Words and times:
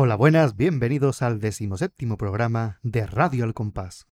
Hola, 0.00 0.14
buenas, 0.14 0.54
bienvenidos 0.54 1.22
al 1.22 1.40
decimoséptimo 1.40 2.16
programa 2.16 2.78
de 2.84 3.04
Radio 3.04 3.42
Al 3.42 3.52
Compás. 3.52 4.06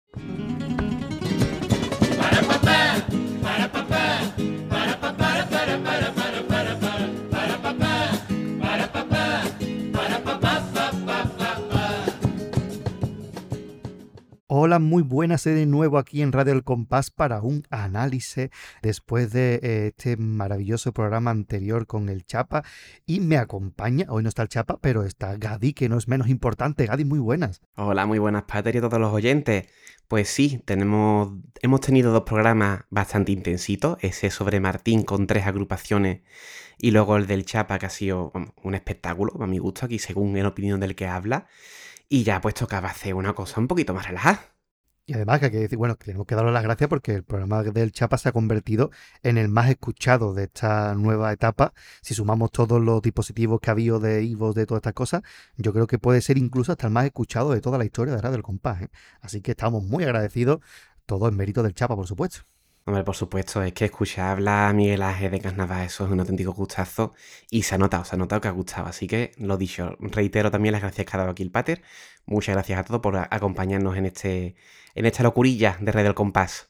Hola, 14.67 14.79
muy 14.79 15.03
buenas 15.03 15.43
de 15.43 15.67
nuevo 15.67 15.99
aquí 15.99 16.23
en 16.23 16.31
Radio 16.31 16.53
El 16.53 16.63
Compás 16.63 17.11
para 17.11 17.39
un 17.43 17.67
análisis 17.69 18.49
después 18.81 19.31
de 19.31 19.59
eh, 19.61 19.87
este 19.95 20.17
maravilloso 20.17 20.91
programa 20.91 21.29
anterior 21.29 21.85
con 21.85 22.09
el 22.09 22.25
Chapa 22.25 22.63
y 23.05 23.19
me 23.19 23.37
acompaña, 23.37 24.07
hoy 24.09 24.23
no 24.23 24.29
está 24.29 24.41
el 24.41 24.49
Chapa, 24.49 24.79
pero 24.81 25.03
está 25.03 25.37
Gadi, 25.37 25.73
que 25.73 25.87
no 25.87 25.99
es 25.99 26.07
menos 26.07 26.29
importante. 26.29 26.87
Gadi, 26.87 27.05
muy 27.05 27.19
buenas. 27.19 27.61
Hola, 27.75 28.07
muy 28.07 28.17
buenas 28.17 28.45
Pater 28.45 28.73
y 28.73 28.79
a 28.79 28.81
todos 28.81 28.99
los 28.99 29.13
oyentes. 29.13 29.67
Pues 30.07 30.29
sí, 30.29 30.59
tenemos, 30.65 31.33
hemos 31.61 31.81
tenido 31.81 32.11
dos 32.11 32.23
programas 32.23 32.85
bastante 32.89 33.31
intensitos, 33.31 33.99
ese 34.01 34.31
sobre 34.31 34.59
Martín 34.59 35.03
con 35.03 35.27
tres 35.27 35.45
agrupaciones 35.45 36.21
y 36.79 36.89
luego 36.89 37.17
el 37.17 37.27
del 37.27 37.45
Chapa 37.45 37.77
que 37.77 37.85
ha 37.85 37.91
sido 37.91 38.31
un 38.63 38.73
espectáculo, 38.73 39.31
a 39.43 39.45
mi 39.45 39.59
gusto, 39.59 39.85
aquí 39.85 39.99
según 39.99 40.35
en 40.37 40.47
opinión 40.47 40.79
del 40.79 40.95
que 40.95 41.05
habla. 41.05 41.45
Y 42.09 42.23
ya 42.23 42.41
pues 42.41 42.55
tocaba 42.55 42.89
hacer 42.89 43.13
una 43.13 43.33
cosa 43.33 43.59
un 43.59 43.67
poquito 43.67 43.93
más 43.93 44.07
relajada. 44.07 44.54
Y 45.07 45.13
además 45.13 45.39
que 45.39 45.45
hay 45.45 45.51
que 45.51 45.59
decir, 45.59 45.77
bueno, 45.77 45.95
tenemos 45.97 46.25
que 46.25 46.33
darle 46.33 46.51
las 46.51 46.63
gracias 46.63 46.89
porque 46.89 47.13
el 47.13 47.23
programa 47.23 47.61
del 47.61 47.91
Chapa 47.91 48.17
se 48.17 48.29
ha 48.29 48.31
convertido 48.31 48.89
en 49.21 49.37
el 49.37 49.49
más 49.49 49.69
escuchado 49.69 50.33
de 50.33 50.45
esta 50.45 50.95
nueva 50.95 51.31
etapa. 51.31 51.73
Si 52.01 52.15
sumamos 52.15 52.51
todos 52.51 52.81
los 52.81 53.03
dispositivos 53.03 53.59
que 53.61 53.69
ha 53.69 53.73
habido 53.73 53.99
de 53.99 54.23
Ivo, 54.23 54.53
de 54.53 54.65
todas 54.65 54.79
estas 54.79 54.93
cosas, 54.93 55.21
yo 55.57 55.73
creo 55.73 55.85
que 55.85 55.99
puede 55.99 56.21
ser 56.21 56.39
incluso 56.39 56.71
hasta 56.71 56.87
el 56.87 56.93
más 56.93 57.05
escuchado 57.05 57.51
de 57.51 57.61
toda 57.61 57.77
la 57.77 57.85
historia 57.85 58.15
de 58.15 58.21
Radio 58.21 58.33
del 58.33 58.43
Compás. 58.43 58.81
¿eh? 58.81 58.89
Así 59.21 59.41
que 59.41 59.51
estamos 59.51 59.83
muy 59.83 60.03
agradecidos, 60.03 60.61
todo 61.05 61.27
en 61.29 61.37
mérito 61.37 61.61
del 61.61 61.75
Chapa, 61.75 61.95
por 61.95 62.07
supuesto. 62.07 62.39
Hombre, 62.87 63.03
por 63.03 63.15
supuesto, 63.15 63.63
es 63.63 63.73
que 63.73 63.85
escuchar 63.85 64.29
hablar 64.29 64.69
a 64.69 64.73
Miguel 64.73 65.01
Ángel 65.01 65.31
de 65.31 65.39
Carnaval, 65.41 65.85
eso 65.85 66.05
es 66.05 66.11
un 66.11 66.19
auténtico 66.19 66.53
gustazo 66.53 67.13
y 67.49 67.63
se 67.63 67.73
ha 67.75 67.77
notado, 67.79 68.05
se 68.05 68.15
ha 68.15 68.17
notado 68.19 68.41
que 68.41 68.47
ha 68.47 68.51
gustado. 68.51 68.87
Así 68.87 69.07
que 69.07 69.31
lo 69.37 69.57
dicho, 69.57 69.95
reitero 69.99 70.51
también 70.51 70.73
las 70.73 70.81
gracias 70.81 71.05
que 71.07 71.17
ha 71.17 71.19
dado 71.19 71.31
aquí 71.31 71.41
el 71.41 71.51
Pater. 71.51 71.81
Muchas 72.27 72.53
gracias 72.55 72.79
a 72.79 72.83
todos 72.83 73.01
por 73.01 73.17
acompañarnos 73.17 73.97
en, 73.97 74.05
este, 74.05 74.55
en 74.95 75.05
esta 75.05 75.23
locurilla 75.23 75.77
de 75.79 75.91
Red 75.91 76.03
del 76.03 76.15
Compás. 76.15 76.67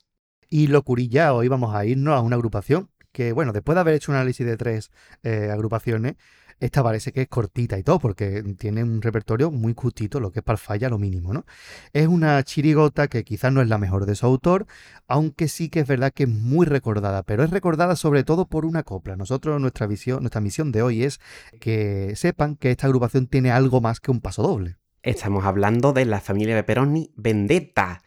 Y 0.50 0.68
locurilla, 0.68 1.34
hoy 1.34 1.48
vamos 1.48 1.73
a 1.73 1.86
irnos 1.86 2.16
a 2.16 2.22
una 2.22 2.36
agrupación 2.36 2.90
que, 3.12 3.31
bueno, 3.31 3.54
después 3.54 3.76
de 3.76 3.80
haber 3.81 3.94
hecho 3.94 4.12
un 4.12 4.18
análisis 4.18 4.45
de 4.45 4.58
tres 4.58 4.92
eh, 5.23 5.50
agrupaciones, 5.52 6.16
esta 6.59 6.84
parece 6.84 7.12
que 7.12 7.22
es 7.22 7.28
cortita 7.28 7.78
y 7.78 7.84
todo, 7.84 8.00
porque 8.00 8.44
tiene 8.58 8.84
un 8.84 9.02
repertorio 9.02 9.52
muy 9.52 9.73
justito, 9.76 10.20
lo 10.20 10.31
que 10.31 10.40
es 10.40 10.44
para 10.46 10.58
falla 10.58 10.90
lo 10.90 10.98
mínimo, 10.98 11.34
¿no? 11.34 11.46
Es 11.94 12.08
una 12.08 12.42
chirigota 12.44 13.08
que 13.08 13.23
quizás 13.23 13.52
no 13.52 13.62
es 13.62 13.68
la 13.68 13.78
mejor 13.78 14.06
de 14.06 14.16
su 14.16 14.26
autor, 14.26 14.66
aunque 15.08 15.48
sí 15.48 15.70
que 15.70 15.81
es 15.81 15.88
verdad 15.88 16.14
que 16.14 16.23
es 16.23 16.30
muy 16.30 16.66
recordada, 16.66 17.23
pero 17.23 17.44
es 17.44 17.50
recordada 17.50 17.96
sobre 17.96 18.23
todo 18.23 18.48
por 18.48 18.66
una 18.66 18.84
copla. 18.84 19.16
Nosotros, 19.18 19.59
nuestra 19.59 19.88
visión, 19.88 20.22
nuestra 20.22 20.42
misión 20.42 20.72
de 20.72 20.81
hoy 20.81 21.03
es 21.03 21.20
que 21.59 22.14
sepan 22.16 22.56
que 22.56 22.72
esta 22.72 22.88
agrupación 22.88 23.28
tiene 23.28 23.52
algo 23.52 23.81
más 23.81 24.00
que 24.00 24.12
un 24.12 24.22
paso 24.22 24.44
doble. 24.44 24.78
Estamos 25.06 25.45
hablando 25.45 25.94
de 25.94 26.03
la 26.03 26.20
familia 26.20 26.56
de 26.56 26.64
Peroni 26.64 27.14
Vendetta 27.16 28.02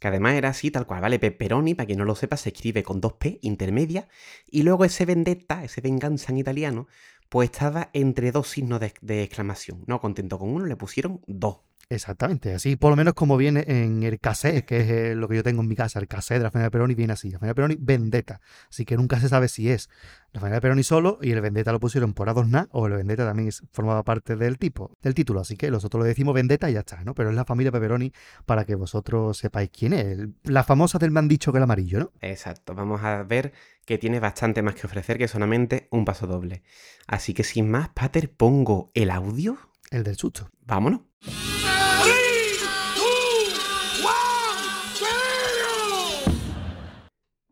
que 0.00 0.08
además 0.08 0.34
era 0.34 0.48
así, 0.48 0.72
tal 0.72 0.84
cual, 0.84 1.00
¿vale? 1.00 1.20
Pepperoni, 1.20 1.74
para 1.74 1.86
quien 1.86 1.98
no 1.98 2.04
lo 2.04 2.16
sepa, 2.16 2.36
se 2.36 2.48
escribe 2.48 2.82
con 2.82 3.00
dos 3.00 3.12
P 3.12 3.38
intermedia, 3.42 4.08
y 4.50 4.62
luego 4.62 4.84
ese 4.84 5.04
vendetta, 5.04 5.62
ese 5.62 5.82
venganza 5.82 6.32
en 6.32 6.38
italiano, 6.38 6.88
pues 7.28 7.50
estaba 7.50 7.90
entre 7.92 8.32
dos 8.32 8.48
signos 8.48 8.80
de, 8.80 9.22
exclamación. 9.22 9.84
No 9.86 10.00
contento 10.00 10.38
con 10.38 10.48
uno, 10.48 10.64
le 10.64 10.74
pusieron 10.74 11.20
dos. 11.26 11.58
Exactamente, 11.92 12.54
así 12.54 12.76
por 12.76 12.90
lo 12.90 12.96
menos 12.96 13.14
como 13.14 13.36
viene 13.36 13.64
en 13.66 14.04
el 14.04 14.20
cassette, 14.20 14.64
que 14.64 14.80
es 14.80 14.90
eh, 14.90 15.14
lo 15.16 15.26
que 15.26 15.34
yo 15.34 15.42
tengo 15.42 15.60
en 15.60 15.66
mi 15.66 15.74
casa, 15.74 15.98
el 15.98 16.06
cassette 16.06 16.38
de 16.38 16.44
la 16.44 16.52
familia 16.52 16.70
Peroni 16.70 16.94
viene 16.94 17.14
así, 17.14 17.30
la 17.30 17.40
familia 17.40 17.54
Peroni 17.56 17.76
Vendetta, 17.80 18.40
así 18.68 18.84
que 18.84 18.96
nunca 18.96 19.18
se 19.18 19.28
sabe 19.28 19.48
si 19.48 19.68
es 19.68 19.90
la 20.32 20.38
familia 20.38 20.60
Peroni 20.60 20.84
solo 20.84 21.18
y 21.20 21.32
el 21.32 21.40
Vendetta 21.40 21.72
lo 21.72 21.80
pusieron 21.80 22.14
por 22.14 22.28
adornar 22.28 22.68
o 22.70 22.86
el 22.86 22.92
Vendetta 22.92 23.26
también 23.26 23.50
formaba 23.72 24.04
parte 24.04 24.36
del 24.36 24.56
tipo, 24.56 24.96
del 25.02 25.14
título, 25.14 25.40
así 25.40 25.56
que 25.56 25.68
nosotros 25.68 26.04
le 26.04 26.08
decimos 26.08 26.32
Vendetta 26.32 26.70
y 26.70 26.74
ya 26.74 26.78
está, 26.78 27.02
¿no? 27.02 27.12
Pero 27.12 27.30
es 27.30 27.34
la 27.34 27.44
familia 27.44 27.72
Pepperoni 27.72 28.12
para 28.46 28.64
que 28.64 28.76
vosotros 28.76 29.36
sepáis 29.38 29.70
quién 29.76 29.92
es, 29.92 30.28
la 30.44 30.62
famosa 30.62 31.00
del 31.00 31.10
me 31.10 31.18
han 31.18 31.26
dicho 31.26 31.50
que 31.50 31.58
el 31.58 31.64
amarillo, 31.64 31.98
¿no? 31.98 32.12
Exacto, 32.20 32.72
vamos 32.72 33.02
a 33.02 33.24
ver 33.24 33.52
que 33.84 33.98
tiene 33.98 34.20
bastante 34.20 34.62
más 34.62 34.76
que 34.76 34.86
ofrecer 34.86 35.18
que 35.18 35.26
solamente 35.26 35.88
un 35.90 36.04
paso 36.04 36.28
doble. 36.28 36.62
Así 37.08 37.34
que 37.34 37.42
sin 37.42 37.68
más, 37.68 37.88
Pater, 37.88 38.30
pongo 38.30 38.92
el 38.94 39.10
audio. 39.10 39.58
El 39.90 40.04
del 40.04 40.14
susto. 40.14 40.48
Vámonos. 40.64 41.00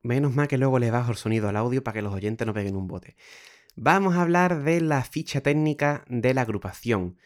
Menos 0.03 0.35
mal 0.35 0.49
que 0.49 0.59
luego 0.59 0.79
le 0.79 0.91
bajo 0.91 1.11
el 1.11 1.17
sonido 1.17 1.49
al 1.49 1.57
audio 1.57 1.83
para 1.83 1.95
que 1.95 2.03
los 2.03 2.15
oyentes 2.15 2.47
no 2.47 2.55
peguen 2.55 2.77
un 2.77 2.87
bote. 2.87 3.17
Vamos 3.77 4.17
a 4.17 4.23
hablar 4.23 4.63
de 4.65 4.81
la 4.81 5.05
ficha 5.05 5.41
técnica 5.41 6.05
de 6.09 6.35
la 6.35 6.43
agrupación. 6.43 7.17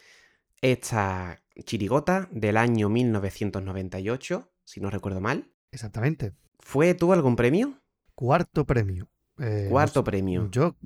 Esta 0.60 1.42
chirigota 1.64 2.28
del 2.30 2.56
año 2.56 2.88
1998, 2.88 4.50
si 4.64 4.80
no 4.80 4.90
recuerdo 4.90 5.20
mal. 5.20 5.50
Exactamente. 5.70 6.32
¿Fue, 6.60 6.94
tuvo 6.94 7.12
algún 7.12 7.36
premio? 7.36 7.80
Cuarto 8.14 8.64
premio. 8.66 9.08
Eh, 9.38 9.66
Cuarto 9.70 10.04
premio. 10.04 10.48
Yo, 10.50 10.76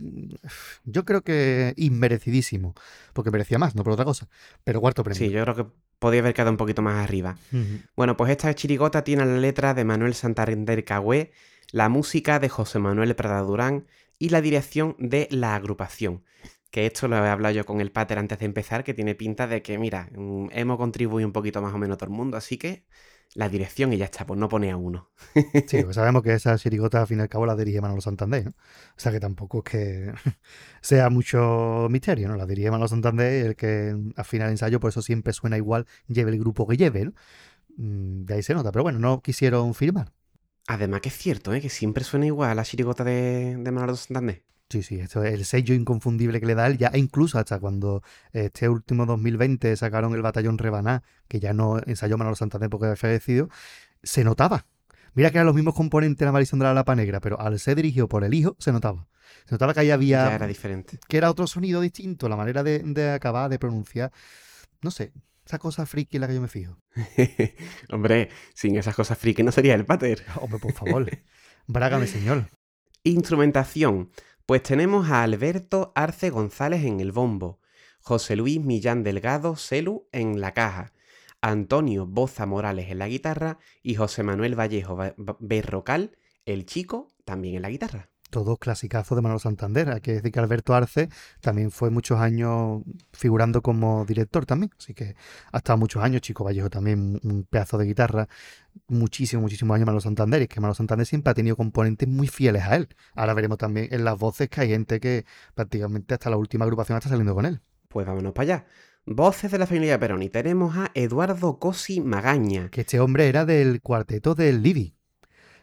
yo 0.84 1.04
creo 1.04 1.22
que 1.22 1.74
inmerecidísimo, 1.76 2.74
porque 3.12 3.30
merecía 3.30 3.58
más, 3.58 3.74
no 3.74 3.82
por 3.82 3.92
otra 3.92 4.04
cosa. 4.04 4.28
Pero 4.64 4.80
cuarto 4.80 5.02
premio. 5.02 5.18
Sí, 5.18 5.30
yo 5.30 5.42
creo 5.42 5.56
que 5.56 5.66
podía 5.98 6.20
haber 6.20 6.32
quedado 6.32 6.52
un 6.52 6.56
poquito 6.56 6.82
más 6.82 7.02
arriba. 7.02 7.36
Bueno, 7.96 8.16
pues 8.16 8.30
esta 8.30 8.54
chirigota 8.54 9.02
tiene 9.02 9.26
la 9.26 9.38
letra 9.38 9.74
de 9.74 9.84
Manuel 9.84 10.14
Santander 10.14 10.84
Cagüe, 10.84 11.32
la 11.72 11.88
música 11.88 12.38
de 12.38 12.48
José 12.48 12.78
Manuel 12.78 13.14
Prada 13.16 13.40
Durán 13.40 13.86
y 14.18 14.30
la 14.30 14.40
dirección 14.40 14.96
de 14.98 15.28
la 15.30 15.54
agrupación. 15.54 16.24
Que 16.70 16.86
esto 16.86 17.08
lo 17.08 17.16
he 17.16 17.28
hablado 17.28 17.54
yo 17.54 17.64
con 17.64 17.80
el 17.80 17.92
pater 17.92 18.18
antes 18.18 18.38
de 18.38 18.46
empezar, 18.46 18.84
que 18.84 18.94
tiene 18.94 19.14
pinta 19.14 19.46
de 19.46 19.62
que, 19.62 19.78
mira, 19.78 20.08
mm, 20.12 20.48
hemos 20.52 20.76
contribuido 20.78 21.26
un 21.26 21.32
poquito 21.32 21.62
más 21.62 21.74
o 21.74 21.78
menos 21.78 21.98
todo 21.98 22.10
el 22.10 22.16
mundo, 22.16 22.36
así 22.36 22.58
que 22.58 22.84
la 23.34 23.48
dirección 23.48 23.92
y 23.92 23.98
ya 23.98 24.06
está, 24.06 24.26
pues 24.26 24.38
no 24.40 24.48
pone 24.48 24.70
a 24.70 24.76
uno. 24.76 25.10
sí, 25.66 25.82
pues 25.84 25.94
sabemos 25.96 26.22
que 26.22 26.32
esa 26.32 26.56
chirigota 26.56 27.00
al 27.02 27.06
fin 27.06 27.18
y 27.18 27.22
al 27.22 27.28
cabo 27.28 27.46
la 27.46 27.54
dirige 27.54 27.80
Manolo 27.80 28.00
Santander, 28.00 28.46
¿no? 28.46 28.50
O 28.50 28.98
sea 28.98 29.12
que 29.12 29.20
tampoco 29.20 29.58
es 29.58 29.64
que 29.64 30.12
sea 30.80 31.10
mucho 31.10 31.88
misterio, 31.90 32.28
¿no? 32.28 32.36
La 32.36 32.46
dirige 32.46 32.70
Manolo 32.70 32.88
Santander, 32.88 33.46
el 33.46 33.56
que 33.56 33.94
al 34.16 34.24
final 34.24 34.50
ensayo, 34.50 34.80
por 34.80 34.90
eso 34.90 35.02
siempre 35.02 35.32
suena 35.32 35.56
igual, 35.56 35.86
lleve 36.08 36.30
el 36.30 36.38
grupo 36.38 36.66
que 36.66 36.76
lleve, 36.76 37.06
¿no? 37.06 37.12
Mm, 37.76 38.24
de 38.24 38.34
ahí 38.34 38.42
se 38.42 38.54
nota, 38.54 38.72
pero 38.72 38.82
bueno, 38.84 38.98
no 38.98 39.22
quisieron 39.22 39.74
firmar. 39.74 40.15
Además 40.68 41.00
que 41.00 41.08
es 41.08 41.16
cierto, 41.16 41.54
¿eh? 41.54 41.60
que 41.60 41.68
siempre 41.68 42.04
suena 42.04 42.26
igual 42.26 42.56
la 42.56 42.64
chirigota 42.64 43.04
de, 43.04 43.56
de 43.56 43.70
Manolo 43.70 43.96
Santander. 43.96 44.42
Sí, 44.68 44.82
sí, 44.82 44.98
esto 44.98 45.22
es 45.22 45.32
el 45.32 45.44
sello 45.44 45.74
inconfundible 45.74 46.40
que 46.40 46.46
le 46.46 46.56
da 46.56 46.66
él, 46.66 46.76
ya 46.76 46.88
e 46.88 46.98
incluso 46.98 47.38
hasta 47.38 47.60
cuando 47.60 48.02
este 48.32 48.68
último 48.68 49.06
2020 49.06 49.76
sacaron 49.76 50.12
el 50.14 50.22
batallón 50.22 50.58
Rebaná, 50.58 51.04
que 51.28 51.38
ya 51.38 51.52
no 51.52 51.78
ensayó 51.86 52.18
Manolo 52.18 52.34
Santander 52.34 52.68
porque 52.68 52.86
había 52.86 52.96
fallecido, 52.96 53.48
se 54.02 54.24
notaba. 54.24 54.66
Mira 55.14 55.30
que 55.30 55.38
eran 55.38 55.46
los 55.46 55.54
mismos 55.54 55.74
componentes 55.74 56.18
de 56.18 56.26
la 56.26 56.32
maldición 56.32 56.58
de 56.58 56.64
la 56.64 56.74
lapa 56.74 56.96
negra, 56.96 57.20
pero 57.20 57.40
al 57.40 57.58
ser 57.60 57.76
dirigido 57.76 58.08
por 58.08 58.24
el 58.24 58.34
hijo, 58.34 58.56
se 58.58 58.72
notaba. 58.72 59.06
Se 59.44 59.54
notaba 59.54 59.72
que 59.72 59.80
ahí 59.80 59.90
había. 59.92 60.26
Ya 60.30 60.34
era 60.34 60.46
diferente. 60.48 60.98
Que 61.08 61.16
era 61.16 61.30
otro 61.30 61.46
sonido 61.46 61.80
distinto, 61.80 62.28
la 62.28 62.36
manera 62.36 62.64
de, 62.64 62.80
de 62.80 63.10
acabar, 63.10 63.48
de 63.48 63.58
pronunciar. 63.60 64.12
No 64.82 64.90
sé, 64.90 65.12
esa 65.46 65.58
cosa 65.58 65.86
friki 65.86 66.16
en 66.16 66.22
la 66.22 66.28
que 66.28 66.34
yo 66.34 66.40
me 66.40 66.48
fijo. 66.48 66.76
Hombre, 67.90 68.30
sin 68.54 68.76
esas 68.76 68.96
cosas 68.96 69.16
friki 69.16 69.42
no 69.44 69.52
sería 69.52 69.74
el 69.74 69.86
pater. 69.86 70.24
Hombre, 70.40 70.58
por 70.58 70.72
favor. 70.72 71.08
Brágame, 71.66 72.06
señor. 72.06 72.50
Instrumentación. 73.04 74.10
Pues 74.44 74.62
tenemos 74.62 75.08
a 75.10 75.22
Alberto 75.22 75.92
Arce 75.94 76.30
González 76.30 76.84
en 76.84 77.00
el 77.00 77.12
bombo, 77.12 77.60
José 78.00 78.36
Luis 78.36 78.60
Millán 78.60 79.02
Delgado 79.02 79.56
Celu 79.56 80.08
en 80.12 80.40
la 80.40 80.52
caja, 80.52 80.92
Antonio 81.40 82.06
Boza 82.06 82.46
Morales 82.46 82.90
en 82.90 82.98
la 82.98 83.08
guitarra 83.08 83.58
y 83.82 83.96
José 83.96 84.22
Manuel 84.22 84.58
Vallejo 84.58 84.96
Berrocal, 85.40 86.16
el 86.44 86.64
chico, 86.64 87.08
también 87.24 87.56
en 87.56 87.62
la 87.62 87.70
guitarra 87.70 88.08
todos 88.28 88.58
clasicazos 88.58 89.16
de 89.16 89.22
Manolo 89.22 89.38
Santander. 89.38 89.90
Hay 89.90 90.00
que 90.00 90.14
decir 90.14 90.32
que 90.32 90.38
Alberto 90.38 90.74
Arce 90.74 91.08
también 91.40 91.70
fue 91.70 91.90
muchos 91.90 92.18
años 92.20 92.82
figurando 93.12 93.62
como 93.62 94.04
director 94.04 94.46
también. 94.46 94.70
Así 94.78 94.94
que 94.94 95.16
ha 95.52 95.58
estado 95.58 95.78
muchos 95.78 96.02
años. 96.02 96.22
Chico 96.22 96.44
Vallejo 96.44 96.70
también, 96.70 97.20
un 97.22 97.46
pedazo 97.48 97.78
de 97.78 97.86
guitarra. 97.86 98.28
Muchísimos, 98.88 99.42
muchísimos 99.42 99.74
años 99.74 99.86
Manolo 99.86 100.00
Santander. 100.00 100.40
Y 100.40 100.44
es 100.44 100.48
que 100.48 100.60
Manolo 100.60 100.74
Santander 100.74 101.06
siempre 101.06 101.30
ha 101.30 101.34
tenido 101.34 101.56
componentes 101.56 102.08
muy 102.08 102.28
fieles 102.28 102.62
a 102.64 102.76
él. 102.76 102.88
Ahora 103.14 103.34
veremos 103.34 103.58
también 103.58 103.88
en 103.90 104.04
las 104.04 104.18
voces 104.18 104.48
que 104.48 104.60
hay 104.60 104.68
gente 104.68 105.00
que 105.00 105.24
prácticamente 105.54 106.14
hasta 106.14 106.30
la 106.30 106.36
última 106.36 106.64
agrupación 106.64 106.98
está 106.98 107.08
saliendo 107.08 107.34
con 107.34 107.46
él. 107.46 107.60
Pues 107.88 108.06
vámonos 108.06 108.32
para 108.32 108.42
allá. 108.42 108.66
Voces 109.06 109.52
de 109.52 109.58
la 109.58 109.66
familia 109.66 110.00
Peroni. 110.00 110.28
Tenemos 110.28 110.76
a 110.76 110.90
Eduardo 110.94 111.58
Cosi 111.60 112.00
Magaña. 112.00 112.70
Que 112.70 112.80
este 112.80 112.98
hombre 112.98 113.28
era 113.28 113.44
del 113.44 113.80
cuarteto 113.80 114.34
del 114.34 114.62
Livi 114.62 114.95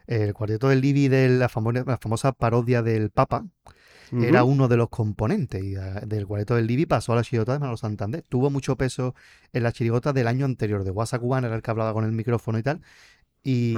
el 0.08 0.34
cuarteto 0.34 0.70
del 0.70 0.82
Livi 0.82 1.08
de 1.08 1.30
la, 1.30 1.50
famosa, 1.50 2.32
parodia 2.34 2.82
del 2.82 3.10
Papa. 3.10 3.46
era 4.12 4.44
uno 4.44 4.68
de 4.68 4.78
los 4.78 4.90
componentes 4.90 5.64
y 5.64 5.74
del 6.06 6.28
cuarteto 6.28 6.56
del 6.56 6.68
Livi 6.68 6.86
pasó 6.86 7.14
a 7.14 7.16
la 7.16 7.24
chirigota 7.24 7.54
de 7.54 7.60
Manolo 7.60 7.78
Santander. 7.78 8.24
Tuvo 8.30 8.50
mucho 8.50 8.76
peso 8.76 9.16
en 9.54 9.64
la 9.64 9.72
chirigota 9.72 10.14
del 10.14 10.28
año 10.28 10.46
anterior, 10.46 10.84
de 10.84 10.92
Guasa 10.92 11.20
Cubana, 11.20 11.48
era 11.48 11.56
el 11.56 11.62
que 11.62 11.72
hablaba 11.72 11.94
con 11.94 12.06
el 12.06 12.12
micrófono 12.12 12.60
y 12.60 12.64
tal. 12.64 12.82
Y 13.44 13.76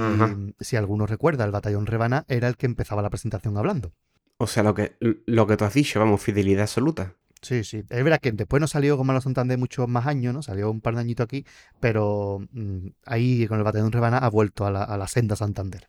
si 0.60 0.76
alguno 0.76 1.06
recuerda, 1.06 1.44
el 1.44 1.50
batallón 1.50 1.86
Rebana 1.86 2.24
era 2.28 2.48
el 2.48 2.56
que 2.56 2.66
empezaba 2.66 3.02
la 3.02 3.10
presentación 3.10 3.56
hablando. 3.56 3.92
O 4.38 4.46
sea, 4.46 4.62
lo 4.62 4.74
que, 4.74 4.96
lo 5.00 5.46
que 5.46 5.56
tú 5.56 5.64
has 5.64 5.74
dicho, 5.74 5.98
vamos, 5.98 6.20
fidelidad 6.20 6.62
absoluta. 6.62 7.14
Sí, 7.42 7.64
sí. 7.64 7.78
Es 7.88 8.04
verdad 8.04 8.20
que 8.20 8.32
después 8.32 8.60
no 8.60 8.66
salió 8.66 8.96
con 8.96 9.06
Manolo 9.06 9.22
Santander 9.22 9.58
muchos 9.58 9.88
más 9.88 10.06
años, 10.06 10.34
¿no? 10.34 10.42
Salió 10.42 10.70
un 10.70 10.80
par 10.80 10.94
de 10.94 11.00
añitos 11.00 11.24
aquí, 11.24 11.44
pero 11.80 12.40
mm, 12.52 12.88
ahí 13.04 13.46
con 13.46 13.58
el 13.58 13.64
batallón 13.64 13.92
Rebana 13.92 14.18
ha 14.18 14.28
vuelto 14.28 14.66
a 14.66 14.70
la, 14.70 14.84
a 14.84 14.96
la 14.96 15.08
senda 15.08 15.36
Santander. 15.36 15.88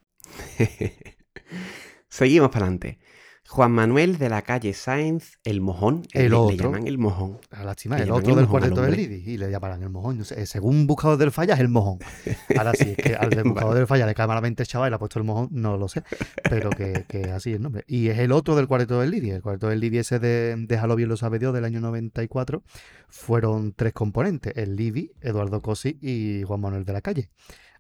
Seguimos 2.09 2.50
para 2.50 2.65
adelante. 2.65 3.00
Juan 3.50 3.71
Manuel 3.71 4.18
de 4.18 4.27
la 4.27 4.41
calle 4.41 4.74
Sáenz, 4.74 5.38
el 5.45 5.62
mojón. 5.62 6.03
El 6.12 6.33
otro. 6.33 6.51
Le 6.51 6.57
llaman 6.57 6.88
el 6.88 6.97
mojón. 6.97 7.39
A 7.51 7.62
el 7.97 8.12
otro 8.12 8.35
del 8.35 8.45
cuarteto 8.45 8.81
del 8.81 8.95
Lidi. 8.95 9.24
Y 9.25 9.38
le 9.38 9.50
llamarán 9.50 9.81
el 9.83 9.89
mojón. 9.89 10.25
según 10.25 10.85
Buscador 10.85 11.18
del 11.18 11.31
Falla 11.31 11.53
es 11.53 11.62
el 11.62 11.69
mojón. 11.69 12.00
Ahora 12.57 12.74
sí, 12.74 12.94
es 12.97 12.97
que 12.97 13.15
al 13.15 13.29
del 13.29 13.45
Buscador 13.45 13.75
del 13.75 13.88
Falla 13.88 14.06
le 14.06 14.13
cae 14.15 14.27
malamente 14.27 14.63
el 14.63 14.68
chaval 14.68 14.89
y 14.89 14.91
le 14.91 14.95
ha 14.95 15.00
puesto 15.00 15.19
el 15.19 15.25
mojón, 15.25 15.47
no 15.51 15.77
lo 15.77 15.88
sé. 15.88 16.03
Pero 16.50 16.69
que, 16.71 17.06
que 17.07 17.31
así 17.31 17.51
es 17.51 17.56
el 17.56 17.62
nombre. 17.62 17.85
Y 17.88 18.09
es 18.09 18.19
el 18.19 18.33
otro 18.33 18.53
del 18.57 18.68
cuarteto 18.68 19.00
del 19.00 19.12
Lidi. 19.12 19.29
El 19.29 19.41
cuarteto 19.41 19.69
del 19.69 19.79
Lidi 19.79 20.00
ese 20.00 20.19
de 20.19 20.56
Déjalo 20.68 20.97
bien 20.97 21.07
lo 21.07 21.15
sabe 21.15 21.39
Dios 21.39 21.53
del 21.53 21.63
año 21.63 21.79
94. 21.79 22.63
Fueron 23.07 23.71
tres 23.74 23.94
componentes. 23.94 24.57
El 24.57 24.75
Lidi, 24.75 25.13
Eduardo 25.21 25.62
Cosi 25.62 25.97
y 26.01 26.44
Juan 26.44 26.59
Manuel 26.59 26.83
de 26.83 26.94
la 26.94 27.01
calle. 27.01 27.29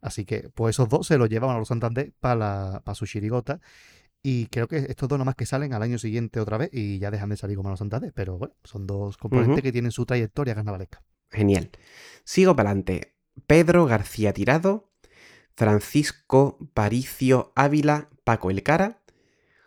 Así 0.01 0.25
que, 0.25 0.49
pues 0.53 0.75
esos 0.75 0.89
dos 0.89 1.07
se 1.07 1.17
los 1.17 1.29
llevan 1.29 1.49
a 1.49 1.57
los 1.59 1.67
Santander 1.67 2.13
para 2.19 2.81
su 2.93 3.05
chirigota. 3.05 3.59
Y 4.23 4.47
creo 4.47 4.67
que 4.67 4.77
estos 4.77 5.07
dos 5.07 5.17
nomás 5.17 5.35
que 5.35 5.45
salen 5.45 5.73
al 5.73 5.83
año 5.83 5.97
siguiente 5.97 6.39
otra 6.39 6.57
vez 6.57 6.69
y 6.73 6.99
ya 6.99 7.11
dejan 7.11 7.29
de 7.29 7.37
salir 7.37 7.55
como 7.55 7.69
los 7.69 7.79
Santander. 7.79 8.11
Pero 8.13 8.37
bueno, 8.37 8.55
son 8.63 8.87
dos 8.87 9.17
componentes 9.17 9.61
que 9.61 9.71
tienen 9.71 9.91
su 9.91 10.05
trayectoria 10.05 10.55
carnavalesca. 10.55 11.03
Genial. 11.31 11.69
Sigo 12.23 12.55
para 12.55 12.71
adelante. 12.71 13.15
Pedro 13.45 13.85
García 13.85 14.33
Tirado, 14.33 14.91
Francisco 15.55 16.57
Paricio 16.73 17.51
Ávila, 17.55 18.09
Paco 18.23 18.49
El 18.49 18.63
Cara, 18.63 19.01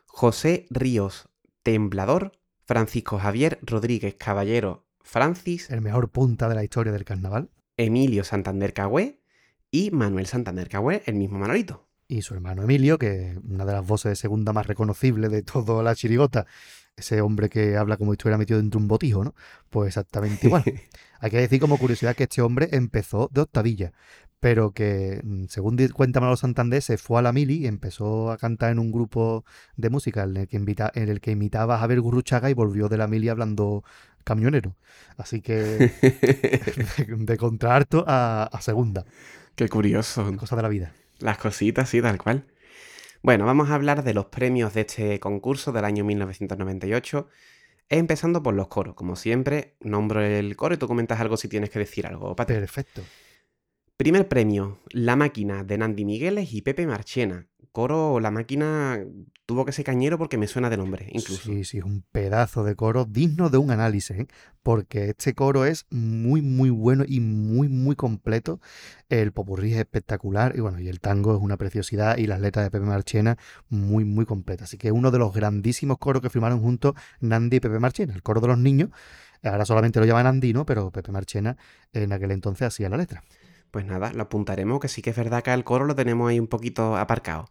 José 0.07 0.67
Ríos 0.71 1.29
Temblador, 1.63 2.33
Francisco 2.67 3.19
Javier 3.19 3.59
Rodríguez 3.63 4.17
Caballero 4.17 4.87
Francis. 5.01 5.71
El 5.71 5.81
mejor 5.81 6.11
punta 6.11 6.49
de 6.49 6.55
la 6.55 6.65
historia 6.65 6.93
del 6.93 7.05
carnaval. 7.05 7.51
Emilio 7.77 8.25
Santander 8.25 8.75
Cagüé 8.75 9.20
y 9.71 9.91
Manuel 9.91 10.27
Santander 10.27 10.69
Cagüé, 10.69 11.03
el 11.07 11.15
mismo 11.15 11.39
Manolito 11.39 11.91
y 12.11 12.23
su 12.23 12.35
hermano 12.35 12.65
Emilio, 12.65 12.99
que 12.99 13.31
es 13.31 13.37
una 13.49 13.65
de 13.65 13.73
las 13.73 13.87
voces 13.87 14.11
de 14.11 14.17
segunda 14.17 14.53
más 14.53 14.67
reconocibles 14.67 15.31
de 15.31 15.43
toda 15.43 15.83
la 15.85 15.95
chirigota, 15.95 16.45
ese 16.97 17.21
hombre 17.21 17.49
que 17.49 17.77
habla 17.77 17.97
como 17.97 18.11
si 18.11 18.15
estuviera 18.15 18.37
metido 18.37 18.59
dentro 18.59 18.79
de 18.79 18.83
un 18.83 18.89
botijo, 18.89 19.23
¿no? 19.23 19.35
Pues 19.71 19.89
exactamente 19.89 20.49
igual. 20.49 20.65
Hay 21.21 21.31
que 21.31 21.37
decir 21.37 21.61
como 21.61 21.79
curiosidad 21.79 22.17
que 22.17 22.25
este 22.25 22.43
hombre 22.43 22.69
empezó 22.73 23.31
de 23.33 23.43
octavilla, 23.43 23.93
pero 24.41 24.73
que, 24.73 25.21
mm, 25.23 25.45
según 25.49 25.77
cuenta 25.95 26.19
Manolo 26.19 26.37
Santander, 26.37 26.83
se 26.83 26.99
fue 26.99 27.21
a 27.21 27.23
la 27.23 27.33
mili 27.33 27.59
y 27.59 27.67
empezó 27.69 28.33
a 28.33 28.39
cantar 28.39 28.73
en 28.73 28.81
un 28.81 28.91
grupo 28.91 29.45
de 29.77 29.89
música 29.89 30.25
en 30.25 30.37
el 30.37 30.49
que, 30.49 30.57
invita, 30.57 30.91
en 30.93 31.09
el 31.11 31.21
que 31.21 31.31
imitaba 31.31 31.77
a 31.77 31.79
Javier 31.79 32.01
Gurruchaga 32.01 32.51
y 32.51 32.55
volvió 32.55 32.89
de 32.89 32.97
la 32.97 33.07
mili 33.07 33.29
hablando 33.29 33.85
camionero. 34.25 34.75
Así 35.17 35.43
que 35.43 35.93
de, 37.19 37.37
contrarto 37.37 38.05
a, 38.09 38.49
a 38.51 38.61
segunda. 38.63 39.05
Qué 39.55 39.69
curioso. 39.69 40.31
Cosa 40.37 40.57
de 40.57 40.63
la 40.63 40.69
vida. 40.69 40.93
Las 41.19 41.39
cositas, 41.39 41.89
sí, 41.89 42.01
tal 42.01 42.19
cual. 42.19 42.47
Bueno, 43.23 43.45
vamos 43.45 43.71
a 43.71 43.75
hablar 43.75 44.03
de 44.03 44.15
los 44.15 44.27
premios 44.27 44.73
de 44.75 44.83
este 44.83 45.21
concurso 45.21 45.73
del 45.73 45.85
año 45.85 46.05
1998, 46.05 47.29
empezando 47.89 48.43
por 48.43 48.55
los 48.55 48.69
coros. 48.69 48.95
Como 48.95 49.17
siempre, 49.17 49.77
nombro 49.81 50.23
el 50.23 50.57
coro 50.57 50.75
y 50.75 50.79
tú 50.79 50.89
comentas 50.89 51.21
algo 51.21 51.37
si 51.37 51.49
tienes 51.49 51.71
que 51.71 51.79
decir 51.79 52.07
algo, 52.07 52.35
Perfecto. 52.35 53.03
Primer 53.97 54.29
premio, 54.29 54.79
La 54.93 55.15
Máquina 55.15 55.63
de 55.63 55.77
Nandi 55.77 56.07
Migueles 56.07 56.55
y 56.55 56.63
Pepe 56.63 56.87
Marchena 56.87 57.51
coro, 57.73 58.21
la 58.21 58.31
máquina 58.31 59.05
tuvo 59.51 59.65
que 59.65 59.73
ser 59.73 59.85
cañero 59.85 60.17
porque 60.17 60.39
me 60.39 60.47
suena 60.47 60.71
de 60.71 60.77
nombre, 60.77 61.09
incluso. 61.11 61.43
Sí, 61.43 61.65
sí, 61.65 61.79
es 61.79 61.85
un 61.85 62.05
pedazo 62.13 62.63
de 62.63 62.77
coro 62.77 63.05
digno 63.05 63.51
de 63.51 63.59
un 63.59 63.73
análisis, 63.73 64.17
¿eh? 64.17 64.29
porque 64.63 65.09
este 65.09 65.35
coro 65.35 65.65
es 65.65 65.87
muy, 65.91 66.41
muy 66.41 66.71
bueno 66.71 67.03
y 67.05 67.19
muy, 67.19 67.67
muy 67.67 67.97
completo. 67.97 68.61
El 69.09 69.33
popurrí 69.33 69.73
es 69.73 69.79
espectacular 69.81 70.55
y 70.55 70.61
bueno, 70.61 70.79
y 70.79 70.89
el 70.89 71.01
tango 71.01 71.35
es 71.35 71.43
una 71.43 71.57
preciosidad 71.57 72.17
y 72.17 72.29
las 72.29 72.41
letras 72.41 72.65
de 72.65 72.71
Pepe 72.71 72.87
Marchena 72.87 73.39
muy, 73.71 74.05
muy 74.05 74.25
completas. 74.25 74.69
Así 74.69 74.79
que 74.79 74.93
uno 74.93 75.11
de 75.11 75.19
los 75.19 75.35
grandísimos 75.35 75.99
coros 75.99 76.23
que 76.23 76.31
firmaron 76.31 76.61
juntos 76.61 76.95
Nandi 77.19 77.57
y 77.57 77.61
Pepe 77.61 77.81
Marchena, 77.81 78.15
el 78.15 78.23
coro 78.23 78.41
de 78.41 78.47
los 78.47 78.59
niños. 78.59 78.91
Ahora 79.43 79.65
solamente 79.65 79.99
lo 79.99 80.07
llaman 80.07 80.27
Nandi, 80.27 80.53
¿no? 80.53 80.65
Pero 80.65 80.93
Pepe 80.93 81.11
Marchena 81.11 81.57
en 81.93 82.13
aquel 82.13 82.31
entonces 82.31 82.69
hacía 82.69 82.89
la 82.89 82.99
letra. 82.99 83.25
Pues 83.73 83.85
nada, 83.85 84.13
lo 84.13 84.23
apuntaremos, 84.23 84.79
que 84.79 84.87
sí 84.87 85.03
que 85.03 85.11
es 85.11 85.17
verdad 85.17 85.43
que 85.43 85.53
el 85.53 85.65
coro 85.65 85.87
lo 85.87 85.97
tenemos 85.97 86.31
ahí 86.31 86.39
un 86.39 86.47
poquito 86.47 86.97
aparcado. 86.97 87.51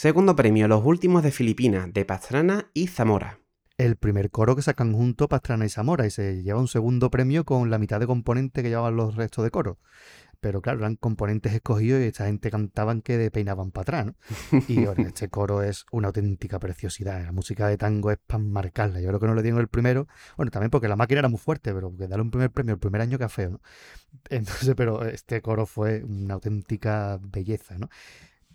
Segundo 0.00 0.36
premio, 0.36 0.68
Los 0.68 0.84
Últimos 0.84 1.24
de 1.24 1.32
Filipinas, 1.32 1.92
de 1.92 2.04
Pastrana 2.04 2.70
y 2.72 2.86
Zamora. 2.86 3.40
El 3.78 3.96
primer 3.96 4.30
coro 4.30 4.54
que 4.54 4.62
sacan 4.62 4.92
junto 4.92 5.28
Pastrana 5.28 5.66
y 5.66 5.70
Zamora 5.70 6.06
y 6.06 6.10
se 6.10 6.44
lleva 6.44 6.60
un 6.60 6.68
segundo 6.68 7.10
premio 7.10 7.44
con 7.44 7.68
la 7.68 7.78
mitad 7.78 7.98
de 7.98 8.06
componente 8.06 8.62
que 8.62 8.68
llevaban 8.68 8.94
los 8.94 9.16
restos 9.16 9.42
de 9.42 9.50
coro. 9.50 9.80
Pero 10.38 10.62
claro, 10.62 10.78
eran 10.78 10.94
componentes 10.94 11.52
escogidos 11.52 12.00
y 12.00 12.04
esta 12.04 12.26
gente 12.26 12.48
cantaban 12.48 13.02
que 13.02 13.18
de 13.18 13.32
peinaban 13.32 13.72
para 13.72 13.82
atrás, 13.82 14.06
¿no? 14.06 14.14
Y 14.68 14.84
este 15.04 15.30
coro 15.30 15.64
es 15.64 15.84
una 15.90 16.06
auténtica 16.06 16.60
preciosidad. 16.60 17.20
La 17.24 17.32
música 17.32 17.66
de 17.66 17.76
tango 17.76 18.12
es 18.12 18.18
para 18.24 18.38
marcarla. 18.38 19.00
Yo 19.00 19.08
creo 19.08 19.18
que 19.18 19.26
no 19.26 19.34
le 19.34 19.42
dieron 19.42 19.60
el 19.60 19.66
primero. 19.66 20.06
Bueno, 20.36 20.52
también 20.52 20.70
porque 20.70 20.86
la 20.86 20.94
máquina 20.94 21.18
era 21.18 21.28
muy 21.28 21.40
fuerte, 21.40 21.74
pero 21.74 21.90
que 21.96 22.06
darle 22.06 22.22
un 22.22 22.30
primer 22.30 22.52
premio 22.52 22.74
el 22.74 22.78
primer 22.78 23.00
año 23.00 23.18
que 23.18 23.28
feo, 23.28 23.50
¿no? 23.50 23.60
Entonces, 24.30 24.76
pero 24.76 25.04
este 25.06 25.42
coro 25.42 25.66
fue 25.66 26.04
una 26.04 26.34
auténtica 26.34 27.18
belleza, 27.20 27.76
¿no? 27.78 27.88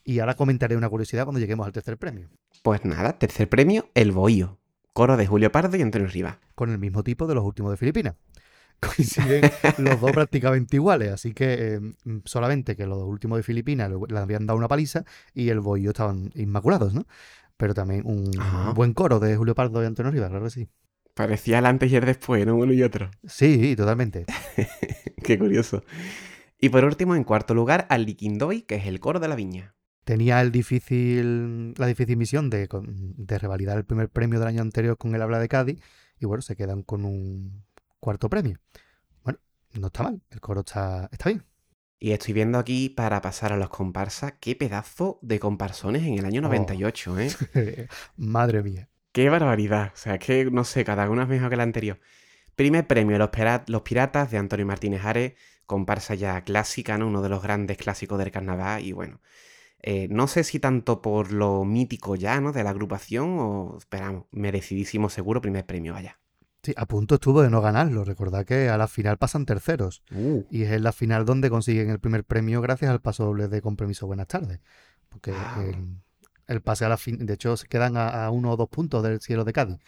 Y 0.03 0.19
ahora 0.19 0.35
comentaré 0.35 0.75
una 0.75 0.89
curiosidad 0.89 1.23
cuando 1.23 1.39
lleguemos 1.39 1.65
al 1.65 1.71
tercer 1.71 1.97
premio. 1.97 2.29
Pues 2.61 2.83
nada, 2.83 3.17
tercer 3.17 3.47
premio, 3.47 3.89
El 3.93 4.11
Bohío. 4.11 4.59
Coro 4.91 5.17
de 5.17 5.25
Julio 5.25 5.51
Pardo 5.51 5.77
y 5.77 5.81
Antonio 5.81 6.07
Rivas. 6.07 6.37
Con 6.55 6.71
el 6.71 6.77
mismo 6.77 7.03
tipo 7.03 7.25
de 7.25 7.35
los 7.35 7.43
últimos 7.43 7.71
de 7.71 7.77
Filipinas. 7.77 8.15
Coinciden 8.79 9.49
los 9.77 10.01
dos 10.01 10.11
prácticamente 10.11 10.75
iguales, 10.75 11.13
así 11.13 11.33
que 11.33 11.75
eh, 11.75 11.79
solamente 12.25 12.75
que 12.75 12.85
los 12.85 13.01
últimos 13.03 13.37
de 13.37 13.43
Filipinas 13.43 13.89
le 14.09 14.19
habían 14.19 14.45
dado 14.45 14.57
una 14.57 14.67
paliza 14.67 15.05
y 15.33 15.49
el 15.49 15.61
Bohío 15.61 15.91
estaban 15.91 16.31
inmaculados, 16.35 16.93
¿no? 16.93 17.05
Pero 17.55 17.73
también 17.73 18.01
un 18.05 18.31
buen 18.75 18.93
coro 18.93 19.19
de 19.19 19.37
Julio 19.37 19.55
Pardo 19.55 19.81
y 19.81 19.85
Antonio 19.85 20.11
Rivas, 20.11 20.29
claro 20.29 20.45
que 20.45 20.51
sí. 20.51 20.67
Parecía 21.13 21.59
el 21.59 21.65
antes 21.65 21.91
y 21.91 21.95
el 21.95 22.05
después, 22.05 22.45
¿no? 22.45 22.55
Uno 22.55 22.73
y 22.73 22.83
otro. 22.83 23.09
Sí, 23.25 23.75
totalmente. 23.77 24.25
Qué 25.23 25.39
curioso. 25.39 25.83
Y 26.59 26.69
por 26.69 26.83
último, 26.83 27.15
en 27.15 27.23
cuarto 27.23 27.53
lugar, 27.53 27.85
al 27.89 28.05
Liquindoy, 28.05 28.63
que 28.63 28.75
es 28.75 28.87
el 28.87 28.99
coro 28.99 29.19
de 29.19 29.27
la 29.27 29.35
viña 29.35 29.75
tenía 30.03 30.41
el 30.41 30.51
difícil, 30.51 31.73
la 31.77 31.87
difícil 31.87 32.17
misión 32.17 32.49
de, 32.49 32.67
de, 32.67 33.39
revalidar 33.39 33.77
el 33.77 33.85
primer 33.85 34.09
premio 34.09 34.39
del 34.39 34.47
año 34.47 34.61
anterior 34.61 34.97
con 34.97 35.15
el 35.15 35.21
habla 35.21 35.39
de 35.39 35.47
Cádiz 35.47 35.79
y 36.19 36.25
bueno, 36.25 36.41
se 36.41 36.55
quedan 36.55 36.83
con 36.83 37.05
un 37.05 37.63
cuarto 37.99 38.29
premio. 38.29 38.59
Bueno, 39.23 39.39
no 39.73 39.87
está 39.87 40.03
mal, 40.03 40.21
el 40.29 40.39
coro 40.41 40.61
está, 40.61 41.09
está 41.11 41.29
bien. 41.29 41.43
Y 41.99 42.11
estoy 42.11 42.33
viendo 42.33 42.59
aquí, 42.59 42.89
para 42.89 43.21
pasar 43.21 43.53
a 43.53 43.57
los 43.57 43.69
comparsas, 43.69 44.33
qué 44.41 44.57
pedazo 44.57 45.19
de 45.21 45.39
comparsones 45.39 46.03
en 46.03 46.19
el 46.19 46.25
año 46.25 46.41
98, 46.41 47.19
¿eh? 47.19 47.29
Madre 48.17 48.61
mía. 48.61 48.89
Qué 49.13 49.29
barbaridad. 49.29 49.91
O 49.93 49.97
sea, 49.97 50.19
que 50.19 50.51
no 50.51 50.65
sé, 50.65 50.83
cada 50.83 51.09
uno 51.09 51.21
es 51.21 51.29
mejor 51.29 51.47
que 51.47 51.55
el 51.55 51.61
anterior. 51.61 52.01
Primer 52.57 52.87
premio, 52.87 53.17
Los, 53.17 53.29
los 53.67 53.81
Piratas 53.83 54.31
de 54.31 54.37
Antonio 54.37 54.65
Martínez 54.65 55.05
Ares, 55.05 55.33
comparsa 55.65 56.13
ya 56.15 56.43
clásica, 56.43 56.97
¿no? 56.97 57.07
Uno 57.07 57.21
de 57.21 57.29
los 57.29 57.41
grandes 57.41 57.77
clásicos 57.77 58.19
del 58.19 58.31
carnaval 58.31 58.83
y 58.83 58.91
bueno, 58.91 59.21
eh, 59.85 60.07
no 60.09 60.27
sé 60.27 60.45
si 60.45 60.59
tanto 60.59 61.01
por 61.01 61.33
lo 61.33 61.65
mítico 61.65 62.15
ya, 62.15 62.39
¿no? 62.39 62.53
De 62.53 62.63
la 62.63 62.69
agrupación 62.69 63.37
o, 63.37 63.75
esperamos, 63.77 64.25
merecidísimo 64.31 65.09
seguro 65.09 65.41
primer 65.41 65.65
premio, 65.65 65.91
vaya. 65.91 66.19
Sí, 66.63 66.73
a 66.77 66.85
punto 66.85 67.15
estuvo 67.15 67.41
de 67.41 67.49
no 67.49 67.61
ganarlo. 67.61 68.05
Recordad 68.05 68.45
que 68.45 68.69
a 68.69 68.77
la 68.77 68.87
final 68.87 69.17
pasan 69.17 69.45
terceros. 69.45 70.01
Uh. 70.15 70.43
Y 70.49 70.63
es 70.63 70.71
en 70.71 70.83
la 70.83 70.93
final 70.93 71.25
donde 71.25 71.49
consiguen 71.49 71.89
el 71.89 71.99
primer 71.99 72.23
premio 72.23 72.61
gracias 72.61 72.89
al 72.89 73.01
paso 73.01 73.25
doble 73.25 73.49
de 73.49 73.61
compromiso 73.61 74.07
Buenas 74.07 74.27
tardes. 74.27 74.61
Porque 75.09 75.33
el, 76.47 76.61
pase 76.61 76.85
a 76.85 76.89
la 76.89 76.97
fin, 76.97 77.25
de 77.25 77.33
hecho, 77.33 77.57
se 77.57 77.67
quedan 77.67 77.97
a, 77.97 78.25
a, 78.25 78.31
uno 78.31 78.51
o 78.51 78.55
dos 78.55 78.69
puntos 78.69 79.03
del 79.03 79.19
cielo 79.19 79.43
de 79.43 79.51
Cádiz 79.51 79.79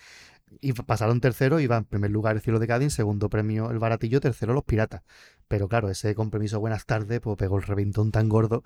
y 0.61 0.73
pasaron 0.73 1.21
tercero, 1.21 1.59
iba 1.59 1.77
en 1.77 1.85
primer 1.85 2.11
lugar 2.11 2.35
el 2.35 2.41
Cielo 2.41 2.59
de 2.59 2.67
Cádiz, 2.67 2.85
en 2.85 2.91
segundo 2.91 3.29
premio 3.29 3.71
el 3.71 3.79
Baratillo, 3.79 4.19
tercero 4.21 4.53
los 4.53 4.63
Piratas. 4.63 5.01
Pero 5.47 5.67
claro, 5.67 5.89
ese 5.89 6.15
compromiso 6.15 6.59
buenas 6.59 6.85
tardes, 6.85 7.19
pues 7.19 7.37
pegó 7.37 7.57
el 7.57 7.63
reventón 7.63 8.11
tan 8.11 8.29
gordo 8.29 8.63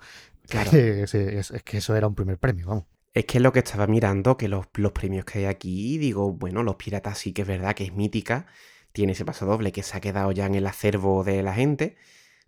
que 0.48 0.58
es, 1.02 1.52
que 1.64 1.78
eso 1.78 1.96
era 1.96 2.06
un 2.06 2.14
primer 2.14 2.38
premio, 2.38 2.68
vamos. 2.68 2.84
Es 3.12 3.24
que 3.24 3.40
lo 3.40 3.52
que 3.52 3.58
estaba 3.58 3.86
mirando, 3.86 4.36
que 4.36 4.48
los, 4.48 4.66
los, 4.74 4.92
premios 4.92 5.24
que 5.24 5.40
hay 5.40 5.44
aquí, 5.46 5.98
digo, 5.98 6.32
bueno, 6.32 6.62
los 6.62 6.76
Piratas 6.76 7.18
sí 7.18 7.32
que 7.32 7.42
es 7.42 7.48
verdad 7.48 7.74
que 7.74 7.84
es 7.84 7.92
mítica, 7.92 8.46
tiene 8.92 9.12
ese 9.12 9.24
paso 9.24 9.46
doble 9.46 9.72
que 9.72 9.82
se 9.82 9.96
ha 9.96 10.00
quedado 10.00 10.30
ya 10.32 10.46
en 10.46 10.54
el 10.54 10.66
acervo 10.66 11.24
de 11.24 11.42
la 11.42 11.54
gente, 11.54 11.96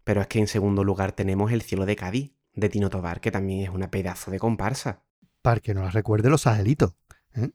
pero 0.04 0.20
es 0.20 0.28
que 0.28 0.38
en 0.38 0.46
segundo 0.46 0.84
lugar 0.84 1.12
tenemos 1.12 1.52
el 1.52 1.62
Cielo 1.62 1.84
de 1.84 1.96
Cádiz, 1.96 2.32
de 2.54 2.68
Tino 2.68 2.90
Tobar, 2.90 3.20
que 3.20 3.30
también 3.30 3.60
es 3.62 3.70
una 3.70 3.90
pedazo 3.90 4.30
de 4.30 4.38
comparsa. 4.38 5.02
Para 5.42 5.60
que 5.60 5.74
no 5.74 5.82
la 5.82 5.90
recuerde 5.90 6.30
los 6.30 6.46
angelitos. 6.46 6.94
¿eh? 7.34 7.50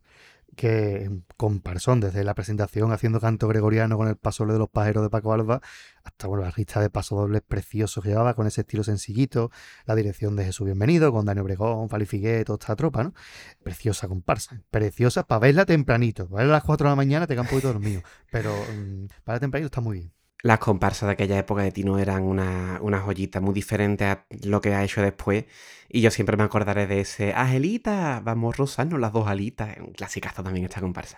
Que 0.58 1.10
comparsón 1.38 2.00
desde 2.02 2.24
la 2.24 2.34
presentación 2.34 2.92
haciendo 2.92 3.22
canto 3.22 3.48
gregoriano 3.48 3.96
con 3.96 4.08
el 4.08 4.18
paso 4.18 4.44
de 4.48 4.58
los 4.58 4.70
pajeros 4.70 5.04
de 5.04 5.10
Paco 5.12 5.32
Alba 5.32 5.62
hasta 6.04 6.28
bueno, 6.28 6.44
la 6.44 6.54
lista 6.58 6.82
de 6.82 6.90
paso 6.90 7.16
dobles 7.16 7.44
preciosos 7.44 8.04
que 8.04 8.10
llevaba 8.10 8.34
con 8.34 8.48
ese 8.48 8.62
estilo 8.62 8.84
sencillito, 8.84 9.52
la 9.86 9.94
dirección 9.94 10.36
de 10.36 10.46
Jesús 10.46 10.66
Bienvenido 10.66 11.12
con 11.12 11.26
Daniel 11.26 11.44
Obregón, 11.44 11.90
Fali 11.90 12.08
Figuet, 12.08 12.46
toda 12.46 12.58
esta 12.60 12.76
tropa, 12.76 13.04
¿no? 13.04 13.14
Preciosa 13.64 14.08
comparsa, 14.08 14.60
preciosa 14.72 15.28
para 15.28 15.40
verla 15.40 15.66
tempranito, 15.66 16.28
para 16.28 16.40
verla 16.40 16.56
a 16.56 16.58
las 16.58 16.64
4 16.64 16.86
de 16.88 16.92
la 16.92 16.96
mañana 16.96 17.28
te 17.28 17.36
queda 17.36 17.44
un 17.44 17.50
poquito 17.50 17.68
dormido, 17.68 18.02
pero 18.32 18.52
mm, 18.52 19.06
para 19.24 19.40
tempranito 19.40 19.68
está 19.68 19.82
muy 19.82 20.00
bien. 20.00 20.17
Las 20.44 20.60
comparsas 20.60 21.08
de 21.08 21.14
aquella 21.14 21.40
época 21.40 21.64
de 21.64 21.72
Tino 21.72 21.98
eran 21.98 22.24
una, 22.24 22.80
una 22.82 23.00
joyita 23.00 23.42
muy 23.42 23.54
diferente 23.54 24.06
a 24.06 24.28
lo 24.44 24.62
que 24.62 24.74
ha 24.76 24.84
hecho 24.84 25.02
después. 25.02 25.46
Y 25.90 26.02
yo 26.02 26.12
siempre 26.12 26.38
me 26.38 26.44
acordaré 26.44 26.86
de 26.86 27.02
ese 27.02 27.34
Angelita, 27.34 28.22
vamos 28.24 28.54
a 28.54 28.58
rozarnos 28.58 29.00
las 29.00 29.14
dos 29.14 29.28
alitas. 29.28 29.78
Un 29.80 29.94
clasicazo 29.94 30.44
también 30.44 30.66
esta 30.66 30.80
comparsa. 30.80 31.18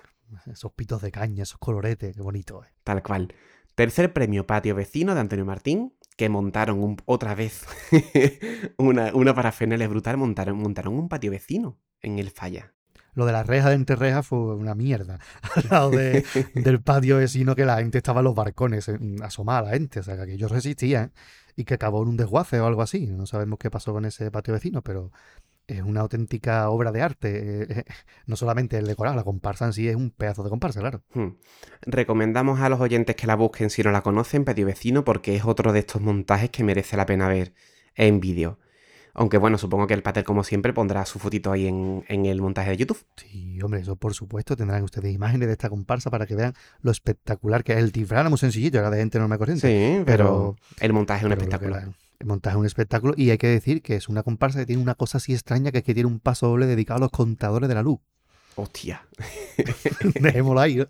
Esos 0.49 0.71
pitos 0.71 1.01
de 1.01 1.11
caña, 1.11 1.43
esos 1.43 1.59
coloretes, 1.59 2.15
qué 2.15 2.21
bonito. 2.21 2.63
Eh. 2.63 2.67
Tal 2.83 3.03
cual. 3.03 3.33
Tercer 3.75 4.13
premio 4.13 4.47
Patio 4.47 4.75
Vecino 4.75 5.13
de 5.15 5.21
Antonio 5.21 5.45
Martín, 5.45 5.93
que 6.15 6.29
montaron 6.29 6.97
otra 7.05 7.35
vez 7.35 7.65
una, 8.77 9.13
una 9.13 9.33
parafernalia 9.33 9.88
brutal, 9.88 10.17
montaron, 10.17 10.57
montaron 10.57 10.93
un 10.95 11.09
patio 11.09 11.31
vecino 11.31 11.79
en 12.01 12.19
el 12.19 12.29
Falla 12.29 12.73
lo 13.19 13.25
de 13.25 13.33
la 13.33 13.43
reja 13.43 13.69
de 13.69 13.75
entre 13.75 13.95
rejas 13.95 14.25
fue 14.25 14.55
una 14.55 14.73
mierda. 14.73 15.19
Al 15.55 15.63
lado 15.69 15.91
del 16.55 16.81
patio 16.81 17.17
vecino 17.17 17.55
que 17.55 17.65
la 17.65 17.77
gente 17.77 17.99
estaba 17.99 18.21
en 18.21 18.25
los 18.25 18.35
barcones 18.35 18.89
asomada 19.21 19.63
la 19.63 19.69
gente. 19.71 19.99
O 19.99 20.03
sea, 20.03 20.25
que 20.25 20.33
ellos 20.33 20.51
resistían 20.51 21.11
y 21.55 21.65
que 21.65 21.75
acabó 21.75 22.01
en 22.01 22.09
un 22.09 22.17
desguace 22.17 22.59
o 22.59 22.65
algo 22.65 22.81
así. 22.81 23.07
No 23.07 23.25
sabemos 23.25 23.59
qué 23.59 23.69
pasó 23.69 23.93
con 23.93 24.05
ese 24.05 24.31
patio 24.31 24.53
vecino, 24.53 24.81
pero 24.81 25.11
es 25.67 25.81
una 25.83 26.01
auténtica 26.01 26.69
obra 26.69 26.91
de 26.91 27.01
arte. 27.01 27.63
Eh, 27.63 27.83
no 28.25 28.35
solamente 28.35 28.77
el 28.77 28.88
decorado, 28.88 29.15
la 29.15 29.23
comparsa 29.23 29.65
en 29.65 29.73
sí 29.73 29.88
es 29.88 29.95
un 29.95 30.09
pedazo 30.09 30.43
de 30.43 30.49
comparsa, 30.49 30.79
claro. 30.79 31.03
Hmm. 31.13 31.35
Recomendamos 31.81 32.61
a 32.61 32.69
los 32.69 32.79
oyentes 32.79 33.15
que 33.15 33.27
la 33.27 33.35
busquen 33.35 33.69
si 33.69 33.83
no 33.83 33.91
la 33.91 34.01
conocen, 34.01 34.45
Patio 34.45 34.65
Vecino, 34.65 35.03
porque 35.03 35.35
es 35.35 35.45
otro 35.45 35.73
de 35.73 35.79
estos 35.79 36.01
montajes 36.01 36.49
que 36.49 36.63
merece 36.63 36.97
la 36.97 37.05
pena 37.05 37.27
ver 37.27 37.53
en 37.95 38.19
vídeo. 38.19 38.57
Aunque 39.13 39.37
bueno, 39.37 39.57
supongo 39.57 39.87
que 39.87 39.93
el 39.93 40.03
Pater, 40.03 40.23
como 40.23 40.43
siempre, 40.43 40.73
pondrá 40.73 41.05
su 41.05 41.19
fotito 41.19 41.51
ahí 41.51 41.67
en, 41.67 42.03
el 42.07 42.41
montaje 42.41 42.69
de 42.71 42.77
YouTube. 42.77 43.03
Sí, 43.17 43.61
hombre, 43.61 43.81
eso 43.81 43.95
por 43.95 44.13
supuesto. 44.13 44.55
Tendrán 44.55 44.83
ustedes 44.83 45.13
imágenes 45.13 45.47
de 45.47 45.53
esta 45.53 45.69
comparsa 45.69 46.09
para 46.09 46.25
que 46.25 46.35
vean 46.35 46.53
lo 46.81 46.91
espectacular 46.91 47.63
que 47.63 47.73
es. 47.73 47.79
El 47.79 47.91
tifrán 47.91 48.29
muy 48.29 48.37
sencillito, 48.37 48.77
era 48.77 48.89
de 48.89 48.97
gente 48.97 49.19
no 49.19 49.27
me 49.27 49.37
corriente. 49.37 49.67
Sí, 49.67 50.03
pero, 50.05 50.55
el 50.79 50.93
montaje 50.93 51.21
es 51.21 51.25
un 51.25 51.31
espectáculo. 51.31 51.77
el 52.19 52.27
montaje 52.27 52.55
es 52.55 52.59
un 52.59 52.65
espectáculo 52.65 53.13
y 53.17 53.29
hay 53.31 53.37
que 53.37 53.47
decir 53.47 53.81
que 53.81 53.95
es 53.95 54.09
una 54.09 54.23
comparsa 54.23 54.59
que 54.59 54.65
tiene 54.65 54.81
una 54.81 54.95
cosa 54.95 55.17
así 55.17 55.33
extraña 55.33 55.71
que 55.71 55.79
es 55.79 55.83
que 55.83 55.93
tiene 55.93 56.07
un 56.07 56.19
paso 56.19 56.47
doble 56.47 56.65
dedicado 56.65 56.97
a 56.97 57.01
los 57.01 57.11
contadores 57.11 57.67
de 57.67 57.75
la 57.75 57.83
luz. 57.83 57.99
Hostia. 58.55 59.07
Dejémoslo 60.21 60.59
ahí. 60.59 60.85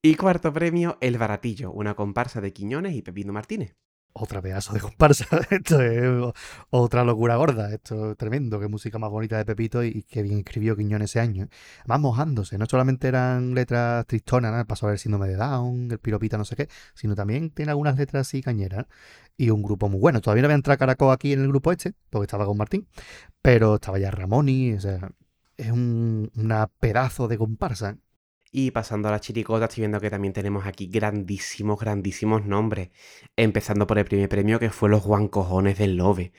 Y 0.00 0.14
cuarto 0.16 0.52
premio, 0.52 0.98
El 1.00 1.18
Baratillo, 1.18 1.70
una 1.72 1.94
comparsa 1.94 2.40
de 2.40 2.52
Quiñones 2.52 2.94
y 2.94 3.02
Pepino 3.02 3.32
Martínez 3.32 3.76
otra 4.12 4.42
pedazo 4.42 4.72
de 4.72 4.80
comparsa. 4.80 5.26
Esto 5.50 5.80
es 5.80 6.32
otra 6.70 7.04
locura 7.04 7.36
gorda. 7.36 7.72
Esto 7.72 8.12
es 8.12 8.16
tremendo. 8.16 8.60
Qué 8.60 8.68
música 8.68 8.98
más 8.98 9.10
bonita 9.10 9.36
de 9.36 9.44
Pepito 9.44 9.82
y 9.84 10.02
qué 10.04 10.22
bien 10.22 10.38
escribió 10.38 10.76
Quiñón 10.76 11.02
ese 11.02 11.20
año. 11.20 11.48
Más 11.86 12.00
mojándose. 12.00 12.58
No 12.58 12.66
solamente 12.66 13.08
eran 13.08 13.54
letras 13.54 14.06
tristonas, 14.06 14.64
pasó 14.66 14.86
a 14.86 14.90
ver 14.90 14.98
síndrome 14.98 15.28
de 15.28 15.36
Down, 15.36 15.90
el 15.90 15.98
piropita, 15.98 16.38
no 16.38 16.44
sé 16.44 16.56
qué, 16.56 16.68
sino 16.94 17.14
también 17.14 17.50
tiene 17.50 17.70
algunas 17.70 17.96
letras 17.96 18.28
así 18.28 18.42
cañeras. 18.42 18.86
Y 19.36 19.50
un 19.50 19.62
grupo 19.62 19.88
muy 19.88 20.00
bueno. 20.00 20.20
Todavía 20.20 20.42
no 20.42 20.46
había 20.46 20.56
entrado 20.56 20.78
Caracol 20.78 21.12
aquí 21.12 21.32
en 21.32 21.40
el 21.40 21.48
grupo 21.48 21.72
este, 21.72 21.94
porque 22.10 22.24
estaba 22.24 22.46
con 22.46 22.56
Martín, 22.56 22.88
pero 23.40 23.76
estaba 23.76 23.98
ya 23.98 24.10
Ramoni. 24.10 24.74
O 24.74 24.80
sea, 24.80 25.10
es 25.56 25.70
un 25.70 26.30
una 26.36 26.66
pedazo 26.66 27.28
de 27.28 27.38
comparsa. 27.38 27.98
Y 28.54 28.70
pasando 28.70 29.08
a 29.08 29.10
la 29.12 29.20
chiricota, 29.20 29.64
estoy 29.64 29.80
viendo 29.82 29.98
que 29.98 30.10
también 30.10 30.34
tenemos 30.34 30.66
aquí 30.66 30.86
grandísimos, 30.86 31.80
grandísimos 31.80 32.44
nombres. 32.44 32.90
Empezando 33.34 33.86
por 33.86 33.98
el 33.98 34.04
primer 34.04 34.28
premio, 34.28 34.58
que 34.60 34.68
fue 34.70 34.90
los 34.90 35.02
Juan 35.02 35.28
Cojones 35.28 35.78
del 35.78 35.96
Lobe, 35.96 36.32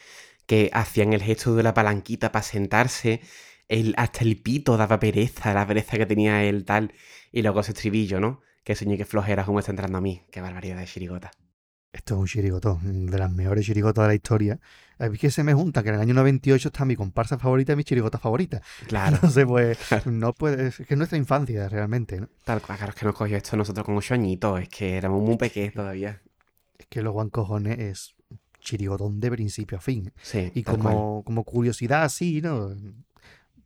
que 0.46 0.70
hacían 0.74 1.14
el 1.14 1.24
gesto 1.24 1.56
de 1.56 1.64
la 1.64 1.74
palanquita 1.74 2.32
para 2.32 2.44
sentarse. 2.44 3.22
El, 3.68 3.96
hasta 3.98 4.24
el 4.24 4.40
pito 4.42 4.78
daba 4.78 5.00
pereza, 5.00 5.54
la 5.56 5.66
pereza 5.66 5.98
que 5.98 6.06
tenía 6.06 6.44
él 6.44 6.66
tal. 6.66 6.94
Y 7.32 7.42
luego 7.42 7.62
ese 7.62 7.72
estribillo, 7.72 8.20
¿no? 8.20 8.42
Que 8.64 8.76
soñé 8.76 8.96
que 8.98 9.06
flojera 9.06 9.44
como 9.46 9.60
está 9.60 9.72
entrando 9.72 9.98
a 9.98 10.02
mí. 10.02 10.22
Qué 10.32 10.40
barbaridad 10.42 10.78
de 10.78 10.86
chirigota. 10.86 11.32
Esto 11.94 12.16
es 12.16 12.20
un 12.22 12.26
chirigotón, 12.26 13.06
de 13.06 13.18
las 13.20 13.32
mejores 13.32 13.66
chirigotas 13.66 14.04
de 14.04 14.08
la 14.08 14.16
historia. 14.16 14.60
Es 14.98 15.20
que 15.20 15.30
se 15.30 15.44
me 15.44 15.54
junta 15.54 15.84
que 15.84 15.90
en 15.90 15.96
el 15.96 16.02
año 16.02 16.16
98 16.16 16.70
está 16.70 16.86
mi 16.86 16.96
comparsa 16.96 17.38
favorita 17.38 17.74
y 17.74 17.76
mi 17.76 17.84
chirigota 17.84 18.18
favorita. 18.18 18.62
Claro. 18.88 19.16
Entonces, 19.16 19.46
pues, 19.46 19.78
no 20.08 20.34
puede, 20.34 20.68
es 20.68 20.78
que 20.78 20.94
es 20.96 20.98
nuestra 20.98 21.18
infancia 21.18 21.70
realmente, 21.70 22.20
¿no? 22.20 22.30
Tal 22.44 22.62
cual, 22.62 22.80
claro, 22.80 22.94
es 22.94 23.00
que 23.00 23.06
nos 23.06 23.16
cogió 23.16 23.38
esto 23.38 23.56
nosotros 23.56 23.86
con 23.86 23.96
ocho 23.96 24.16
añitos, 24.16 24.60
es 24.60 24.70
que 24.70 24.98
éramos 24.98 25.22
muy 25.22 25.38
pequeños 25.38 25.76
todavía. 25.76 26.22
Es 26.78 26.88
que 26.88 27.04
los 27.04 27.14
guancojones 27.14 27.78
es 27.80 28.16
chirigotón 28.60 29.20
de 29.20 29.30
principio 29.30 29.78
a 29.78 29.82
fin. 29.82 30.12
Sí. 30.22 30.52
Y 30.56 30.64
como, 30.64 31.24
como 31.24 31.44
curiosidad 31.44 32.04
así, 32.04 32.42
¿no? 32.42 32.76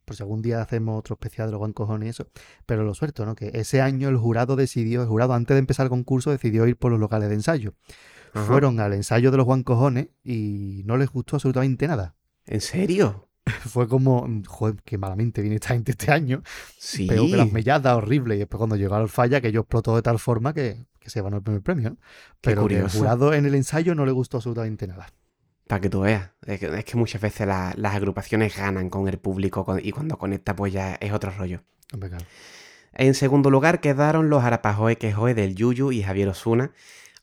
Por 0.08 0.16
si 0.16 0.24
algún 0.24 0.42
día 0.42 0.62
hacemos 0.62 0.98
otro 0.98 1.16
especial 1.16 1.50
de 1.50 1.52
los 1.52 1.60
guancojones 1.60 2.08
y 2.08 2.10
eso. 2.10 2.28
Pero 2.66 2.84
lo 2.84 2.96
suelto, 2.96 3.26
¿no? 3.26 3.36
Que 3.36 3.52
ese 3.54 3.82
año 3.82 4.10
el 4.10 4.18
jurado 4.18 4.56
decidió, 4.56 5.02
el 5.02 5.08
jurado 5.08 5.34
antes 5.34 5.54
de 5.54 5.60
empezar 5.60 5.84
el 5.86 5.90
concurso 5.90 6.32
decidió 6.32 6.66
ir 6.66 6.78
por 6.78 6.92
los 6.92 7.00
locales 7.00 7.30
de 7.30 7.36
ensayo 7.36 7.74
fueron 8.46 8.80
al 8.80 8.94
ensayo 8.94 9.32
de 9.32 9.38
los 9.38 9.46
Juan 9.46 9.64
Cojones 9.64 10.10
y 10.24 10.84
no 10.86 10.98
les 10.98 11.10
gustó 11.10 11.36
absolutamente 11.36 11.88
nada. 11.88 12.16
¿En 12.46 12.62
serio? 12.62 13.30
Fue 13.46 13.88
como, 13.88 14.28
joder, 14.46 14.76
qué 14.84 14.98
malamente 14.98 15.42
viene 15.42 15.56
esta 15.56 15.70
gente 15.70 15.92
este 15.92 16.12
año. 16.12 16.44
Sí. 16.78 17.08
Pero 17.08 17.26
que 17.26 17.38
las 17.38 17.52
melladas 17.52 17.96
horrible. 17.96 18.36
Y 18.36 18.40
después 18.40 18.58
cuando 18.58 18.76
llegó 18.76 18.96
al 18.96 19.10
falla, 19.10 19.42
que 19.42 19.50
ellos 19.50 19.62
explotó 19.62 19.96
de 19.96 20.02
tal 20.02 20.20
forma 20.20 20.54
que, 20.54 20.86
se 21.06 21.22
ganó 21.22 21.38
el 21.38 21.44
primer 21.44 21.62
premio. 21.62 21.92
¿no? 21.92 21.98
Pero 22.42 22.68
el 22.68 22.90
jurado 22.90 23.34
en 23.34 23.46
el 23.46 23.56
ensayo 23.56 23.96
no 23.96 24.06
le 24.06 24.12
gustó 24.12 24.38
absolutamente 24.38 24.88
nada. 24.88 25.08
Para 25.68 25.82
que 25.82 25.90
tú 25.90 26.02
veas. 26.02 26.32
Es 26.46 26.86
que, 26.86 26.98
muchas 26.98 27.22
veces 27.22 27.48
las 27.48 27.96
agrupaciones 27.96 28.56
ganan 28.56 28.90
con 28.90 29.08
el 29.08 29.18
público 29.20 29.66
y 29.82 29.92
cuando 29.92 30.18
conecta 30.18 30.56
pues 30.56 30.74
ya 30.74 30.96
es 30.96 31.12
otro 31.12 31.32
rollo. 31.32 31.64
En 32.94 33.14
segundo 33.14 33.50
lugar 33.50 33.80
quedaron 33.80 34.30
los 34.30 34.44
Arapajoe 34.44 34.98
Quejoe 34.98 35.34
del 35.34 35.56
Yuyu 35.56 35.92
y 35.92 36.04
Javier 36.04 36.30
Osuna, 36.30 36.72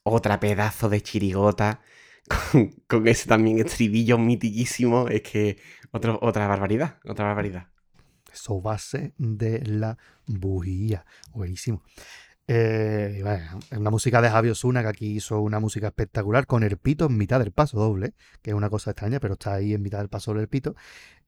otra 0.02 0.38
pedazo 0.40 0.88
de 0.88 1.00
chirigota 1.02 1.80
con, 2.86 3.08
ese 3.08 3.28
también 3.28 3.58
estribillo 3.58 4.18
mitiquísimo. 4.18 5.08
Es 5.08 5.22
que 5.22 5.58
otra 5.90 6.46
barbaridad, 6.46 6.98
otra 7.04 7.26
barbaridad. 7.26 7.68
Eso 8.32 8.60
base 8.60 9.14
de 9.16 9.64
la 9.64 9.96
bujía. 10.26 11.06
Buenísimo. 11.32 11.82
Eh, 12.46 13.24
una 13.72 13.90
música 13.90 14.20
de 14.20 14.28
Javier 14.28 14.52
Osuna 14.52 14.82
que 14.82 14.88
aquí 14.88 15.06
hizo 15.16 15.40
una 15.40 15.60
música 15.60 15.86
espectacular 15.86 16.46
con 16.46 16.62
el 16.62 16.76
pito 16.76 17.06
en 17.06 17.16
mitad 17.16 17.38
del 17.38 17.52
paso 17.52 17.78
doble, 17.78 18.14
que 18.42 18.50
es 18.50 18.56
una 18.56 18.68
cosa 18.68 18.90
extraña, 18.90 19.18
pero 19.18 19.34
está 19.34 19.54
ahí 19.54 19.72
en 19.72 19.82
mitad 19.82 19.98
del 19.98 20.08
paso 20.08 20.34
del 20.34 20.48
pito. 20.48 20.74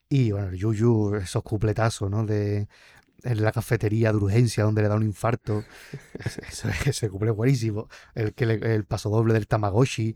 Y 0.09 0.33
bueno, 0.33 0.49
el 0.49 0.57
Yuyu, 0.57 1.17
esos 1.17 1.43
cupletazos, 1.43 2.11
¿no? 2.11 2.25
De 2.25 2.69
en 3.23 3.43
la 3.43 3.51
cafetería 3.53 4.13
de 4.13 4.19
urgencia 4.19 4.65
donde 4.65 4.83
le 4.83 4.89
da 4.89 4.97
un 4.97 5.03
infarto. 5.03 5.65
Ese, 6.25 6.43
ese 6.91 7.09
cumple 7.09 7.31
buenísimo. 7.31 7.89
El, 8.15 8.35
que 8.35 8.45
el 8.45 8.85
paso 8.85 9.11
doble 9.11 9.35
del 9.35 9.47
Tamagotchi. 9.47 10.15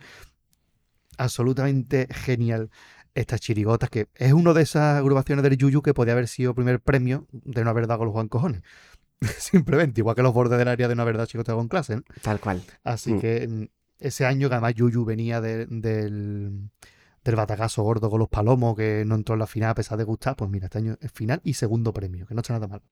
Absolutamente 1.19 2.07
genial 2.11 2.71
estas 3.15 3.41
chirigotas, 3.41 3.91
que 3.91 4.09
es 4.15 4.33
una 4.33 4.53
de 4.53 4.63
esas 4.63 4.99
agrupaciones 4.99 5.43
del 5.43 5.57
Yuyu 5.57 5.83
que 5.83 5.93
podía 5.93 6.13
haber 6.13 6.29
sido 6.29 6.55
primer 6.55 6.81
premio 6.81 7.27
de 7.33 7.65
no 7.65 7.71
haber 7.71 7.87
dado 7.87 8.05
los 8.05 8.13
Juan 8.13 8.29
Cojones. 8.29 8.63
Simplemente, 9.39 10.01
igual 10.01 10.17
que 10.17 10.23
los 10.23 10.33
bordes 10.33 10.59
del 10.59 10.69
área 10.69 10.89
de 10.89 10.95
no 10.95 11.03
haber 11.03 11.17
dado 11.17 11.27
chicos 11.27 11.45
con 11.47 11.69
clase. 11.69 12.03
Tal 12.23 12.41
cual. 12.41 12.63
Así 12.85 13.15
mm. 13.15 13.21
que 13.21 13.49
mm, 13.49 13.65
ese 13.99 14.27
año 14.27 14.49
que 14.49 14.55
además 14.55 14.75
Yuyu 14.75 15.05
venía 15.05 15.41
del 15.41 15.81
del 17.25 17.37
batacazo 17.37 17.83
gordo 17.83 18.09
con 18.09 18.19
los 18.19 18.29
palomos 18.29 18.77
que 18.77 19.05
no 19.07 19.15
entró 19.15 19.35
en 19.35 19.41
la 19.41 19.47
final 19.47 19.71
a 19.71 19.75
pesar 19.75 19.99
de 19.99 20.05
gustar, 20.05 20.37
pues 20.37 20.51
mira, 20.51 20.67
este 20.67 20.79
año 20.79 20.97
es 21.01 21.13
final 21.13 21.41
y 21.45 21.55
segundo 21.55 21.93
premio, 21.93 22.27
que 22.27 22.35
no 22.35 22.41
está 22.41 22.55
nada 22.55 22.67
mal. 22.67 22.83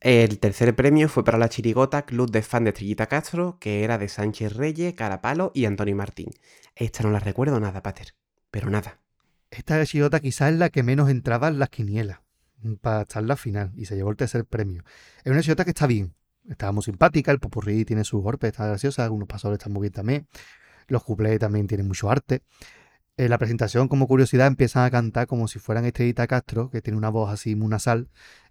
El 0.00 0.38
tercer 0.38 0.74
premio 0.74 1.08
fue 1.08 1.24
para 1.24 1.38
la 1.38 1.48
Chirigota 1.48 2.06
Club 2.06 2.30
de 2.30 2.42
Fan 2.42 2.64
de 2.64 2.72
Trillita 2.72 3.06
Castro, 3.06 3.58
que 3.60 3.82
era 3.82 3.98
de 3.98 4.08
Sánchez 4.08 4.54
Reyes, 4.54 4.94
Carapalo 4.94 5.52
y 5.54 5.64
Antonio 5.64 5.96
Martín. 5.96 6.30
Esta 6.74 7.02
no 7.02 7.10
la 7.10 7.20
recuerdo 7.20 7.58
nada, 7.60 7.82
Pater, 7.82 8.14
pero 8.50 8.70
nada. 8.70 9.00
Esta 9.50 9.84
Chirigota 9.84 10.20
quizás 10.20 10.52
es 10.52 10.58
la 10.58 10.70
que 10.70 10.82
menos 10.82 11.10
entraba 11.10 11.48
en 11.48 11.58
las 11.58 11.70
quinielas 11.70 12.20
para 12.80 13.02
estar 13.02 13.22
en 13.22 13.28
la 13.28 13.36
final 13.36 13.72
y 13.76 13.84
se 13.86 13.96
llevó 13.96 14.10
el 14.10 14.16
tercer 14.16 14.44
premio. 14.44 14.82
Es 15.24 15.32
una 15.32 15.40
Chirigota 15.40 15.64
que 15.64 15.70
está 15.70 15.86
bien, 15.86 16.14
está 16.48 16.72
muy 16.72 16.82
simpática, 16.82 17.30
el 17.32 17.38
popurrí 17.38 17.84
tiene 17.84 18.04
sus 18.04 18.22
golpes, 18.22 18.48
está 18.50 18.66
graciosa, 18.66 19.04
algunos 19.04 19.28
pasadores 19.28 19.58
están 19.58 19.72
muy 19.72 19.82
bien 19.82 19.92
también, 19.92 20.26
los 20.88 21.02
cuplés 21.04 21.38
también 21.38 21.66
tienen 21.66 21.86
mucho 21.86 22.10
arte. 22.10 22.42
En 23.16 23.30
la 23.30 23.38
presentación, 23.38 23.88
como 23.88 24.06
curiosidad, 24.06 24.46
empiezan 24.46 24.84
a 24.84 24.90
cantar 24.90 25.26
como 25.26 25.48
si 25.48 25.58
fueran 25.58 25.86
Estrellita 25.86 26.26
Castro, 26.26 26.70
que 26.70 26.82
tiene 26.82 26.98
una 26.98 27.08
voz 27.08 27.30
así 27.30 27.54
muy 27.54 27.68
nasal, 27.68 28.08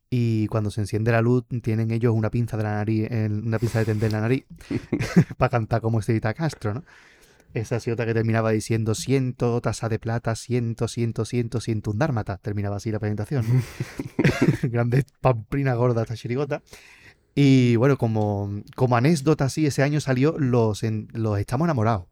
y 0.09 0.47
cuando 0.47 0.71
se 0.71 0.81
enciende 0.81 1.11
la 1.11 1.21
luz 1.21 1.45
tienen 1.61 1.91
ellos 1.91 2.13
una 2.15 2.29
pinza 2.29 2.57
de 2.57 2.63
la 2.63 2.75
nariz, 2.75 3.09
una 3.11 3.59
pinza 3.59 3.79
de 3.79 3.85
tender 3.85 4.07
en 4.07 4.13
la 4.13 4.21
nariz, 4.21 4.45
para 5.37 5.49
cantar 5.49 5.81
como 5.81 5.99
Estrellita 5.99 6.33
Castro, 6.33 6.73
¿no? 6.73 6.83
Esa 7.55 7.79
chirigota 7.79 8.05
que 8.05 8.13
terminaba 8.13 8.51
diciendo 8.51 8.95
siento 8.95 9.61
taza 9.61 9.87
de 9.87 9.97
plata, 9.97 10.35
siento, 10.35 10.89
siento, 10.89 11.23
siento, 11.23 11.61
siento 11.61 11.91
un 11.91 11.97
dármata. 11.97 12.37
Terminaba 12.37 12.75
así 12.75 12.91
la 12.91 12.99
presentación. 12.99 13.45
Grande 14.63 15.05
pamplina 15.21 15.73
gorda 15.73 16.01
esta 16.01 16.15
chirigota. 16.15 16.61
Y 17.33 17.77
bueno, 17.77 17.97
como, 17.97 18.61
como 18.75 18.97
anécdota 18.97 19.45
así, 19.45 19.65
ese 19.65 19.83
año 19.83 20.01
salió 20.01 20.35
Los, 20.37 20.81
los 21.13 21.39
Estamos 21.39 21.65
Enamorados 21.65 22.05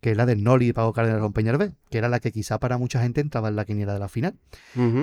que 0.00 0.12
es 0.12 0.16
la 0.16 0.26
del 0.26 0.42
Noli 0.42 0.68
y 0.68 0.72
Pago 0.72 0.92
Cárdenas 0.92 1.30
Peñalver, 1.32 1.72
que 1.90 1.98
era 1.98 2.08
la 2.08 2.20
que 2.20 2.32
quizá 2.32 2.58
para 2.58 2.78
mucha 2.78 3.02
gente 3.02 3.20
entraba 3.20 3.48
en 3.48 3.56
la 3.56 3.64
quiniela 3.66 3.92
de 3.92 3.98
la 3.98 4.08
final. 4.08 4.34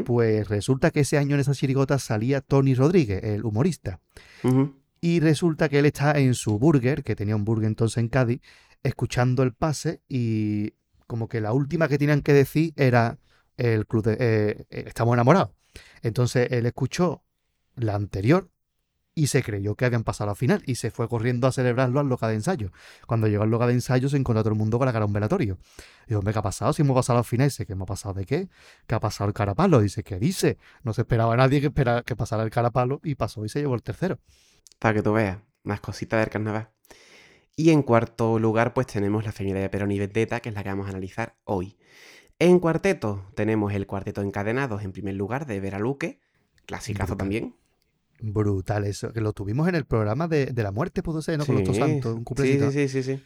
Pues 0.06 0.48
resulta 0.48 0.91
que 0.91 1.01
ese 1.01 1.17
año 1.17 1.36
en 1.36 1.41
esa 1.41 1.53
chirigota 1.53 2.00
salía 2.00 2.41
Tony 2.41 2.74
Rodríguez, 2.74 3.24
el 3.24 3.46
humorista. 3.46 4.00
Y 5.00 5.20
resulta 5.20 5.70
que 5.70 5.79
él 5.79 5.86
está 5.86 6.17
en 6.17 6.34
su 6.34 6.58
burger, 6.58 7.03
que 7.03 7.15
tenía 7.15 7.36
un 7.36 7.46
burger 7.46 7.67
entonces 7.67 7.98
en 7.98 8.10
Cádiz, 8.10 8.41
escuchando 8.84 9.43
el 9.43 9.53
pase 9.53 10.01
y 10.07 10.74
como 11.07 11.27
que 11.27 11.41
la 11.41 11.53
última 11.53 11.88
que 11.88 11.98
tenían 11.98 12.22
que 12.22 12.34
decir 12.34 12.74
era 12.75 13.19
el 13.55 13.88
club 13.88 14.03
de, 14.03 14.13
eh, 14.13 14.65
eh, 14.69 14.84
estamos 14.88 15.13
enamorados. 15.13 15.51
Entonces 16.01 16.51
él 16.51 16.65
escuchó 16.65 17.24
la 17.75 17.96
anterior 17.96 18.50
y 19.17 19.27
se 19.27 19.41
creyó 19.41 19.74
que 19.75 19.86
habían 19.86 20.03
pasado 20.03 20.29
a 20.29 20.36
final 20.36 20.62
y 20.67 20.75
se 20.75 20.91
fue 20.91 21.10
corriendo 21.10 21.48
a 21.48 21.51
celebrarlo 21.51 22.00
al 22.00 22.07
local 22.07 22.29
de 22.29 22.36
ensayo. 22.36 22.72
Cuando 23.07 23.27
llegó 23.27 23.43
al 23.43 23.50
local 23.50 23.69
de 23.69 23.74
ensayo 23.74 24.10
se 24.10 24.17
encontró 24.17 24.43
todo 24.43 24.53
el 24.53 24.60
mundo 24.60 24.77
con 24.77 24.86
la 24.86 24.93
cara 24.93 25.05
un 25.05 25.13
velatorio. 25.13 25.57
Digo, 26.07 26.22
¿qué 26.22 26.38
ha 26.38 26.41
pasado? 26.43 26.72
Si 26.72 26.84
hemos 26.84 26.96
pasado 26.96 27.17
a 27.17 27.24
final. 27.24 27.48
Dice, 27.48 27.65
¿qué 27.65 27.74
ha 27.74 27.77
pasado 27.77 28.13
de 28.13 28.25
qué? 28.25 28.48
¿Qué 28.86 28.93
ha 28.93 29.00
pasado 29.00 29.27
el 29.27 29.34
carapalo? 29.34 29.79
Dice, 29.81 30.03
¿qué 30.03 30.19
dice? 30.19 30.60
No 30.84 30.93
se 30.93 31.01
esperaba 31.01 31.34
a 31.34 31.38
nadie 31.38 31.62
que, 31.62 31.72
que 32.05 32.15
pasara 32.15 32.43
el 32.43 32.51
carapalo 32.51 33.01
y 33.03 33.15
pasó 33.15 33.43
y 33.43 33.50
se 33.50 33.60
llevó 33.60 33.74
el 33.74 33.81
tercero. 33.81 34.19
Para 34.77 34.93
que 34.93 35.01
tú 35.01 35.13
veas, 35.13 35.39
más 35.63 35.81
cositas 35.81 36.19
del 36.19 36.29
carnaval. 36.29 36.76
Y 37.59 37.71
en 37.71 37.81
cuarto 37.81 38.37
lugar, 38.37 38.75
pues 38.75 38.85
tenemos 38.85 39.25
la 39.25 39.31
familia 39.31 39.59
de 39.59 39.69
Perón 39.69 39.91
y 39.91 39.97
Vendetta, 39.97 40.39
que 40.41 40.49
es 40.49 40.55
la 40.55 40.61
que 40.61 40.69
vamos 40.69 40.85
a 40.85 40.89
analizar 40.91 41.35
hoy. 41.43 41.75
En 42.37 42.59
cuarteto 42.59 43.25
tenemos 43.33 43.73
el 43.73 43.87
cuarteto 43.87 44.21
encadenados 44.21 44.83
en 44.83 44.91
primer 44.91 45.15
lugar 45.15 45.47
de 45.47 45.59
Vera 45.59 45.79
Luque, 45.79 46.19
clasicazo 46.67 47.17
también. 47.17 47.55
Brutal 48.19 48.85
eso, 48.85 49.11
que 49.11 49.21
lo 49.21 49.33
tuvimos 49.33 49.67
en 49.67 49.73
el 49.73 49.85
programa 49.85 50.27
de, 50.27 50.53
la 50.55 50.71
muerte, 50.71 51.01
pudo 51.01 51.23
ser, 51.23 51.39
¿no? 51.39 51.47
Con 51.47 51.63
los 51.63 51.75
santos, 51.75 52.15
un 52.15 52.25
sí, 52.37 52.59
sí, 52.71 52.87
sí, 52.87 53.03
sí, 53.03 53.23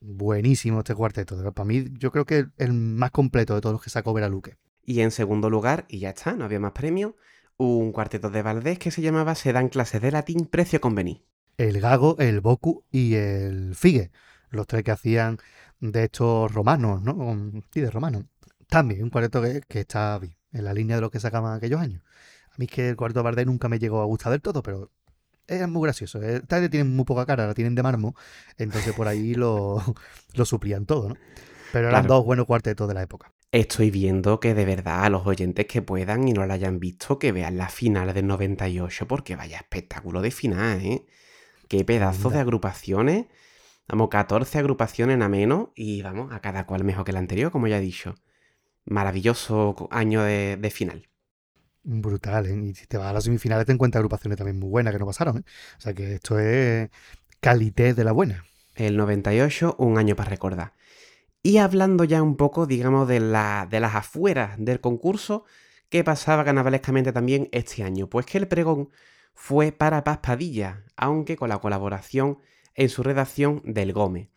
Buenísimo 0.00 0.80
este 0.80 0.96
cuarteto. 0.96 1.36
Para 1.52 1.64
mí, 1.64 1.84
yo 1.98 2.10
creo 2.10 2.26
que 2.26 2.46
el 2.56 2.72
más 2.72 3.12
completo 3.12 3.54
de 3.54 3.60
todos 3.60 3.74
los 3.74 3.82
que 3.82 3.90
sacó 3.90 4.12
Veraluque. 4.12 4.56
Y 4.84 5.02
en 5.02 5.12
segundo 5.12 5.50
lugar, 5.50 5.86
y 5.88 6.00
ya 6.00 6.10
está, 6.10 6.34
no 6.34 6.44
había 6.44 6.58
más 6.58 6.72
premio, 6.72 7.14
un 7.56 7.92
cuarteto 7.92 8.28
de 8.28 8.42
Valdés 8.42 8.80
que 8.80 8.90
se 8.90 9.02
llamaba 9.02 9.36
Se 9.36 9.52
dan 9.52 9.68
clases 9.68 10.02
de 10.02 10.10
latín, 10.10 10.46
precio 10.46 10.80
convení. 10.80 11.24
El 11.58 11.80
Gago, 11.80 12.16
el 12.18 12.40
Boku 12.40 12.84
y 12.90 13.14
el 13.14 13.74
Figue. 13.74 14.10
Los 14.48 14.66
tres 14.66 14.82
que 14.82 14.92
hacían 14.92 15.36
de 15.80 16.04
estos 16.04 16.50
romanos, 16.50 17.02
¿no? 17.02 17.62
Sí, 17.70 17.82
de 17.82 17.90
romanos. 17.90 18.24
También 18.68 19.02
un 19.02 19.10
cuarteto 19.10 19.42
que, 19.42 19.60
que 19.68 19.80
está 19.80 20.18
en 20.52 20.64
la 20.64 20.72
línea 20.72 20.96
de 20.96 21.02
lo 21.02 21.10
que 21.10 21.20
sacaban 21.20 21.54
aquellos 21.54 21.80
años 21.80 22.02
mí 22.58 22.66
es 22.66 22.70
que 22.70 22.88
el 22.90 22.96
cuarto 22.96 23.22
Bardem 23.22 23.46
nunca 23.46 23.68
me 23.68 23.78
llegó 23.78 24.02
a 24.02 24.04
gustar 24.04 24.32
del 24.32 24.42
todo, 24.42 24.62
pero 24.62 24.90
es 25.46 25.66
muy 25.66 25.82
gracioso. 25.84 26.20
Esta 26.20 26.68
tienen 26.68 26.94
muy 26.94 27.04
poca 27.04 27.24
cara, 27.24 27.46
la 27.46 27.54
tienen 27.54 27.74
de 27.74 27.82
marmo, 27.82 28.14
entonces 28.58 28.92
por 28.92 29.08
ahí 29.08 29.34
lo, 29.34 29.82
lo 30.34 30.44
suplían 30.44 30.84
todo, 30.84 31.10
¿no? 31.10 31.16
Pero 31.72 31.88
eran 31.88 32.06
dos 32.06 32.24
buenos 32.24 32.46
cuartetos 32.46 32.88
de 32.88 32.94
la 32.94 33.02
época. 33.02 33.32
Estoy 33.52 33.90
viendo 33.90 34.40
que 34.40 34.54
de 34.54 34.64
verdad 34.64 35.04
a 35.04 35.10
los 35.10 35.26
oyentes 35.26 35.66
que 35.66 35.80
puedan 35.80 36.28
y 36.28 36.32
no 36.32 36.44
la 36.46 36.54
hayan 36.54 36.78
visto, 36.78 37.18
que 37.18 37.32
vean 37.32 37.56
la 37.56 37.68
final 37.68 38.12
del 38.12 38.26
98, 38.26 39.06
porque 39.06 39.36
vaya 39.36 39.58
espectáculo 39.58 40.20
de 40.20 40.30
final, 40.30 40.80
¿eh? 40.82 41.06
Qué 41.68 41.84
pedazo 41.84 42.30
de 42.30 42.38
agrupaciones. 42.38 43.26
Vamos, 43.88 44.08
14 44.10 44.58
agrupaciones 44.58 45.20
a 45.20 45.28
menos 45.28 45.68
y 45.74 46.02
vamos, 46.02 46.32
a 46.32 46.40
cada 46.40 46.66
cual 46.66 46.84
mejor 46.84 47.04
que 47.04 47.12
la 47.12 47.20
anterior, 47.20 47.52
como 47.52 47.68
ya 47.68 47.78
he 47.78 47.80
dicho. 47.80 48.14
Maravilloso 48.84 49.88
año 49.90 50.22
de 50.22 50.70
final. 50.74 51.08
Brutal, 51.90 52.46
¿eh? 52.46 52.54
Y 52.66 52.74
si 52.74 52.86
te 52.86 52.98
vas 52.98 53.08
a 53.08 53.12
las 53.14 53.24
semifinales 53.24 53.64
te 53.64 53.72
encuentras 53.72 54.00
agrupaciones 54.00 54.36
también 54.36 54.58
muy 54.58 54.68
buenas 54.68 54.92
que 54.92 54.98
no 54.98 55.06
pasaron, 55.06 55.38
¿eh? 55.38 55.42
O 55.78 55.80
sea 55.80 55.94
que 55.94 56.16
esto 56.16 56.38
es 56.38 56.90
calité 57.40 57.94
de 57.94 58.04
la 58.04 58.12
buena. 58.12 58.44
El 58.74 58.96
98, 58.98 59.76
un 59.78 59.96
año 59.96 60.14
para 60.14 60.28
recordar. 60.28 60.74
Y 61.42 61.56
hablando 61.58 62.04
ya 62.04 62.22
un 62.22 62.36
poco, 62.36 62.66
digamos, 62.66 63.08
de, 63.08 63.20
la, 63.20 63.66
de 63.70 63.80
las 63.80 63.94
afueras 63.94 64.56
del 64.58 64.80
concurso, 64.80 65.44
¿qué 65.88 66.04
pasaba 66.04 66.44
carnavalescamente 66.44 67.12
también 67.12 67.48
este 67.52 67.82
año? 67.82 68.08
Pues 68.08 68.26
que 68.26 68.36
el 68.36 68.48
pregón 68.48 68.90
fue 69.40 69.70
para 69.70 70.02
Paz 70.02 70.18
Padilla, 70.18 70.84
aunque 70.96 71.36
con 71.36 71.48
la 71.48 71.58
colaboración 71.58 72.38
en 72.74 72.88
su 72.88 73.04
redacción 73.04 73.62
del 73.64 73.92
Gómez. 73.92 74.30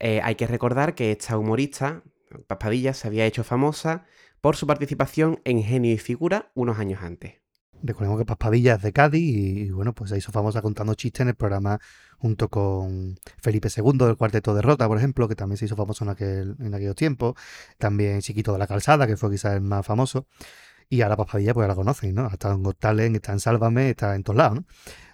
Eh, 0.00 0.20
hay 0.22 0.34
que 0.34 0.48
recordar 0.48 0.96
que 0.96 1.12
esta 1.12 1.38
humorista, 1.38 2.02
Paz 2.48 2.58
Padilla, 2.58 2.94
se 2.94 3.06
había 3.06 3.26
hecho 3.26 3.44
famosa 3.44 4.06
por 4.40 4.56
su 4.56 4.66
participación 4.66 5.40
en 5.44 5.62
Genio 5.62 5.94
y 5.94 5.98
Figura 5.98 6.50
unos 6.54 6.78
años 6.78 7.00
antes. 7.02 7.36
Recordemos 7.80 8.18
que 8.18 8.24
Paspadilla 8.24 8.74
es 8.74 8.82
de 8.82 8.92
Cádiz 8.92 9.22
y, 9.22 9.70
bueno, 9.70 9.94
pues 9.94 10.10
se 10.10 10.18
hizo 10.18 10.32
famosa 10.32 10.62
contando 10.62 10.94
chistes 10.94 11.20
en 11.20 11.28
el 11.28 11.36
programa 11.36 11.78
junto 12.18 12.48
con 12.48 13.16
Felipe 13.40 13.68
II 13.74 13.98
del 13.98 14.16
Cuarteto 14.16 14.52
de 14.52 14.62
Rota, 14.62 14.88
por 14.88 14.98
ejemplo, 14.98 15.28
que 15.28 15.36
también 15.36 15.58
se 15.58 15.66
hizo 15.66 15.76
famoso 15.76 16.02
en, 16.04 16.10
aquel, 16.10 16.56
en 16.58 16.74
aquellos 16.74 16.96
tiempos. 16.96 17.34
También 17.78 18.20
Chiquito 18.20 18.52
de 18.52 18.58
la 18.58 18.66
Calzada, 18.66 19.06
que 19.06 19.16
fue 19.16 19.30
quizás 19.30 19.54
el 19.54 19.60
más 19.60 19.86
famoso. 19.86 20.26
Y 20.90 21.02
ahora 21.02 21.16
Paspadilla, 21.16 21.52
pues 21.52 21.68
la 21.68 21.74
conocen, 21.74 22.14
¿no? 22.14 22.28
Está 22.28 22.50
en 22.50 22.62
Got 22.62 22.78
Talent, 22.78 23.16
está 23.16 23.32
en 23.32 23.40
Sálvame, 23.40 23.90
está 23.90 24.14
en 24.14 24.22
todos 24.22 24.38
lados, 24.38 24.56
¿no? 24.56 24.64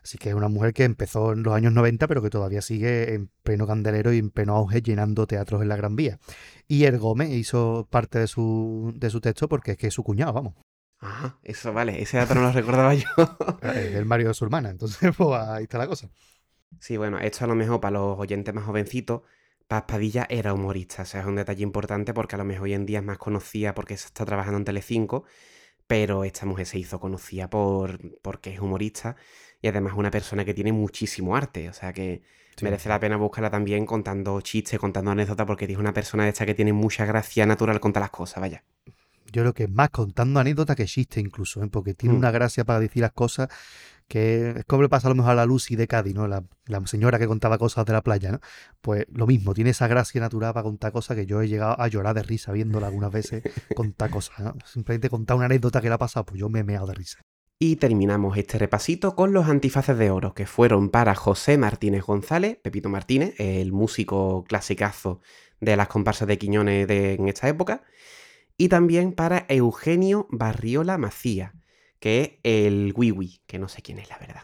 Así 0.02 0.18
que 0.18 0.28
es 0.28 0.34
una 0.34 0.48
mujer 0.48 0.72
que 0.72 0.84
empezó 0.84 1.32
en 1.32 1.42
los 1.42 1.54
años 1.54 1.72
90, 1.72 2.06
pero 2.06 2.22
que 2.22 2.30
todavía 2.30 2.62
sigue 2.62 3.14
en 3.14 3.30
pleno 3.42 3.66
candelero 3.66 4.12
y 4.12 4.18
en 4.18 4.30
pleno 4.30 4.54
auge 4.54 4.82
llenando 4.82 5.26
teatros 5.26 5.62
en 5.62 5.68
la 5.68 5.76
Gran 5.76 5.96
Vía. 5.96 6.18
Y 6.68 6.84
el 6.84 6.98
Gómez 6.98 7.30
hizo 7.30 7.88
parte 7.90 8.18
de 8.18 8.26
su, 8.26 8.92
de 8.96 9.10
su 9.10 9.20
texto 9.20 9.48
porque 9.48 9.72
es 9.72 9.76
que 9.78 9.86
es 9.88 9.94
su 9.94 10.04
cuñado, 10.04 10.32
vamos. 10.32 10.54
Ah, 11.00 11.38
eso 11.42 11.72
vale, 11.72 12.00
ese 12.00 12.18
dato 12.18 12.34
no 12.34 12.42
lo 12.42 12.52
recordaba 12.52 12.94
yo. 12.94 13.06
el 13.62 14.04
Mario 14.04 14.28
de 14.28 14.34
su 14.34 14.44
hermana, 14.44 14.70
entonces 14.70 15.14
pues 15.16 15.40
ahí 15.40 15.64
está 15.64 15.78
la 15.78 15.86
cosa. 15.86 16.10
Sí, 16.80 16.96
bueno, 16.96 17.18
esto 17.18 17.44
a 17.44 17.48
lo 17.48 17.54
mejor 17.54 17.80
para 17.80 17.98
los 17.98 18.18
oyentes 18.18 18.54
más 18.54 18.64
jovencitos, 18.64 19.22
Paz 19.66 19.84
Padilla 19.88 20.26
era 20.28 20.52
humorista, 20.52 21.02
o 21.02 21.06
sea, 21.06 21.20
es 21.20 21.26
un 21.26 21.36
detalle 21.36 21.62
importante 21.62 22.12
porque 22.12 22.36
a 22.36 22.38
lo 22.38 22.44
mejor 22.44 22.64
hoy 22.64 22.74
en 22.74 22.86
día 22.86 22.98
es 22.98 23.04
más 23.04 23.18
conocida 23.18 23.74
porque 23.74 23.96
se 23.96 24.06
está 24.06 24.24
trabajando 24.24 24.58
en 24.58 24.64
Telecinco, 24.64 25.24
pero 25.86 26.24
esta 26.24 26.46
mujer 26.46 26.66
se 26.66 26.78
hizo 26.78 27.00
conocida 27.00 27.48
por 27.48 27.98
porque 28.20 28.52
es 28.52 28.60
humorista 28.60 29.16
y 29.60 29.68
además 29.68 29.94
una 29.96 30.10
persona 30.10 30.44
que 30.44 30.54
tiene 30.54 30.72
muchísimo 30.72 31.36
arte, 31.36 31.68
o 31.68 31.72
sea 31.72 31.92
que 31.92 32.22
merece 32.62 32.88
la 32.88 33.00
pena 33.00 33.16
buscarla 33.16 33.50
también 33.50 33.86
contando 33.86 34.40
chistes, 34.40 34.78
contando 34.78 35.10
anécdotas, 35.10 35.46
porque 35.46 35.64
es 35.64 35.76
una 35.76 35.92
persona 35.92 36.24
de 36.24 36.30
esta 36.30 36.46
que 36.46 36.54
tiene 36.54 36.72
mucha 36.72 37.04
gracia 37.04 37.46
natural 37.46 37.80
contar 37.80 38.02
las 38.02 38.10
cosas, 38.10 38.40
vaya. 38.40 38.62
Yo 39.32 39.42
creo 39.42 39.52
que 39.52 39.64
es 39.64 39.70
más 39.70 39.90
contando 39.90 40.38
anécdotas 40.38 40.76
que 40.76 40.84
chistes 40.84 41.22
incluso, 41.22 41.62
¿eh? 41.62 41.68
porque 41.68 41.94
tiene 41.94 42.14
mm. 42.14 42.18
una 42.18 42.30
gracia 42.30 42.64
para 42.64 42.78
decir 42.78 43.02
las 43.02 43.12
cosas 43.12 43.48
que 44.08 44.50
es 44.50 44.64
como 44.66 44.82
le 44.82 44.88
pasa 44.88 45.08
a 45.08 45.10
lo 45.10 45.14
mejor 45.14 45.32
a 45.32 45.34
la 45.34 45.46
Lucy 45.46 45.76
de 45.76 45.86
Cádiz, 45.86 46.14
¿no? 46.14 46.28
La, 46.28 46.44
la, 46.66 46.86
señora 46.86 47.18
que 47.18 47.26
contaba 47.26 47.58
cosas 47.58 47.86
de 47.86 47.92
la 47.92 48.02
playa, 48.02 48.32
¿no? 48.32 48.40
Pues 48.80 49.06
lo 49.10 49.26
mismo, 49.26 49.54
tiene 49.54 49.70
esa 49.70 49.88
gracia 49.88 50.20
natural 50.20 50.52
para 50.52 50.64
contar 50.64 50.92
cosas 50.92 51.16
que 51.16 51.26
yo 51.26 51.40
he 51.42 51.48
llegado 51.48 51.80
a 51.80 51.88
llorar 51.88 52.14
de 52.14 52.22
risa 52.22 52.52
viéndola 52.52 52.88
algunas 52.88 53.10
veces 53.10 53.42
contar 53.74 54.10
cosas, 54.10 54.40
¿no? 54.40 54.54
Simplemente 54.64 55.08
contar 55.08 55.36
una 55.36 55.46
anécdota 55.46 55.80
que 55.80 55.88
le 55.88 55.94
ha 55.94 55.98
pasado, 55.98 56.26
pues 56.26 56.40
yo 56.40 56.48
me 56.48 56.60
he 56.60 56.64
meado 56.64 56.86
de 56.86 56.94
risa. 56.94 57.20
Y 57.58 57.76
terminamos 57.76 58.36
este 58.36 58.58
repasito 58.58 59.14
con 59.14 59.32
los 59.32 59.48
antifaces 59.48 59.96
de 59.96 60.10
oro, 60.10 60.34
que 60.34 60.46
fueron 60.46 60.90
para 60.90 61.14
José 61.14 61.56
Martínez 61.56 62.02
González, 62.02 62.58
Pepito 62.62 62.88
Martínez, 62.88 63.34
el 63.38 63.72
músico 63.72 64.44
clasicazo 64.44 65.20
de 65.60 65.76
las 65.76 65.88
comparsas 65.88 66.28
de 66.28 66.36
Quiñones 66.36 66.88
de, 66.88 67.14
en 67.14 67.28
esta 67.28 67.48
época, 67.48 67.84
y 68.56 68.68
también 68.68 69.12
para 69.12 69.46
Eugenio 69.48 70.26
Barriola 70.30 70.98
Macía, 70.98 71.54
que 72.04 72.38
el 72.42 72.92
Wiwi, 72.94 73.40
que 73.46 73.58
no 73.58 73.66
sé 73.66 73.80
quién 73.80 73.98
es 73.98 74.10
la 74.10 74.18
verdad. 74.18 74.42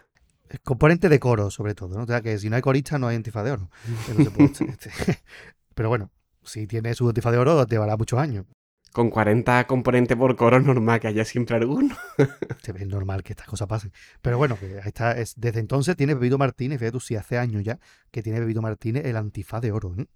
El 0.49 0.63
componente 0.63 1.11
de 1.11 1.21
coro, 1.21 1.51
sobre 1.51 1.75
todo, 1.75 1.95
¿no? 1.95 2.05
O 2.05 2.07
sea, 2.07 2.23
que 2.23 2.39
si 2.39 2.49
no 2.49 2.57
hay 2.57 2.63
corista 2.63 2.99
no 2.99 3.07
hay 3.07 3.17
antifaz 3.17 3.45
de 3.45 3.51
oro. 3.51 3.71
Pero 5.75 5.91
bueno, 5.91 6.11
si 6.43 6.67
tiene 6.67 6.95
su 6.95 7.07
antifaz 7.07 7.33
de 7.33 7.37
oro, 7.39 7.67
te 7.67 7.75
llevará 7.75 7.99
muchos 7.99 8.19
años 8.19 8.47
con 8.93 9.11
40 9.11 9.67
componentes 9.67 10.17
por 10.17 10.35
coro 10.37 10.59
normal 10.59 11.01
que 11.01 11.09
haya 11.09 11.27
siempre 11.27 11.55
alguno. 11.55 11.95
es 12.65 12.87
normal 12.87 13.23
que 13.23 13.35
estas 13.35 13.47
cosas 13.47 13.69
pasen. 13.69 13.93
Pero 14.23 14.39
bueno, 14.39 14.59
está, 14.87 15.13
es, 15.13 15.35
desde 15.37 15.61
entonces 15.61 15.95
tiene 15.97 16.15
Bebito 16.15 16.39
Martínez, 16.39 16.79
fíjate 16.79 16.93
tú, 16.93 17.01
si 17.01 17.15
hace 17.15 17.37
años 17.37 17.63
ya 17.63 17.79
que 18.11 18.23
tiene 18.23 18.41
Bebito 18.41 18.63
Martínez 18.63 19.05
el 19.05 19.17
antifaz 19.17 19.61
de 19.61 19.71
oro. 19.71 19.95
¿eh? 19.99 20.07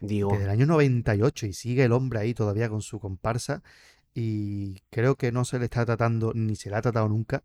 Digo. 0.00 0.30
Desde 0.32 0.44
el 0.44 0.50
año 0.50 0.66
98 0.66 1.46
y 1.46 1.54
sigue 1.54 1.82
el 1.82 1.92
hombre 1.92 2.20
ahí 2.20 2.34
todavía 2.34 2.68
con 2.68 2.82
su 2.82 3.00
comparsa 3.00 3.62
y 4.14 4.80
creo 4.90 5.16
que 5.16 5.32
no 5.32 5.44
se 5.44 5.58
le 5.58 5.64
está 5.64 5.84
tratando, 5.84 6.32
ni 6.34 6.56
se 6.56 6.70
le 6.70 6.76
ha 6.76 6.82
tratado 6.82 7.08
nunca, 7.08 7.42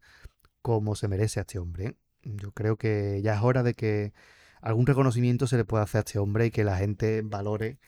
como 0.61 0.95
se 0.95 1.07
merece 1.07 1.39
a 1.39 1.41
este 1.41 1.59
hombre. 1.59 1.85
¿eh? 1.85 1.95
Yo 2.23 2.51
creo 2.51 2.77
que 2.77 3.21
ya 3.23 3.35
es 3.35 3.41
hora 3.41 3.63
de 3.63 3.73
que 3.73 4.13
algún 4.61 4.85
reconocimiento 4.85 5.47
se 5.47 5.57
le 5.57 5.65
pueda 5.65 5.83
hacer 5.83 5.99
a 5.99 6.01
este 6.01 6.19
hombre 6.19 6.47
y 6.47 6.51
que 6.51 6.63
la 6.63 6.77
gente 6.77 7.21
valore 7.23 7.79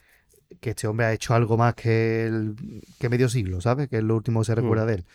que 0.60 0.72
este 0.72 0.88
hombre 0.88 1.06
ha 1.06 1.14
hecho 1.14 1.34
algo 1.34 1.58
más 1.58 1.76
que, 1.76 2.26
el, 2.26 2.56
que 3.00 3.10
medio 3.10 3.30
siglo, 3.30 3.62
¿sabes? 3.62 3.88
Que 3.88 3.98
es 3.98 4.04
lo 4.04 4.16
último 4.16 4.42
que 4.42 4.46
se 4.48 4.56
recuerda 4.56 4.84
mm. 4.84 4.88
de 4.88 4.94
él. 4.96 5.06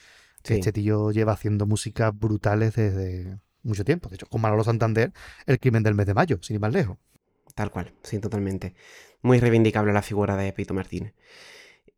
Este 0.45 0.73
tío 0.73 1.11
lleva 1.11 1.33
haciendo 1.33 1.67
música 1.67 2.13
brutales 2.13 2.77
desde 2.77 3.39
mucho 3.65 3.85
tiempo. 3.85 4.09
De 4.09 4.15
hecho, 4.15 4.27
con 4.27 4.41
Manolo 4.41 4.63
Santander, 4.63 5.13
El 5.45 5.59
crimen 5.59 5.83
del 5.83 5.95
mes 5.95 6.07
de 6.07 6.15
mayo, 6.15 6.39
sin 6.41 6.55
ir 6.55 6.61
más 6.61 6.73
lejos. 6.73 6.99
tal 7.55 7.71
cual, 7.71 7.93
sí, 8.03 8.21
totalmente. 8.21 8.75
Muy 9.23 9.41
reivindicable 9.41 9.93
la 9.93 10.03
figura 10.03 10.37
de 10.37 10.53
Pito 10.53 10.73
Martínez. 10.73 11.15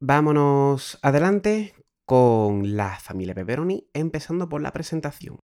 Vámonos 0.00 0.96
adelante 1.02 1.74
con 2.04 2.76
la 2.76 3.00
familia 3.00 3.34
Pepperoni, 3.34 3.90
empezando 3.92 4.48
por 4.48 4.62
la 4.62 4.70
presentación. 4.70 5.40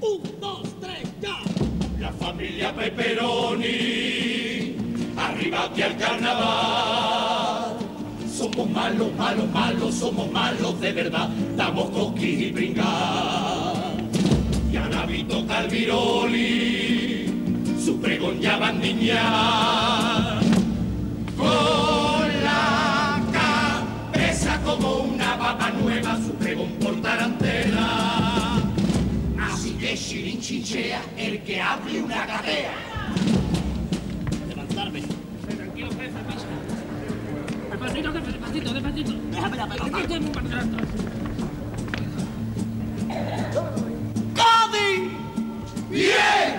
Un, 0.00 0.40
dos, 0.40 0.80
tres. 0.80 1.06
La 2.00 2.10
familia 2.12 2.74
Pepperoni, 2.74 3.76
arriba 5.18 5.64
aquí 5.66 5.82
al 5.82 5.98
carnaval. 5.98 7.51
Somos 8.42 8.68
malos, 8.70 9.14
malos, 9.16 9.48
malos, 9.52 9.94
somos 9.94 10.28
malos 10.32 10.80
de 10.80 10.90
verdad. 10.90 11.28
Damos 11.56 11.90
coquis 11.90 12.40
y 12.40 12.50
brincar. 12.50 13.94
Y 14.72 14.76
a 14.76 14.88
Navito 14.88 15.46
Calviroli, 15.46 17.26
su 17.80 18.00
pregón 18.00 18.40
ya 18.40 18.72
niñar. 18.72 20.40
Con 21.36 22.28
la 22.42 23.22
cabeza 23.32 24.60
como 24.64 24.96
una 24.96 25.38
papa 25.38 25.70
nueva, 25.80 26.16
su 26.16 26.32
pregón 26.32 26.72
por 26.80 27.00
tarantela. 27.00 28.60
Así 29.40 29.70
que 29.74 29.94
Shirin 29.94 30.40
chinchea 30.40 31.00
el 31.16 31.40
que 31.44 31.60
abre 31.60 32.02
una 32.02 32.26
cadea. 32.26 32.72
Despacito, 37.82 38.12
despacito, 38.12 38.72
despacito. 38.74 39.12
Déjame 39.30 39.56
la 39.56 39.66
pelota. 39.66 39.98
¡Cádiz! 44.34 45.10
¡Bien! 45.90 46.54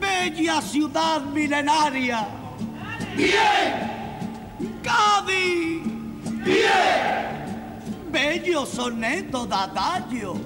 Bella 0.00 0.62
ciudad 0.62 1.20
milenaria. 1.20 2.26
¡Bien! 3.14 4.80
¡Cádiz! 4.82 5.82
¡Bien! 6.42 7.34
Bello 8.10 8.64
soneto 8.64 9.44
de 9.46 9.54
adagio. 9.54 10.36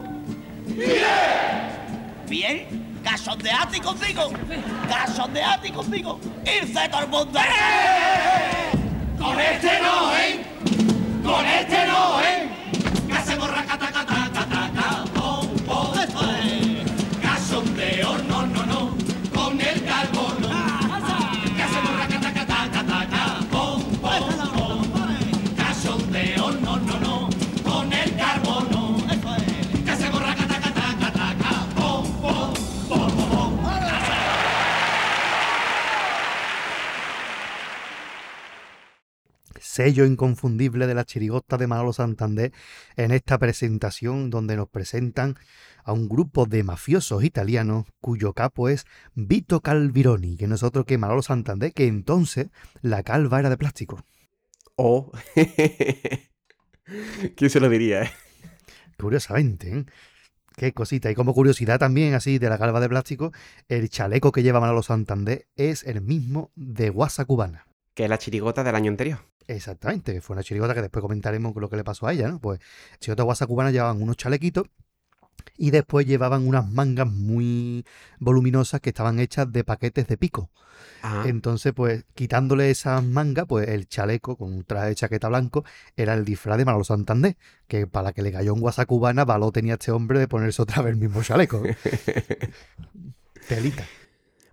Bien, 2.28 3.00
cachondeate 3.04 3.80
contigo, 3.80 4.30
cachondeate 4.88 5.72
contigo, 5.72 6.18
irse 6.44 6.88
todo 6.88 7.02
el 7.02 7.08
mundo. 7.08 7.38
Con 9.18 9.40
este 9.40 9.80
no, 9.82 10.16
¿eh? 10.16 10.44
Con 11.24 11.44
este 11.44 11.86
no, 11.86 12.20
¿eh? 12.20 12.47
Sello 39.78 40.04
inconfundible 40.04 40.88
de 40.88 40.94
la 40.96 41.04
chirigota 41.04 41.56
de 41.56 41.68
Manolo 41.68 41.92
Santander 41.92 42.52
en 42.96 43.12
esta 43.12 43.38
presentación 43.38 44.28
donde 44.28 44.56
nos 44.56 44.68
presentan 44.68 45.36
a 45.84 45.92
un 45.92 46.08
grupo 46.08 46.46
de 46.46 46.64
mafiosos 46.64 47.22
italianos 47.22 47.86
cuyo 48.00 48.32
capo 48.32 48.68
es 48.68 48.86
Vito 49.14 49.60
Calvironi, 49.60 50.36
que 50.36 50.48
no 50.48 50.56
es 50.56 50.64
otro 50.64 50.84
que 50.84 50.98
Manolo 50.98 51.22
Santander, 51.22 51.72
que 51.72 51.86
entonces 51.86 52.48
la 52.82 53.04
calva 53.04 53.38
era 53.38 53.50
de 53.50 53.56
plástico. 53.56 54.04
O... 54.74 55.12
¿Quién 57.36 57.48
se 57.48 57.60
lo 57.60 57.68
diría? 57.68 58.02
eh? 58.02 58.10
Curiosamente, 58.98 59.78
¿eh? 59.78 59.84
Qué 60.56 60.72
cosita. 60.72 61.08
Y 61.08 61.14
como 61.14 61.34
curiosidad 61.34 61.78
también, 61.78 62.14
así, 62.14 62.40
de 62.40 62.48
la 62.48 62.58
calva 62.58 62.80
de 62.80 62.88
plástico, 62.88 63.30
el 63.68 63.90
chaleco 63.90 64.32
que 64.32 64.42
lleva 64.42 64.58
Manolo 64.58 64.82
Santander 64.82 65.46
es 65.54 65.84
el 65.84 66.00
mismo 66.00 66.50
de 66.56 66.90
Guasa 66.90 67.24
Cubana. 67.26 67.67
Que 67.98 68.04
es 68.04 68.10
la 68.10 68.18
chirigota 68.18 68.62
del 68.62 68.76
año 68.76 68.92
anterior. 68.92 69.18
Exactamente, 69.48 70.12
que 70.12 70.20
fue 70.20 70.34
una 70.34 70.44
chirigota 70.44 70.72
que 70.72 70.82
después 70.82 71.02
comentaremos 71.02 71.52
lo 71.56 71.68
que 71.68 71.74
le 71.74 71.82
pasó 71.82 72.06
a 72.06 72.12
ella, 72.12 72.28
¿no? 72.28 72.38
Pues 72.38 72.60
chirigota 73.00 73.24
guasa 73.24 73.44
cubana 73.48 73.72
llevaban 73.72 74.00
unos 74.00 74.16
chalequitos 74.16 74.66
y 75.56 75.72
después 75.72 76.06
llevaban 76.06 76.46
unas 76.46 76.70
mangas 76.70 77.08
muy 77.08 77.84
voluminosas 78.20 78.80
que 78.80 78.90
estaban 78.90 79.18
hechas 79.18 79.50
de 79.50 79.64
paquetes 79.64 80.06
de 80.06 80.16
pico. 80.16 80.48
Entonces, 81.24 81.72
pues 81.74 82.04
quitándole 82.14 82.70
esas 82.70 83.02
mangas, 83.02 83.46
pues 83.48 83.66
el 83.66 83.88
chaleco 83.88 84.36
con 84.36 84.52
un 84.52 84.62
traje 84.62 84.90
de 84.90 84.94
chaqueta 84.94 85.28
blanco 85.28 85.64
era 85.96 86.14
el 86.14 86.24
disfraz 86.24 86.56
de 86.56 86.64
Manolo 86.64 86.84
Santander, 86.84 87.36
que 87.66 87.88
para 87.88 88.12
que 88.12 88.22
le 88.22 88.30
cayó 88.30 88.54
en 88.54 88.60
guasa 88.60 88.86
cubana, 88.86 89.24
való 89.24 89.50
tenía 89.50 89.74
este 89.74 89.90
hombre 89.90 90.20
de 90.20 90.28
ponerse 90.28 90.62
otra 90.62 90.82
vez 90.82 90.92
el 90.92 91.00
mismo 91.00 91.20
chaleco. 91.24 91.64
Telita. 93.48 93.84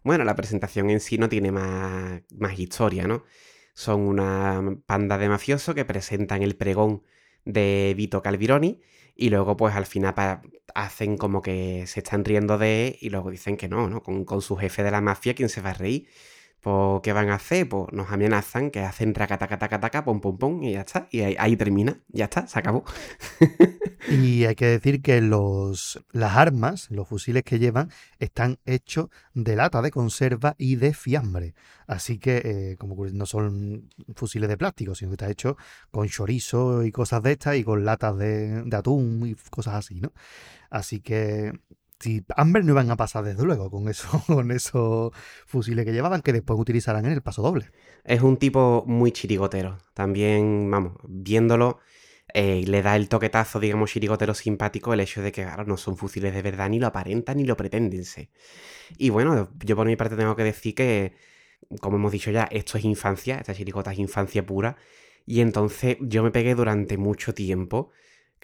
Bueno, 0.06 0.24
la 0.24 0.36
presentación 0.36 0.92
en 0.92 1.00
sí 1.00 1.18
no 1.18 1.30
tiene 1.30 1.52
más, 1.52 2.22
más 2.38 2.60
historia, 2.60 3.08
¿no? 3.08 3.24
Son 3.74 4.02
una 4.02 4.62
panda 4.86 5.18
de 5.18 5.28
mafiosos 5.30 5.74
que 5.74 5.84
presentan 5.84 6.44
el 6.44 6.56
pregón 6.56 7.04
de 7.44 7.94
Vito 7.98 8.22
Calvironi 8.22 8.82
y 9.16 9.30
luego 9.32 9.58
pues 9.58 9.74
al 9.76 9.88
final 9.88 10.14
hacen 10.76 11.18
como 11.18 11.42
que 11.42 11.88
se 11.88 12.02
están 12.02 12.24
riendo 12.24 12.58
de 12.60 12.90
él 12.90 12.98
y 13.02 13.10
luego 13.10 13.32
dicen 13.32 13.58
que 13.58 13.68
no, 13.68 13.90
¿no? 13.90 14.04
Con, 14.04 14.26
con 14.26 14.42
su 14.44 14.56
jefe 14.58 14.84
de 14.84 14.92
la 14.92 15.02
mafia, 15.02 15.34
¿quién 15.34 15.50
se 15.50 15.62
va 15.62 15.72
a 15.72 15.74
reír? 15.74 16.08
Pues, 16.66 17.02
¿qué 17.04 17.14
van 17.14 17.30
a 17.30 17.36
hacer? 17.36 17.70
Pues 17.70 17.92
nos 17.92 18.10
amenazan, 18.12 18.72
que 18.72 18.80
hacen 18.80 19.14
taca 19.14 20.04
pum, 20.04 20.20
pum, 20.20 20.36
pum, 20.40 20.64
y 20.64 20.72
ya 20.72 20.82
está. 20.82 21.08
Y 21.12 21.22
ahí, 21.22 21.56
termina, 21.56 22.00
ya 22.08 22.24
está, 22.26 22.48
se 22.48 22.58
acabó. 22.58 22.84
Y 24.10 24.46
hay 24.46 24.54
que 24.56 24.66
decir 24.68 25.02
que 25.02 25.20
los, 25.20 26.04
las 26.12 26.36
armas, 26.38 26.92
los 26.92 27.08
fusiles 27.08 27.44
que 27.44 27.58
llevan, 27.58 27.90
están 28.20 28.60
hechos 28.66 29.10
de 29.34 29.56
lata 29.56 29.82
de 29.82 29.90
conserva 29.90 30.56
y 30.60 30.76
de 30.76 30.94
fiambre. 30.94 31.56
Así 31.88 32.20
que, 32.20 32.38
eh, 32.46 32.78
como 32.78 33.04
no 33.08 33.26
son 33.26 33.90
fusiles 34.16 34.48
de 34.48 34.58
plástico, 34.58 34.94
sino 34.94 35.10
que 35.10 35.16
está 35.16 35.30
hecho 35.30 35.58
con 35.90 36.08
chorizo 36.08 36.84
y 36.84 36.92
cosas 36.92 37.24
de 37.24 37.32
estas 37.32 37.56
y 37.58 37.64
con 37.64 37.84
latas 37.84 38.18
de 38.18 38.64
atún 38.74 39.26
y 39.26 39.36
cosas 39.50 39.76
así, 39.76 40.02
¿no? 40.02 40.14
Así 40.70 41.00
que, 41.00 41.54
si 42.00 42.26
hambre 42.36 42.64
no 42.64 42.72
iban 42.74 42.92
a 42.92 42.98
pasar 42.98 43.24
desde 43.24 43.44
luego 43.44 43.70
con, 43.70 43.88
eso, 43.90 44.22
con 44.28 44.52
esos 44.52 45.12
fusiles 45.46 45.86
que 45.86 45.94
llevaban, 45.94 46.22
que 46.22 46.34
después 46.34 46.60
utilizarán 46.60 47.06
en 47.06 47.14
el 47.14 47.22
paso 47.22 47.42
doble. 47.42 47.72
Es 48.04 48.22
un 48.22 48.38
tipo 48.38 48.84
muy 48.88 49.12
chirigotero. 49.12 49.78
También, 49.94 50.70
vamos, 50.70 50.94
viéndolo, 51.08 51.80
eh, 52.34 52.64
le 52.68 52.82
da 52.82 52.96
el 52.96 53.08
toquetazo, 53.08 53.60
digamos, 53.60 53.92
chirigotero 53.92 54.34
simpático 54.34 54.94
el 54.94 55.00
hecho 55.00 55.22
de 55.22 55.32
que, 55.32 55.44
claro, 55.44 55.66
no 55.66 55.78
son 55.78 55.98
fusiles 55.98 56.34
de 56.34 56.42
verdad, 56.42 56.70
ni 56.70 56.80
lo 56.80 56.88
aparentan, 56.88 57.38
ni 57.38 57.46
lo 57.46 57.56
pretenden 57.56 58.04
ser. 58.06 58.30
Y 58.98 59.10
bueno, 59.10 59.50
yo 59.64 59.76
por 59.76 59.88
mi 59.88 59.96
parte 59.96 60.16
tengo 60.16 60.36
que 60.36 60.44
decir 60.44 60.76
que, 60.76 61.16
como 61.82 61.98
hemos 61.98 62.12
dicho 62.12 62.32
ya, 62.32 62.44
esto 62.52 62.78
es 62.78 62.86
infancia, 62.86 63.38
esta 63.38 63.54
chirigota 63.54 63.94
es 63.94 64.00
infancia 64.00 64.46
pura. 64.46 64.78
Y 65.26 65.42
entonces 65.42 65.98
yo 66.02 66.24
me 66.24 66.32
pegué 66.32 66.56
durante 66.56 66.98
mucho 66.98 67.34
tiempo. 67.34 67.92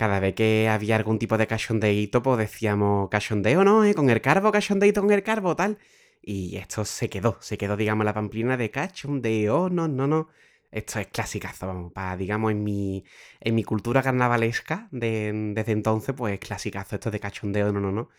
Cada 0.01 0.19
vez 0.19 0.33
que 0.33 0.67
había 0.67 0.95
algún 0.95 1.19
tipo 1.19 1.37
de 1.37 1.45
cachondeíto, 1.45 2.23
pues 2.23 2.39
decíamos, 2.39 3.07
cachondeo, 3.09 3.63
¿no? 3.63 3.85
¿Eh? 3.85 3.93
Con 3.93 4.09
el 4.09 4.19
carbo, 4.19 4.51
cachondeíto 4.51 4.99
con 4.99 5.11
el 5.11 5.21
carbo, 5.21 5.55
tal. 5.55 5.77
Y 6.23 6.57
esto 6.57 6.85
se 6.85 7.07
quedó, 7.07 7.37
se 7.39 7.55
quedó, 7.55 7.77
digamos, 7.77 8.03
la 8.03 8.11
pamplina 8.11 8.57
de 8.57 8.71
cachondeo, 8.71 9.69
no, 9.69 9.87
no, 9.87 10.07
no. 10.07 10.29
Esto 10.71 10.99
es 10.99 11.05
clasicazo, 11.05 11.67
vamos, 11.67 11.93
para, 11.93 12.17
digamos, 12.17 12.51
en 12.51 12.63
mi, 12.63 13.05
en 13.41 13.53
mi 13.53 13.63
cultura 13.63 14.01
carnavalesca 14.01 14.87
de, 14.89 15.51
desde 15.53 15.71
entonces, 15.73 16.15
pues 16.17 16.39
clasicazo 16.39 16.95
esto 16.95 17.11
de 17.11 17.19
cachondeo, 17.19 17.71
no, 17.71 17.79
no, 17.79 17.91
no. 17.91 18.09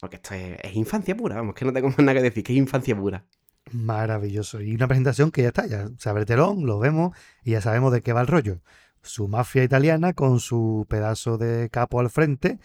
Porque 0.00 0.16
esto 0.16 0.32
es, 0.34 0.74
infancia 0.74 1.14
pura, 1.14 1.36
vamos, 1.36 1.54
que 1.54 1.66
no 1.66 1.72
tengo 1.74 1.88
más 1.90 1.98
nada 1.98 2.14
que 2.14 2.22
decir, 2.22 2.44
que 2.44 2.54
es 2.54 2.58
infancia 2.58 2.96
pura. 2.96 3.26
Maravilloso. 3.72 4.62
Y 4.62 4.74
una 4.74 4.88
presentación 4.88 5.30
que 5.30 5.42
ya 5.42 5.48
está, 5.48 5.66
ya 5.66 5.90
se 5.98 6.24
telón, 6.24 6.64
lo 6.64 6.78
vemos 6.78 7.14
y 7.44 7.50
ya 7.50 7.60
sabemos 7.60 7.92
de 7.92 8.02
qué 8.02 8.14
va 8.14 8.22
el 8.22 8.26
rollo. 8.26 8.62
Su 9.06 9.28
mafia 9.28 9.64
italiana 9.64 10.12
con 10.12 10.40
su 10.40 10.86
pedazo 10.88 11.38
de 11.38 11.70
capo 11.70 12.00
al 12.00 12.10
frente 12.10 12.58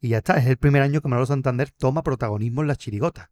y 0.00 0.10
ya 0.10 0.18
está. 0.18 0.38
Es 0.38 0.46
el 0.46 0.56
primer 0.56 0.82
año 0.82 1.00
que 1.00 1.08
Manolo 1.08 1.26
Santander 1.26 1.70
toma 1.70 2.02
protagonismo 2.02 2.62
en 2.62 2.68
las 2.68 2.78
chirigotas. 2.78 3.30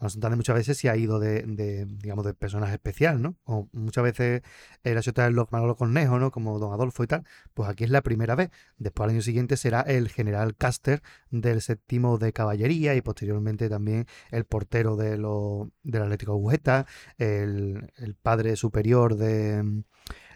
Manolo 0.00 0.10
Santander 0.10 0.36
muchas 0.38 0.56
veces 0.56 0.78
se 0.78 0.88
ha 0.88 0.96
ido 0.96 1.20
de, 1.20 1.42
de, 1.42 1.84
digamos, 1.84 2.24
de 2.24 2.32
personaje 2.32 2.72
especial, 2.72 3.20
¿no? 3.20 3.36
O 3.44 3.68
muchas 3.72 4.02
veces 4.02 4.42
era 4.82 5.00
de 5.02 5.30
los 5.30 5.52
Manolo 5.52 5.76
Cornejo, 5.76 6.18
¿no? 6.18 6.30
Como 6.30 6.58
Don 6.58 6.72
Adolfo 6.72 7.04
y 7.04 7.06
tal. 7.06 7.24
Pues 7.52 7.68
aquí 7.68 7.84
es 7.84 7.90
la 7.90 8.00
primera 8.00 8.34
vez. 8.34 8.50
Después 8.78 9.04
al 9.04 9.10
año 9.10 9.22
siguiente 9.22 9.58
será 9.58 9.82
el 9.82 10.08
general 10.08 10.56
Caster 10.56 11.02
del 11.30 11.60
séptimo 11.60 12.16
de 12.16 12.32
caballería 12.32 12.94
y 12.94 13.02
posteriormente 13.02 13.68
también 13.68 14.06
el 14.30 14.44
portero 14.46 14.96
de 14.96 15.18
lo, 15.18 15.70
del 15.82 16.02
Atlético 16.02 16.32
Agujeta, 16.32 16.86
el, 17.18 17.92
el 17.98 18.14
padre 18.14 18.56
superior 18.56 19.16
de, 19.16 19.82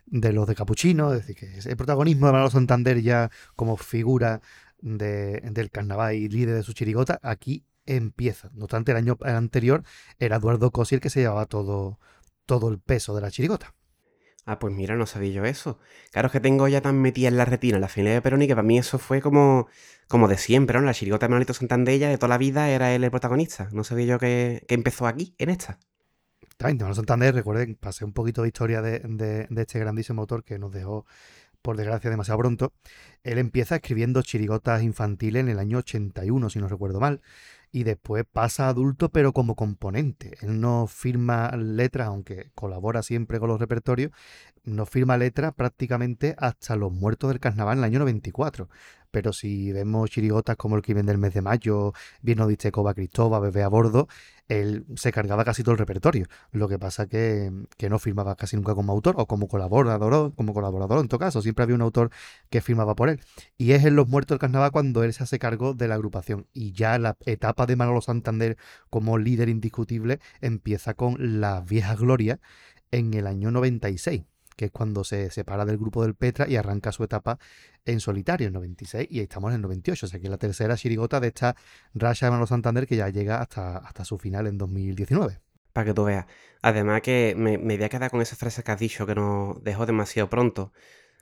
de 0.07 0.33
los 0.33 0.47
de 0.47 0.55
Capuchino, 0.55 1.13
es 1.13 1.27
decir, 1.27 1.37
que 1.37 1.69
el 1.69 1.77
protagonismo 1.77 2.27
de 2.27 2.33
Manolo 2.33 2.51
Santander 2.51 3.01
ya 3.03 3.31
como 3.57 3.77
figura 3.77 4.41
del 4.81 5.71
carnaval 5.73 6.15
y 6.15 6.29
líder 6.29 6.57
de 6.57 6.63
su 6.63 6.73
chirigota, 6.73 7.19
aquí 7.23 7.65
empieza. 7.87 8.51
No 8.55 8.65
obstante, 8.65 8.93
el 8.93 8.99
año 8.99 9.19
anterior 9.23 9.83
era 10.19 10.37
Eduardo 10.37 10.71
Cosi 10.71 10.97
el 10.97 11.01
que 11.01 11.11
se 11.11 11.21
llevaba 11.21 11.47
todo, 11.47 11.99
todo 12.47 12.69
el 12.69 12.79
peso 12.79 13.15
de 13.15 13.23
la 13.23 13.31
chirigota. 13.31 13.75
Ah, 14.47 14.59
pues 14.59 14.75
mira, 14.75 14.95
no 14.95 15.07
sabía 15.07 15.33
yo 15.33 15.45
eso. 15.47 15.79
Claro, 16.11 16.27
es 16.27 16.33
que 16.33 16.41
tengo 16.41 16.69
ya 16.69 16.83
tan 16.83 17.01
metida 17.01 17.29
en 17.29 17.39
la 17.39 17.47
retina 17.47 17.79
la 17.79 17.89
familia 17.89 18.13
de 18.15 18.23
Peroni 18.23 18.47
que 18.47 18.55
para 18.55 18.67
mí 18.67 18.79
eso 18.79 18.99
fue 18.99 19.23
como, 19.23 19.69
como 20.07 20.29
de 20.29 20.37
siempre, 20.37 20.79
¿no? 20.79 20.85
La 20.85 20.93
chirigota 20.93 21.27
de 21.27 21.31
Manolito 21.31 21.55
Santander 21.55 21.99
de 21.99 22.19
toda 22.19 22.29
la 22.29 22.39
vida 22.39 22.69
era 22.69 22.95
él 22.95 23.05
el 23.05 23.11
protagonista. 23.11 23.69
No 23.73 23.85
sabía 23.85 24.07
yo 24.07 24.19
que, 24.19 24.65
empezó 24.69 25.07
aquí, 25.07 25.35
en 25.39 25.49
esta. 25.49 25.79
También, 26.57 26.79
Manolo 26.79 26.95
Santander, 26.95 27.35
recuerden, 27.35 27.75
pasé 27.75 28.05
un 28.05 28.13
poquito 28.13 28.43
de 28.43 28.49
historia 28.49 28.81
de, 28.83 29.49
este 29.57 29.79
grandísimo 29.79 30.23
autor 30.23 30.45
que 30.45 30.59
nos 30.59 30.73
dejó 30.73 31.05
por 31.63 31.77
desgracia 31.77 32.11
demasiado 32.11 32.39
pronto, 32.39 32.73
él 33.23 33.39
empieza 33.39 33.77
escribiendo 33.77 34.21
chirigotas 34.21 34.83
infantiles 34.83 35.41
en 35.41 35.49
el 35.49 35.59
año 35.59 35.79
81, 35.79 36.51
si 36.51 36.59
no 36.59 36.69
recuerdo 36.69 37.01
mal, 37.01 37.23
y 37.73 37.85
después 37.85 38.25
pasa 38.31 38.69
adulto 38.69 39.09
pero 39.09 39.33
como 39.33 39.57
componente. 39.57 40.37
Él 40.43 40.61
no 40.61 40.87
firma 40.87 41.51
letras, 41.57 42.09
aunque 42.09 42.51
colabora 42.55 43.03
siempre 43.03 43.41
con 43.41 43.49
los 43.49 43.59
repertorios, 43.59 44.13
no 44.63 44.85
firma 44.85 45.17
letras 45.17 45.55
prácticamente 45.55 46.37
hasta 46.39 46.77
los 46.77 46.93
muertos 46.93 47.31
del 47.31 47.41
carnaval 47.41 47.79
en 47.79 47.85
el 47.85 47.85
año 47.85 47.99
94 48.01 48.69
pero 49.15 49.33
si 49.33 49.71
vemos 49.71 50.11
chirigotas 50.11 50.57
como 50.57 50.75
el 50.75 50.83
crimen 50.83 51.07
del 51.07 51.19
mes 51.19 51.33
de 51.33 51.41
mayo, 51.41 51.93
Bien 52.21 52.37
no 52.37 52.49
diste 52.49 52.73
Cristóbal, 52.73 53.43
Bebé 53.43 53.63
a 53.63 53.69
bordo, 53.69 54.09
él 54.49 54.85
se 54.97 55.13
cargaba 55.13 55.45
casi 55.45 55.63
todo 55.63 55.73
el 55.73 55.79
repertorio. 55.79 56.27
Lo 56.53 56.69
que 56.69 56.79
pasa 56.79 57.07
que, 57.07 57.53
que 57.77 57.89
no 57.89 57.99
firmaba 57.99 58.37
casi 58.37 58.57
nunca 58.57 58.75
como 58.75 58.93
autor 58.93 59.15
o 59.19 59.27
como 59.27 59.49
colaborador, 59.49 60.35
como 60.35 60.55
colaborador 60.55 61.01
en 61.01 61.09
todo 61.09 61.21
caso. 61.21 61.43
Siempre 61.43 61.63
había 61.63 61.77
un 61.77 61.83
autor 61.83 62.11
que 62.51 62.61
firmaba 62.61 62.95
por 62.95 63.09
él. 63.09 63.21
Y 63.57 63.73
es 63.73 63.85
en 63.85 63.97
Los 63.97 64.09
Muertos 64.09 64.35
del 64.35 64.41
Carnaval 64.41 64.73
cuando 64.73 65.05
él 65.05 65.13
se 65.13 65.23
hace 65.23 65.39
cargo 65.39 65.75
de 65.75 65.89
la 65.89 65.95
agrupación. 65.95 66.47
Y 66.53 66.73
ya 66.73 66.99
la 66.99 67.17
etapa 67.27 67.67
de 67.67 67.77
Manolo 67.77 68.01
Santander 68.01 68.57
como 68.91 69.19
líder 69.19 69.49
indiscutible 69.49 70.21
empieza 70.41 70.95
con 70.95 71.41
Las 71.41 71.65
Viejas 71.65 71.99
Glorias 71.99 72.39
en 72.91 73.15
el 73.15 73.27
año 73.27 73.51
96 73.51 74.25
que 74.57 74.67
es 74.67 74.71
cuando 74.71 75.05
se 75.05 75.31
separa 75.31 75.65
del 75.65 75.79
grupo 75.79 76.03
del 76.03 76.15
Petra 76.15 76.49
y 76.49 76.57
arranca 76.57 76.93
su 76.93 77.05
etapa 77.05 77.39
en 77.85 78.01
solitario, 78.01 78.47
en 78.47 78.55
96, 78.55 79.09
y 79.11 79.19
ahí 79.19 79.25
estamos 79.25 79.51
en 79.51 79.57
el 79.57 79.63
98. 79.63 80.07
O 80.07 80.09
sea 80.09 80.21
que 80.21 80.27
es 80.27 80.31
la 80.31 80.39
tercera 80.39 80.77
chirigota 80.77 81.21
de 81.21 81.29
esta 81.29 81.57
racha 81.95 82.27
de 82.27 82.31
Manolo 82.31 82.47
Santander 82.47 82.87
que 82.87 82.97
ya 82.97 83.09
llega 83.09 83.41
hasta, 83.41 83.79
hasta 83.79 84.05
su 84.05 84.19
final 84.19 84.47
en 84.47 84.59
2019. 84.59 85.41
Para 85.73 85.87
que 85.87 85.95
tú 85.95 86.05
veas. 86.05 86.27
Además 86.63 87.03
que 87.03 87.35
me, 87.37 87.59
me 87.59 87.77
voy 87.77 87.85
a 87.85 87.89
quedar 87.89 88.11
con 88.11 88.23
esa 88.23 88.37
frase 88.37 88.63
que 88.63 88.73
has 88.73 88.79
dicho 88.79 89.07
que 89.07 89.15
nos 89.15 89.63
dejó 89.65 89.87
demasiado 89.87 90.31
pronto. 90.31 90.73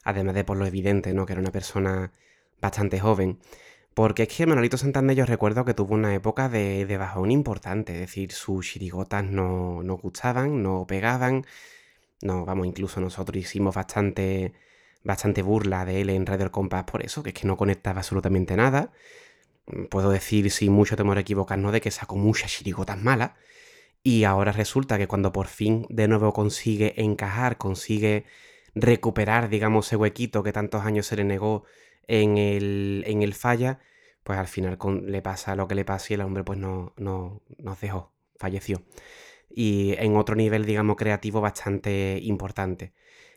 Además 0.04 0.34
de 0.34 0.44
por 0.44 0.56
lo 0.56 0.66
evidente, 0.66 1.14
¿no? 1.14 1.26
Que 1.26 1.32
era 1.32 1.40
una 1.40 1.52
persona 1.52 2.12
bastante 2.60 3.00
joven. 3.00 3.38
Porque 3.94 4.24
es 4.24 4.28
que 4.30 4.46
Manolito 4.46 4.78
Santander 4.78 5.16
yo 5.16 5.26
recuerdo 5.26 5.64
que 5.64 5.74
tuvo 5.74 5.94
una 5.94 6.14
época 6.14 6.48
de, 6.48 6.86
de 6.86 6.96
bajón 6.96 7.30
importante. 7.30 7.94
Es 7.94 8.00
decir, 8.00 8.32
sus 8.32 8.66
chirigotas 8.66 9.24
no, 9.24 9.82
no 9.82 9.96
gustaban, 9.96 10.62
no 10.62 10.86
pegaban 10.86 11.44
no, 12.22 12.44
vamos, 12.44 12.66
incluso 12.66 13.00
nosotros 13.00 13.36
hicimos 13.36 13.74
bastante, 13.74 14.52
bastante 15.02 15.42
burla 15.42 15.84
de 15.84 16.00
él 16.00 16.10
en 16.10 16.24
Radio 16.24 16.44
El 16.46 16.84
por 16.84 17.04
eso, 17.04 17.22
que 17.22 17.30
es 17.30 17.34
que 17.34 17.46
no 17.46 17.56
conectaba 17.56 17.98
absolutamente 17.98 18.56
nada. 18.56 18.92
Puedo 19.90 20.10
decir 20.10 20.50
sin 20.50 20.72
mucho 20.72 20.96
temor 20.96 21.18
a 21.18 21.20
equivocarnos 21.20 21.72
de 21.72 21.80
que 21.80 21.90
sacó 21.90 22.16
muchas 22.16 22.52
chirigotas 22.52 22.98
malas. 22.98 23.32
Y 24.04 24.24
ahora 24.24 24.52
resulta 24.52 24.98
que 24.98 25.06
cuando 25.08 25.32
por 25.32 25.46
fin 25.48 25.86
de 25.88 26.08
nuevo 26.08 26.32
consigue 26.32 27.00
encajar, 27.02 27.56
consigue 27.58 28.24
recuperar, 28.74 29.48
digamos, 29.48 29.86
ese 29.86 29.96
huequito 29.96 30.42
que 30.42 30.52
tantos 30.52 30.84
años 30.84 31.06
se 31.06 31.16
le 31.16 31.24
negó 31.24 31.64
en 32.08 32.38
el, 32.38 33.04
en 33.06 33.22
el 33.22 33.34
falla, 33.34 33.80
pues 34.24 34.38
al 34.38 34.48
final 34.48 34.78
le 35.04 35.22
pasa 35.22 35.56
lo 35.56 35.68
que 35.68 35.74
le 35.74 35.84
pasa 35.84 36.06
y 36.10 36.14
el 36.14 36.22
hombre 36.22 36.44
pues 36.44 36.58
no, 36.58 36.94
no 36.96 37.42
nos 37.58 37.80
dejó, 37.80 38.12
falleció 38.36 38.82
y 39.54 39.94
en 39.98 40.16
otro 40.16 40.34
nivel, 40.34 40.64
digamos, 40.64 40.96
creativo 40.96 41.40
bastante 41.40 42.18
importante. 42.22 42.92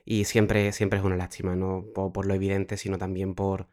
Y 0.05 0.25
siempre, 0.25 0.71
siempre 0.71 0.99
es 0.99 1.05
una 1.05 1.17
lástima, 1.17 1.55
no 1.55 1.85
por, 1.93 2.25
lo 2.25 2.33
evidente, 2.33 2.77
sino 2.77 2.97
también 2.97 3.33
por, 3.33 3.67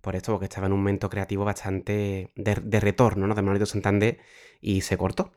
por 0.00 0.16
esto, 0.16 0.32
porque 0.32 0.46
estaba 0.46 0.66
en 0.66 0.72
un 0.72 0.80
momento 0.80 1.08
creativo 1.08 1.44
bastante 1.44 2.32
de, 2.34 2.80
retorno, 2.80 3.26
¿no? 3.26 3.34
De 3.34 3.42
Manolito 3.42 3.66
Santander 3.66 4.18
y 4.60 4.80
se 4.80 4.98
cortó. 4.98 5.32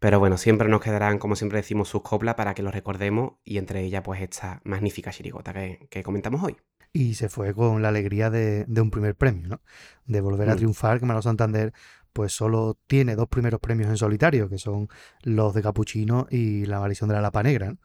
Pero 0.00 0.18
bueno, 0.20 0.36
siempre 0.36 0.68
nos 0.68 0.82
quedarán, 0.82 1.18
como 1.18 1.36
siempre 1.36 1.58
decimos, 1.58 1.88
sus 1.88 2.02
coplas 2.02 2.34
para 2.34 2.54
que 2.54 2.62
los 2.62 2.74
recordemos 2.74 3.34
y 3.44 3.58
entre 3.58 3.82
ellas, 3.82 4.02
pues 4.04 4.20
esta 4.20 4.60
magnífica 4.64 5.10
chirigota 5.10 5.54
que, 5.54 6.02
comentamos 6.02 6.42
hoy. 6.42 6.56
Y 6.92 7.14
se 7.14 7.28
fue 7.28 7.54
con 7.54 7.82
la 7.82 7.88
alegría 7.88 8.30
de, 8.30 8.66
un 8.80 8.90
primer 8.90 9.16
premio, 9.16 9.48
¿no? 9.48 9.60
De 10.04 10.20
volver 10.20 10.50
a 10.50 10.54
mm. 10.54 10.58
triunfar, 10.58 11.00
que 11.00 11.06
Manolo 11.06 11.22
Santander 11.22 11.72
pues 12.14 12.32
solo 12.32 12.78
tiene 12.86 13.16
dos 13.16 13.28
primeros 13.28 13.60
premios 13.60 13.90
en 13.90 13.98
solitario, 13.98 14.48
que 14.48 14.58
son 14.58 14.88
los 15.22 15.52
de 15.52 15.62
Capuchino 15.62 16.26
y 16.30 16.64
la 16.64 16.80
maldición 16.80 17.08
de 17.08 17.16
la 17.16 17.20
Lapa 17.20 17.42
Negra. 17.42 17.76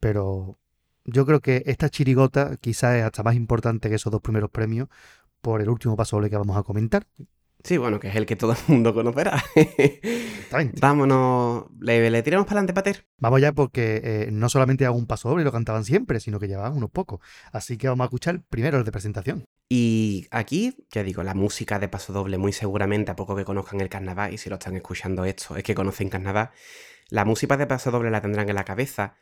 Pero 0.00 0.58
yo 1.04 1.24
creo 1.24 1.40
que 1.40 1.62
esta 1.66 1.88
chirigota 1.88 2.58
quizás 2.60 2.96
es 2.96 3.04
hasta 3.04 3.22
más 3.22 3.36
importante 3.36 3.88
que 3.88 3.94
esos 3.94 4.12
dos 4.12 4.20
primeros 4.20 4.50
premios 4.50 4.88
por 5.40 5.62
el 5.62 5.70
último 5.70 5.96
paso 5.96 6.20
que 6.20 6.36
vamos 6.36 6.56
a 6.56 6.64
comentar, 6.64 7.06
Sí, 7.64 7.76
bueno, 7.76 7.98
que 7.98 8.08
es 8.08 8.16
el 8.16 8.24
que 8.24 8.36
todo 8.36 8.52
el 8.52 8.58
mundo 8.68 8.94
conocerá. 8.94 9.42
Vámonos, 10.80 11.64
¿Le, 11.80 12.22
tiramos 12.22 12.46
para 12.46 12.60
adelante, 12.60 12.72
Pater? 12.72 13.06
Vamos 13.18 13.40
ya 13.40 13.52
porque 13.52 14.00
eh, 14.02 14.28
no 14.30 14.48
solamente 14.48 14.86
hago 14.86 14.96
un 14.96 15.06
paso 15.06 15.28
doble 15.28 15.42
y 15.42 15.44
lo 15.44 15.52
cantaban 15.52 15.84
siempre, 15.84 16.20
sino 16.20 16.38
que 16.38 16.46
llevaban 16.46 16.76
unos 16.76 16.90
pocos. 16.90 17.20
Así 17.52 17.76
que 17.76 17.88
vamos 17.88 18.04
a 18.04 18.06
escuchar 18.06 18.42
primero 18.48 18.78
el 18.78 18.84
de 18.84 18.92
presentación. 18.92 19.44
Y 19.68 20.26
aquí, 20.30 20.86
ya 20.90 21.02
digo, 21.02 21.22
la 21.22 21.34
música 21.34 21.78
de 21.78 21.88
paso 21.88 22.12
doble, 22.12 22.38
muy 22.38 22.52
seguramente 22.52 23.10
a 23.10 23.16
poco 23.16 23.36
que 23.36 23.44
conozcan 23.44 23.80
el 23.80 23.90
carnaval, 23.90 24.32
y 24.32 24.38
si 24.38 24.48
lo 24.48 24.56
están 24.56 24.76
escuchando 24.76 25.24
esto, 25.24 25.56
es 25.56 25.62
que 25.62 25.74
conocen 25.74 26.08
carnaval, 26.08 26.50
la 27.10 27.24
música 27.24 27.56
de 27.56 27.66
paso 27.66 27.90
doble 27.90 28.10
la 28.10 28.22
tendrán 28.22 28.48
en 28.48 28.54
la 28.54 28.64
cabeza, 28.64 29.16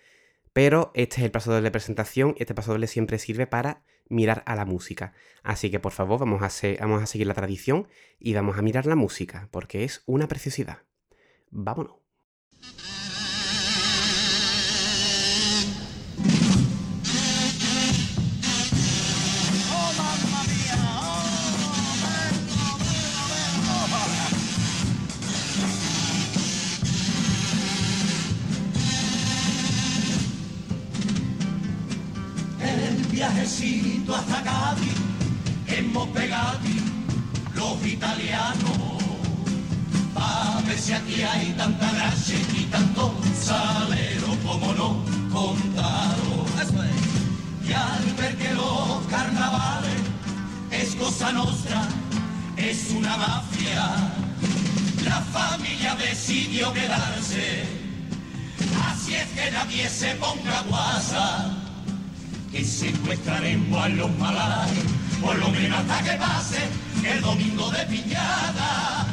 pero 0.53 0.93
este 0.95 1.17
es 1.19 1.25
el 1.25 1.31
paso 1.31 1.51
doble 1.51 1.65
de 1.65 1.71
presentación 1.71 2.35
y 2.37 2.43
este 2.43 2.55
paso 2.55 2.73
doble 2.73 2.87
siempre 2.87 3.19
sirve 3.19 3.47
para 3.47 3.83
mirar 4.09 4.43
a 4.47 4.55
la 4.55 4.65
música. 4.65 5.13
Así 5.43 5.71
que 5.71 5.81
por 5.81 5.93
favor 5.93 6.21
vamos 6.21 6.43
a, 6.43 6.51
vamos 6.81 7.03
a 7.03 7.07
seguir 7.07 7.27
la 7.27 7.35
tradición 7.35 7.89
y 8.19 8.35
vamos 8.35 8.57
a 8.57 8.63
mirar 8.63 8.87
la 8.87 8.97
música, 8.97 9.49
porque 9.51 9.85
es 9.85 10.03
una 10.07 10.29
preciosidad. 10.29 10.79
Vámonos. 11.51 11.97
Viajecito 33.33 34.15
hasta 34.15 34.43
Cádiz, 34.43 34.95
hemos 35.67 36.09
pegado 36.09 36.59
los 37.55 37.87
italianos, 37.87 39.03
a 40.15 40.61
ver 40.67 40.79
si 40.79 40.93
aquí 40.93 41.23
hay 41.23 41.53
tanta 41.57 41.91
gracia 41.93 42.37
y 42.55 42.65
tanto 42.65 43.15
salero 43.41 44.29
como 44.45 44.73
no 44.75 45.05
contaron. 45.33 46.47
Y 47.69 47.73
al 47.73 48.05
ver 48.17 48.37
que 48.37 48.55
los 48.55 49.05
carnavales 49.11 50.03
es 50.71 50.95
cosa 50.95 51.33
nuestra, 51.33 51.89
es 52.57 52.91
una 52.93 53.17
mafia, 53.17 54.13
la 55.05 55.21
familia 55.33 55.97
decidió 55.97 56.73
quedarse, 56.73 57.65
así 58.89 59.15
es 59.15 59.27
que 59.29 59.51
nadie 59.51 59.89
se 59.89 60.15
ponga 60.15 60.63
guasa 60.69 61.66
que 62.57 62.65
secuestraremos 62.65 63.85
a 63.85 63.89
los 63.91 64.11
malares, 64.17 64.85
por 65.21 65.37
lo 65.37 65.51
menos 65.51 65.79
hasta 65.79 66.03
que 66.03 66.17
pase 66.17 66.59
el 67.05 67.21
domingo 67.21 67.71
de 67.71 67.85
piñada. 67.85 69.07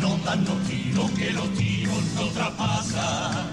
No 0.00 0.18
dan 0.24 0.44
los 0.44 0.62
tiros 0.68 1.10
que 1.12 1.30
los 1.30 1.52
tiros 1.54 2.04
no 2.14 2.26
traspasan. 2.26 3.46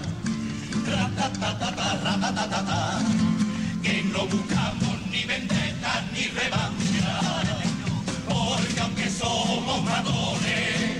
Que 3.82 4.02
no 4.04 4.26
buscamos 4.26 4.94
ni 5.10 5.24
vendetta 5.24 6.04
ni 6.12 6.24
revancha, 6.28 7.18
porque 8.28 8.80
aunque 8.80 9.10
somos 9.10 9.82
matones, 9.82 10.92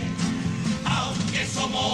aunque 0.85 1.47
somos 1.47 1.94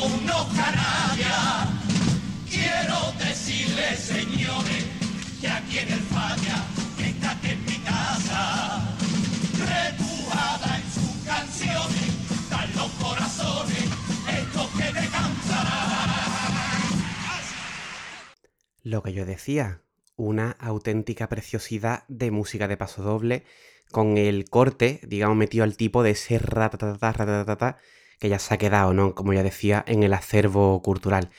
Lo 18.91 19.05
que 19.05 19.13
yo 19.13 19.25
decía, 19.25 19.83
una 20.17 20.51
auténtica 20.59 21.29
preciosidad 21.29 22.03
de 22.09 22.33
música 22.33 22.67
de 22.67 22.77
paso 22.77 23.05
doble 23.05 23.45
con 23.93 24.19
el 24.19 24.51
corte, 24.51 24.99
digamos, 25.07 25.37
metido 25.37 25.63
al 25.63 25.77
tipo 25.77 26.03
de 26.03 26.11
ese 26.11 26.41
ratatata, 26.41 27.13
ratatata, 27.13 27.77
que 28.19 28.29
ya 28.29 28.41
se 28.41 28.53
ha 28.53 28.59
quedado, 28.59 28.93
¿no? 28.93 29.15
Como 29.15 29.33
ya 29.33 29.45
decía, 29.45 29.85
en 29.87 30.03
el 30.03 30.13
acervo 30.13 30.83
cultural. 30.83 31.31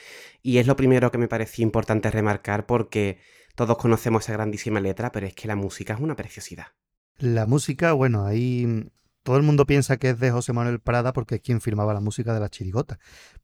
Y 0.41 0.59
es 0.59 0.65
lo 0.65 0.77
primero 0.77 1.11
que 1.11 1.17
me 1.17 1.27
parecía 1.27 1.63
importante 1.63 2.09
remarcar 2.09 2.65
porque 2.65 3.19
todos 3.55 3.77
conocemos 3.77 4.23
esa 4.23 4.31
grandísima 4.31 4.79
letra, 4.79 5.11
pero 5.11 5.27
es 5.27 5.33
que 5.33 5.49
la 5.49 5.57
música 5.57 5.95
es 5.95 5.99
una 5.99 6.15
preciosidad. 6.15 6.67
La 7.17 7.47
música, 7.47 7.91
bueno, 7.91 8.25
ahí 8.25 8.89
todo 9.23 9.37
el 9.37 9.43
mundo 9.43 9.65
piensa 9.65 9.97
que 9.97 10.09
es 10.09 10.19
de 10.19 10.31
José 10.31 10.53
Manuel 10.53 10.79
Prada 10.79 11.13
porque 11.13 11.35
es 11.35 11.41
quien 11.41 11.61
firmaba 11.61 11.93
la 11.93 11.99
música 11.99 12.33
de 12.33 12.39
la 12.39 12.49
chirigota. 12.49 12.99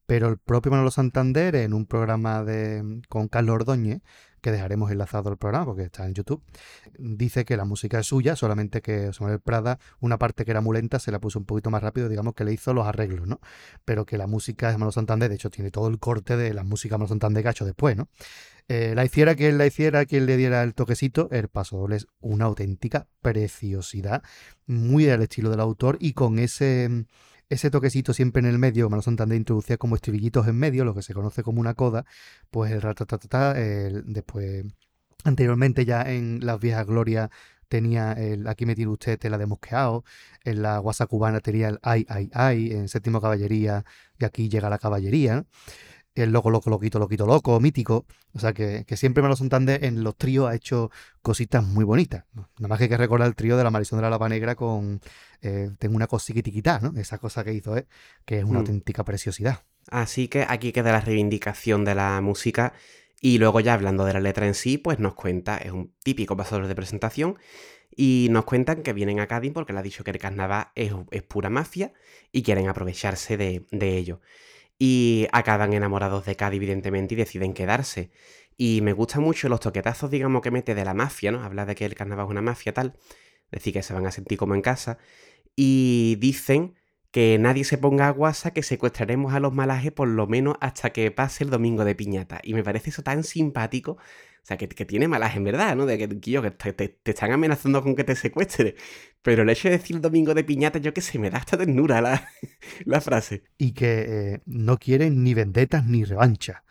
Pero 0.05 0.29
el 0.29 0.37
propio 0.37 0.71
Manolo 0.71 0.91
Santander, 0.91 1.55
en 1.55 1.73
un 1.73 1.85
programa 1.85 2.43
de, 2.43 3.01
con 3.09 3.27
Carlos 3.27 3.55
Ordóñez, 3.55 4.01
que 4.41 4.51
dejaremos 4.51 4.91
enlazado 4.91 5.29
al 5.29 5.37
programa 5.37 5.65
porque 5.65 5.83
está 5.83 6.05
en 6.05 6.13
YouTube, 6.13 6.41
dice 6.97 7.43
que 7.43 7.57
la 7.57 7.65
música 7.65 7.99
es 7.99 8.07
suya, 8.07 8.35
solamente 8.35 8.81
que 8.81 9.07
José 9.07 9.23
Manuel 9.23 9.41
Prada, 9.41 9.79
una 9.99 10.17
parte 10.17 10.45
que 10.45 10.51
era 10.51 10.61
muy 10.61 10.75
lenta, 10.75 10.99
se 10.99 11.11
la 11.11 11.19
puso 11.19 11.39
un 11.39 11.45
poquito 11.45 11.69
más 11.69 11.83
rápido, 11.83 12.07
digamos 12.07 12.33
que 12.33 12.45
le 12.45 12.53
hizo 12.53 12.73
los 12.73 12.85
arreglos, 12.87 13.27
¿no? 13.27 13.39
Pero 13.83 14.05
que 14.05 14.17
la 14.17 14.27
música 14.27 14.67
de 14.67 14.73
Manolo 14.73 14.91
Santander, 14.91 15.29
de 15.29 15.35
hecho, 15.35 15.49
tiene 15.49 15.71
todo 15.71 15.87
el 15.89 15.99
corte 15.99 16.37
de 16.37 16.53
la 16.53 16.63
música 16.63 16.95
de 16.95 16.99
Manolo 16.99 17.09
Santander 17.09 17.43
que 17.43 17.49
ha 17.49 17.51
hecho 17.51 17.65
después, 17.65 17.97
¿no? 17.97 18.07
Eh, 18.69 18.93
la 18.95 19.05
hiciera 19.05 19.35
quien 19.35 19.57
la 19.57 19.65
hiciera, 19.65 20.05
quien 20.05 20.25
le 20.25 20.35
diera 20.35 20.61
el 20.63 20.73
toquecito, 20.73 21.29
el 21.31 21.47
paso 21.47 21.77
doble 21.77 21.95
es 21.97 22.07
una 22.19 22.45
auténtica 22.45 23.07
preciosidad, 23.21 24.23
muy 24.65 25.07
al 25.09 25.21
estilo 25.21 25.49
del 25.49 25.61
autor 25.61 25.97
y 26.01 26.13
con 26.13 26.37
ese 26.37 27.05
ese 27.49 27.71
toquecito 27.71 28.13
siempre 28.13 28.41
en 28.41 28.47
el 28.47 28.59
medio, 28.59 28.89
Manolo 28.89 29.03
Santander 29.03 29.37
introducía 29.37 29.77
como 29.77 29.95
estribillitos 29.95 30.47
en 30.47 30.57
medio, 30.57 30.83
lo 30.83 30.93
que 30.93 31.01
se 31.01 31.13
conoce 31.13 31.43
como 31.43 31.61
una 31.61 31.75
coda, 31.75 32.05
pues 32.51 32.73
el 32.73 32.81
ratatatata, 32.81 33.53
después, 33.53 34.65
anteriormente 35.23 35.85
ya 35.85 36.01
en 36.01 36.45
las 36.45 36.59
viejas 36.59 36.85
glorias 36.85 37.29
tenía 37.69 38.13
el 38.13 38.47
Aquí 38.47 38.65
me 38.65 38.75
tiene 38.75 38.91
usted 38.91 39.17
te 39.19 39.29
la 39.29 39.37
de 39.37 39.45
mosqueado, 39.45 40.03
en 40.43 40.61
la 40.61 40.77
guasa 40.79 41.05
cubana 41.05 41.39
tenía 41.39 41.69
el 41.69 41.79
Ay, 41.83 42.05
ay, 42.09 42.29
ay, 42.33 42.71
en 42.71 42.87
séptimo 42.89 43.21
caballería 43.21 43.85
y 44.19 44.25
aquí 44.25 44.49
llega 44.49 44.69
la 44.69 44.77
caballería, 44.77 45.45
el 46.17 46.31
loco, 46.31 46.49
loco, 46.49 46.69
loquito, 46.69 46.99
loquito, 46.99 47.25
loco, 47.25 47.59
mítico. 47.59 48.05
O 48.33 48.39
sea 48.39 48.53
que, 48.53 48.85
siempre 48.95 49.21
Manolo 49.21 49.35
Santander 49.35 49.83
en 49.83 50.03
los 50.03 50.15
tríos 50.15 50.49
ha 50.49 50.55
hecho 50.55 50.91
cositas 51.21 51.63
muy 51.63 51.83
bonitas. 51.83 52.25
Nada 52.33 52.67
más 52.67 52.77
que 52.77 52.85
hay 52.85 52.89
que 52.89 52.97
recordar 52.97 53.27
el 53.27 53.35
trío 53.35 53.57
de 53.57 53.63
la 53.63 53.71
Marisón 53.71 53.97
de 53.97 54.03
la 54.03 54.09
Lava 54.09 54.29
Negra 54.29 54.55
con 54.55 55.01
eh, 55.41 55.71
Tengo 55.79 55.95
una 55.95 56.07
cosiquitiquita, 56.07 56.79
¿no? 56.79 56.99
Esa 56.99 57.17
cosa 57.17 57.43
que 57.43 57.53
hizo, 57.53 57.77
¿eh? 57.77 57.87
Que 58.25 58.39
es 58.39 58.43
una 58.43 58.59
mm. 58.59 58.61
auténtica 58.61 59.03
preciosidad. 59.03 59.63
Así 59.89 60.27
que 60.27 60.45
aquí 60.47 60.71
queda 60.71 60.91
la 60.91 61.01
reivindicación 61.01 61.85
de 61.85 61.95
la 61.95 62.19
música. 62.21 62.73
Y 63.21 63.37
luego 63.37 63.59
ya 63.59 63.73
hablando 63.73 64.05
de 64.05 64.13
la 64.13 64.19
letra 64.19 64.45
en 64.45 64.53
sí, 64.53 64.77
pues 64.77 64.99
nos 64.99 65.13
cuenta, 65.15 65.57
es 65.57 65.71
un 65.71 65.93
típico 66.03 66.37
pasador 66.37 66.67
de 66.67 66.75
presentación, 66.75 67.37
y 67.95 68.27
nos 68.29 68.45
cuentan 68.45 68.83
que 68.83 68.93
vienen 68.93 69.19
a 69.19 69.27
Cádiz 69.27 69.51
porque 69.53 69.73
le 69.73 69.79
ha 69.79 69.81
dicho 69.81 70.03
que 70.03 70.11
el 70.11 70.19
carnaval 70.19 70.67
es, 70.75 70.93
pura 71.27 71.49
mafia 71.49 71.93
y 72.31 72.43
quieren 72.43 72.69
aprovecharse 72.69 73.37
de, 73.37 73.65
de 73.71 73.97
ello 73.97 74.21
y 74.79 75.27
acaban 75.31 75.73
enamorados 75.73 76.25
de 76.25 76.35
Cady, 76.35 76.57
evidentemente, 76.57 77.15
y 77.15 77.17
deciden 77.17 77.53
quedarse. 77.53 78.11
Y 78.57 78.81
me 78.81 78.93
gustan 78.93 79.23
mucho 79.23 79.49
los 79.49 79.59
toquetazos, 79.59 80.11
digamos, 80.11 80.41
que 80.41 80.51
mete 80.51 80.75
de 80.75 80.85
la 80.85 80.93
mafia, 80.93 81.31
¿no? 81.31 81.43
Habla 81.43 81.65
de 81.65 81.75
que 81.75 81.85
el 81.85 81.95
carnaval 81.95 82.25
es 82.25 82.31
una 82.31 82.41
mafia, 82.41 82.73
tal. 82.73 82.97
Decir 83.51 83.73
que 83.73 83.83
se 83.83 83.93
van 83.93 84.05
a 84.05 84.11
sentir 84.11 84.37
como 84.37 84.55
en 84.55 84.61
casa. 84.61 84.97
Y 85.55 86.17
dicen 86.19 86.75
que 87.11 87.37
nadie 87.39 87.63
se 87.63 87.77
ponga 87.77 88.07
a 88.07 88.11
guasa, 88.11 88.51
que 88.51 88.63
secuestraremos 88.63 89.33
a 89.33 89.39
los 89.39 89.53
malajes 89.53 89.91
por 89.91 90.07
lo 90.07 90.27
menos 90.27 90.55
hasta 90.61 90.91
que 90.91 91.09
pase 91.11 91.43
el 91.43 91.49
domingo 91.49 91.85
de 91.85 91.95
piñata. 91.95 92.39
Y 92.43 92.53
me 92.53 92.63
parece 92.63 92.89
eso 92.89 93.03
tan 93.03 93.23
simpático 93.23 93.97
sea, 94.47 94.57
que, 94.57 94.67
tiene 94.67 95.09
malas 95.09 95.35
en 95.35 95.43
verdad, 95.43 95.75
¿no? 95.75 95.85
De 95.85 95.97
que, 95.97 96.07
que 96.07 96.51
te, 96.51 96.99
están 97.03 97.33
amenazando 97.33 97.83
con 97.83 97.95
que 97.95 98.05
te 98.05 98.15
secuestre. 98.15 98.75
Pero 99.21 99.43
el 99.43 99.49
hecho 99.49 99.67
de 99.67 99.77
decir 99.77 99.99
domingo 99.99 100.33
de 100.33 100.45
piñata, 100.45 100.79
yo 100.79 100.93
que 100.93 101.01
sé, 101.01 101.19
me 101.19 101.29
da 101.29 101.39
hasta 101.39 101.57
ternura 101.57 101.99
la, 101.99 102.29
la 102.85 103.01
frase. 103.01 103.43
Y 103.57 103.73
que 103.73 104.05
eh, 104.07 104.41
no 104.45 104.77
quieren 104.77 105.21
ni 105.23 105.33
vendetas 105.33 105.85
ni 105.85 106.05
revancha. 106.05 106.63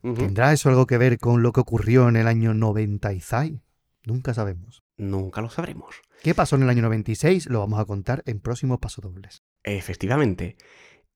¿Tendrá 0.00 0.52
eso 0.52 0.68
algo 0.68 0.86
que 0.86 0.96
ver 0.96 1.18
con 1.18 1.42
lo 1.42 1.50
que 1.50 1.58
ocurrió 1.58 2.08
en 2.08 2.14
el 2.14 2.28
año 2.28 2.54
96? 2.54 3.58
Nunca 4.04 4.32
sabemos. 4.32 4.84
Nunca 4.96 5.40
lo 5.40 5.50
sabremos. 5.50 5.96
¿Qué 6.22 6.34
pasó 6.34 6.54
en 6.54 6.62
el 6.62 6.70
año 6.70 6.82
96? 6.82 7.46
Lo 7.46 7.58
vamos 7.58 7.80
a 7.80 7.84
contar 7.84 8.22
en 8.26 8.38
próximos 8.38 8.78
pasodobles. 8.78 9.42
Efectivamente. 9.64 10.56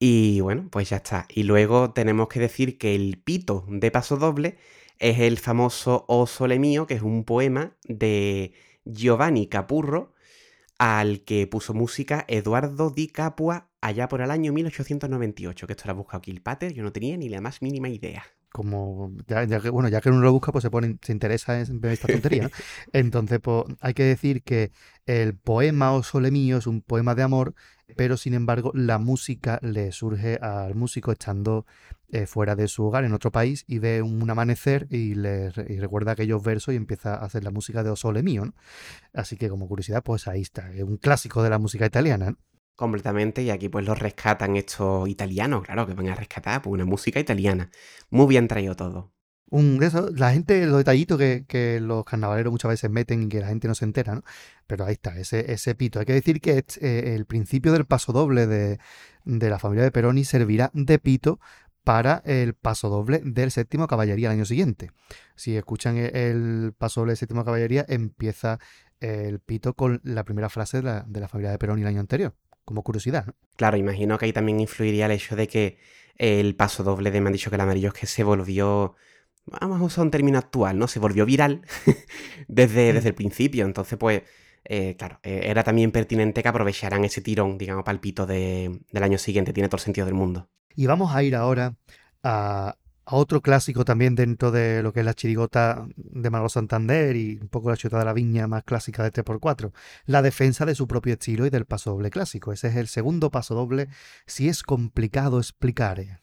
Y 0.01 0.41
bueno, 0.41 0.67
pues 0.69 0.91
ya 0.91 0.97
está. 0.97 1.27
Y 1.29 1.45
luego 1.45 1.93
tenemos 1.93 2.27
que 2.27 2.41
decir 2.41 2.77
que 2.77 2.97
el 2.97 3.23
pito 3.25 3.65
de 3.69 3.93
paso 3.93 4.17
doble 4.17 4.59
es 5.03 5.19
el 5.19 5.39
famoso 5.39 6.05
O 6.07 6.29
Sole 6.29 6.61
Mío, 6.61 6.87
que 6.87 6.95
es 6.95 7.03
un 7.03 7.25
poema 7.25 7.77
de 7.89 8.53
Giovanni 8.85 9.49
Capurro, 9.49 10.15
al 10.79 11.25
que 11.25 11.49
puso 11.49 11.75
música 11.75 12.25
Eduardo 12.29 12.91
Di 12.91 13.09
Capua 13.09 13.69
allá 13.81 14.09
por 14.09 14.21
el 14.21 14.31
año 14.31 14.53
1898, 14.53 15.67
que 15.67 15.73
esto 15.73 15.85
lo 15.87 15.91
ha 15.91 15.97
buscado 15.97 16.23
Kilpater, 16.23 16.73
yo 16.73 16.85
no 16.85 16.93
tenía 16.93 17.17
ni 17.17 17.29
la 17.29 17.41
más 17.41 17.63
mínima 17.63 17.89
idea. 17.89 18.23
Como, 18.53 19.13
ya, 19.27 19.45
que, 19.61 19.71
bueno, 19.71 19.89
ya 19.89 20.01
que 20.01 20.11
uno 20.11 20.21
lo 20.21 20.33
busca, 20.33 20.53
pues 20.53 20.63
se 20.63 20.71
pone, 20.71 20.99
se 21.03 21.11
interesa 21.11 21.59
en 21.59 21.81
ver 21.81 21.93
esta 21.93 22.07
tontería, 22.13 22.49
Entonces, 22.93 23.41
pues, 23.41 23.65
hay 23.81 23.95
que 23.95 24.05
decir 24.05 24.45
que 24.45 24.71
el 25.07 25.37
poema 25.37 25.93
O 25.95 26.05
Sole 26.05 26.31
Mío 26.31 26.59
es 26.59 26.69
un 26.69 26.81
poema 26.81 27.17
de 27.17 27.25
amor, 27.25 27.55
pero 27.97 28.17
sin 28.17 28.35
embargo 28.35 28.73
la 28.75 28.99
música 28.99 29.59
le 29.63 29.93
surge 29.93 30.37
al 30.37 30.75
músico 30.75 31.13
estando 31.13 31.67
eh, 32.15 32.27
fuera 32.27 32.55
de 32.55 32.69
su 32.69 32.85
hogar, 32.85 33.05
en 33.05 33.15
otro 33.15 33.33
país, 33.33 33.65
y 33.67 33.79
ve 33.79 34.03
un 34.03 34.29
amanecer 34.29 34.87
y, 34.91 35.15
le, 35.15 35.51
recuerda 35.51 36.13
aquellos 36.13 36.43
versos 36.43 36.75
y 36.75 36.77
empieza 36.77 37.15
a 37.15 37.25
hacer 37.25 37.43
la 37.43 37.51
música 37.51 37.83
de 37.83 37.89
O 37.89 37.97
Sole 37.97 38.23
Mío. 38.23 38.53
Así 39.15 39.39
que 39.39 39.49
como 39.49 39.67
curiosidad, 39.67 40.03
pues 40.03 40.29
ahí 40.29 40.43
está, 40.43 40.71
es 40.75 40.83
un 40.83 40.99
clásico 40.99 41.43
de 41.43 41.49
la 41.49 41.59
música 41.59 41.87
italiana. 41.87 42.37
Completamente, 42.77 43.43
y 43.43 43.49
aquí 43.49 43.71
pues 43.71 43.87
lo 43.87 43.95
rescatan 43.95 44.57
estos 44.57 45.09
italianos, 45.09 45.63
claro, 45.63 45.87
que 45.87 45.95
van 45.95 46.09
a 46.09 46.15
rescatar 46.15 46.61
pues, 46.61 46.75
una 46.75 46.85
música 46.85 47.19
italiana. 47.19 47.71
Muy 48.11 48.27
bien 48.27 48.47
traído 48.47 48.77
todo. 48.77 49.13
Un, 49.49 49.83
eso, 49.83 50.11
la 50.15 50.33
gente, 50.33 50.67
los 50.67 50.79
detallitos 50.79 51.19
que, 51.19 51.79
los 51.81 52.05
carnavaleros 52.05 52.51
muchas 52.51 52.71
veces 52.71 52.91
meten 52.91 53.25
y 53.25 53.29
que 53.29 53.41
la 53.41 53.49
gente 53.49 53.69
no 53.69 53.75
se 53.75 53.85
entera, 53.85 54.15
¿no? 54.15 54.23
Pero 54.73 54.87
ahí 54.87 54.95
está, 54.95 55.19
ese, 55.19 55.53
ese 55.53 55.75
pito. 55.75 55.99
Hay 55.99 56.07
que 56.07 56.15
decir 56.15 56.41
que 56.41 56.65
eh, 56.81 57.15
el 57.15 57.27
principio 57.27 57.73
del 57.73 57.85
paso 57.85 58.15
doble 58.15 58.47
de, 58.47 58.79
de 59.27 59.51
la 59.51 59.59
familia 59.59 59.85
de 59.85 59.91
Peroni 59.91 60.25
servirá 60.25 60.71
de 60.73 60.99
pito 60.99 61.41
para 61.85 62.23
el 62.25 62.55
paso 62.55 62.89
doble 62.89 63.21
del 63.23 63.51
séptimo 63.51 63.87
caballería 63.87 64.29
el 64.29 64.37
año 64.39 64.47
siguiente. 64.47 64.91
Si 65.37 65.59
escuchan 65.59 65.99
e, 65.99 66.07
el 66.07 66.73
paso 66.73 67.03
doble 67.03 67.11
del 67.11 67.19
séptimo 67.19 67.45
caballería, 67.45 67.85
empieza 67.87 68.61
el 69.01 69.41
pito 69.41 69.75
con 69.75 70.01
la 70.05 70.25
primera 70.25 70.49
frase 70.49 70.81
de 70.81 71.21
la, 71.21 71.29
familia 71.29 71.51
de 71.51 71.59
Perón 71.59 71.79
y 71.79 71.83
el 71.83 71.89
año 71.89 72.01
anterior, 72.01 72.35
como 72.65 72.83
curiosidad. 72.83 73.27
Claro, 73.57 73.77
imagino 73.77 74.17
que 74.17 74.25
ahí 74.25 74.33
también 74.33 74.59
influiría 74.59 75.05
el 75.05 75.13
hecho 75.13 75.37
de 75.37 75.49
que 75.49 75.77
el 76.17 76.57
paso 76.57 76.83
doble 76.83 77.11
de 77.11 77.21
me 77.21 77.27
han 77.27 77.35
dicho 77.35 77.51
que 77.51 77.57
el 77.57 77.61
amarillo 77.61 77.89
es 77.89 77.95
que 77.95 78.07
se 78.07 78.25
volvió, 78.25 78.95
vamos 79.45 79.83
a 79.83 79.85
usar 79.85 80.03
un 80.07 80.11
término 80.11 80.39
actual, 80.39 80.79
¿no? 80.79 80.89
Se 80.89 80.99
volvió 80.99 81.27
viral 81.27 81.61
desde, 82.49 82.95
desde 82.95 83.11
el 83.11 83.15
principio, 83.15 83.67
entonces 83.67 83.99
pues... 83.99 84.23
Eh, 84.65 84.97
claro, 84.97 85.19
eh, 85.23 85.43
era 85.45 85.65
también 85.65 85.91
pertinente 85.91 86.43
que 86.43 86.49
aprovecharan 86.49 87.05
ese 87.05 87.21
tirón, 87.21 87.59
digamos, 87.59 87.85
para 87.85 87.95
el 87.95 88.01
pito 88.01 88.27
del 88.27 88.81
año 88.95 89.19
siguiente. 89.19 89.53
Tiene 89.53 89.69
todo 89.69 89.77
el 89.77 89.83
sentido 89.83 90.07
del 90.07 90.15
mundo. 90.15 90.49
Y 90.75 90.87
vamos 90.87 91.15
a 91.15 91.23
ir 91.23 91.35
ahora 91.37 91.75
a, 92.23 92.77
otro 93.05 93.43
clásico 93.43 93.85
también 93.85 94.15
dentro 94.15 94.53
de 94.53 94.83
lo 94.83 94.93
que 94.93 95.01
es 95.01 95.07
la 95.07 95.15
chirigota 95.15 95.87
de 95.97 96.31
Manolo 96.31 96.49
Santander 96.49 97.17
y 97.17 97.39
un 97.43 97.49
poco 97.49 97.69
la 97.69 97.77
chuta 97.77 97.99
de 97.99 98.05
la 98.05 98.13
viña 98.13 98.47
más 98.47 98.63
clásica 98.63 99.03
de 99.03 99.11
3x4, 99.13 99.73
la 100.07 100.23
defensa 100.23 100.65
de 100.65 100.77
su 100.77 100.87
propio 100.87 101.15
estilo 101.15 101.45
y 101.45 101.51
del 101.51 101.67
paso 101.67 101.91
doble 101.91 102.11
clásico. 102.11 102.53
Ese 102.53 102.69
es 102.69 102.77
el 102.77 102.87
segundo 102.87 103.31
paso 103.31 103.57
doble, 103.57 103.89
si 104.27 104.49
es 104.49 104.63
complicado 104.63 105.39
explicar. 105.39 106.22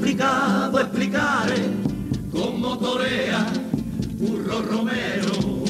Complicado 0.00 0.80
explicar 0.80 1.46
cómo 2.32 2.78
torea 2.78 3.46
Burro 4.14 4.62
Romero. 4.62 5.64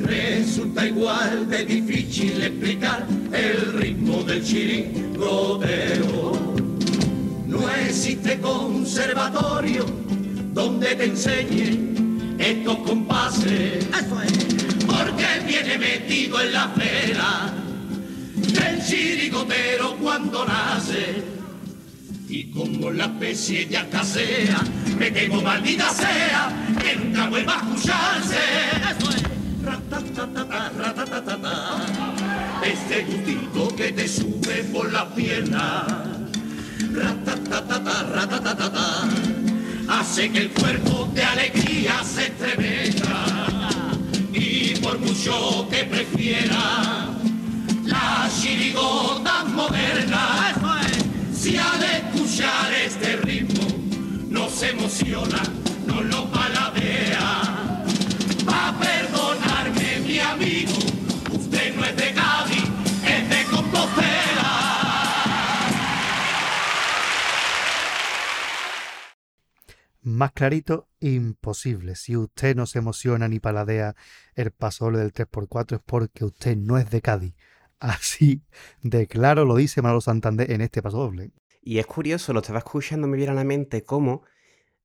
Resulta 0.00 0.88
igual 0.88 1.48
de 1.48 1.64
difícil 1.64 2.42
explicar 2.42 3.06
el 3.32 3.74
ritmo 3.74 4.24
del 4.24 4.44
chirigotero. 4.44 6.32
No 7.46 7.70
existe 7.70 8.40
conservatorio 8.40 9.86
donde 10.52 10.96
te 10.96 11.04
enseñen 11.04 12.34
estos 12.40 12.78
compases. 12.78 13.86
Eso 13.86 14.20
es. 14.20 14.32
porque 14.84 15.26
viene 15.46 15.78
metido 15.78 16.40
en 16.40 16.52
la 16.52 16.68
fera 16.70 17.54
del 18.36 18.84
chirigotero 18.84 19.94
cuando 20.02 20.44
nace. 20.44 21.41
Y 22.32 22.44
como 22.44 22.90
la 22.90 23.04
especie 23.04 23.68
ya 23.68 23.86
casea, 23.90 24.58
me 24.98 25.10
temo 25.10 25.42
maldita 25.42 25.90
sea, 25.90 26.50
que 26.80 26.96
nunca 26.96 27.28
vuelva 27.28 27.52
a 27.52 27.56
escucharse. 27.58 28.38
Eso 28.90 29.10
es. 29.10 29.22
Ratatatata, 29.62 30.72
ratatatata. 30.78 31.86
Este 32.64 33.04
gustito 33.04 33.76
que 33.76 33.92
te 33.92 34.08
sube 34.08 34.64
por 34.72 34.90
la 34.90 35.14
pierna. 35.14 35.84
Ratatatata, 36.94 38.02
ratatatata. 38.04 39.08
Hace 39.90 40.32
que 40.32 40.38
el 40.38 40.50
cuerpo 40.52 41.10
de 41.12 41.24
alegría 41.24 42.02
se 42.02 42.28
estremezca. 42.28 43.26
Y 44.32 44.76
por 44.76 44.98
mucho 45.00 45.68
que 45.70 45.84
prefiera 45.84 47.10
la 47.84 48.30
chirigota 48.40 49.44
moderna. 49.44 50.54
Eso 50.56 50.76
es. 50.78 51.38
Si 51.38 51.58
al 51.58 52.11
este 52.84 53.16
ritmo 53.16 53.62
no 54.28 54.48
se 54.48 54.70
emociona, 54.70 55.42
no 55.86 56.02
lo 56.02 56.30
paladea. 56.30 57.84
Va 58.48 58.68
a 58.68 58.80
perdonarme 58.80 60.00
mi 60.00 60.18
amigo, 60.18 60.72
usted 61.32 61.74
no 61.76 61.84
es 61.84 61.96
de 61.96 62.12
Cádiz, 62.12 62.64
es 63.06 63.28
de 63.28 63.44
Compostela. 63.50 64.52
Más 70.02 70.32
clarito, 70.32 70.88
imposible. 71.00 71.94
Si 71.94 72.16
usted 72.16 72.56
no 72.56 72.66
se 72.66 72.78
emociona 72.80 73.28
ni 73.28 73.38
paladea 73.38 73.94
el 74.34 74.50
pasoble 74.50 74.98
del 74.98 75.12
3x4 75.12 75.76
es 75.76 75.82
porque 75.84 76.24
usted 76.24 76.56
no 76.56 76.78
es 76.78 76.90
de 76.90 77.00
Cádiz. 77.00 77.34
Así 77.78 78.42
de 78.82 79.06
claro 79.06 79.44
lo 79.44 79.56
dice 79.56 79.82
Manolo 79.82 80.00
Santander 80.00 80.50
en 80.50 80.60
este 80.60 80.82
paso 80.82 80.98
doble. 80.98 81.32
Y 81.62 81.78
es 81.78 81.86
curioso, 81.86 82.32
lo 82.32 82.40
estaba 82.40 82.58
escuchando, 82.58 83.06
me 83.06 83.16
viene 83.16 83.32
a 83.32 83.36
la 83.36 83.44
mente 83.44 83.84
cómo 83.84 84.24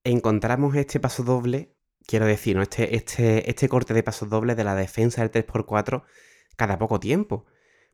encontramos 0.04 0.76
este 0.76 1.00
paso 1.00 1.24
doble, 1.24 1.74
quiero 2.06 2.28
decir, 2.28 2.56
¿no? 2.56 2.62
este, 2.62 2.96
este, 2.96 3.50
este 3.50 3.68
corte 3.68 3.96
de 3.96 4.04
pasos 4.04 4.30
dobles 4.30 4.56
de 4.56 4.64
la 4.64 4.76
defensa 4.76 5.28
del 5.28 5.32
3x4 5.32 6.04
cada 6.56 6.78
poco 6.78 7.00
tiempo. 7.00 7.46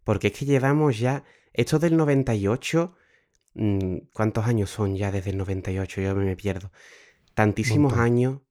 Porque 0.04 0.28
es 0.28 0.34
que 0.34 0.46
llevamos 0.46 1.00
ya, 1.00 1.24
esto 1.54 1.80
del 1.80 1.96
98, 1.96 2.94
mm, 3.54 3.98
¿cuántos 4.12 4.46
años 4.48 4.70
son 4.70 4.98
ya 4.98 5.12
desde 5.12 5.30
el 5.30 5.38
98? 5.38 6.02
Yo 6.02 6.14
me 6.16 6.36
pierdo. 6.36 6.72
Tantísimos 7.34 7.94
Montón. 7.94 8.06
años 8.06 8.42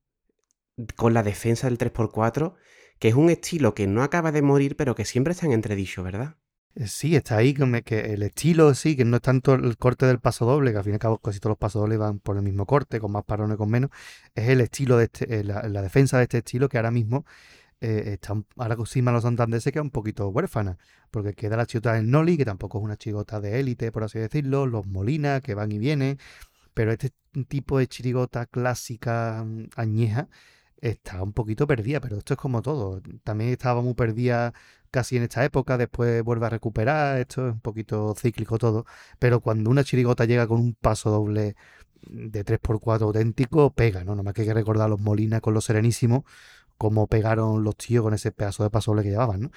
con 0.96 1.12
la 1.12 1.22
defensa 1.22 1.68
del 1.68 1.76
3x4, 1.76 2.54
que 2.98 3.08
es 3.08 3.14
un 3.14 3.28
estilo 3.28 3.74
que 3.74 3.86
no 3.86 4.02
acaba 4.02 4.32
de 4.32 4.40
morir, 4.40 4.76
pero 4.76 4.94
que 4.94 5.04
siempre 5.04 5.32
está 5.32 5.44
en 5.44 5.52
entredicho, 5.52 6.02
¿verdad? 6.02 6.36
Eh, 6.74 6.86
Sí, 6.86 7.16
está 7.16 7.36
ahí 7.36 7.54
que, 7.54 7.82
que 7.82 8.14
el 8.14 8.22
estilo 8.22 8.74
sí, 8.74 8.96
que 8.96 9.04
no 9.04 9.16
es 9.16 9.22
tanto 9.22 9.54
el 9.54 9.76
corte 9.76 10.06
del 10.06 10.18
paso 10.20 10.46
doble, 10.46 10.72
que 10.72 10.78
al 10.78 10.84
fin 10.84 10.92
y 10.92 10.94
al 10.94 11.00
cabo 11.00 11.18
casi 11.18 11.38
todos 11.40 11.52
los 11.52 11.58
pasos 11.58 11.80
dobles 11.82 11.98
van 11.98 12.18
por 12.18 12.36
el 12.36 12.42
mismo 12.42 12.66
corte, 12.66 13.00
con 13.00 13.12
más 13.12 13.24
parones, 13.24 13.56
con 13.56 13.70
menos. 13.70 13.90
Es 14.34 14.48
el 14.48 14.60
estilo 14.60 14.96
de 14.96 15.04
este, 15.04 15.40
eh, 15.40 15.44
la, 15.44 15.82
defensa 15.82 16.18
de 16.18 16.24
este 16.24 16.38
estilo 16.38 16.68
que 16.68 16.78
ahora 16.78 16.90
mismo 16.90 17.24
eh, 17.80 18.12
está, 18.14 18.34
ahora 18.56 18.76
los 18.76 18.90
Santander 19.22 19.60
se 19.60 19.72
queda 19.72 19.82
un 19.82 19.90
poquito 19.90 20.28
huérfana, 20.28 20.78
porque 21.10 21.34
queda 21.34 21.56
la 21.56 21.66
chigota 21.66 21.94
del 21.94 22.10
Noli, 22.10 22.36
que 22.36 22.44
tampoco 22.44 22.78
es 22.78 22.84
una 22.84 22.96
chigota 22.96 23.40
de 23.40 23.60
élite, 23.60 23.92
por 23.92 24.04
así 24.04 24.18
decirlo, 24.18 24.66
los 24.66 24.86
Molina, 24.86 25.40
que 25.40 25.54
van 25.54 25.72
y 25.72 25.78
vienen, 25.78 26.18
pero 26.74 26.92
este 26.92 27.12
tipo 27.48 27.78
de 27.78 27.86
chirigota 27.88 28.46
clásica 28.46 29.44
mm, 29.44 29.70
añeja 29.76 30.28
está 30.82 31.22
un 31.22 31.32
poquito 31.32 31.66
perdida, 31.66 32.00
pero 32.00 32.18
esto 32.18 32.34
es 32.34 32.38
como 32.38 32.62
todo. 32.62 33.00
También 33.24 33.50
estaba 33.50 33.82
muy 33.82 33.94
perdida 33.94 34.52
casi 34.92 35.16
en 35.16 35.24
esta 35.24 35.44
época, 35.44 35.78
después 35.78 36.22
vuelve 36.22 36.46
a 36.46 36.50
recuperar, 36.50 37.18
esto 37.18 37.48
es 37.48 37.54
un 37.54 37.60
poquito 37.60 38.14
cíclico 38.16 38.58
todo, 38.58 38.86
pero 39.18 39.40
cuando 39.40 39.70
una 39.70 39.82
chirigota 39.84 40.24
llega 40.26 40.46
con 40.46 40.60
un 40.60 40.74
paso 40.74 41.10
doble 41.10 41.56
de 42.02 42.44
3x4 42.44 43.06
auténtico, 43.08 43.72
pega, 43.74 44.04
¿no? 44.04 44.14
Nomás 44.14 44.34
que 44.34 44.42
hay 44.42 44.48
que 44.48 44.54
recordar 44.54 44.86
a 44.86 44.88
los 44.90 45.00
Molina 45.00 45.40
con 45.40 45.54
los 45.54 45.64
Serenísimos, 45.66 46.24
cómo 46.78 47.06
pegaron 47.08 47.64
los 47.64 47.76
tíos 47.76 48.02
con 48.04 48.14
ese 48.14 48.32
pedazo 48.32 48.64
de 48.64 48.70
paso 48.70 48.92
doble 48.92 49.04
que 49.04 49.10
llevaban, 49.10 49.42
¿no? 49.42 49.50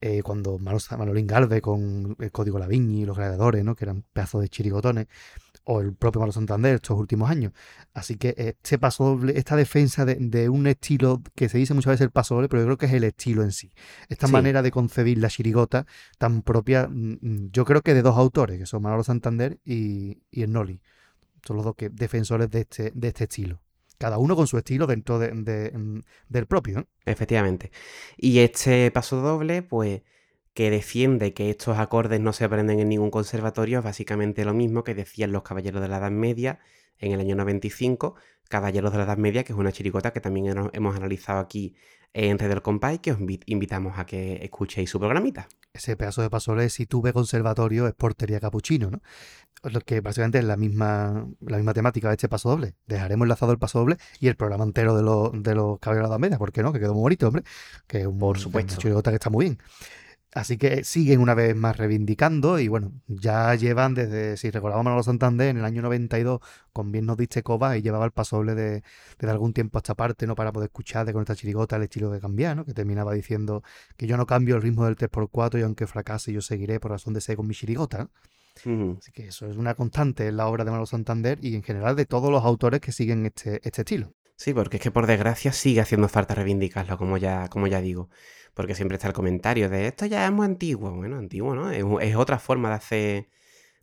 Eh, 0.00 0.22
cuando 0.22 0.58
Manol- 0.58 0.98
Manolín 0.98 1.26
Galvez 1.26 1.62
con 1.62 2.16
el 2.20 2.30
Código 2.32 2.58
Laviñi 2.58 3.02
y 3.02 3.06
los 3.06 3.16
Gladiadores, 3.16 3.64
¿no? 3.64 3.74
Que 3.74 3.84
eran 3.86 4.04
pedazos 4.12 4.42
de 4.42 4.48
chirigotones, 4.50 5.06
o 5.66 5.80
el 5.80 5.94
propio 5.94 6.20
Manolo 6.20 6.32
Santander 6.32 6.74
estos 6.74 6.98
últimos 6.98 7.30
años. 7.30 7.52
Así 7.94 8.16
que 8.16 8.34
este 8.36 8.78
paso 8.78 9.04
doble, 9.04 9.38
esta 9.38 9.56
defensa 9.56 10.04
de, 10.04 10.16
de 10.16 10.48
un 10.48 10.66
estilo 10.66 11.22
que 11.34 11.48
se 11.48 11.56
dice 11.58 11.72
muchas 11.74 11.92
veces 11.92 12.04
el 12.04 12.10
paso 12.10 12.34
doble, 12.34 12.48
pero 12.48 12.62
yo 12.62 12.66
creo 12.66 12.78
que 12.78 12.86
es 12.86 12.92
el 12.92 13.04
estilo 13.04 13.42
en 13.42 13.52
sí. 13.52 13.72
Esta 14.08 14.26
Sí. 14.26 14.32
manera 14.32 14.60
de 14.62 14.70
concebir 14.70 15.18
la 15.18 15.28
chirigota 15.28 15.86
tan 16.18 16.42
propia, 16.42 16.86
mm, 16.88 17.18
mm, 17.20 17.50
yo 17.50 17.64
creo 17.64 17.80
que 17.82 17.94
de 17.94 18.02
dos 18.02 18.16
autores, 18.18 18.58
que 18.58 18.66
son 18.66 18.82
Manolo 18.82 19.04
Santander 19.04 19.58
y, 19.64 20.22
y 20.30 20.42
el 20.42 20.52
Noli. 20.52 20.80
Son 21.46 21.56
los 21.56 21.64
dos 21.64 21.74
que, 21.76 21.88
defensores 21.88 22.50
de 22.50 22.60
este, 22.60 22.92
de 22.94 23.08
este 23.08 23.24
estilo. 23.24 23.60
Cada 23.96 24.18
uno 24.18 24.34
con 24.36 24.46
su 24.46 24.58
estilo 24.58 24.86
dentro 24.86 25.18
de- 25.18 25.30
de, 25.30 25.70
mm, 25.78 26.00
del 26.28 26.46
propio. 26.46 26.88
Efectivamente. 27.06 27.70
Y 28.16 28.40
este 28.40 28.90
paso 28.90 29.20
doble, 29.22 29.62
pues, 29.62 30.02
que 30.54 30.70
defiende 30.70 31.34
que 31.34 31.50
estos 31.50 31.78
acordes 31.78 32.20
no 32.20 32.32
se 32.32 32.44
aprenden 32.44 32.78
en 32.80 32.88
ningún 32.88 33.10
conservatorio, 33.10 33.78
es 33.80 33.84
básicamente 33.84 34.44
lo 34.44 34.54
mismo 34.54 34.84
que 34.84 34.94
decían 34.94 35.32
los 35.32 35.42
Caballeros 35.42 35.82
de 35.82 35.88
la 35.88 35.98
Edad 35.98 36.10
Media 36.12 36.60
en 36.98 37.12
el 37.12 37.20
año 37.20 37.34
95. 37.36 38.14
Caballeros 38.48 38.92
de 38.92 38.98
la 38.98 39.04
Edad 39.04 39.16
Media, 39.18 39.42
que 39.42 39.52
es 39.52 39.58
una 39.58 39.72
chiricota 39.72 40.12
que 40.12 40.20
también 40.20 40.54
hemos- 40.72 40.96
analizado 40.96 41.40
aquí 41.40 41.74
en 42.12 42.38
Red 42.38 42.48
del 42.50 42.62
Compay, 42.62 42.98
que 43.00 43.10
os 43.10 43.18
invi- 43.18 43.42
invitamos 43.46 43.98
a 43.98 44.06
que 44.06 44.38
escuchéis 44.44 44.88
su 44.88 45.00
programita. 45.00 45.48
Ese 45.72 45.96
pedazo 45.96 46.22
de 46.22 46.30
paso 46.30 46.52
doble, 46.52 46.68
si 46.70 46.86
tuve 46.86 47.12
conservatorio, 47.12 47.88
es 47.88 47.94
portería 47.94 48.38
capuchino, 48.38 48.90
¿no? 48.90 49.00
Lo 49.68 49.80
que 49.80 50.00
básicamente 50.02 50.38
es 50.38 50.44
la 50.44 50.56
misma, 50.56 51.26
la 51.40 51.56
misma 51.56 51.72
temática 51.74 52.08
de 52.08 52.14
este 52.14 52.28
paso 52.28 52.50
doble. 52.50 52.74
Dejaremos 52.86 53.24
enlazado 53.24 53.50
el 53.50 53.58
paso 53.58 53.80
doble 53.80 53.96
y 54.20 54.28
el 54.28 54.36
programa 54.36 54.62
entero 54.62 54.94
de, 54.94 55.02
los 55.02 55.32
de 55.42 55.54
los 55.56 55.80
Caballeros 55.80 56.08
de 56.08 56.10
la 56.10 56.14
Edad 56.14 56.20
Media, 56.20 56.38
¿por 56.38 56.52
qué 56.52 56.62
no? 56.62 56.72
Que 56.72 56.78
quedó 56.78 56.92
muy 56.92 57.00
bonito, 57.02 57.26
hombre. 57.26 57.42
Que 57.88 58.02
es 58.02 58.06
un, 58.06 58.18
Por 58.18 58.36
una 58.36 58.38
supuesto. 58.40 59.02
que 59.02 59.14
está 59.14 59.30
muy 59.30 59.46
bien. 59.46 59.58
Así 60.34 60.58
que 60.58 60.82
siguen 60.82 61.20
una 61.20 61.34
vez 61.34 61.54
más 61.54 61.76
reivindicando 61.76 62.58
y 62.58 62.66
bueno, 62.66 62.92
ya 63.06 63.54
llevan 63.54 63.94
desde, 63.94 64.36
si 64.36 64.50
recordamos 64.50 64.92
a 64.92 64.96
los 64.96 65.06
Santander, 65.06 65.48
en 65.48 65.58
el 65.58 65.64
año 65.64 65.80
92, 65.80 66.40
con 66.72 66.90
Bien 66.90 67.06
nos 67.06 67.16
diste 67.16 67.44
coba 67.44 67.76
y 67.76 67.82
llevaba 67.82 68.04
el 68.04 68.10
paso 68.10 68.38
doble 68.38 68.56
de, 68.56 68.82
desde 69.16 69.30
algún 69.30 69.52
tiempo 69.52 69.78
a 69.78 69.80
esta 69.80 69.94
parte, 69.94 70.26
¿no? 70.26 70.34
Para 70.34 70.50
poder 70.50 70.70
escuchar 70.70 71.06
de 71.06 71.12
con 71.12 71.22
esta 71.22 71.36
chirigota 71.36 71.76
el 71.76 71.84
estilo 71.84 72.10
que 72.10 72.18
cambiar, 72.18 72.56
¿no? 72.56 72.64
Que 72.64 72.74
terminaba 72.74 73.14
diciendo 73.14 73.62
que 73.96 74.08
yo 74.08 74.16
no 74.16 74.26
cambio 74.26 74.56
el 74.56 74.62
ritmo 74.62 74.84
del 74.86 74.96
3x4 74.96 75.60
y 75.60 75.62
aunque 75.62 75.86
fracase 75.86 76.32
yo 76.32 76.40
seguiré 76.40 76.80
por 76.80 76.90
razón 76.90 77.14
de 77.14 77.20
ser 77.20 77.36
con 77.36 77.46
mi 77.46 77.54
chirigota. 77.54 78.10
Así 78.98 79.12
que 79.12 79.28
eso 79.28 79.46
es 79.48 79.56
una 79.56 79.74
constante 79.74 80.26
en 80.26 80.36
la 80.36 80.48
obra 80.48 80.64
de 80.64 80.70
Manolo 80.72 80.86
Santander 80.86 81.38
y 81.42 81.54
en 81.54 81.62
general 81.62 81.94
de 81.94 82.06
todos 82.06 82.32
los 82.32 82.44
autores 82.44 82.80
que 82.80 82.90
siguen 82.90 83.24
este, 83.26 83.60
este 83.62 83.82
estilo. 83.82 84.12
Sí, 84.36 84.52
porque 84.52 84.78
es 84.78 84.82
que 84.82 84.90
por 84.90 85.06
desgracia 85.06 85.52
sigue 85.52 85.80
haciendo 85.80 86.08
falta 86.08 86.34
reivindicarlo, 86.34 86.98
como 86.98 87.16
ya, 87.18 87.48
como 87.48 87.66
ya 87.66 87.80
digo. 87.80 88.10
Porque 88.54 88.74
siempre 88.74 88.96
está 88.96 89.08
el 89.08 89.14
comentario 89.14 89.68
de 89.68 89.88
esto 89.88 90.06
ya 90.06 90.24
es 90.26 90.32
muy 90.32 90.46
antiguo. 90.46 90.92
Bueno, 90.92 91.18
antiguo, 91.18 91.54
¿no? 91.54 91.70
Es, 91.70 92.16
otra 92.16 92.38
forma 92.38 92.68
de 92.68 92.74
hacer, 92.74 93.28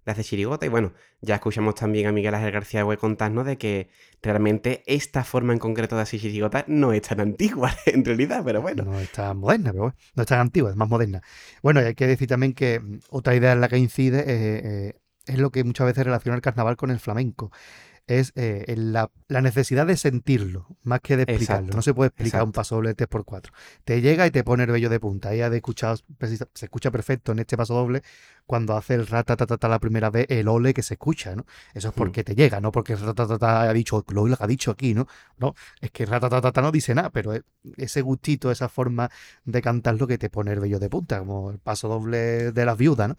de 0.06 0.24
chirigota. 0.24 0.66
Y 0.66 0.70
bueno, 0.70 0.94
ya 1.22 1.36
escuchamos 1.36 1.76
también 1.76 2.08
a 2.08 2.12
Miguel 2.12 2.34
Ángel 2.34 2.52
García 2.52 2.86
Hue 2.86 2.98
contarnos 2.98 3.46
de 3.46 3.58
que 3.58 3.90
realmente 4.22 4.84
esta 4.86 5.24
forma 5.24 5.54
en 5.54 5.60
concreto 5.60 5.96
de 5.96 6.04
hacer 6.04 6.20
chirigota 6.20 6.66
no 6.68 6.94
es 6.94 7.02
tan 7.02 7.20
antigua 7.22 7.74
en 7.86 8.06
realidad, 8.06 8.44
pero 8.46 8.62
bueno. 8.62 8.84
No 8.84 9.00
es 9.00 9.12
tan 9.12 9.38
moderna, 9.38 9.72
pero 9.72 9.84
bueno, 9.84 9.98
no 10.16 10.24
es 10.24 10.28
tan 10.28 10.40
antigua, 10.40 10.70
es 10.70 10.76
más 10.76 10.90
moderna. 10.90 11.22
Bueno, 11.62 11.82
hay 11.82 11.96
que 11.96 12.08
decir 12.08 12.28
también 12.28 12.54
que 12.54 12.80
mm, 12.80 13.00
otra 13.10 13.36
idea 13.36 13.54
en 13.54 13.62
la 13.62 13.70
que 13.70 13.78
incide 13.78 14.20
eh, 14.20 14.62
eh, 14.64 15.02
es 15.26 15.38
lo 15.38 15.52
que 15.52 15.64
muchas 15.64 15.88
veces 15.88 16.06
relaciona 16.06 16.36
el 16.36 16.42
carnaval 16.42 16.78
con 16.78 16.92
el 16.92 17.00
flamenco. 17.00 17.52
Es 18.08 18.34
eh, 18.36 18.66
la, 18.78 19.10
la 19.28 19.42
necesidad 19.42 19.86
de 19.86 19.96
sentirlo, 19.96 20.68
más 20.84 21.00
que 21.02 21.16
de 21.18 21.24
explicarlo. 21.24 21.62
Exacto, 21.68 21.78
No 21.78 21.82
se 21.82 21.94
puede 21.94 22.08
explicar 22.10 22.44
un 22.44 22.52
paso 22.52 22.76
doble 22.76 22.96
3x4. 22.96 23.52
Te 23.86 24.02
llega 24.02 24.28
y 24.28 24.32
te 24.32 24.44
pone 24.44 24.64
el 24.64 24.72
vello 24.72 24.90
de 24.90 25.00
punta. 25.00 25.30
Ahí 25.30 25.42
ha 25.42 25.50
de 25.50 25.62
precisa- 25.62 26.48
se 26.54 26.66
escucha 26.66 26.92
perfecto 26.92 27.32
en 27.32 27.40
este 27.40 27.56
paso 27.56 27.74
doble 27.76 28.02
cuando 28.46 28.76
hace 28.76 28.96
el 28.96 29.08
ratatatata 29.08 29.70
la 29.70 29.80
primera 29.80 30.10
vez, 30.10 30.26
el 30.30 30.48
ole 30.50 30.74
que 30.74 30.82
se 30.84 30.96
escucha, 30.96 31.36
¿no? 31.36 31.46
Eso 31.74 31.88
es 31.90 31.96
Mm. 31.96 31.98
porque 31.98 32.24
te 32.24 32.36
llega, 32.36 32.60
no 32.60 32.72
porque 32.72 32.94
el 32.94 33.00
ratatata 33.00 33.62
ha 33.62 33.72
dicho 33.74 34.04
lo 34.10 34.26
que 34.26 34.36
ha 34.38 34.48
dicho 34.48 34.72
aquí, 34.72 34.94
¿no? 34.94 35.08
No, 35.38 35.56
es 35.80 35.92
que 35.92 36.06
ratatatata 36.06 36.62
no 36.62 36.72
dice 36.72 36.94
nada, 36.94 37.12
pero 37.12 37.34
ese 37.78 38.02
gustito, 38.02 38.52
esa 38.52 38.68
forma 38.68 39.10
de 39.46 39.62
cantar 39.62 39.96
lo 39.96 40.06
que 40.08 40.18
te 40.18 40.30
pone 40.30 40.52
el 40.52 40.60
vello 40.60 40.80
de 40.80 40.90
punta, 40.90 41.20
como 41.20 41.52
el 41.52 41.60
paso 41.60 41.88
doble 41.88 42.52
de 42.52 42.66
las 42.66 42.78
viudas, 42.78 43.08
¿no? 43.10 43.16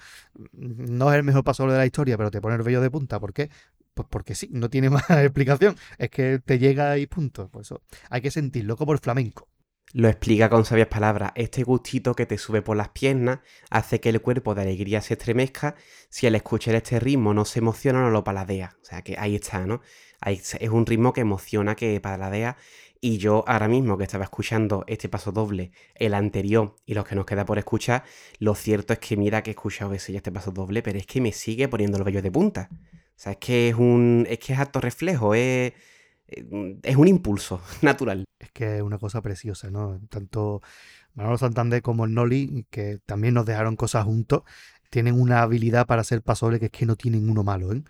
No 0.53 1.11
es 1.13 1.17
el 1.17 1.23
mejor 1.23 1.45
paso 1.45 1.63
doble 1.63 1.75
de 1.75 1.79
la 1.79 1.87
historia, 1.87 2.19
pero 2.19 2.31
te 2.31 2.41
pone 2.43 2.57
el 2.57 2.63
vello 2.63 2.81
de 2.83 2.91
punta. 2.91 3.19
¿Por 3.21 3.33
qué? 3.33 3.49
Pues 3.95 4.09
porque 4.11 4.35
sí, 4.35 4.49
no 4.53 4.71
tiene 4.71 4.91
más 4.91 5.09
explicación. 5.11 5.77
Es 5.99 6.11
que 6.11 6.39
te 6.39 6.59
llega 6.59 6.99
y 6.99 7.07
punto. 7.07 7.49
Por 7.49 7.63
eso 7.63 7.83
hay 8.11 8.21
que 8.21 8.31
sentirlo 8.31 8.77
como 8.77 8.93
el 8.93 8.99
flamenco. 8.99 9.49
Lo 9.95 10.09
explica 10.09 10.49
con 10.49 10.65
sabias 10.65 10.89
palabras. 10.89 11.33
Este 11.35 11.65
gustito 11.65 12.15
que 12.15 12.25
te 12.25 12.39
sube 12.39 12.63
por 12.63 12.79
las 12.79 12.89
piernas 12.89 13.41
hace 13.69 14.01
que 14.01 14.09
el 14.09 14.23
cuerpo 14.23 14.55
de 14.55 14.63
alegría 14.63 15.03
se 15.03 15.15
estremezca. 15.15 15.75
Si 16.09 16.27
al 16.27 16.35
escuchar 16.35 16.75
este 16.75 16.99
ritmo 16.99 17.35
no 17.35 17.45
se 17.45 17.59
emociona, 17.59 18.01
no 18.01 18.11
lo 18.11 18.25
paladea. 18.25 18.77
O 18.81 18.85
sea 18.85 19.03
que 19.03 19.17
ahí 19.19 19.35
está, 19.35 19.67
¿no? 19.67 19.83
Ahí 20.19 20.37
es 20.37 20.71
un 20.71 20.87
ritmo 20.87 21.13
que 21.13 21.21
emociona, 21.21 21.75
que 21.75 22.01
paladea. 22.01 22.57
Y 23.03 23.19
yo 23.19 23.45
ahora 23.47 23.69
mismo 23.69 23.99
que 23.99 24.05
estaba 24.05 24.25
escuchando 24.25 24.85
este 24.87 25.09
paso 25.11 25.31
doble, 25.33 25.73
el 25.97 26.15
anterior 26.15 26.77
y 26.87 26.95
los 26.95 27.05
que 27.05 27.17
nos 27.17 27.27
queda 27.27 27.45
por 27.45 27.59
escuchar, 27.59 28.05
lo 28.39 28.55
cierto 28.55 28.93
es 28.93 29.01
que 29.01 29.17
mira 29.17 29.43
que 29.43 29.51
he 29.51 29.55
escuchado 29.55 29.93
ese 29.93 30.13
y 30.13 30.17
este 30.17 30.33
paso 30.33 30.53
doble, 30.53 30.83
pero 30.83 30.99
es 30.99 31.07
que 31.07 31.21
me 31.21 31.33
sigue 31.33 31.69
poniendo 31.69 31.99
los 31.99 32.07
vellos 32.07 32.23
de 32.23 32.31
punta. 32.31 32.71
O 33.17 33.21
sea, 33.23 33.33
es 33.33 33.39
que 33.39 33.69
es 33.69 33.75
un. 33.75 34.27
es 34.29 34.39
que 34.39 34.53
es 34.53 34.59
acto 34.59 34.81
reflejo, 34.81 35.35
es. 35.35 35.73
es 36.27 36.97
un 36.97 37.09
impulso 37.09 37.61
natural. 37.83 38.25
Es 38.39 38.51
que 38.53 38.77
es 38.77 38.83
una 38.83 38.99
cosa 38.99 39.23
preciosa, 39.23 39.71
¿no? 39.71 40.01
Tanto 40.09 40.61
Manolo 41.15 41.39
Santander 41.39 41.83
como 41.83 42.05
el 42.05 42.15
Noli, 42.15 42.67
que 42.71 42.99
también 43.07 43.35
nos 43.35 43.47
dejaron 43.47 43.77
cosas 43.77 44.05
juntos, 44.05 44.43
tienen 44.93 45.19
una 45.19 45.41
habilidad 45.41 45.87
para 45.87 46.05
ser 46.05 46.23
pasoble 46.23 46.59
que 46.61 46.67
es 46.67 46.71
que 46.71 46.85
no 46.85 46.97
tienen 46.97 47.31
uno 47.31 47.43
malo, 47.43 47.73
¿eh? 47.73 47.83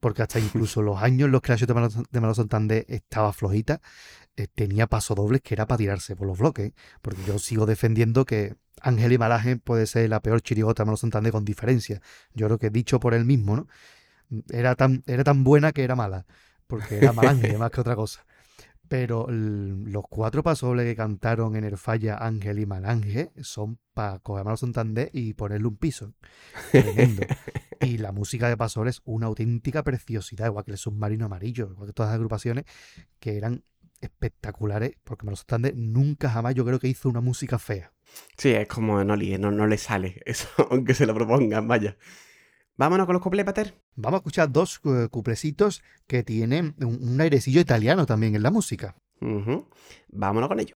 Porque 0.00 0.22
hasta 0.22 0.38
incluso 0.40 0.82
los 0.82 1.02
años 1.02 1.26
en 1.26 1.32
los 1.32 1.42
que 1.42 1.52
la 1.52 1.58
de 1.58 1.74
Manolo 2.20 2.34
Santander 2.34 2.86
estaba 2.88 3.32
flojita, 3.34 3.80
eh, 4.36 4.46
tenía 4.54 4.86
pasodobles 4.86 5.42
que 5.42 5.54
era 5.54 5.66
para 5.66 5.78
tirarse 5.78 6.16
por 6.16 6.26
los 6.26 6.38
bloques. 6.38 6.72
Porque 7.02 7.22
yo 7.26 7.38
sigo 7.38 7.66
defendiendo 7.66 8.24
que 8.24 8.56
Ángel 8.80 9.12
y 9.12 9.18
Malaje 9.18 9.56
puede 9.56 9.86
ser 9.86 10.08
la 10.08 10.20
peor 10.20 10.40
chirigota 10.40 10.82
de 10.82 10.86
Manolo 10.86 10.96
Santander 10.96 11.32
con 11.32 11.44
diferencia. 11.44 12.00
Yo 12.34 12.46
creo 12.46 12.58
que 12.58 12.70
dicho 12.70 13.00
por 13.00 13.12
él 13.14 13.24
mismo, 13.26 13.56
¿no? 13.56 13.68
Era 14.50 14.74
tan, 14.74 15.02
era 15.06 15.24
tan 15.24 15.44
buena 15.44 15.72
que 15.72 15.84
era 15.84 15.96
mala. 15.96 16.26
Porque 16.66 16.98
era 16.98 17.12
malange 17.12 17.56
más 17.58 17.70
que 17.70 17.80
otra 17.80 17.96
cosa. 17.96 18.26
Pero 18.88 19.26
los 19.28 20.04
cuatro 20.08 20.42
pasobles 20.42 20.86
que 20.86 20.94
cantaron 20.94 21.56
en 21.56 21.64
el 21.64 21.76
Falla 21.76 22.18
Ángel 22.18 22.60
y 22.60 22.66
Malange 22.66 23.32
son 23.40 23.78
para 23.94 24.20
coger 24.20 24.46
a 24.46 24.56
Santander 24.56 25.10
y 25.12 25.32
ponerle 25.34 25.66
un 25.66 25.76
piso. 25.76 26.12
Tremendo. 26.70 27.22
y 27.80 27.98
la 27.98 28.12
música 28.12 28.48
de 28.48 28.56
pasobles 28.56 28.96
es 28.96 29.02
una 29.04 29.26
auténtica 29.26 29.82
preciosidad, 29.82 30.46
igual 30.46 30.64
que 30.64 30.72
el 30.72 30.78
submarino 30.78 31.26
amarillo, 31.26 31.68
igual 31.72 31.88
que 31.88 31.92
todas 31.94 32.10
las 32.10 32.16
agrupaciones 32.16 32.64
que 33.18 33.36
eran 33.36 33.64
espectaculares, 34.00 34.92
porque 35.02 35.24
Manolo 35.24 35.36
Santander 35.36 35.74
nunca 35.76 36.30
jamás 36.30 36.54
yo 36.54 36.64
creo 36.64 36.78
que 36.78 36.88
hizo 36.88 37.08
una 37.08 37.20
música 37.20 37.58
fea. 37.58 37.92
Sí, 38.36 38.50
es 38.50 38.68
como 38.68 39.02
no, 39.02 39.16
no, 39.16 39.50
no 39.50 39.66
le 39.66 39.78
sale 39.78 40.20
eso, 40.26 40.48
aunque 40.70 40.94
se 40.94 41.06
lo 41.06 41.14
propongan, 41.14 41.66
vaya. 41.66 41.96
Vámonos 42.78 43.06
con 43.06 43.14
los 43.14 43.22
cuplés, 43.22 43.46
Pater. 43.46 43.74
Vamos 43.94 44.18
a 44.18 44.20
escuchar 44.20 44.52
dos 44.52 44.80
uh, 44.84 45.08
cuplecitos 45.08 45.82
que 46.06 46.22
tienen 46.22 46.74
un, 46.78 47.18
airecillo 47.18 47.60
italiano 47.60 48.04
también 48.04 48.36
en 48.36 48.42
la 48.42 48.50
música. 48.50 48.94
Vámonos 50.08 50.48
con 50.48 50.60
ello. 50.60 50.74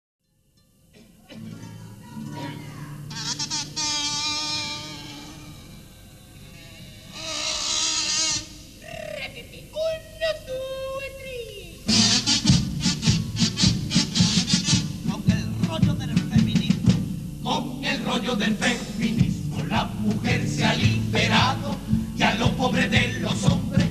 Con 15.03 15.45
el 15.45 15.69
rollo 15.69 15.95
del 15.95 16.17
feminismo, 16.19 16.93
con 17.43 17.85
el 17.85 18.05
rollo 18.05 18.37
del 18.37 18.57
feminismo, 18.57 19.63
la 19.69 19.85
mujer 19.85 20.49
se 20.49 20.65
ha 20.65 20.75
liberado 20.75 21.80
ya 22.21 22.35
los 22.35 22.51
pobres 22.51 22.91
de 22.91 23.19
los 23.21 23.45
hombres 23.45 23.87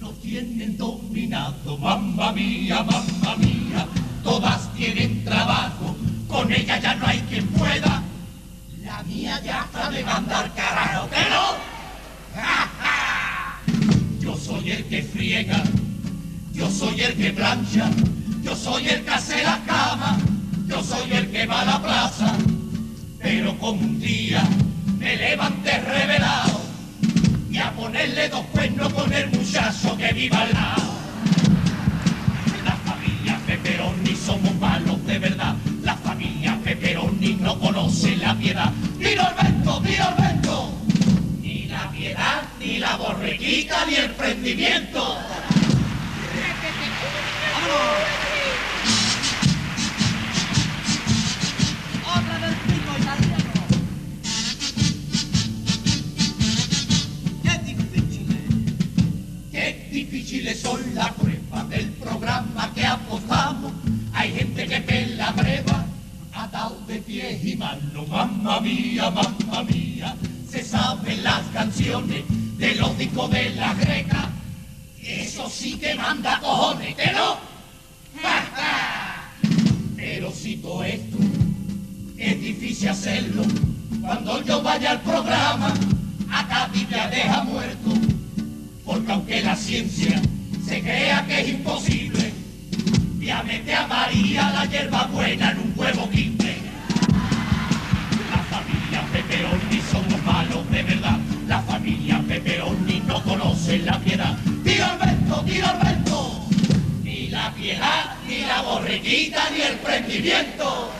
nos 0.00 0.18
tienen 0.22 0.78
dominado. 0.78 1.76
Mamma 1.76 2.32
mía, 2.32 2.82
mamma 2.82 3.36
mía, 3.36 3.86
todas 4.22 4.72
tienen 4.74 5.22
trabajo, 5.22 5.94
con 6.26 6.50
ella 6.50 6.80
ya 6.80 6.94
no 6.94 7.06
hay 7.06 7.18
quien 7.28 7.46
pueda. 7.48 8.02
La 8.82 9.02
mía 9.02 9.38
ya 9.44 9.66
está 9.66 9.90
de 9.90 10.02
mandar 10.02 10.50
carajo, 10.54 11.10
¿que 11.10 11.28
no? 11.28 11.44
Yo 14.20 14.34
soy 14.34 14.70
el 14.70 14.84
que 14.86 15.02
friega, 15.02 15.62
yo 16.54 16.70
soy 16.70 16.98
el 17.02 17.14
que 17.14 17.30
plancha, 17.32 17.90
yo 18.42 18.56
soy 18.56 18.88
el 18.88 19.04
que 19.04 19.10
hace 19.10 19.42
la 19.42 19.62
cama, 19.66 20.16
yo 20.66 20.82
soy 20.82 21.12
el 21.12 21.30
que 21.30 21.44
va 21.46 21.60
a 21.60 21.64
la 21.66 21.82
plaza, 21.82 22.34
pero 23.18 23.58
como 23.58 23.82
un 23.82 24.00
día 24.00 24.42
me 24.98 25.16
levanté 25.16 25.78
revelado 25.80 26.63
y 27.54 27.58
a 27.60 27.70
ponerle 27.70 28.28
dos 28.28 28.44
cuernos 28.46 28.92
con 28.92 29.12
el 29.12 29.30
muchacho 29.30 29.96
que 29.96 30.12
viva 30.12 30.40
al 30.40 30.52
lado. 30.52 30.82
La 32.64 32.72
familia 32.72 33.38
Peperoni 33.46 34.16
somos 34.16 34.56
malos 34.56 35.06
de 35.06 35.20
verdad. 35.20 35.54
La 35.82 35.94
familia 35.94 36.58
Peperoni 36.64 37.34
no 37.34 37.56
conoce 37.60 38.16
la 38.16 38.34
piedad. 38.34 38.72
¡Tiro 38.98 39.22
el 39.28 39.44
vento, 39.44 39.80
tiro 39.86 40.04
el 40.08 40.24
vento! 40.24 40.72
Ni 41.42 41.66
la 41.66 41.88
piedad, 41.92 42.42
ni 42.58 42.78
la 42.78 42.96
borrequita, 42.96 43.86
ni 43.86 43.94
el 43.94 44.10
prendimiento. 44.10 45.16
Son 60.64 60.94
las 60.94 61.12
pruebas 61.12 61.68
del 61.68 61.90
programa 61.92 62.72
que 62.74 62.86
apostamos. 62.86 63.72
Hay 64.14 64.32
gente 64.32 64.66
que 64.66 64.80
pela 64.80 65.30
breva, 65.32 65.84
atado 66.32 66.80
de 66.88 66.96
pies 67.00 67.44
y 67.44 67.56
manos. 67.56 68.08
Mamma 68.08 68.60
mía, 68.60 69.10
mamma 69.10 69.62
mía, 69.62 70.16
se 70.50 70.64
saben 70.64 71.22
las 71.22 71.42
canciones 71.52 72.24
de 72.56 72.74
los 72.76 72.96
discos 72.96 73.30
de 73.30 73.50
la 73.50 73.74
greca. 73.74 74.30
Eso 75.02 75.50
sí 75.50 75.76
que 75.76 75.94
manda 75.94 76.40
cojones, 76.40 76.94
¿que 76.94 77.12
no? 77.12 77.36
Pero 79.96 80.30
si 80.32 80.56
todo 80.56 80.82
esto 80.84 81.18
es 82.16 82.40
difícil 82.40 82.88
hacerlo, 82.88 83.42
cuando 84.00 84.42
yo 84.42 84.62
vaya 84.62 84.92
al 84.92 85.00
programa, 85.02 85.74
acá 86.30 86.70
Biblia 86.72 87.08
deja 87.08 87.44
muerto 87.44 87.90
porque 88.84 89.12
aunque 89.12 89.42
la 89.42 89.56
ciencia 89.56 90.22
se 90.74 90.82
crea 90.82 91.24
que 91.24 91.40
es 91.40 91.48
imposible, 91.50 92.32
ya 93.20 93.44
mete 93.44 93.72
a 93.72 93.86
María 93.86 94.50
la 94.50 94.64
hierba 94.66 95.04
buena 95.06 95.52
en 95.52 95.58
un 95.58 95.72
huevo 95.76 96.10
quince. 96.10 96.56
La 98.32 98.42
familia 98.42 99.02
Peperoni 99.12 99.80
somos 99.92 100.22
malos 100.24 100.68
de 100.72 100.82
verdad, 100.82 101.18
la 101.46 101.62
familia 101.62 102.20
Peperoni 102.26 103.00
no 103.06 103.22
conoce 103.22 103.78
la 103.78 104.00
piedad. 104.00 104.36
¡Tiro 104.64 104.84
Alberto, 104.84 105.44
tiro 105.44 105.68
Alberto! 105.68 106.48
Ni 107.04 107.28
la 107.28 107.52
piedad, 107.54 108.16
ni 108.26 108.40
la 108.40 108.62
borriquita, 108.62 109.50
ni 109.50 109.60
el 109.60 109.76
prendimiento. 109.76 110.90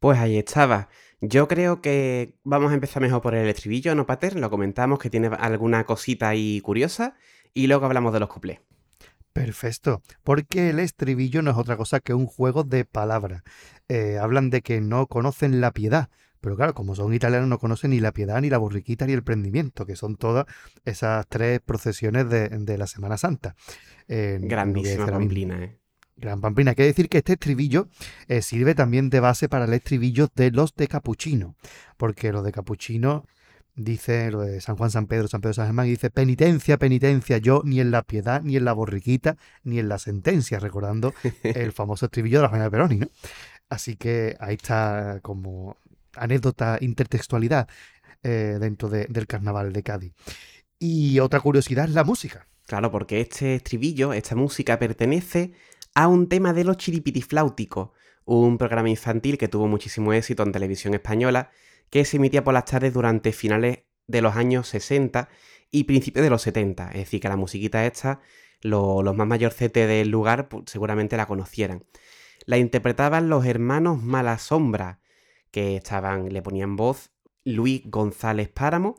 Pues 0.00 0.18
ahí 0.18 0.38
estaba. 0.38 0.88
Yo 1.20 1.48
creo 1.48 1.80
que 1.80 2.34
vamos 2.44 2.72
a 2.72 2.74
empezar 2.74 3.02
mejor 3.02 3.22
por 3.22 3.34
el 3.34 3.48
estribillo, 3.48 3.94
¿no, 3.94 4.06
Pater? 4.06 4.36
Lo 4.36 4.50
comentamos, 4.50 4.98
que 4.98 5.10
tiene 5.10 5.28
alguna 5.28 5.84
cosita 5.84 6.28
ahí 6.28 6.60
curiosa, 6.60 7.14
y 7.54 7.66
luego 7.66 7.86
hablamos 7.86 8.12
de 8.12 8.20
los 8.20 8.28
cuplés. 8.28 8.60
Perfecto, 9.32 10.02
porque 10.24 10.70
el 10.70 10.78
estribillo 10.78 11.42
no 11.42 11.50
es 11.50 11.56
otra 11.56 11.76
cosa 11.76 12.00
que 12.00 12.14
un 12.14 12.26
juego 12.26 12.64
de 12.64 12.84
palabras. 12.84 13.42
Eh, 13.88 14.18
hablan 14.18 14.50
de 14.50 14.62
que 14.62 14.80
no 14.80 15.06
conocen 15.06 15.60
la 15.60 15.72
piedad, 15.72 16.08
pero 16.40 16.56
claro, 16.56 16.74
como 16.74 16.94
son 16.94 17.12
italianos 17.12 17.48
no 17.48 17.58
conocen 17.58 17.90
ni 17.90 18.00
la 18.00 18.12
piedad, 18.12 18.40
ni 18.40 18.50
la 18.50 18.58
borriquita, 18.58 19.06
ni 19.06 19.12
el 19.12 19.22
prendimiento, 19.22 19.84
que 19.84 19.96
son 19.96 20.16
todas 20.16 20.46
esas 20.84 21.26
tres 21.28 21.60
procesiones 21.60 22.28
de, 22.28 22.78
la 22.78 22.86
Semana 22.86 23.16
Santa. 23.16 23.56
Eh, 24.08 24.38
Grandísima 24.40 25.06
pamplina, 25.06 25.64
¿eh? 25.64 25.78
Gran 26.16 26.40
Pamplina. 26.40 26.74
Quiere 26.74 26.88
decir 26.88 27.08
que 27.08 27.18
este 27.18 27.34
estribillo 27.34 27.88
eh, 28.28 28.42
sirve 28.42 28.74
también 28.74 29.10
de 29.10 29.20
base 29.20 29.48
para 29.48 29.66
el 29.66 29.72
estribillo 29.74 30.28
de 30.34 30.50
los 30.50 30.74
de 30.74 30.88
Capuchino, 30.88 31.56
porque 31.96 32.32
los 32.32 32.44
de 32.44 32.52
Capuchino 32.52 33.26
dice 33.74 34.30
lo 34.30 34.40
de 34.40 34.60
San 34.62 34.76
Juan, 34.76 34.90
San 34.90 35.06
Pedro, 35.06 35.28
San 35.28 35.42
Pedro, 35.42 35.54
San 35.54 35.66
Germán, 35.66 35.86
y 35.86 35.90
dice 35.90 36.10
penitencia, 36.10 36.78
penitencia, 36.78 37.38
yo 37.38 37.60
ni 37.64 37.80
en 37.80 37.90
la 37.90 38.02
piedad, 38.02 38.42
ni 38.42 38.56
en 38.56 38.64
la 38.64 38.72
borriquita, 38.72 39.36
ni 39.62 39.78
en 39.78 39.88
la 39.88 39.98
sentencia, 39.98 40.58
recordando 40.58 41.12
el 41.42 41.72
famoso 41.72 42.06
estribillo 42.06 42.38
de 42.38 42.42
la 42.42 42.48
Reina 42.48 42.70
Peroni, 42.70 42.96
¿no? 42.96 43.08
Así 43.68 43.96
que 43.96 44.36
ahí 44.40 44.54
está 44.54 45.20
como 45.22 45.76
anécdota, 46.14 46.78
intertextualidad 46.80 47.68
eh, 48.22 48.56
dentro 48.58 48.88
del 48.88 49.26
carnaval 49.26 49.72
de 49.72 49.82
Cádiz. 49.82 50.12
Y 50.78 51.18
otra 51.20 51.40
curiosidad 51.40 51.86
es 51.86 51.94
la 51.94 52.04
música. 52.04 52.46
Claro, 52.66 52.90
porque 52.90 53.20
este 53.20 53.54
estribillo, 53.56 54.12
esta 54.12 54.34
música 54.34 54.78
pertenece 54.78 55.52
a 55.96 56.08
un 56.08 56.28
tema 56.28 56.52
de 56.52 56.62
los 56.62 56.76
chiripitifláuticos, 56.76 57.88
un 58.26 58.58
programa 58.58 58.90
infantil 58.90 59.38
que 59.38 59.48
tuvo 59.48 59.66
muchísimo 59.66 60.12
éxito 60.12 60.42
en 60.42 60.52
televisión 60.52 60.92
española, 60.92 61.50
que 61.88 62.04
se 62.04 62.18
emitía 62.18 62.44
por 62.44 62.52
las 62.52 62.66
tardes 62.66 62.92
durante 62.92 63.32
finales 63.32 63.78
de 64.06 64.20
los 64.20 64.36
años 64.36 64.68
60 64.68 65.30
y 65.70 65.84
principios 65.84 66.22
de 66.22 66.28
los 66.28 66.42
70. 66.42 66.88
Es 66.88 66.98
decir, 66.98 67.20
que 67.20 67.30
la 67.30 67.36
musiquita 67.36 67.86
esta, 67.86 68.20
los 68.60 69.16
más 69.16 69.26
mayorcetes 69.26 69.88
del 69.88 70.10
lugar 70.10 70.50
pues, 70.50 70.64
seguramente 70.66 71.16
la 71.16 71.24
conocieran. 71.24 71.86
La 72.44 72.58
interpretaban 72.58 73.30
los 73.30 73.46
hermanos 73.46 74.02
Malasombra, 74.02 75.00
que 75.50 75.76
estaban, 75.76 76.28
le 76.28 76.42
ponían 76.42 76.76
voz 76.76 77.10
Luis 77.42 77.80
González 77.86 78.50
Páramo 78.50 78.98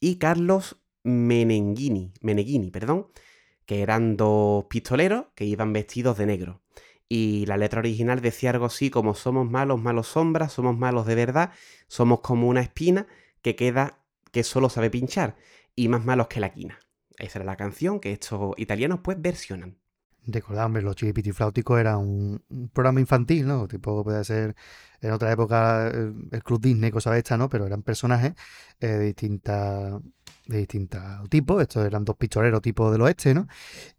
y 0.00 0.16
Carlos 0.16 0.80
Menenguini, 1.02 2.14
Meneghini, 2.22 2.70
perdón, 2.70 3.08
que 3.68 3.82
eran 3.82 4.16
dos 4.16 4.64
pistoleros 4.64 5.26
que 5.34 5.44
iban 5.44 5.74
vestidos 5.74 6.16
de 6.16 6.24
negro. 6.24 6.62
Y 7.06 7.44
la 7.44 7.58
letra 7.58 7.80
original 7.80 8.22
decía 8.22 8.48
algo 8.48 8.64
así 8.64 8.88
como 8.88 9.14
somos 9.14 9.48
malos, 9.50 9.78
malos 9.78 10.08
sombras, 10.08 10.54
somos 10.54 10.78
malos 10.78 11.04
de 11.04 11.14
verdad, 11.14 11.52
somos 11.86 12.20
como 12.20 12.48
una 12.48 12.62
espina 12.62 13.06
que 13.42 13.56
queda 13.56 13.98
que 14.32 14.42
solo 14.42 14.70
sabe 14.70 14.88
pinchar 14.88 15.36
y 15.76 15.88
más 15.88 16.02
malos 16.02 16.28
que 16.28 16.40
la 16.40 16.54
quina. 16.54 16.78
Esa 17.18 17.40
era 17.40 17.44
la 17.44 17.56
canción 17.56 18.00
que 18.00 18.12
estos 18.12 18.54
italianos 18.56 19.00
pues 19.04 19.20
versionan. 19.20 19.76
Recordad, 20.26 20.70
los 20.70 20.96
Chiripiti 20.96 21.32
Flauticos 21.32 21.78
era 21.78 21.98
un, 21.98 22.42
programa 22.72 23.00
infantil, 23.00 23.46
¿no? 23.46 23.68
Tipo, 23.68 24.02
puede 24.02 24.24
ser 24.24 24.56
en 25.00 25.12
otra 25.12 25.32
época 25.32 25.88
eh, 25.88 26.12
el, 26.32 26.42
Club 26.42 26.60
Disney, 26.60 26.90
cosa 26.90 27.10
de 27.12 27.18
esta, 27.18 27.36
¿no? 27.36 27.48
Pero 27.48 27.66
eran 27.66 27.82
personajes 27.82 28.34
eh, 28.80 28.86
de 28.86 29.04
distintas 29.06 30.00
de 30.46 30.58
distintos 30.58 31.02
tipos. 31.30 31.62
Estos 31.62 31.86
eran 31.86 32.04
dos 32.04 32.16
pistoleros 32.16 32.62
tipo 32.62 32.90
del 32.90 33.02
oeste, 33.02 33.34
¿no? 33.34 33.46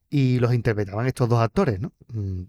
Y 0.10 0.40
los 0.40 0.54
interpretaban 0.54 1.08
estos 1.08 1.30
dos 1.30 1.40
actores, 1.40 1.80
¿no? 1.80 1.94
Mm, 2.10 2.44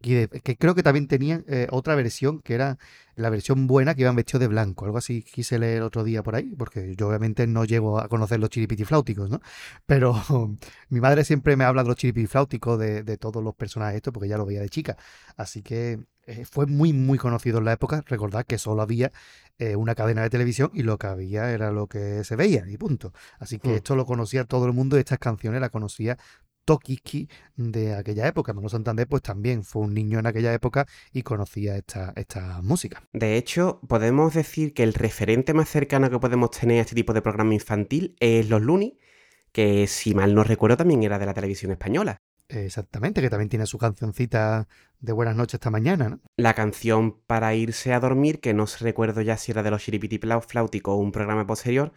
que 0.00 0.56
creo 0.58 0.74
que 0.74 0.82
también 0.82 1.08
tenían 1.08 1.44
eh, 1.48 1.66
otra 1.70 1.94
versión, 1.94 2.40
que 2.40 2.54
era 2.54 2.78
la 3.16 3.30
versión 3.30 3.66
buena, 3.66 3.94
que 3.94 4.02
iban 4.02 4.14
vestidos 4.14 4.40
de 4.40 4.48
blanco. 4.48 4.84
Algo 4.84 4.98
así 4.98 5.22
quise 5.22 5.58
leer 5.58 5.82
otro 5.82 6.04
día 6.04 6.22
por 6.22 6.36
ahí, 6.36 6.54
porque 6.56 6.94
yo 6.96 7.08
obviamente 7.08 7.46
no 7.46 7.64
llego 7.64 7.98
a 7.98 8.08
conocer 8.08 8.38
los 8.38 8.50
chiripitifláuticos, 8.50 9.30
¿no? 9.30 9.40
Pero 9.86 10.14
mi 10.90 11.00
madre 11.00 11.24
siempre 11.24 11.56
me 11.56 11.64
habla 11.64 11.82
de 11.82 11.88
los 11.88 11.96
chiripitifláuticos, 11.96 12.78
de, 12.78 13.02
de 13.02 13.16
todos 13.18 13.42
los 13.42 13.54
personajes 13.54 13.96
estos, 13.96 14.12
porque 14.12 14.28
ya 14.28 14.38
lo 14.38 14.46
veía 14.46 14.60
de 14.60 14.68
chica. 14.68 14.96
Así 15.36 15.62
que 15.62 16.04
eh, 16.26 16.44
fue 16.44 16.66
muy, 16.66 16.92
muy 16.92 17.18
conocido 17.18 17.58
en 17.58 17.66
la 17.66 17.72
época. 17.72 18.02
Recordad 18.06 18.44
que 18.44 18.58
solo 18.58 18.82
había 18.82 19.12
eh, 19.58 19.76
una 19.76 19.94
cadena 19.94 20.22
de 20.22 20.30
televisión 20.30 20.70
y 20.74 20.82
lo 20.82 20.98
que 20.98 21.06
había 21.06 21.50
era 21.52 21.70
lo 21.70 21.86
que 21.86 22.24
se 22.24 22.36
veía, 22.36 22.64
y 22.68 22.76
punto. 22.76 23.12
Así 23.38 23.58
que 23.58 23.70
hmm. 23.70 23.76
esto 23.76 23.96
lo 23.96 24.04
conocía 24.06 24.44
todo 24.44 24.66
el 24.66 24.72
mundo 24.72 24.96
y 24.96 25.00
estas 25.00 25.18
canciones 25.18 25.60
las 25.60 25.70
conocía 25.70 26.18
Tokiski 26.66 27.28
de 27.56 27.94
aquella 27.94 28.26
época. 28.26 28.52
Manuel 28.52 28.70
Santander 28.70 29.06
pues 29.06 29.22
también 29.22 29.62
fue 29.62 29.82
un 29.82 29.94
niño 29.94 30.18
en 30.18 30.26
aquella 30.26 30.52
época 30.52 30.86
y 31.12 31.22
conocía 31.22 31.76
esta, 31.76 32.12
esta 32.16 32.60
música. 32.62 33.02
De 33.12 33.36
hecho, 33.36 33.80
podemos 33.88 34.34
decir 34.34 34.74
que 34.74 34.82
el 34.82 34.92
referente 34.92 35.54
más 35.54 35.68
cercano 35.68 36.10
que 36.10 36.18
podemos 36.18 36.50
tener 36.50 36.78
a 36.78 36.82
este 36.82 36.96
tipo 36.96 37.14
de 37.14 37.22
programa 37.22 37.54
infantil 37.54 38.16
es 38.20 38.50
Los 38.50 38.62
Luni, 38.62 38.98
que 39.52 39.86
si 39.86 40.14
mal 40.14 40.34
no 40.34 40.42
recuerdo 40.44 40.76
también 40.76 41.04
era 41.04 41.18
de 41.18 41.26
la 41.26 41.34
televisión 41.34 41.70
española. 41.70 42.20
Exactamente, 42.48 43.20
que 43.20 43.30
también 43.30 43.48
tiene 43.48 43.66
su 43.66 43.78
cancioncita 43.78 44.68
de 45.00 45.12
Buenas 45.12 45.36
noches 45.36 45.54
esta 45.54 45.70
mañana, 45.70 46.08
¿no? 46.08 46.20
La 46.36 46.54
canción 46.54 47.20
para 47.26 47.54
irse 47.54 47.92
a 47.92 48.00
dormir, 48.00 48.40
que 48.40 48.54
no 48.54 48.66
recuerdo 48.80 49.20
ya 49.20 49.36
si 49.36 49.52
era 49.52 49.62
de 49.62 49.70
los 49.70 49.82
Chiripiti 49.82 50.18
Flauticos 50.18 50.94
o 50.94 50.96
un 50.96 51.12
programa 51.12 51.46
posterior, 51.46 51.92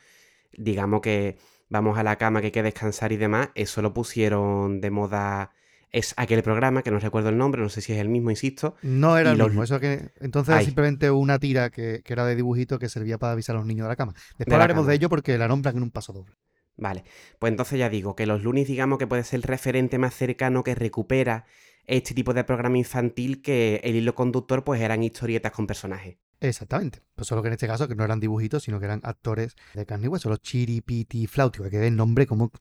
digamos 0.52 1.02
que 1.02 1.38
vamos 1.70 1.98
a 1.98 2.04
la 2.04 2.18
cama 2.18 2.42
que 2.42 2.48
hay 2.48 2.52
que 2.52 2.64
descansar 2.64 3.12
y 3.12 3.18
demás, 3.18 3.50
eso 3.56 3.82
lo 3.82 3.94
pusieron 3.94 4.82
de 4.82 4.92
moda. 4.92 5.52
Es 5.92 6.14
aquel 6.18 6.44
programa, 6.44 6.84
que 6.84 6.92
no 6.92 7.00
recuerdo 7.00 7.30
el 7.30 7.38
nombre, 7.38 7.64
no 7.64 7.70
sé 7.70 7.82
si 7.82 7.94
es 7.94 8.00
el 8.00 8.10
mismo, 8.10 8.30
insisto. 8.30 8.76
No 8.84 9.18
era 9.18 9.32
el 9.32 9.42
mismo, 9.42 9.64
eso 9.64 9.80
que. 9.80 10.12
Entonces 10.20 10.54
era 10.54 10.64
simplemente 10.64 11.10
una 11.10 11.40
tira 11.40 11.72
que, 11.72 12.04
era 12.06 12.26
de 12.26 12.36
dibujito 12.36 12.78
que 12.78 12.90
servía 12.90 13.18
para 13.18 13.34
avisar 13.34 13.56
a 13.56 13.60
los 13.60 13.66
niños 13.66 13.86
de 13.86 13.90
la 13.90 13.96
cama. 13.96 14.14
Después 14.38 14.54
hablaremos 14.54 14.86
de 14.86 14.94
ello 14.94 15.10
porque 15.10 15.38
la 15.40 15.48
nombran 15.48 15.78
en 15.78 15.84
un 15.84 15.90
paso 15.90 16.14
doble. 16.14 16.36
Vale, 16.80 17.04
pues 17.40 17.52
entonces 17.52 17.78
ya 17.78 17.90
digo 17.90 18.16
que 18.16 18.26
los 18.26 18.42
lunes, 18.42 18.68
digamos 18.68 18.98
que 19.00 19.08
puede 19.08 19.24
ser 19.24 19.38
el 19.38 19.44
referente 19.44 19.98
más 19.98 20.14
cercano 20.14 20.64
que 20.64 20.76
recupera 20.76 21.46
este 21.86 22.14
tipo 22.14 22.34
de 22.34 22.44
programa 22.44 22.78
infantil 22.78 23.42
que 23.42 23.82
el 23.84 23.96
hilo 23.96 24.16
conductor 24.16 24.64
pues 24.64 24.80
eran 24.82 25.04
historietas 25.04 25.52
con 25.52 25.68
personajes. 25.68 26.18
Exactamente. 26.40 27.02
Pues 27.16 27.28
solo 27.28 27.42
que 27.42 27.50
en 27.50 27.54
este 27.54 27.68
caso 27.68 27.88
que 27.88 27.96
no 27.96 28.06
eran 28.06 28.22
dibujitos, 28.22 28.64
sino 28.64 28.80
que 28.80 28.86
eran 28.86 29.02
actores 29.04 29.56
de 29.74 29.86
carne 29.86 30.06
y 30.06 30.08
hueso, 30.08 30.30
los 30.30 30.42
chiripiti 30.42 31.28
flauticos, 31.28 31.70
que 31.70 31.86
el 31.86 31.96
nombre 31.96 32.26
como 32.26 32.52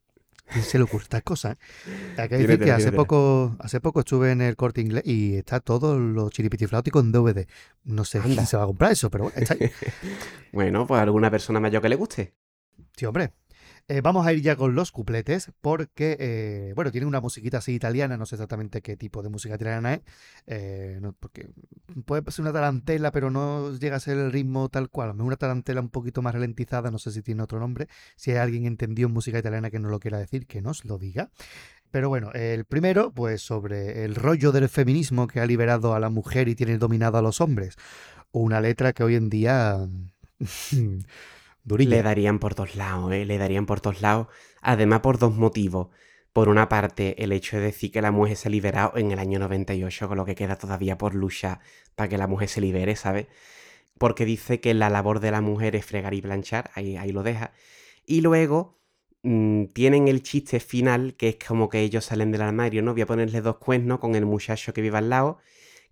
¿Quién 0.50 0.64
se 0.64 0.78
le 0.78 0.84
ocurre 0.84 1.02
estas 1.02 1.22
cosas? 1.22 1.58
Hay 2.16 2.28
que 2.28 2.38
decir 2.38 2.58
que 2.58 2.72
hace 2.72 2.90
poco, 2.90 3.54
hace 3.58 3.80
poco 3.80 4.00
estuve 4.00 4.32
en 4.32 4.40
el 4.40 4.56
corte 4.56 4.80
inglés 4.80 5.02
y 5.04 5.36
está 5.36 5.60
todo 5.60 5.98
los 5.98 6.30
chiripiti 6.30 6.66
flauticos 6.66 7.04
en 7.04 7.12
DVD. 7.12 7.46
No 7.84 8.04
sé 8.04 8.20
quién 8.20 8.46
se 8.46 8.56
va 8.56 8.62
a 8.62 8.66
comprar 8.66 8.92
eso, 8.92 9.10
pero 9.10 9.24
bueno, 9.24 9.38
está 9.38 9.54
ahí. 9.54 9.70
bueno, 10.52 10.86
pues 10.86 11.00
alguna 11.02 11.30
persona 11.30 11.60
mayor 11.60 11.82
que 11.82 11.88
le 11.90 11.96
guste. 11.96 12.34
Sí, 12.96 13.04
hombre. 13.04 13.32
Eh, 13.90 14.02
vamos 14.02 14.26
a 14.26 14.34
ir 14.34 14.42
ya 14.42 14.54
con 14.54 14.74
los 14.74 14.92
cupletes 14.92 15.50
porque, 15.62 16.14
eh, 16.20 16.72
bueno, 16.74 16.92
tiene 16.92 17.06
una 17.06 17.22
musiquita 17.22 17.56
así 17.56 17.72
italiana, 17.72 18.18
no 18.18 18.26
sé 18.26 18.34
exactamente 18.34 18.82
qué 18.82 18.98
tipo 18.98 19.22
de 19.22 19.30
música 19.30 19.54
italiana 19.54 19.94
es, 19.94 20.00
eh, 20.46 21.00
porque 21.18 21.48
puede 22.04 22.30
ser 22.30 22.42
una 22.42 22.52
tarantela, 22.52 23.12
pero 23.12 23.30
no 23.30 23.74
llega 23.78 23.96
a 23.96 24.00
ser 24.00 24.18
el 24.18 24.30
ritmo 24.30 24.68
tal 24.68 24.90
cual, 24.90 25.18
una 25.18 25.36
tarantela 25.36 25.80
un 25.80 25.88
poquito 25.88 26.20
más 26.20 26.34
ralentizada, 26.34 26.90
no 26.90 26.98
sé 26.98 27.12
si 27.12 27.22
tiene 27.22 27.42
otro 27.42 27.60
nombre, 27.60 27.88
si 28.14 28.30
hay 28.32 28.36
alguien 28.36 28.66
entendió 28.66 29.06
en 29.06 29.14
música 29.14 29.38
italiana 29.38 29.70
que 29.70 29.78
no 29.78 29.88
lo 29.88 30.00
quiera 30.00 30.18
decir, 30.18 30.46
que 30.46 30.60
nos 30.60 30.84
lo 30.84 30.98
diga. 30.98 31.30
Pero 31.90 32.10
bueno, 32.10 32.30
el 32.34 32.66
primero, 32.66 33.12
pues 33.12 33.40
sobre 33.40 34.04
el 34.04 34.14
rollo 34.16 34.52
del 34.52 34.68
feminismo 34.68 35.26
que 35.26 35.40
ha 35.40 35.46
liberado 35.46 35.94
a 35.94 36.00
la 36.00 36.10
mujer 36.10 36.48
y 36.48 36.54
tiene 36.54 36.76
dominado 36.76 37.16
a 37.16 37.22
los 37.22 37.40
hombres. 37.40 37.76
Una 38.32 38.60
letra 38.60 38.92
que 38.92 39.02
hoy 39.04 39.14
en 39.14 39.30
día... 39.30 39.88
Le 41.76 42.02
darían 42.02 42.38
por 42.38 42.54
todos 42.54 42.76
lados, 42.76 43.12
¿eh? 43.12 43.24
Le 43.24 43.38
darían 43.38 43.66
por 43.66 43.80
todos 43.80 44.00
lados. 44.00 44.28
Además, 44.62 45.00
por 45.00 45.18
dos 45.18 45.34
motivos. 45.34 45.88
Por 46.32 46.48
una 46.48 46.68
parte, 46.68 47.22
el 47.22 47.32
hecho 47.32 47.56
de 47.56 47.64
decir 47.64 47.90
que 47.90 48.02
la 48.02 48.12
mujer 48.12 48.36
se 48.36 48.48
ha 48.48 48.50
liberado 48.50 48.92
en 48.96 49.10
el 49.10 49.18
año 49.18 49.38
98, 49.38 50.08
con 50.08 50.16
lo 50.16 50.24
que 50.24 50.34
queda 50.34 50.56
todavía 50.56 50.96
por 50.98 51.14
luchar 51.14 51.60
para 51.94 52.08
que 52.08 52.18
la 52.18 52.26
mujer 52.26 52.48
se 52.48 52.60
libere, 52.60 52.96
¿sabes? 52.96 53.26
Porque 53.98 54.24
dice 54.24 54.60
que 54.60 54.72
la 54.74 54.90
labor 54.90 55.20
de 55.20 55.30
la 55.32 55.40
mujer 55.40 55.74
es 55.76 55.84
fregar 55.84 56.14
y 56.14 56.22
planchar, 56.22 56.70
ahí, 56.74 56.96
ahí 56.96 57.12
lo 57.12 57.22
deja. 57.22 57.52
Y 58.06 58.20
luego 58.20 58.78
mm, 59.22 59.66
tienen 59.74 60.08
el 60.08 60.22
chiste 60.22 60.60
final, 60.60 61.14
que 61.16 61.30
es 61.30 61.36
como 61.46 61.68
que 61.68 61.80
ellos 61.80 62.04
salen 62.04 62.30
del 62.32 62.42
armario, 62.42 62.82
¿no? 62.82 62.92
Voy 62.92 63.02
a 63.02 63.06
ponerle 63.06 63.40
dos 63.40 63.58
cuernos 63.58 63.98
con 63.98 64.14
el 64.14 64.26
muchacho 64.26 64.72
que 64.72 64.82
vive 64.82 64.98
al 64.98 65.10
lado, 65.10 65.38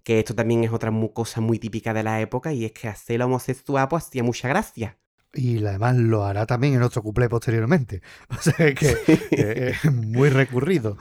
que 0.05 0.21
esto 0.21 0.35
también 0.35 0.65
es 0.65 0.73
otra 0.73 0.93
cosa 1.13 1.41
muy 1.41 1.59
típica 1.59 1.93
de 1.95 2.05
la 2.05 2.21
época, 2.21 2.53
y 2.53 2.65
es 2.65 2.73
que 2.73 2.89
hacer 2.89 3.23
homosexual 3.23 3.89
pues 3.89 4.05
hacía 4.07 4.23
mucha 4.23 4.49
gracia 4.49 4.99
y 5.33 5.65
además 5.65 5.97
lo 5.97 6.25
hará 6.25 6.47
también 6.47 6.75
en 6.75 6.83
otro 6.83 7.03
cuplé 7.03 7.29
posteriormente. 7.29 8.03
O 8.31 8.41
sea 8.41 8.75
que 8.75 8.97
es 9.31 9.93
muy 9.93 10.29
recurrido. 10.31 10.97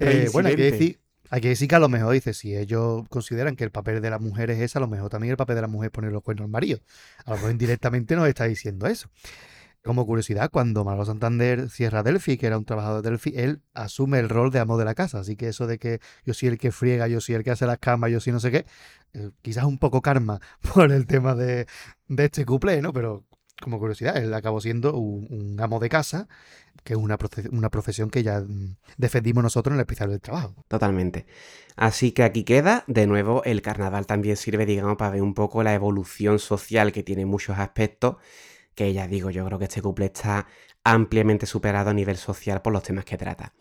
Eh, 0.00 0.28
bueno, 0.32 0.48
hay 0.48 0.56
que, 0.56 0.70
decir, 0.70 1.00
hay 1.30 1.40
que 1.40 1.48
decir 1.48 1.68
que 1.68 1.74
a 1.74 1.78
lo 1.78 1.88
mejor 1.88 2.12
dice, 2.12 2.34
si 2.34 2.56
ellos 2.56 3.06
consideran 3.08 3.56
que 3.56 3.64
el 3.64 3.70
papel 3.70 4.00
de 4.00 4.10
la 4.10 4.18
mujer 4.18 4.50
es 4.50 4.60
ese, 4.60 4.78
a 4.78 4.80
lo 4.80 4.88
mejor 4.88 5.10
también 5.10 5.30
el 5.32 5.36
papel 5.36 5.56
de 5.56 5.62
la 5.62 5.68
mujer 5.68 5.88
es 5.88 5.92
poner 5.92 6.12
los 6.12 6.22
cuernos 6.22 6.44
al 6.44 6.50
marido. 6.50 6.80
A 7.24 7.30
lo 7.30 7.36
mejor 7.36 7.50
indirectamente 7.50 8.16
nos 8.16 8.28
está 8.28 8.44
diciendo 8.44 8.86
eso. 8.86 9.08
Como 9.82 10.04
curiosidad, 10.06 10.50
cuando 10.50 10.84
Margot 10.84 11.06
Santander 11.06 11.70
cierra 11.70 12.02
Delphi, 12.02 12.36
que 12.36 12.46
era 12.46 12.58
un 12.58 12.64
trabajador 12.64 13.02
de 13.02 13.10
Delphi, 13.10 13.32
él 13.36 13.62
asume 13.74 14.18
el 14.18 14.28
rol 14.28 14.50
de 14.50 14.58
amo 14.58 14.76
de 14.76 14.84
la 14.84 14.94
casa. 14.94 15.20
Así 15.20 15.36
que 15.36 15.48
eso 15.48 15.66
de 15.66 15.78
que 15.78 16.00
yo 16.24 16.34
soy 16.34 16.48
el 16.48 16.58
que 16.58 16.72
friega, 16.72 17.06
yo 17.08 17.20
soy 17.20 17.36
el 17.36 17.44
que 17.44 17.52
hace 17.52 17.64
las 17.64 17.78
camas, 17.78 18.10
yo 18.10 18.20
soy 18.20 18.32
no 18.32 18.40
sé 18.40 18.50
qué, 18.50 18.66
eh, 19.14 19.30
quizás 19.40 19.64
un 19.64 19.78
poco 19.78 20.02
karma 20.02 20.40
por 20.74 20.92
el 20.92 21.06
tema 21.06 21.34
de, 21.34 21.66
de 22.08 22.24
este 22.24 22.44
cuplé, 22.44 22.82
¿no? 22.82 22.92
Pero 22.92 23.24
como 23.60 23.78
curiosidad, 23.78 24.16
él 24.16 24.32
acabó 24.34 24.60
siendo 24.60 24.94
un, 24.96 25.56
amo 25.60 25.78
de 25.80 25.88
casa, 25.88 26.28
que 26.84 26.94
es 26.94 26.98
una, 26.98 27.18
una, 27.50 27.70
profesión 27.70 28.10
que 28.10 28.22
ya 28.22 28.40
mm, 28.40 28.76
defendimos 28.96 29.42
nosotros 29.42 29.72
en 29.72 29.78
el 29.78 29.80
especial 29.80 30.10
del 30.10 30.20
trabajo. 30.20 30.64
Totalmente. 30.68 31.26
Así 31.76 32.12
que 32.12 32.22
aquí 32.22 32.44
queda, 32.44 32.84
de 32.86 33.06
nuevo, 33.06 33.42
el 33.44 33.62
carnaval 33.62 34.06
también 34.06 34.36
sirve, 34.36 34.66
digamos, 34.66 34.96
para 34.96 35.12
ver 35.12 35.22
un 35.22 35.34
poco 35.34 35.62
la 35.62 35.74
evolución 35.74 36.38
social 36.38 36.92
que 36.92 37.02
tiene 37.02 37.26
muchos 37.26 37.58
aspectos, 37.58 38.16
que 38.74 38.92
ya 38.92 39.08
digo, 39.08 39.30
yo 39.30 39.44
creo 39.44 39.58
que 39.58 39.64
este 39.64 39.82
couple 39.82 40.06
está 40.06 40.46
ampliamente 40.84 41.46
superado 41.46 41.90
a 41.90 41.94
nivel 41.94 42.16
social 42.16 42.62
por 42.62 42.72
los 42.72 42.82
temas 42.82 43.04
que 43.04 43.18
trata. 43.18 43.54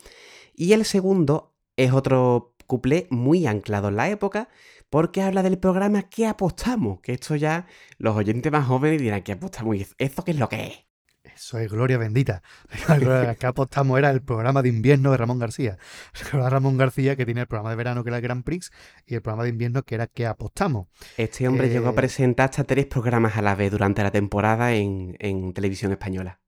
Y 0.56 0.74
el 0.74 0.86
segundo 0.86 1.54
es 1.76 1.92
otro 1.92 2.56
couple 2.68 3.08
muy 3.10 3.48
anclado 3.48 3.88
en 3.88 3.96
la 3.96 4.10
época, 4.10 4.50
porque 4.90 5.22
habla 5.22 5.44
del 5.44 5.58
programa 5.58 6.04
que 6.04 6.28
apostamos, 6.28 7.00
que 7.02 7.14
esto 7.14 7.36
ya 7.36 7.66
los 7.98 8.16
oyentes 8.16 8.52
más 8.52 8.66
jóvenes 8.66 9.02
dirán 9.02 9.24
que 9.24 9.34
apostamos 9.34 9.76
y 9.76 9.88
¿esto 9.98 10.24
qué 10.24 10.32
es 10.32 10.38
lo 10.38 10.50
que 10.50 10.68
es? 10.68 10.88
Eso 11.36 11.60
es 11.60 11.70
gloria 11.70 11.98
bendita. 11.98 12.42
que 13.40 13.46
apostamos 13.46 13.98
era 14.00 14.10
el 14.10 14.22
programa 14.22 14.64
de 14.64 14.70
invierno 14.70 15.12
de 15.12 15.18
Ramón 15.18 15.40
García. 15.40 15.78
Ramón 16.32 16.78
García 16.78 17.16
que 17.16 17.26
tiene 17.26 17.42
el 17.42 17.48
programa 17.48 17.70
de 17.70 17.76
verano 17.76 18.04
que 18.04 18.10
era 18.10 18.18
el 18.18 18.24
Grand 18.24 18.44
Prix 18.44 18.72
y 19.06 19.16
el 19.16 19.22
programa 19.22 19.44
de 19.44 19.50
invierno 19.50 19.84
que 19.84 19.96
era 19.96 20.08
que 20.08 20.26
apostamos. 20.26 20.88
Este 21.18 21.48
hombre 21.48 21.70
llegó 21.70 21.90
a 21.90 21.92
eh, 21.92 21.96
presentar 21.96 22.50
hasta 22.50 22.64
tres 22.64 22.88
programas 22.88 23.38
a 23.38 23.42
la 23.42 23.56
vez 23.56 23.72
durante 23.72 24.02
la 24.02 24.12
temporada 24.12 24.74
en 24.74 25.54
televisión 25.54 25.92
española 25.92 26.40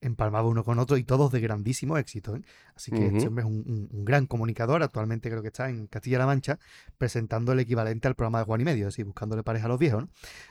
empalmado 0.00 0.48
uno 0.48 0.64
con 0.64 0.78
otro 0.78 0.96
y 0.96 1.04
todos 1.04 1.32
de 1.32 1.40
grandísimo 1.40 1.98
éxito. 1.98 2.36
¿eh? 2.36 2.42
Así 2.74 2.90
que 2.90 3.06
este 3.06 3.28
hombre 3.28 3.44
es 3.44 3.50
un, 3.50 3.88
gran 4.04 4.26
comunicador. 4.26 4.82
Actualmente 4.82 5.28
creo 5.30 5.42
que 5.42 5.48
está 5.48 5.68
en 5.68 5.86
Castilla-La 5.86 6.26
Mancha 6.26 6.58
presentando 6.96 7.52
el 7.52 7.60
equivalente 7.60 8.08
al 8.08 8.14
programa 8.14 8.40
de 8.40 8.44
Juan 8.44 8.60
y 8.60 8.64
Medio, 8.64 8.88
así 8.88 9.02
buscándole 9.02 9.42
pareja 9.42 9.66
a 9.66 9.68
los 9.68 9.78
viejos. 9.78 10.04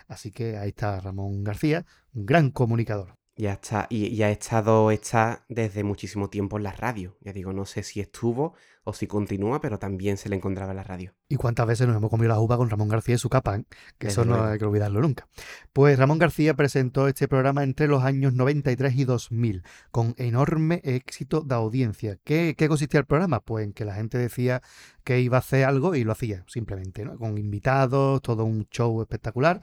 Así 0.08 0.32
que 0.32 0.58
ahí 0.58 0.70
está 0.70 1.00
Ramón 1.00 1.44
García, 1.44 1.86
un 2.14 2.26
gran 2.26 2.52
comunicador. 2.52 3.16
Ya 3.38 3.54
está, 3.54 3.86
y, 3.92 4.20
ha 4.24 4.32
estado 4.32 4.90
está 4.90 5.46
desde 5.48 5.84
muchísimo 5.84 6.28
tiempo 6.28 6.58
en 6.58 6.64
la 6.64 6.72
radio. 6.72 7.18
Ya 7.22 7.34
digo, 7.34 7.54
no 7.54 7.66
sé 7.66 7.84
si 7.84 8.00
estuvo 8.00 8.56
o 8.84 8.94
si 8.94 9.06
continúa, 9.06 9.62
pero 9.62 9.78
también 9.78 10.18
se 10.18 10.28
le 10.28 10.38
encontraba 10.38 10.72
en 10.72 10.78
la 10.78 10.84
radio. 10.84 11.14
¿Y 11.30 11.36
cuántas 11.36 11.68
veces 11.68 11.86
nos 11.86 11.98
hemos 11.98 12.10
comido 12.10 12.30
la 12.30 12.40
uva 12.40 12.58
con 12.58 12.68
Ramón 12.70 12.88
García 12.88 13.14
y 13.14 13.18
su 13.20 13.30
capa? 13.30 13.62
Que 14.00 14.08
eso 14.08 14.26
no 14.26 14.44
hay 14.44 14.58
que 14.58 14.66
olvidarlo 14.66 15.02
nunca. 15.02 15.28
Pues 15.72 16.00
Ramón 16.00 16.18
García 16.18 16.56
presentó 16.56 17.08
este 17.08 17.28
programa 17.28 17.64
entre 17.64 17.88
los 17.88 18.04
años 18.04 18.34
93 18.34 18.96
y 18.96 19.04
2000, 19.04 19.64
con 19.92 20.16
enorme 20.18 20.82
éxito 20.84 21.42
de 21.42 21.54
audiencia. 21.54 22.18
¿Qué, 22.24 22.56
qué 22.58 22.68
consistía 22.68 23.02
el 23.02 23.06
programa? 23.06 23.42
Pues 23.42 23.66
en 23.66 23.74
que 23.74 23.86
la 23.86 23.94
gente 23.94 24.18
decía 24.18 24.64
que 25.04 25.22
iba 25.22 25.38
a 25.38 25.40
hacer 25.40 25.66
algo 25.66 25.94
y 25.94 26.04
lo 26.04 26.14
hacía, 26.14 26.44
simplemente, 26.48 27.06
¿no? 27.06 27.18
Con 27.18 27.38
invitados, 27.38 28.22
todo 28.24 28.46
un 28.46 28.68
show 28.70 29.00
espectacular 29.02 29.62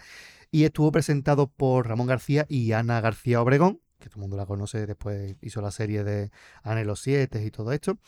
y 0.55 0.63
estuvo 0.63 0.93
presentado 0.93 1.49
por 1.49 1.89
Ramón 1.89 2.07
García 2.07 2.47
y 2.49 2.71
Ana 2.71 3.01
García 3.01 3.43
Obregón, 3.43 3.81
que 3.99 4.09
todo 4.09 4.19
el 4.19 4.21
mundo 4.21 4.37
la 4.37 4.47
conoce, 4.47 4.87
después 4.87 5.35
hizo 5.41 5.61
la 5.61 5.73
serie 5.73 6.05
de 6.05 6.31
Ana 6.63 6.85
los 6.85 7.01
Siete 7.01 7.45
y 7.45 7.51
todo 7.51 7.73
esto. 7.73 7.99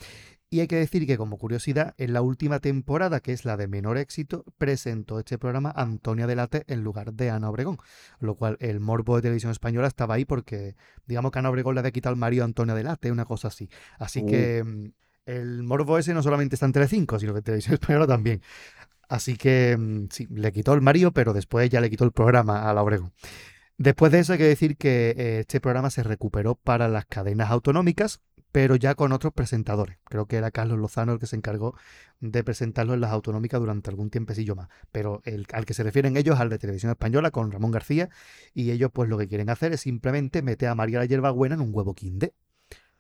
Y 0.48 0.60
hay 0.60 0.68
que 0.68 0.76
decir 0.76 1.08
que, 1.08 1.18
como 1.18 1.38
curiosidad, 1.38 1.96
en 1.98 2.12
la 2.12 2.22
última 2.22 2.60
temporada, 2.60 3.18
que 3.18 3.32
es 3.32 3.44
la 3.44 3.56
de 3.56 3.66
menor 3.66 3.98
éxito, 3.98 4.44
presentó 4.58 5.18
este 5.18 5.38
programa 5.38 5.72
Antonia 5.74 6.28
Delate 6.28 6.62
en 6.68 6.84
lugar 6.84 7.14
de 7.14 7.30
Ana 7.30 7.50
Obregón. 7.50 7.78
Lo 8.20 8.36
cual 8.36 8.58
el 8.60 8.78
morbo 8.78 9.16
de 9.16 9.22
televisión 9.22 9.50
española 9.50 9.88
estaba 9.88 10.14
ahí 10.14 10.24
porque, 10.24 10.76
digamos 11.04 11.32
que 11.32 11.40
Ana 11.40 11.50
Obregón 11.50 11.74
le 11.74 11.80
había 11.80 11.90
quitado 11.90 12.12
el 12.12 12.20
marido 12.20 12.44
a 12.44 12.46
Antonia 12.46 12.76
Delate, 12.76 13.10
una 13.10 13.24
cosa 13.24 13.48
así. 13.48 13.68
Así 13.98 14.20
uh. 14.20 14.26
que 14.26 14.92
el 15.26 15.62
morbo 15.62 15.98
ese 15.98 16.14
no 16.14 16.22
solamente 16.22 16.56
está 16.56 16.66
en 16.66 16.72
Telecinco, 16.72 17.18
sino 17.18 17.32
que 17.32 17.38
en 17.38 17.44
televisión 17.44 17.74
española 17.74 18.06
también. 18.06 18.40
Así 19.08 19.36
que 19.36 19.76
mm, 19.76 20.06
sí, 20.10 20.26
le 20.30 20.52
quitó 20.52 20.72
el 20.74 20.80
marido, 20.80 21.12
pero 21.12 21.32
después 21.32 21.68
ya 21.70 21.80
le 21.80 21.90
quitó 21.90 22.04
el 22.04 22.12
programa 22.12 22.68
a 22.68 22.74
la 22.74 22.82
Obregón. 22.82 23.12
Después 23.78 24.10
de 24.10 24.20
eso 24.20 24.32
hay 24.32 24.38
que 24.38 24.44
decir 24.44 24.76
que 24.76 25.10
eh, 25.10 25.40
este 25.40 25.60
programa 25.60 25.90
se 25.90 26.02
recuperó 26.02 26.54
para 26.54 26.88
las 26.88 27.04
cadenas 27.06 27.50
autonómicas, 27.50 28.20
pero 28.50 28.74
ya 28.76 28.94
con 28.94 29.12
otros 29.12 29.34
presentadores. 29.34 29.98
Creo 30.04 30.26
que 30.26 30.36
era 30.36 30.50
Carlos 30.50 30.78
Lozano 30.78 31.12
el 31.12 31.18
que 31.18 31.26
se 31.26 31.36
encargó 31.36 31.74
de 32.20 32.42
presentarlo 32.42 32.94
en 32.94 33.02
las 33.02 33.10
autonómicas 33.10 33.60
durante 33.60 33.90
algún 33.90 34.08
tiempecillo 34.08 34.56
más. 34.56 34.68
Pero 34.92 35.20
el, 35.24 35.46
al 35.52 35.66
que 35.66 35.74
se 35.74 35.82
refieren 35.82 36.16
ellos, 36.16 36.40
al 36.40 36.48
de 36.48 36.58
Televisión 36.58 36.90
Española, 36.90 37.30
con 37.30 37.52
Ramón 37.52 37.70
García, 37.70 38.08
y 38.54 38.70
ellos 38.70 38.90
pues 38.94 39.10
lo 39.10 39.18
que 39.18 39.28
quieren 39.28 39.50
hacer 39.50 39.74
es 39.74 39.82
simplemente 39.82 40.40
meter 40.40 40.70
a 40.70 40.74
María 40.74 41.00
la 41.00 41.04
Hierbabuena 41.04 41.56
en 41.56 41.60
un 41.60 41.70
huevo 41.74 41.94
quinde. 41.94 42.32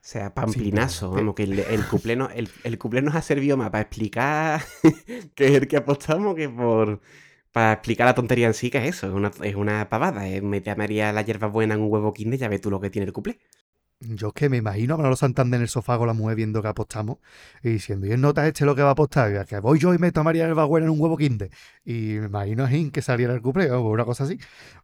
O 0.06 0.08
sea, 0.08 0.32
pamplinazo, 0.32 1.10
vamos, 1.10 1.34
que 1.34 1.42
el, 1.42 1.58
el 1.58 1.84
cuplé 1.84 2.12
el, 2.36 2.48
el 2.62 2.78
nos 3.02 3.16
ha 3.16 3.22
servido 3.22 3.56
más 3.56 3.70
para 3.70 3.82
explicar 3.82 4.62
que 5.34 5.46
es 5.46 5.50
el 5.54 5.66
que 5.66 5.78
apostamos 5.78 6.36
que 6.36 6.48
por 6.48 7.00
para 7.50 7.72
explicar 7.72 8.06
la 8.06 8.14
tontería 8.14 8.46
en 8.46 8.54
sí, 8.54 8.70
que 8.70 8.78
es 8.78 8.96
eso, 8.96 9.08
es 9.08 9.14
una, 9.14 9.32
es 9.42 9.56
una 9.56 9.88
pavada, 9.88 10.28
es 10.28 10.44
meter 10.44 10.74
a 10.74 10.76
María 10.76 11.12
la 11.12 11.22
hierba 11.22 11.48
buena 11.48 11.74
en 11.74 11.80
un 11.80 11.90
huevo 11.90 12.12
kinder, 12.14 12.38
ya 12.38 12.48
ves 12.48 12.60
tú 12.60 12.70
lo 12.70 12.78
que 12.78 12.88
tiene 12.88 13.06
el 13.06 13.12
cuplé. 13.12 13.40
Yo 14.00 14.28
es 14.28 14.34
que 14.34 14.48
me 14.48 14.58
imagino 14.58 14.94
a 14.94 14.96
Manolo 14.98 15.16
Santander 15.16 15.58
en 15.58 15.62
el 15.62 15.68
sofá 15.68 15.96
con 15.96 16.06
la 16.06 16.12
mujer 16.12 16.36
viendo 16.36 16.60
que 16.60 16.68
apostamos 16.68 17.18
y 17.62 17.70
diciendo, 17.70 18.06
y 18.06 18.16
nota 18.16 18.46
este 18.46 18.64
lo 18.64 18.74
que 18.74 18.82
va 18.82 18.90
a 18.90 18.92
apostar, 18.92 19.46
que 19.46 19.58
voy 19.60 19.78
yo 19.78 19.94
y 19.94 19.98
meto 19.98 20.20
a 20.20 20.22
María 20.22 20.46
la 20.48 20.64
buena 20.64 20.86
en 20.86 20.92
un 20.92 21.00
huevo 21.00 21.16
kinder. 21.16 21.50
Y 21.84 22.18
me 22.20 22.26
imagino 22.26 22.64
a 22.64 22.68
Jim 22.68 22.90
que 22.90 23.02
saliera 23.02 23.32
el 23.34 23.40
cuplé 23.40 23.70
o 23.70 23.80
una 23.88 24.04
cosa 24.04 24.24
así, 24.24 24.38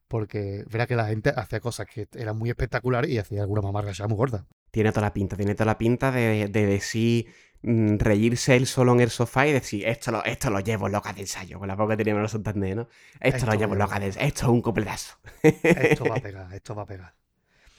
porque 0.09 0.65
verá 0.71 0.87
que 0.87 0.97
la 0.97 1.07
gente 1.07 1.33
hacía 1.37 1.61
cosas 1.61 1.87
que 1.87 2.09
eran 2.15 2.39
muy 2.39 2.51
espectaculares 2.51 3.11
y 3.11 3.19
hacía 3.19 3.43
alguna 3.43 3.63
mamarra 3.63 3.93
ya 3.93 4.09
muy 4.09 4.17
gorda 4.17 4.47
tiene 4.73 4.91
toda 4.91 5.03
la 5.03 5.13
pinta, 5.13 5.37
tiene 5.37 5.55
toda 5.55 5.67
la 5.67 5.79
pinta 5.79 6.11
de, 6.11 6.49
decir, 6.49 7.27
mm, 7.61 7.99
reírse 7.99 8.57
él 8.57 8.67
solo 8.67 8.93
en 8.95 9.01
el 9.01 9.11
sofá 9.11 9.47
y 9.47 9.53
decir, 9.53 9.87
esto 9.87 10.11
lo, 10.11 10.25
esto 10.25 10.51
lo 10.51 10.61
llevo 10.61 10.89
loca 10.89 11.13
de 11.13 11.21
ensayo, 11.21 11.59
con 11.59 11.69
la 11.69 11.77
boca 11.77 11.93
que 11.93 11.99
teníamos 11.99 12.23
los 12.23 12.33
Santander, 12.33 12.77
¿no? 12.77 12.89
Esto, 13.21 13.47
lo 13.47 13.55
llevo 13.55 13.75
loca 13.75 14.01
de 14.01 14.07
ensayo, 14.07 14.27
esto 14.27 14.47
es 14.47 14.49
un 14.49 14.63
completazo. 14.63 15.19
Esto 15.43 16.07
va 16.07 16.17
a 16.17 16.21
pegar, 16.23 16.53
esto 16.55 16.75
va 16.75 16.83
a 16.83 16.87
pegar. 16.87 17.22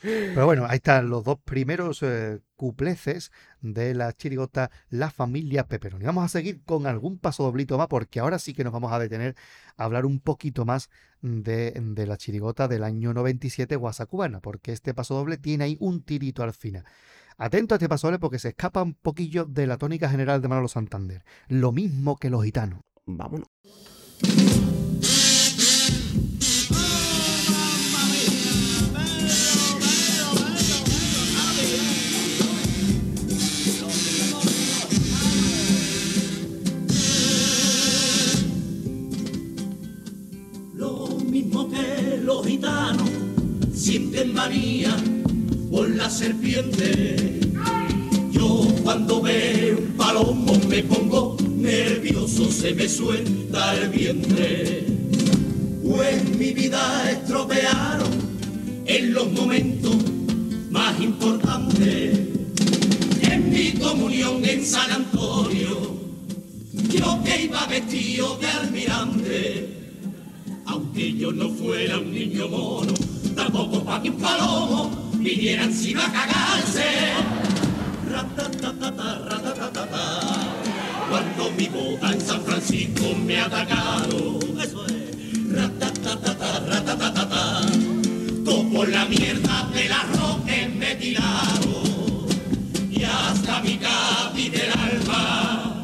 Pero 0.03 0.45
bueno, 0.45 0.65
ahí 0.67 0.75
están 0.75 1.09
los 1.09 1.23
dos 1.23 1.39
primeros 1.45 2.03
eh, 2.03 2.41
cupleces 2.57 3.31
de 3.61 3.93
la 3.93 4.11
chirigota 4.11 4.69
La 4.89 5.09
Familia 5.09 5.67
Peperoni. 5.67 6.03
Vamos 6.03 6.25
a 6.25 6.27
seguir 6.27 6.61
con 6.65 6.87
algún 6.87 7.17
paso 7.17 7.43
doblito 7.43 7.77
más 7.77 7.87
porque 7.87 8.19
ahora 8.19 8.37
sí 8.37 8.53
que 8.53 8.65
nos 8.65 8.73
vamos 8.73 8.91
a 8.91 8.99
detener 8.99 9.35
a 9.77 9.85
hablar 9.85 10.05
un 10.05 10.19
poquito 10.19 10.65
más 10.65 10.89
de, 11.21 12.05
la 12.05 12.17
chirigota 12.17 12.67
del 12.67 12.83
año 12.83 13.13
97 13.13 13.77
Guasacubana, 13.77 14.41
porque 14.41 14.73
este 14.73 14.93
paso 14.93 15.15
doble 15.15 15.37
tiene 15.37 15.63
ahí 15.63 15.77
un 15.79 16.03
tirito 16.03 16.43
al 16.43 16.53
final. 16.53 16.83
Atento 17.37 17.73
a 17.73 17.77
este 17.77 17.87
paso 17.87 18.07
doble 18.07 18.19
porque 18.19 18.39
se 18.39 18.49
escapa 18.49 18.83
un 18.83 18.95
poquillo 18.95 19.45
de 19.45 19.67
la 19.67 19.77
tónica 19.77 20.09
general 20.09 20.41
de 20.41 20.49
Manolo 20.49 20.67
Santander. 20.67 21.23
Lo 21.47 21.71
mismo 21.71 22.17
que 22.17 22.29
los 22.29 22.43
gitanos. 22.43 22.81
Vámonos. 23.05 23.47
Los 42.23 42.45
gitanos 42.47 43.09
sienten 43.73 44.33
manía 44.33 44.95
por 45.69 45.89
la 45.89 46.09
serpiente. 46.09 47.39
Yo 48.31 48.65
cuando 48.83 49.21
veo 49.21 49.77
un 49.79 49.93
palomo 49.97 50.53
me 50.69 50.83
pongo 50.83 51.37
nervioso, 51.57 52.49
se 52.49 52.73
me 52.73 52.87
suelta 52.87 53.75
el 53.75 53.89
vientre. 53.89 54.85
Pues 55.83 56.37
mi 56.37 56.53
vida 56.53 57.11
estropearon 57.11 58.11
en 58.85 59.13
los 59.13 59.31
momentos 59.31 59.95
más 60.69 60.99
importantes. 61.01 62.19
En 63.21 63.49
mi 63.49 63.73
comunión 63.73 64.45
en 64.45 64.65
San 64.65 64.91
Antonio, 64.91 65.97
yo 66.89 67.23
que 67.23 67.43
iba 67.43 67.65
vestido 67.67 68.37
de 68.37 68.47
almirante 68.47 69.82
aunque 70.65 71.13
yo 71.13 71.31
no 71.31 71.49
fuera 71.49 71.97
un 71.97 72.11
niño 72.11 72.47
mono, 72.47 72.93
tampoco 73.35 73.83
pa' 73.83 74.01
que 74.01 74.09
un 74.09 74.17
palomo 74.17 75.11
viniera 75.17 75.63
encima 75.63 76.05
a 76.05 76.11
cagarse. 76.11 77.13
Cuando 81.09 81.51
mi 81.51 81.67
boda 81.67 82.13
en 82.13 82.21
San 82.21 82.41
Francisco 82.41 83.15
me 83.25 83.39
ha 83.39 83.45
atacado, 83.45 84.39
eso 84.61 84.85
es. 84.87 85.03
Como 88.45 88.85
la 88.85 89.05
mierda 89.05 89.69
de 89.73 89.89
las 89.89 90.19
roques 90.19 90.75
me 90.75 90.95
tiraron 90.95 92.27
y 92.89 93.03
hasta 93.03 93.61
mi 93.61 93.77
capi 93.77 94.49
del 94.49 94.71
alma 94.71 95.83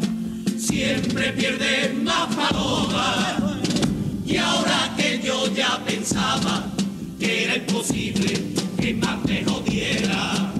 siempre 0.58 1.32
pierde 1.34 1.94
más 1.94 2.36
palomas 2.36 3.49
ahora 4.40 4.94
que 4.98 5.20
yo 5.22 5.48
ya 5.54 5.84
pensaba 5.86 6.72
que 7.20 7.46
era 7.46 7.56
imposible 7.58 8.54
que 8.80 8.94
más 8.94 9.24
me 9.26 9.44
jodiera, 9.44 10.54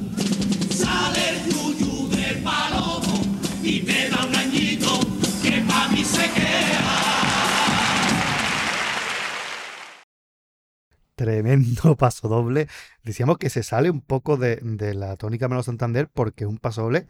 sale 0.69 1.30
el 1.30 1.51
yuyu 1.51 2.09
del 2.09 2.43
palomo 2.43 3.21
y 3.63 3.82
me 3.82 4.09
da 4.09 4.25
un 4.25 4.36
añito 4.36 4.99
que 5.41 5.61
pa' 5.67 5.88
mí 5.89 6.03
se 6.03 6.30
queda. 6.32 6.99
Tremendo 11.15 11.95
paso 11.97 12.27
doble. 12.27 12.67
Decíamos 13.03 13.38
que 13.38 13.49
se 13.49 13.63
sale 13.63 13.89
un 13.89 14.01
poco 14.01 14.38
de, 14.38 14.57
de 14.61 14.93
la 14.93 15.15
tónica 15.17 15.47
Melo 15.47 15.63
Santander 15.63 16.09
porque 16.13 16.43
es 16.43 16.49
un 16.49 16.57
paso 16.57 16.84
doble 16.84 17.07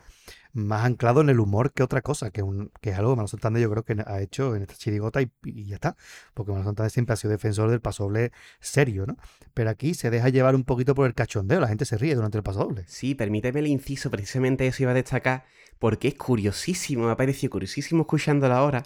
más 0.53 0.85
anclado 0.85 1.21
en 1.21 1.29
el 1.29 1.39
humor 1.39 1.73
que 1.73 1.83
otra 1.83 2.01
cosa, 2.01 2.31
que, 2.31 2.41
un, 2.41 2.71
que 2.81 2.89
es 2.89 2.97
algo 2.97 3.11
que 3.11 3.17
Manuel 3.17 3.29
Santander 3.29 3.61
yo 3.61 3.69
creo 3.69 3.83
que 3.83 3.95
ha 4.05 4.21
hecho 4.21 4.55
en 4.55 4.63
esta 4.63 4.75
chirigota 4.75 5.21
y, 5.21 5.29
ya 5.65 5.75
está, 5.75 5.95
porque 6.33 6.51
Manuel 6.51 6.65
Santander 6.65 6.91
siempre 6.91 7.13
ha 7.13 7.17
sido 7.17 7.31
defensor 7.31 7.69
del 7.69 7.81
pasoble 7.81 8.31
serio, 8.59 9.05
¿no? 9.05 9.17
Pero 9.53 9.69
aquí 9.69 9.93
se 9.93 10.09
deja 10.09 10.29
llevar 10.29 10.55
un 10.55 10.63
poquito 10.63 10.95
por 10.95 11.07
el 11.07 11.13
cachondeo, 11.13 11.59
la 11.59 11.67
gente 11.67 11.85
se 11.85 11.97
ríe 11.97 12.15
durante 12.15 12.37
el 12.37 12.43
pasoble. 12.43 12.83
Sí, 12.87 13.15
permíteme 13.15 13.59
el 13.59 13.67
inciso, 13.67 14.09
precisamente 14.09 14.65
eso 14.67 14.83
iba 14.83 14.91
a 14.91 14.95
destacar, 14.95 15.45
porque 15.77 16.07
es 16.07 16.15
curiosísimo, 16.15 17.05
me 17.05 17.11
ha 17.11 17.17
parecido 17.17 17.51
curiosísimo 17.51 18.01
escuchándola 18.01 18.57
ahora, 18.57 18.83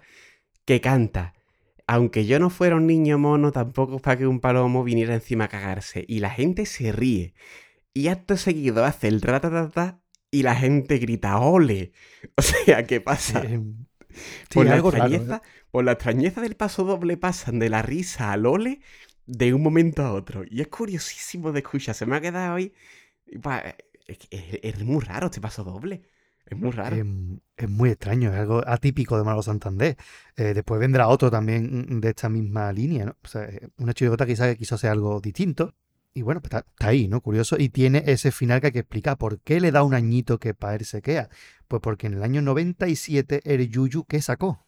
que 0.66 0.82
canta. 0.82 1.34
Aunque 1.86 2.26
yo 2.26 2.39
no 2.39 2.49
fuera 2.49 2.78
un 2.78 2.88
niño 2.88 3.18
mono, 3.18 3.51
tampoco 3.51 3.99
para 3.99 4.18
que 4.18 4.28
un 4.28 4.39
palomo 4.39 4.84
viniera 4.84 5.14
encima 5.14 5.45
a 5.45 5.49
cagarse. 5.49 6.05
Y 6.07 6.20
la 6.20 6.30
gente 6.30 6.66
se 6.66 6.93
ríe. 6.93 7.34
Y 7.93 8.07
acto 8.07 8.38
seguido 8.38 8.86
hace 8.86 9.09
el 9.09 9.22
ratatata 9.22 10.02
y 10.34 10.41
la 10.41 10.55
gente 10.55 10.97
grita 10.97 11.38
¡Ole! 11.39 11.93
O 12.38 12.41
sea, 12.41 12.84
¿qué 12.86 12.99
pasa? 12.99 13.43
por, 14.53 14.65
la 14.65 14.77
extrañeza, 14.77 15.41
por 15.69 15.84
la 15.84 15.91
extrañeza 15.93 16.41
del 16.41 16.55
paso 16.55 16.84
doble 16.84 17.17
pasan 17.17 17.59
de 17.59 17.69
la 17.69 17.84
risa 17.84 18.31
al 18.31 18.45
ole 18.47 18.81
de 19.27 19.53
un 19.53 19.61
momento 19.61 20.03
a 20.03 20.11
otro. 20.11 20.43
Y 20.49 20.61
es 20.61 20.67
curiosísimo 20.67 21.51
de 21.51 21.59
escuchar. 21.59 21.93
Se 21.93 22.05
me 22.07 22.15
ha 22.15 22.21
quedado 22.21 22.55
hoy. 22.55 22.73
Es, 24.07 24.84
muy 24.84 25.01
raro 25.03 25.27
este 25.27 25.39
paso 25.39 25.63
doble. 25.63 26.01
Es 26.45 26.57
muy 26.57 26.71
raro. 26.71 26.95
Es, 27.55 27.69
muy 27.69 27.91
extraño, 27.91 28.34
es 28.34 28.39
algo 28.39 28.63
atípico 28.65 29.17
de 29.17 29.23
Malo 29.23 29.43
Santander. 29.43 29.97
Eh, 30.36 30.53
después 30.55 30.79
vendrá 30.79 31.07
otro 31.07 31.29
también 31.29 32.01
de 32.01 32.09
esta 32.09 32.27
misma 32.27 32.73
línea, 32.73 33.05
¿no? 33.05 33.17
O 33.23 33.27
sea, 33.27 33.47
una 33.77 33.93
chirigota 33.93 34.25
quizá 34.25 34.47
que 34.49 34.57
quiso 34.57 34.75
hacer 34.75 34.89
algo 34.89 35.21
distinto 35.21 35.75
y 36.14 36.22
bueno, 36.22 36.41
pues 36.41 36.53
está, 36.53 36.66
ahí, 36.88 37.07
¿no? 37.07 37.22
Curioso. 37.22 37.55
Y 37.57 37.70
tiene 37.70 38.03
ese 38.05 38.32
final 38.32 38.61
que 38.61 38.68
hay 38.68 38.74
que 38.74 38.80
explicar. 38.80 39.18
¿Por 39.18 39.39
qué 39.41 39.59
le 39.59 39.72
da 39.72 39.84
un 39.84 39.93
añito 39.93 40.39
que 40.39 40.53
para 40.53 40.76
él 40.76 40.86
se 40.86 41.01
queda? 41.01 41.30
Pues 41.68 41.82
porque 41.82 42.07
en 42.07 42.14
el 42.14 42.24
año 42.24 42.41
97 42.41 43.41
el 43.45 43.70
Yuyu, 43.70 44.05
¿qué 44.05 44.22
sacó? 44.22 44.66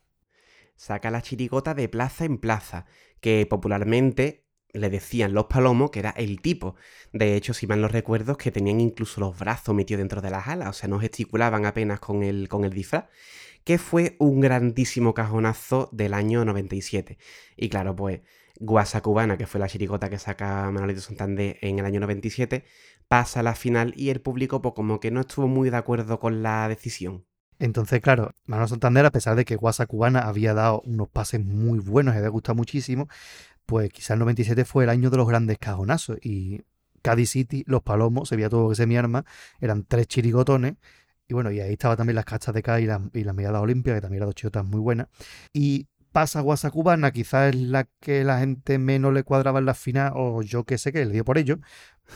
Saca 0.76 1.12
la 1.12 1.22
chirigota 1.22 1.74
de 1.74 1.88
plaza 1.88 2.26
en 2.26 2.38
plaza, 2.38 2.86
que 3.22 3.46
popularmente 3.46 4.46
le 4.74 4.89
decían 4.89 5.34
los 5.34 5.46
palomos 5.46 5.91
que 5.91 6.00
era 6.00 6.10
el 6.12 6.41
tipo. 6.41 6.76
De 7.14 7.36
hecho, 7.36 7.54
si 7.54 7.68
mal 7.68 7.80
no 7.80 7.88
recuerdo, 7.88 8.38
que 8.38 8.52
tenían 8.52 8.82
incluso 8.82 9.22
los 9.22 9.38
brazos 9.38 9.74
metidos 9.76 10.00
dentro 10.00 10.22
de 10.22 10.32
las 10.32 10.48
alas, 10.48 10.70
o 10.70 10.74
sea, 10.74 10.89
no 10.89 11.00
gesticulaban 11.00 11.66
apenas 11.66 12.00
con 12.00 12.24
el, 12.24 12.50
con 12.50 12.66
el 12.66 12.74
disfraz, 12.74 13.06
que 13.64 13.78
fue 13.78 14.16
un 14.20 14.41
grandísimo 14.41 15.14
cajonazo 15.14 15.89
del 15.91 16.14
año 16.14 16.43
97. 16.43 17.18
Y 17.56 17.70
claro, 17.70 17.96
pues 17.96 18.22
Guasa 18.60 19.01
Cubana, 19.01 19.38
que 19.38 19.47
fue 19.47 19.60
la 19.60 19.68
chirigota 19.68 20.10
que 20.10 20.18
saca 20.18 20.70
Manolito 20.72 21.01
Santander 21.01 21.58
en 21.62 21.80
el 21.80 21.86
año 21.86 21.99
97, 21.99 22.66
pasa 23.08 23.41
a 23.41 23.43
la 23.43 23.56
final 23.56 23.93
y 23.95 24.10
el 24.10 24.22
público 24.22 24.62
pues 24.62 24.74
como 24.74 24.99
que 24.99 25.12
no 25.12 25.22
estuvo 25.22 25.47
muy 25.47 25.70
de 25.70 25.78
acuerdo 25.78 26.20
con 26.20 26.43
la 26.43 26.68
decisión. 26.68 27.26
Entonces, 27.60 28.01
claro, 28.01 28.32
Manolo 28.45 28.68
Santander, 28.68 29.06
a 29.06 29.12
pesar 29.12 29.36
de 29.36 29.45
que 29.45 29.56
Guasa 29.56 29.86
Cubana 29.86 30.22
había 30.22 30.53
dado 30.53 30.82
unos 30.86 31.08
pases 31.08 31.43
muy 31.43 31.80
buenos 31.80 32.14
y 32.14 32.18
había 32.18 32.30
gustado 32.30 32.56
muchísimo, 32.56 33.08
pues 33.66 33.91
quizás 33.91 34.12
el 34.12 34.20
97 34.20 34.66
fue 34.66 34.84
el 34.84 34.89
año 34.89 35.10
de 35.10 35.18
los 35.18 35.28
grandes 35.28 35.58
cajonazos 35.58 36.18
y 36.22 36.62
Cádiz 37.01 37.32
City, 37.32 37.64
Los 37.68 37.84
Palomos, 37.84 38.30
se 38.30 38.36
veía 38.36 38.49
todo 38.49 38.70
que 38.70 38.76
se 38.76 38.88
mi 38.88 38.97
arma, 38.97 39.26
eran 39.62 39.86
tres 39.86 40.08
chirigotones 40.08 40.76
y 41.28 41.34
bueno, 41.34 41.51
y 41.51 41.60
ahí 41.60 41.74
estaba 41.74 41.95
también 41.95 42.16
las 42.16 42.26
cachas 42.26 42.53
de 42.53 42.62
K 42.62 42.82
y, 42.82 42.86
la, 42.86 43.01
y 43.14 43.24
las 43.24 43.36
miradas 43.36 43.62
olímpicas, 43.62 43.97
que 43.97 44.01
también 44.01 44.20
eran 44.20 44.28
dos 44.28 44.36
chirotas 44.36 44.64
muy 44.64 44.80
buenas. 44.80 45.08
Y 45.53 45.88
pasa 46.16 46.39
Guasa 46.39 46.72
Cubana, 46.72 47.11
quizás 47.11 47.53
es 47.53 47.61
la 47.61 47.89
que 47.99 48.24
la 48.24 48.39
gente 48.39 48.80
menos 48.80 49.13
le 49.13 49.24
cuadraba 49.24 49.59
en 49.59 49.66
la 49.66 49.74
final, 49.74 50.13
o 50.16 50.41
yo 50.43 50.63
qué 50.63 50.78
sé 50.78 50.93
que 50.93 51.03
le 51.03 51.11
dio 51.11 51.26
por 51.26 51.38
ello, 51.38 51.59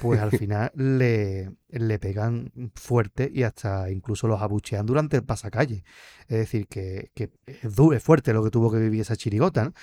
pues 0.02 0.22
al 0.22 0.32
final 0.40 0.72
le, 0.74 1.52
le 1.68 2.00
pegan 2.00 2.50
fuerte 2.76 3.30
y 3.34 3.44
hasta 3.44 3.92
incluso 3.92 4.30
los 4.30 4.42
abuchean 4.42 4.86
durante 4.86 5.18
el 5.18 5.26
pasacalle. 5.26 5.84
Es 6.30 6.38
decir, 6.38 6.68
que, 6.68 7.12
que 7.14 7.30
es, 7.46 7.76
duro, 7.76 7.94
es 7.94 8.02
fuerte 8.02 8.32
lo 8.32 8.42
que 8.42 8.52
tuvo 8.52 8.72
que 8.72 8.80
vivir 8.80 9.02
esa 9.02 9.18
chirigota. 9.18 9.66
¿no? 9.66 9.74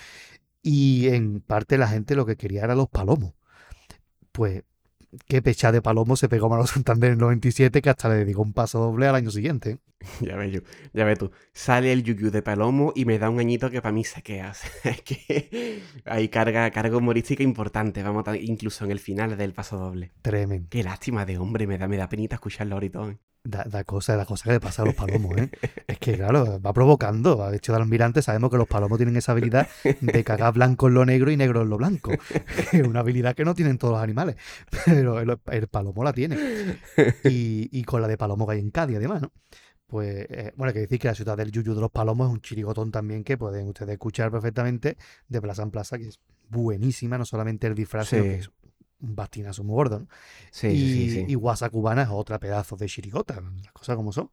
Y 0.62 1.08
en 1.08 1.40
parte 1.40 1.76
la 1.76 1.86
gente 1.86 2.16
lo 2.16 2.24
que 2.24 2.36
quería 2.36 2.64
era 2.64 2.74
los 2.74 2.88
palomos. 2.88 3.34
Pues 4.32 4.62
qué 5.26 5.42
pecha 5.42 5.72
de 5.72 5.82
palomo 5.82 6.16
se 6.16 6.28
pegó 6.28 6.48
Manolo 6.48 6.66
Santander 6.66 7.08
en 7.08 7.14
el 7.14 7.20
97 7.20 7.82
que 7.82 7.90
hasta 7.90 8.08
le 8.08 8.16
dedicó 8.16 8.42
un 8.42 8.52
paso 8.52 8.78
doble 8.78 9.06
al 9.06 9.14
año 9.14 9.30
siguiente. 9.30 9.78
Ya 10.20 10.36
ves, 10.36 10.62
ya 10.92 11.04
ves 11.04 11.18
tú. 11.18 11.30
Sale 11.52 11.92
el 11.92 12.02
yuyu 12.02 12.30
de 12.30 12.42
palomo 12.42 12.92
y 12.94 13.06
me 13.06 13.18
da 13.18 13.30
un 13.30 13.40
añito 13.40 13.70
que 13.70 13.80
para 13.80 13.92
mí 13.92 14.04
se 14.04 14.22
queda. 14.22 14.52
es 14.84 15.02
que 15.02 15.82
hay 16.04 16.28
carga, 16.28 16.70
carga 16.70 16.96
humorística 16.96 17.42
importante, 17.42 18.02
vamos, 18.02 18.24
incluso 18.40 18.84
en 18.84 18.90
el 18.90 19.00
final 19.00 19.36
del 19.36 19.52
paso 19.52 19.78
doble. 19.78 20.12
Tremendo. 20.22 20.68
Qué 20.70 20.82
lástima 20.82 21.24
de 21.24 21.38
hombre, 21.38 21.66
me 21.66 21.78
da, 21.78 21.88
me 21.88 21.96
da 21.96 22.08
penita 22.08 22.36
escucharlo 22.36 22.74
ahorita. 22.76 23.16
Da, 23.44 23.62
da, 23.64 23.84
cosa, 23.84 24.16
da 24.16 24.24
cosa 24.24 24.44
que 24.44 24.52
le 24.52 24.60
pasa 24.60 24.82
a 24.82 24.86
los 24.86 24.94
palomos, 24.94 25.36
¿eh? 25.36 25.50
es 25.86 25.98
que, 25.98 26.14
claro, 26.16 26.60
va 26.60 26.72
provocando. 26.72 27.48
De 27.48 27.58
hecho, 27.58 27.72
de 27.72 27.78
almirante 27.78 28.20
sabemos 28.20 28.50
que 28.50 28.56
los 28.56 28.66
palomos 28.66 28.98
tienen 28.98 29.16
esa 29.16 29.32
habilidad 29.32 29.68
de 30.00 30.24
cagar 30.24 30.54
blanco 30.54 30.88
en 30.88 30.94
lo 30.94 31.04
negro 31.04 31.30
y 31.30 31.36
negro 31.36 31.62
en 31.62 31.70
lo 31.70 31.76
blanco. 31.76 32.10
Es 32.72 32.82
una 32.82 33.00
habilidad 33.00 33.36
que 33.36 33.44
no 33.44 33.54
tienen 33.54 33.78
todos 33.78 33.94
los 33.94 34.02
animales, 34.02 34.36
pero 34.84 35.20
el, 35.20 35.68
palomo 35.68 36.02
la 36.02 36.12
tiene. 36.12 36.36
Y, 37.24 37.68
y, 37.70 37.84
con 37.84 38.02
la 38.02 38.08
de 38.08 38.18
palomo 38.18 38.46
que 38.46 38.54
hay 38.54 38.60
en 38.60 38.70
Cádiz, 38.70 38.96
además, 38.96 39.22
¿no? 39.22 39.32
Pues, 39.86 40.26
eh, 40.28 40.52
bueno, 40.56 40.70
hay 40.70 40.74
que 40.74 40.80
decir 40.80 40.98
que 40.98 41.08
la 41.08 41.14
ciudad 41.14 41.36
del 41.36 41.52
Yuyu 41.52 41.74
de 41.74 41.80
los 41.80 41.90
Palomos 41.90 42.28
es 42.28 42.32
un 42.32 42.40
chirigotón 42.40 42.90
también 42.90 43.22
que 43.22 43.38
pueden 43.38 43.68
ustedes 43.68 43.92
escuchar 43.92 44.32
perfectamente 44.32 44.96
de 45.28 45.40
plaza 45.40 45.62
en 45.62 45.70
plaza, 45.70 45.96
que 45.96 46.08
es 46.08 46.18
buenísima, 46.48 47.18
no 47.18 47.24
solamente 47.24 47.66
el 47.68 47.74
disfraz, 47.74 48.08
sino 48.08 48.24
que 48.24 48.34
es 48.36 48.50
un 49.00 49.16
bastinazo 49.16 49.64
muy 49.64 49.74
gordo. 49.74 50.00
¿no? 50.00 50.08
Sí, 50.50 50.68
y, 50.68 50.92
sí, 50.92 51.10
sí. 51.10 51.24
y 51.28 51.34
Guasa 51.34 51.70
Cubana 51.70 52.02
es 52.02 52.08
otra 52.10 52.38
pedazo 52.38 52.76
de 52.76 52.86
chirigota, 52.86 53.42
las 53.62 53.72
cosas 53.72 53.96
como 53.96 54.12
son. 54.12 54.30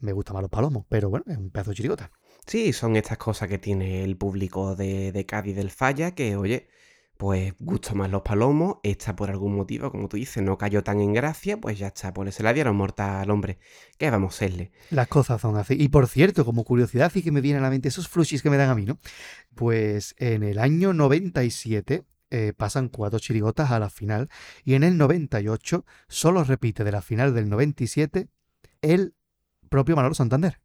Me 0.00 0.12
gustan 0.12 0.34
más 0.34 0.42
los 0.42 0.50
palomos, 0.50 0.84
pero 0.88 1.10
bueno, 1.10 1.24
es 1.28 1.36
un 1.36 1.50
pedazo 1.50 1.70
de 1.70 1.76
chirigota. 1.76 2.10
Sí, 2.46 2.72
son 2.72 2.96
estas 2.96 3.18
cosas 3.18 3.48
que 3.48 3.58
tiene 3.58 4.02
el 4.02 4.16
público 4.16 4.74
de, 4.74 5.12
de 5.12 5.26
Cádiz 5.26 5.54
del 5.54 5.70
Falla, 5.70 6.12
que 6.12 6.36
oye, 6.36 6.68
pues 7.22 7.54
gusta 7.60 7.94
más 7.94 8.10
los 8.10 8.22
palomos, 8.22 8.78
esta 8.82 9.14
por 9.14 9.30
algún 9.30 9.54
motivo, 9.54 9.92
como 9.92 10.08
tú 10.08 10.16
dices, 10.16 10.42
no 10.42 10.58
cayó 10.58 10.82
tan 10.82 11.00
en 11.00 11.12
gracia, 11.12 11.56
pues 11.56 11.78
ya 11.78 11.86
está, 11.86 12.12
pues 12.12 12.34
se 12.34 12.42
la 12.42 12.52
dieron 12.52 12.74
morta 12.74 13.20
al 13.20 13.30
hombre. 13.30 13.60
¿Qué 13.96 14.10
vamos 14.10 14.34
a 14.34 14.36
hacerle? 14.36 14.72
Las 14.90 15.06
cosas 15.06 15.40
son 15.40 15.56
así. 15.56 15.76
Y 15.78 15.86
por 15.86 16.08
cierto, 16.08 16.44
como 16.44 16.64
curiosidad 16.64 17.12
y 17.14 17.22
que 17.22 17.30
me 17.30 17.40
viene 17.40 17.60
a 17.60 17.62
la 17.62 17.70
mente 17.70 17.86
esos 17.86 18.08
flushis 18.08 18.42
que 18.42 18.50
me 18.50 18.56
dan 18.56 18.70
a 18.70 18.74
mí, 18.74 18.86
¿no? 18.86 18.98
Pues 19.54 20.16
en 20.18 20.42
el 20.42 20.58
año 20.58 20.92
97 20.94 22.02
eh, 22.34 22.54
pasan 22.56 22.88
cuatro 22.88 23.18
chirigotas 23.18 23.70
a 23.72 23.78
la 23.78 23.90
final 23.90 24.30
y 24.64 24.72
en 24.72 24.84
el 24.84 24.96
98 24.96 25.84
solo 26.08 26.44
repite 26.44 26.82
de 26.82 26.90
la 26.90 27.02
final 27.02 27.34
del 27.34 27.50
97 27.50 28.28
el 28.80 29.14
propio 29.68 29.96
Manolo 29.96 30.14
Santander. 30.14 30.58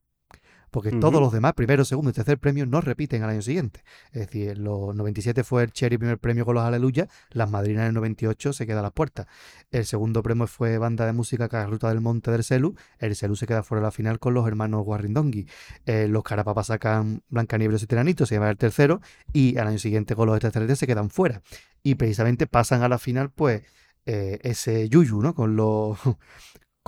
Porque 0.72 0.90
uh 0.90 0.94
-huh. 0.94 1.00
todos 1.00 1.22
los 1.22 1.32
demás, 1.32 1.54
primero, 1.54 1.86
segundo 1.86 2.12
y 2.12 2.14
tercer 2.14 2.38
premio, 2.38 2.66
no 2.66 2.82
repiten 2.82 3.24
al 3.24 3.30
año 3.30 3.42
siguiente. 3.42 3.84
Es 4.12 4.28
decir, 4.28 4.50
en 4.50 4.64
los 4.64 4.96
97 4.96 5.44
fue 5.44 5.64
el 5.64 5.72
Cherry 5.72 5.98
primer 5.98 6.18
premio 6.18 6.46
con 6.46 6.56
los 6.56 6.64
Aleluya, 6.64 7.08
las 7.32 7.50
Madrinas 7.50 7.84
en 7.84 7.88
el 7.90 7.94
98 7.96 8.54
se 8.54 8.68
queda 8.68 8.80
a 8.80 8.84
las 8.84 8.92
puertas. 8.92 9.28
El 9.72 9.86
segundo 9.86 10.22
premio 10.24 10.48
fue 10.48 10.78
banda 10.78 11.06
de 11.06 11.14
música 11.14 11.50
Carruta 11.50 11.90
del 11.90 12.02
Monte 12.02 12.32
del 12.32 12.44
Celu, 12.44 12.76
el 13.00 13.16
Celu 13.16 13.36
se 13.36 13.48
queda 13.48 13.64
fuera 13.64 13.82
de 13.82 13.88
la 13.88 13.92
final 13.92 14.20
con 14.20 14.34
los 14.34 14.48
hermanos 14.48 14.84
Guarrindongui. 14.84 15.48
Eh, 15.86 16.08
los 16.08 16.24
Carapapas 16.24 16.68
sacan 16.68 17.24
Blancanieves 17.30 17.84
y 17.84 17.88
Tiranito, 17.88 18.26
se 18.26 18.36
lleva 18.36 18.50
el 18.50 18.58
tercero, 18.58 19.02
y 19.34 19.58
al 19.58 19.68
año 19.68 19.80
siguiente 19.80 20.16
con 20.16 20.28
los 20.28 20.36
extraterrestres 20.36 20.80
se 20.80 20.88
quedan 20.88 21.10
fuera. 21.10 21.42
Y 21.84 21.96
precisamente 21.96 22.48
pasan 22.48 22.84
a 22.84 22.90
la 22.90 22.98
final, 22.98 23.32
pues, 23.32 23.64
eh, 24.06 24.40
ese 24.44 24.90
Yuyu, 24.90 25.22
¿no? 25.22 25.36
Con 25.36 25.56
los 25.56 25.98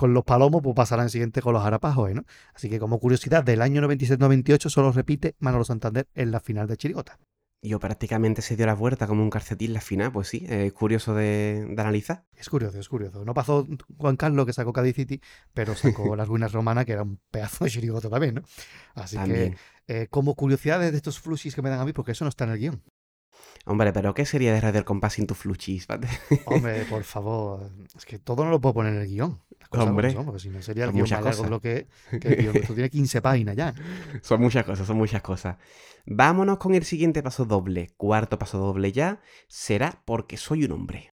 con 0.00 0.14
los 0.14 0.24
palomos, 0.24 0.62
pues 0.62 0.74
pasará 0.74 1.02
en 1.02 1.10
siguiente 1.10 1.42
con 1.42 1.52
los 1.52 1.62
harapajos, 1.62 2.10
¿no? 2.14 2.24
Así 2.54 2.70
que 2.70 2.78
como 2.78 2.98
curiosidad, 2.98 3.44
del 3.44 3.60
año 3.60 3.82
97-98 3.82 4.70
solo 4.70 4.92
repite 4.92 5.36
Manolo 5.40 5.62
Santander 5.62 6.08
en 6.14 6.30
la 6.30 6.40
final 6.40 6.66
de 6.66 6.78
Chirigota. 6.78 7.18
Yo 7.60 7.78
prácticamente 7.78 8.40
se 8.40 8.56
dio 8.56 8.64
la 8.64 8.72
vuelta 8.72 9.06
como 9.06 9.22
un 9.22 9.28
calcetín 9.28 9.74
la 9.74 9.82
final, 9.82 10.10
pues 10.10 10.28
sí, 10.28 10.46
es 10.48 10.72
curioso 10.72 11.12
de, 11.14 11.66
de, 11.68 11.82
analizar. 11.82 12.24
Es 12.34 12.48
curioso, 12.48 12.78
es 12.78 12.88
curioso. 12.88 13.26
No 13.26 13.34
pasó 13.34 13.68
Juan 13.98 14.16
Carlos 14.16 14.46
que 14.46 14.54
sacó 14.54 14.72
Cádiz 14.72 14.96
City, 14.96 15.20
pero 15.52 15.74
sacó 15.74 16.16
las 16.16 16.26
ruinas 16.26 16.52
romanas, 16.52 16.86
que 16.86 16.92
era 16.92 17.02
un 17.02 17.20
pedazo 17.30 17.64
de 17.64 17.70
chirigota 17.70 18.08
también, 18.08 18.36
¿no? 18.36 18.42
Así 18.94 19.16
también. 19.16 19.58
que, 19.86 20.04
eh, 20.04 20.06
como 20.08 20.34
curiosidades 20.34 20.92
de 20.92 20.96
estos 20.96 21.20
flushis 21.20 21.54
que 21.54 21.60
me 21.60 21.68
dan 21.68 21.80
a 21.80 21.84
mí, 21.84 21.92
porque 21.92 22.12
eso 22.12 22.24
no 22.24 22.30
está 22.30 22.44
en 22.44 22.52
el 22.52 22.58
guion. 22.58 22.82
Hombre, 23.66 23.92
pero 23.92 24.14
¿qué 24.14 24.24
sería 24.24 24.54
de 24.54 24.60
Radio 24.60 24.78
El 24.78 24.84
Compás 24.84 25.14
sin 25.14 25.26
tu 25.26 25.34
fluchis? 25.34 25.86
Hombre, 26.46 26.84
por 26.86 27.04
favor. 27.04 27.70
Es 27.94 28.06
que 28.06 28.18
todo 28.18 28.44
no 28.44 28.50
lo 28.50 28.60
puedo 28.60 28.74
poner 28.74 28.94
en 28.94 29.02
el 29.02 29.08
guion. 29.08 29.40
Hombre. 29.70 30.12
Son, 30.12 30.24
porque 30.24 30.40
si 30.40 30.50
no 30.50 30.60
sería 30.62 30.84
el 30.84 30.92
guion 30.92 31.08
más 31.08 31.22
largo 31.22 31.42
de 31.44 31.50
lo 31.50 31.60
que, 31.60 31.86
que 32.20 32.28
el 32.28 32.36
guion. 32.36 32.56
Esto 32.56 32.74
tiene 32.74 32.90
15 32.90 33.22
páginas 33.22 33.56
ya. 33.56 33.74
Son 34.22 34.40
muchas 34.40 34.64
cosas, 34.64 34.86
son 34.86 34.96
muchas 34.96 35.22
cosas. 35.22 35.56
Vámonos 36.06 36.58
con 36.58 36.74
el 36.74 36.84
siguiente 36.84 37.22
paso 37.22 37.44
doble. 37.44 37.90
Cuarto 37.96 38.38
paso 38.38 38.58
doble 38.58 38.90
ya. 38.90 39.20
Será 39.46 40.02
porque 40.04 40.36
soy 40.36 40.64
un 40.64 40.72
hombre. 40.72 41.12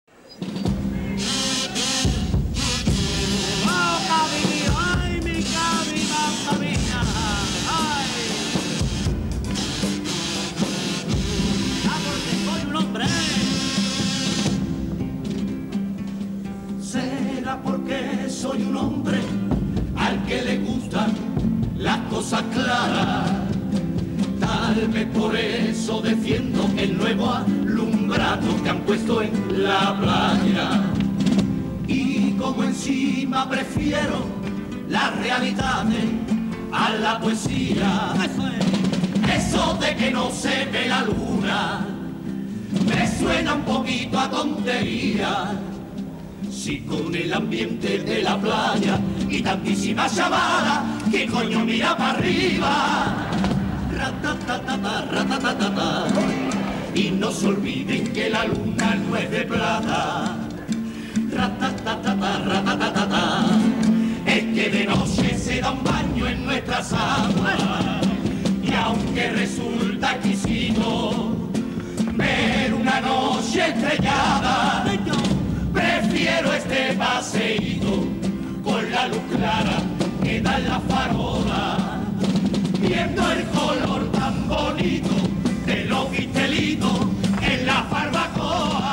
Soy 18.51 18.63
un 18.63 18.77
hombre 18.77 19.19
al 19.97 20.25
que 20.25 20.43
le 20.43 20.59
gustan 20.59 21.13
las 21.79 21.99
cosas 22.09 22.43
claras. 22.53 23.31
Tal 24.41 24.89
vez 24.89 25.07
por 25.07 25.37
eso 25.37 26.01
defiendo 26.01 26.69
el 26.77 26.99
nuevo 26.99 27.33
alumbrado 27.33 28.61
que 28.63 28.71
han 28.71 28.81
puesto 28.81 29.23
en 29.23 29.63
la 29.63 29.97
playa. 30.01 30.83
Y 31.87 32.33
como 32.33 32.65
encima 32.65 33.49
prefiero 33.49 34.27
la 34.89 35.11
realidad 35.11 35.87
a 36.73 36.91
la 36.91 37.21
poesía. 37.21 38.15
Eso, 38.17 38.49
es. 38.49 39.45
eso 39.45 39.79
de 39.81 39.95
que 39.95 40.11
no 40.11 40.29
se 40.31 40.65
ve 40.73 40.89
la 40.89 41.03
luna 41.03 41.87
me 42.89 43.19
suena 43.19 43.55
un 43.55 43.63
poquito 43.63 44.19
a 44.19 44.29
tontería 44.29 45.61
si 46.61 46.81
con 46.81 47.15
el 47.15 47.33
ambiente 47.33 48.01
de 48.01 48.23
la 48.23 48.39
playa 48.39 49.01
y 49.31 49.41
tantísima 49.41 50.07
chavala, 50.11 50.85
que 51.11 51.27
coño 51.27 51.65
mira 51.65 51.97
para 51.97 52.19
arriba. 52.19 53.17
Ratatatata, 53.97 55.07
ratatatata. 55.11 56.07
Y 56.95 57.13
no 57.13 57.31
se 57.31 57.47
olviden 57.47 58.13
que 58.13 58.29
la 58.29 58.45
luna 58.45 58.95
no 58.95 59.17
es 59.17 59.31
de 59.31 59.41
plata. 59.47 60.37
Ratatatata, 61.33 62.39
ratatatata. 62.41 63.45
Es 64.27 64.45
que 64.55 64.71
de 64.71 64.85
noche 64.85 65.39
se 65.39 65.63
da 65.63 65.71
un 65.71 65.83
baño 65.83 66.29
en 66.29 66.45
nuestras 66.45 66.93
aguas. 66.93 68.07
Y 68.63 68.71
aunque 68.75 69.31
resulta 69.31 70.13
exquisito 70.17 71.35
ver 72.17 72.75
una 72.75 73.01
noche 73.01 73.67
estrellada 73.67 74.85
Prefiero 75.81 76.53
este 76.53 76.93
paseíto 76.95 78.07
con 78.63 78.91
la 78.91 79.09
luz 79.09 79.23
clara 79.35 79.79
que 80.23 80.41
da 80.41 80.59
la 80.59 80.79
farola, 80.81 82.05
viendo 82.79 83.33
el 83.33 83.47
color 83.47 84.13
tan 84.13 84.47
bonito 84.47 85.15
de 85.65 85.85
los 85.87 86.07
pistelitos 86.09 87.01
en 87.41 87.67
la 87.67 87.83
barbacoa. 87.91 88.91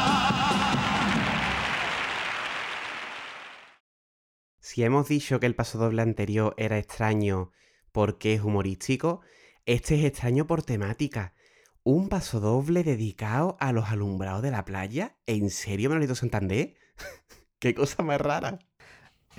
Si 4.60 4.84
hemos 4.84 5.10
dicho 5.10 5.42
que 5.42 5.48
el 5.48 5.56
paso 5.56 5.78
doble 5.78 6.02
anterior 6.02 6.54
era 6.58 6.78
extraño 6.78 7.52
porque 7.92 8.34
es 8.36 8.42
humorístico, 8.42 9.22
este 9.66 9.96
es 9.96 10.06
extraño 10.06 10.48
por 10.48 10.64
temática. 10.64 11.34
¿Un 11.90 12.10
paso 12.10 12.42
doble 12.42 12.84
dedicado 12.84 13.56
a 13.62 13.72
los 13.72 13.86
alumbrados 13.86 14.42
de 14.42 14.52
la 14.52 14.66
playa? 14.66 15.16
¿En 15.26 15.50
serio, 15.50 15.88
Manolito 15.88 16.16
Santander? 16.16 16.76
¡Qué 17.60 17.74
cosa 17.74 18.04
más 18.04 18.20
rara! 18.20 18.60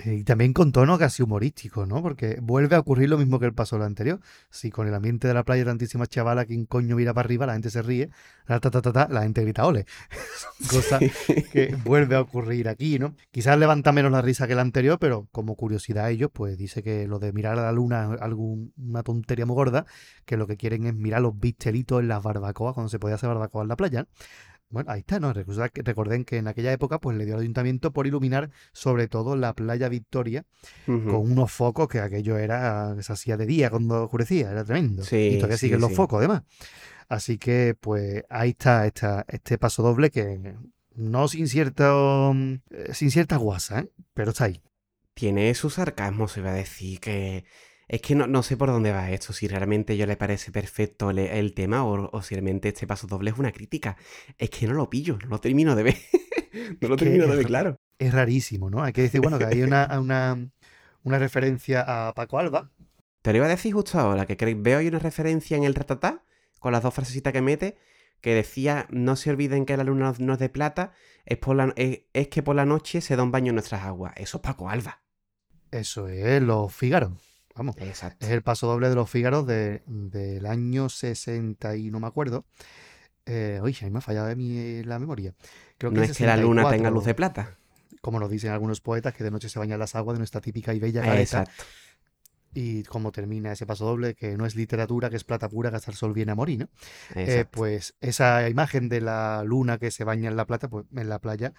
Eh, 0.05 0.15
y 0.15 0.23
también 0.23 0.53
con 0.53 0.71
tono 0.71 0.97
casi 0.97 1.23
humorístico, 1.23 1.85
¿no? 1.85 2.01
Porque 2.01 2.39
vuelve 2.41 2.75
a 2.75 2.79
ocurrir 2.79 3.09
lo 3.09 3.17
mismo 3.17 3.39
que 3.39 3.45
el 3.45 3.53
paso 3.53 3.81
anterior. 3.83 4.19
Si 4.49 4.71
con 4.71 4.87
el 4.87 4.93
ambiente 4.93 5.27
de 5.27 5.33
la 5.33 5.43
playa 5.43 5.65
tantísimas 5.65 6.09
chavalas 6.09 6.45
que 6.45 6.55
un 6.55 6.65
coño 6.65 6.95
mira 6.95 7.13
para 7.13 7.25
arriba, 7.25 7.45
la 7.45 7.53
gente 7.53 7.69
se 7.69 7.81
ríe, 7.81 8.09
ta, 8.45 8.59
ta, 8.59 8.69
ta, 8.71 9.07
la 9.09 9.23
gente 9.23 9.41
grita 9.41 9.65
ole. 9.65 9.85
Cosa 10.69 10.99
que 10.99 11.75
vuelve 11.83 12.15
a 12.15 12.21
ocurrir 12.21 12.69
aquí, 12.69 12.97
¿no? 12.97 13.15
Quizás 13.31 13.57
levanta 13.57 13.91
menos 13.91 14.11
la 14.11 14.21
risa 14.21 14.47
que 14.47 14.53
el 14.53 14.59
anterior, 14.59 14.99
pero 14.99 15.27
como 15.31 15.55
curiosidad 15.55 16.09
ellos, 16.09 16.29
pues 16.33 16.57
dice 16.57 16.81
que 16.81 17.07
lo 17.07 17.19
de 17.19 17.33
mirar 17.33 17.59
a 17.59 17.63
la 17.63 17.71
luna 17.71 18.15
es 18.15 18.33
una 18.77 19.03
tontería 19.03 19.45
muy 19.45 19.55
gorda, 19.55 19.85
que 20.25 20.37
lo 20.37 20.47
que 20.47 20.55
quieren 20.55 20.85
es 20.85 20.95
mirar 20.95 21.21
los 21.21 21.37
bistelitos 21.37 21.99
en 22.01 22.07
las 22.07 22.23
barbacoas, 22.23 22.73
cuando 22.73 22.89
se 22.89 22.99
podía 22.99 23.15
hacer 23.15 23.27
barbacoa 23.29 23.63
en 23.63 23.67
la 23.67 23.75
playa. 23.75 24.07
Bueno, 24.69 24.91
ahí 24.91 24.99
está, 24.99 25.19
¿no? 25.19 25.33
Recordén 25.33 26.25
que 26.25 26.37
en 26.37 26.47
aquella 26.47 26.71
época 26.71 26.99
pues 26.99 27.17
le 27.17 27.25
dio 27.25 27.33
al 27.35 27.41
ayuntamiento 27.41 27.91
por 27.91 28.05
iluminar 28.05 28.51
sobre 28.71 29.07
todo 29.07 29.35
la 29.35 29.53
playa 29.53 29.89
Victoria 29.89 30.45
con 30.85 31.15
unos 31.15 31.51
focos 31.51 31.87
que 31.87 31.99
aquello 31.99 32.37
era, 32.37 32.95
se 33.01 33.11
hacía 33.11 33.35
de 33.35 33.47
día 33.47 33.71
cuando 33.71 34.03
oscurecía, 34.03 34.51
era 34.51 34.63
tremendo. 34.63 35.03
y 35.11 35.37
todavía 35.37 35.57
siguen 35.57 35.81
los 35.81 35.93
focos 35.93 36.19
además. 36.19 36.43
Así 37.07 37.39
que 37.39 37.75
pues 37.79 38.23
ahí 38.29 38.49
está 38.51 38.85
este 38.85 39.57
paso 39.57 39.81
doble 39.81 40.11
que 40.11 40.55
no 40.93 41.27
sin 41.27 41.47
cierto, 41.47 42.33
eh, 42.69 42.93
sin 42.93 43.09
cierta 43.09 43.37
guasa, 43.37 43.79
¿eh? 43.79 43.89
pero 44.13 44.31
está 44.31 44.45
ahí. 44.45 44.61
Tiene 45.15 45.53
su 45.55 45.71
sarcasmo, 45.71 46.27
se 46.27 46.41
va 46.41 46.51
a 46.51 46.53
decir 46.53 46.99
que 46.99 47.43
es 47.89 48.01
que 48.03 48.13
no, 48.13 48.43
sé 48.43 48.55
por 48.55 48.69
dónde 48.69 48.91
va 48.91 49.09
esto, 49.09 49.33
si 49.33 49.47
realmente 49.47 49.97
yo 49.97 50.05
le 50.05 50.15
parece 50.15 50.51
perfecto 50.51 51.09
el, 51.09 51.53
tema 51.55 51.83
o, 51.83 52.21
si 52.21 52.35
realmente 52.35 52.69
este 52.69 52.85
paso 52.85 53.07
doble 53.07 53.31
es 53.31 53.39
una 53.39 53.51
crítica. 53.51 53.97
Es 54.37 54.51
que 54.51 54.67
no 54.67 54.73
lo 54.73 54.91
pillo, 54.91 55.17
no 55.23 55.29
lo 55.29 55.41
termino 55.41 55.75
de 55.75 55.83
ver. 55.83 55.97
no 56.81 56.87
lo 56.87 56.95
termino 56.95 57.25
de 57.25 57.35
ver, 57.35 57.45
claro. 57.47 57.77
Es 57.97 58.13
rarísimo, 58.13 58.69
¿no? 58.69 58.83
Hay 58.83 58.93
que 58.93 59.01
decir, 59.01 59.21
bueno, 59.21 59.39
que 59.39 59.45
hay 59.45 59.63
una, 59.63 59.99
una, 61.03 61.17
referencia 61.17 61.83
a 62.07 62.13
Paco 62.13 62.37
Alba. 62.37 62.69
Te 63.23 63.31
lo 63.31 63.37
iba 63.37 63.47
a 63.47 63.49
decir 63.49 63.73
justo 63.73 63.97
ahora, 63.97 64.27
que 64.27 64.55
veo 64.55 64.77
ahí 64.77 64.87
una 64.87 64.99
referencia 64.99 65.57
en 65.57 65.63
el 65.63 65.73
ratatá, 65.73 66.23
con 66.59 66.71
las 66.71 66.83
dos 66.83 66.93
frasecitas 66.93 67.33
que 67.33 67.41
mete, 67.41 67.75
que 68.21 68.35
decía, 68.35 68.85
no 68.91 69.15
se 69.15 69.31
olviden 69.31 69.65
que 69.65 69.75
la 69.75 69.83
luna 69.83 70.13
no 70.19 70.33
es 70.33 70.39
de 70.39 70.49
plata, 70.49 70.93
es, 71.25 71.39
por 71.39 71.55
la, 71.55 71.73
es, 71.75 72.27
que 72.27 72.43
por 72.43 72.55
la 72.55 72.65
noche 72.65 73.01
se 73.01 73.15
da 73.15 73.23
un 73.23 73.31
baño 73.31 73.49
en 73.49 73.55
nuestras 73.55 73.83
aguas. 73.83 74.13
Eso 74.15 74.37
es 74.37 74.43
Paco 74.43 74.69
Alba. 74.69 75.01
Eso 75.71 76.07
es 76.07 76.39
los 76.43 76.71
Fígaro. 76.71 77.17
Vamos, 77.55 77.75
es 77.77 78.29
el 78.29 78.41
paso 78.41 78.67
doble 78.67 78.89
de 78.89 78.95
los 78.95 79.09
Fígaros 79.09 79.45
del 79.45 80.45
año 80.45 80.89
60 80.89 81.75
y 81.75 81.91
no 81.91 81.99
me 81.99 82.07
acuerdo. 82.07 82.45
Eh, 83.25 83.59
oye, 83.61 83.77
a 83.81 83.85
mí 83.85 83.91
me 83.91 83.99
ha 83.99 84.01
fallado 84.01 84.35
mi, 84.35 84.83
la 84.83 84.97
memoria. 84.97 85.33
Creo 85.77 85.91
que 85.91 85.97
no 85.97 86.03
es, 86.03 86.17
que 86.17 86.25
la 86.25 86.37
luna 86.37 86.69
tenga 86.69 86.89
luz 86.89 87.05
de 87.05 87.13
plata. 87.13 87.57
Como 88.01 88.19
nos 88.19 88.29
dicen 88.29 88.51
algunos 88.51 88.81
poetas, 88.81 89.13
que 89.13 89.23
de 89.23 89.31
noche 89.31 89.49
se 89.49 89.59
bañan 89.59 89.77
las 89.77 89.95
aguas 89.95 90.15
de 90.15 90.19
nuestra 90.19 90.41
típica 90.41 90.73
y 90.73 90.79
bella 90.79 91.03
cabeza. 91.03 91.41
Exacto. 91.41 91.63
Y 92.53 92.83
cómo 92.83 93.11
termina 93.11 93.51
ese 93.51 93.67
paso 93.67 93.85
doble, 93.85 94.15
que 94.15 94.35
no 94.35 94.47
es 94.47 94.55
literatura, 94.55 95.11
que 95.11 95.17
es 95.17 95.23
plata 95.23 95.47
pura, 95.47 95.69
gastar 95.69 95.93
sol 95.93 96.13
viene 96.13 96.31
a 96.31 96.35
morir, 96.35 96.59
¿no? 96.59 96.69
Eh, 97.13 97.45
pues 97.49 97.93
esa 98.01 98.49
imagen 98.49 98.89
de 98.89 99.01
la 99.01 99.43
luna 99.45 99.77
que 99.77 99.91
se 99.91 100.03
baña 100.03 100.29
en 100.29 100.35
la 100.35 100.47
plata, 100.47 100.67
pues 100.67 100.85
en 100.95 101.09
la 101.09 101.19
playa, 101.19 101.53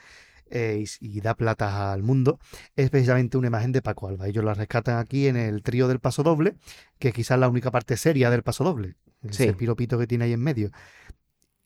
eh, 0.50 0.84
y, 1.00 1.20
da 1.20 1.34
plata 1.34 1.92
al 1.92 2.02
mundo, 2.02 2.38
es 2.76 2.90
precisamente 2.90 3.38
una 3.38 3.48
imagen 3.48 3.72
de 3.72 3.82
Paco 3.82 4.08
Alba. 4.08 4.28
Ellos 4.28 4.44
la 4.44 4.54
rescatan 4.54 4.98
aquí 4.98 5.26
en 5.26 5.36
el 5.36 5.62
trío 5.62 5.88
del 5.88 6.00
paso 6.00 6.22
doble, 6.22 6.56
que 6.98 7.12
quizás 7.12 7.38
la 7.38 7.48
única 7.48 7.70
parte 7.70 7.96
seria 7.96 8.30
del 8.30 8.42
paso 8.42 8.64
doble, 8.64 8.96
ese 9.22 9.52
piropito 9.54 9.98
que 9.98 10.06
tiene 10.06 10.24
ahí 10.24 10.32
en 10.32 10.40
medio. 10.40 10.70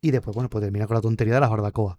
Y 0.01 0.11
después, 0.11 0.35
bueno, 0.35 0.51
pues 0.51 0.63
termina 0.63 0.87
con 0.87 0.97
la 0.97 1.01
tontería 1.01 1.35
de 1.35 1.41
la 1.41 1.49
barbacoa. 1.49 1.99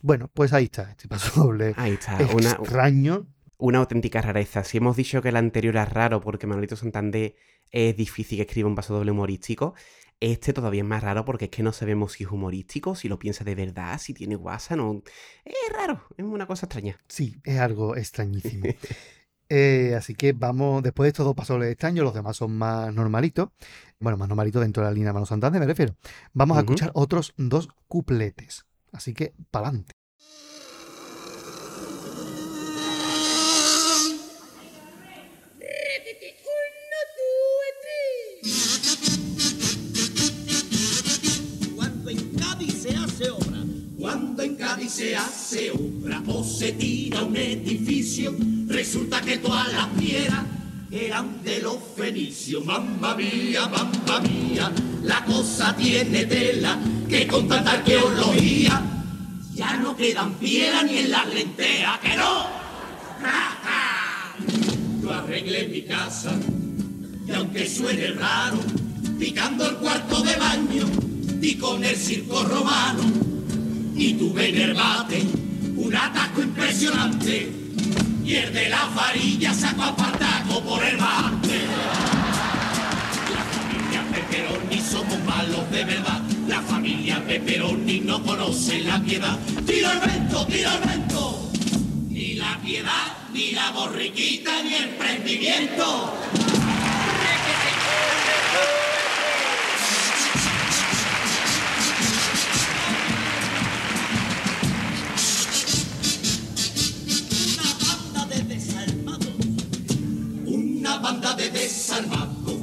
Bueno, 0.00 0.30
pues 0.32 0.52
ahí 0.52 0.64
está, 0.64 0.90
este 0.90 1.08
paso 1.08 1.42
doble. 1.44 1.74
Ahí 1.76 1.92
está, 1.92 2.20
extraño. 2.20 3.26
Una 3.56 3.78
auténtica 3.78 4.20
rareza. 4.20 4.64
Si 4.64 4.78
hemos 4.78 4.96
dicho 4.96 5.22
que 5.22 5.30
el 5.30 5.36
anterior 5.36 5.74
era 5.74 5.84
raro 5.84 6.20
porque 6.20 6.46
Manolito 6.46 6.76
Santander 6.76 7.34
es 7.70 7.96
difícil 7.96 8.38
que 8.38 8.42
escriba 8.42 8.68
un 8.68 8.74
paso 8.74 8.94
doble 8.94 9.10
humorístico, 9.10 9.74
este 10.32 10.52
todavía 10.52 10.82
es 10.82 10.86
más 10.86 11.02
raro 11.02 11.24
porque 11.24 11.46
es 11.46 11.50
que 11.50 11.62
no 11.62 11.72
sabemos 11.72 12.12
si 12.12 12.24
es 12.24 12.30
humorístico, 12.30 12.94
si 12.94 13.08
lo 13.08 13.18
piensa 13.18 13.44
de 13.44 13.54
verdad, 13.54 13.98
si 13.98 14.14
tiene 14.14 14.36
guasa, 14.36 14.76
no. 14.76 15.02
Es 15.44 15.72
raro, 15.72 16.02
es 16.16 16.24
una 16.24 16.46
cosa 16.46 16.66
extraña. 16.66 17.00
Sí, 17.08 17.36
es 17.44 17.58
algo 17.58 17.96
extrañísimo. 17.96 18.66
Eh, 19.50 19.94
así 19.94 20.14
que 20.14 20.32
vamos, 20.32 20.82
después 20.82 21.04
de 21.04 21.08
estos 21.08 21.26
dos 21.26 21.34
pasos 21.34 21.62
extraños, 21.62 22.02
los 22.02 22.14
demás 22.14 22.36
son 22.36 22.56
más 22.56 22.92
normalitos. 22.92 23.50
Bueno, 24.00 24.16
más 24.16 24.26
normalitos 24.26 24.62
dentro 24.62 24.82
de 24.82 24.88
la 24.88 24.94
línea 24.94 25.10
de 25.10 25.12
Mano 25.12 25.26
Santander, 25.26 25.60
me 25.60 25.66
refiero. 25.66 25.96
Vamos 26.32 26.56
a 26.56 26.60
escuchar 26.60 26.90
otros 26.94 27.34
dos 27.36 27.68
cupletes. 27.86 28.64
Así 28.90 29.12
que, 29.12 29.34
pa'lante. 29.50 29.92
Se 44.88 45.16
hace 45.16 45.70
obra 45.70 46.22
o 46.26 46.44
se 46.44 46.72
tira 46.72 47.22
un 47.22 47.36
edificio, 47.36 48.34
resulta 48.66 49.20
que 49.22 49.38
todas 49.38 49.72
las 49.72 49.88
piedras 49.98 50.44
eran 50.90 51.42
de 51.42 51.60
los 51.60 51.78
fenicios. 51.96 52.64
Mamma 52.64 53.14
mía, 53.14 53.66
mamma 53.66 54.20
mía, 54.20 54.70
la 55.02 55.24
cosa 55.24 55.74
tiene 55.74 56.26
tela 56.26 56.78
que 57.08 57.26
con 57.26 57.48
tanta 57.48 57.72
arqueología 57.72 58.82
ya 59.54 59.76
no 59.78 59.96
quedan 59.96 60.34
piedras 60.34 60.84
ni 60.84 60.98
en 60.98 61.10
las 61.10 61.26
lentejas, 61.32 61.98
que 62.00 62.16
no. 62.16 62.46
Yo 65.02 65.12
arreglé 65.12 65.68
mi 65.68 65.82
casa 65.82 66.32
y 67.26 67.32
aunque 67.32 67.68
suene 67.68 68.08
raro, 68.08 68.58
picando 69.18 69.66
el 69.66 69.76
cuarto 69.76 70.22
de 70.22 70.36
baño 70.36 70.86
y 71.40 71.54
con 71.56 71.82
el 71.82 71.96
circo 71.96 72.42
romano 72.44 73.33
y 73.96 74.14
tuve 74.14 74.48
en 74.48 74.60
el 74.60 74.74
bate 74.74 75.22
un 75.76 75.94
ataco 75.94 76.42
impresionante 76.42 77.52
y 78.24 78.34
el 78.34 78.52
de 78.52 78.68
la 78.68 78.86
varilla 78.86 79.52
sacó 79.52 79.82
a 79.82 79.94
por 80.64 80.84
el 80.84 80.96
bate. 80.96 81.60
La 83.34 83.44
familia 83.44 84.02
Peperoni 84.12 84.80
somos 84.80 85.24
malos 85.24 85.70
de 85.70 85.84
verdad, 85.84 86.22
la 86.48 86.62
familia 86.62 87.24
Peperoni 87.26 88.00
no 88.00 88.22
conoce 88.22 88.80
la 88.82 89.00
piedad. 89.02 89.38
Tira 89.66 89.92
el 89.92 90.00
vento, 90.00 90.46
tira 90.46 90.74
el 90.76 90.88
vento, 90.88 91.50
ni 92.08 92.34
la 92.34 92.58
piedad, 92.64 93.16
ni 93.32 93.52
la 93.52 93.70
borriquita, 93.72 94.62
ni 94.62 94.74
el 94.74 94.88
prendimiento. 94.90 96.14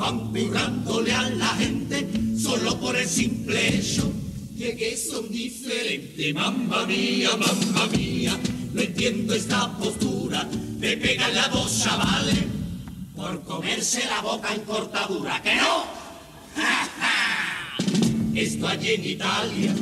Van 0.02 0.34
a 1.14 1.30
la 1.30 1.48
gente 1.62 2.10
solo 2.36 2.80
por 2.80 2.96
el 2.96 3.08
simple 3.08 3.76
hecho 3.76 4.12
de 4.58 4.76
que 4.76 4.98
son 4.98 5.30
diferentes. 5.30 6.34
Mamma 6.34 6.88
mía, 6.88 7.30
mamma 7.38 7.86
mía, 7.88 8.36
no 8.74 8.82
entiendo 8.82 9.36
esta 9.36 9.78
postura 9.78 10.48
de 10.80 10.98
pegarle 10.98 11.40
a 11.40 11.48
dos 11.50 11.84
chavales 11.84 12.46
por 13.16 13.44
comerse 13.44 14.04
la 14.06 14.22
boca 14.22 14.54
en 14.56 14.62
cortadura. 14.62 15.40
¿Que 15.44 15.56
no? 15.56 15.86
Esto 18.36 18.68
allí 18.68 18.94
en 18.94 19.06
Italia 19.06 19.76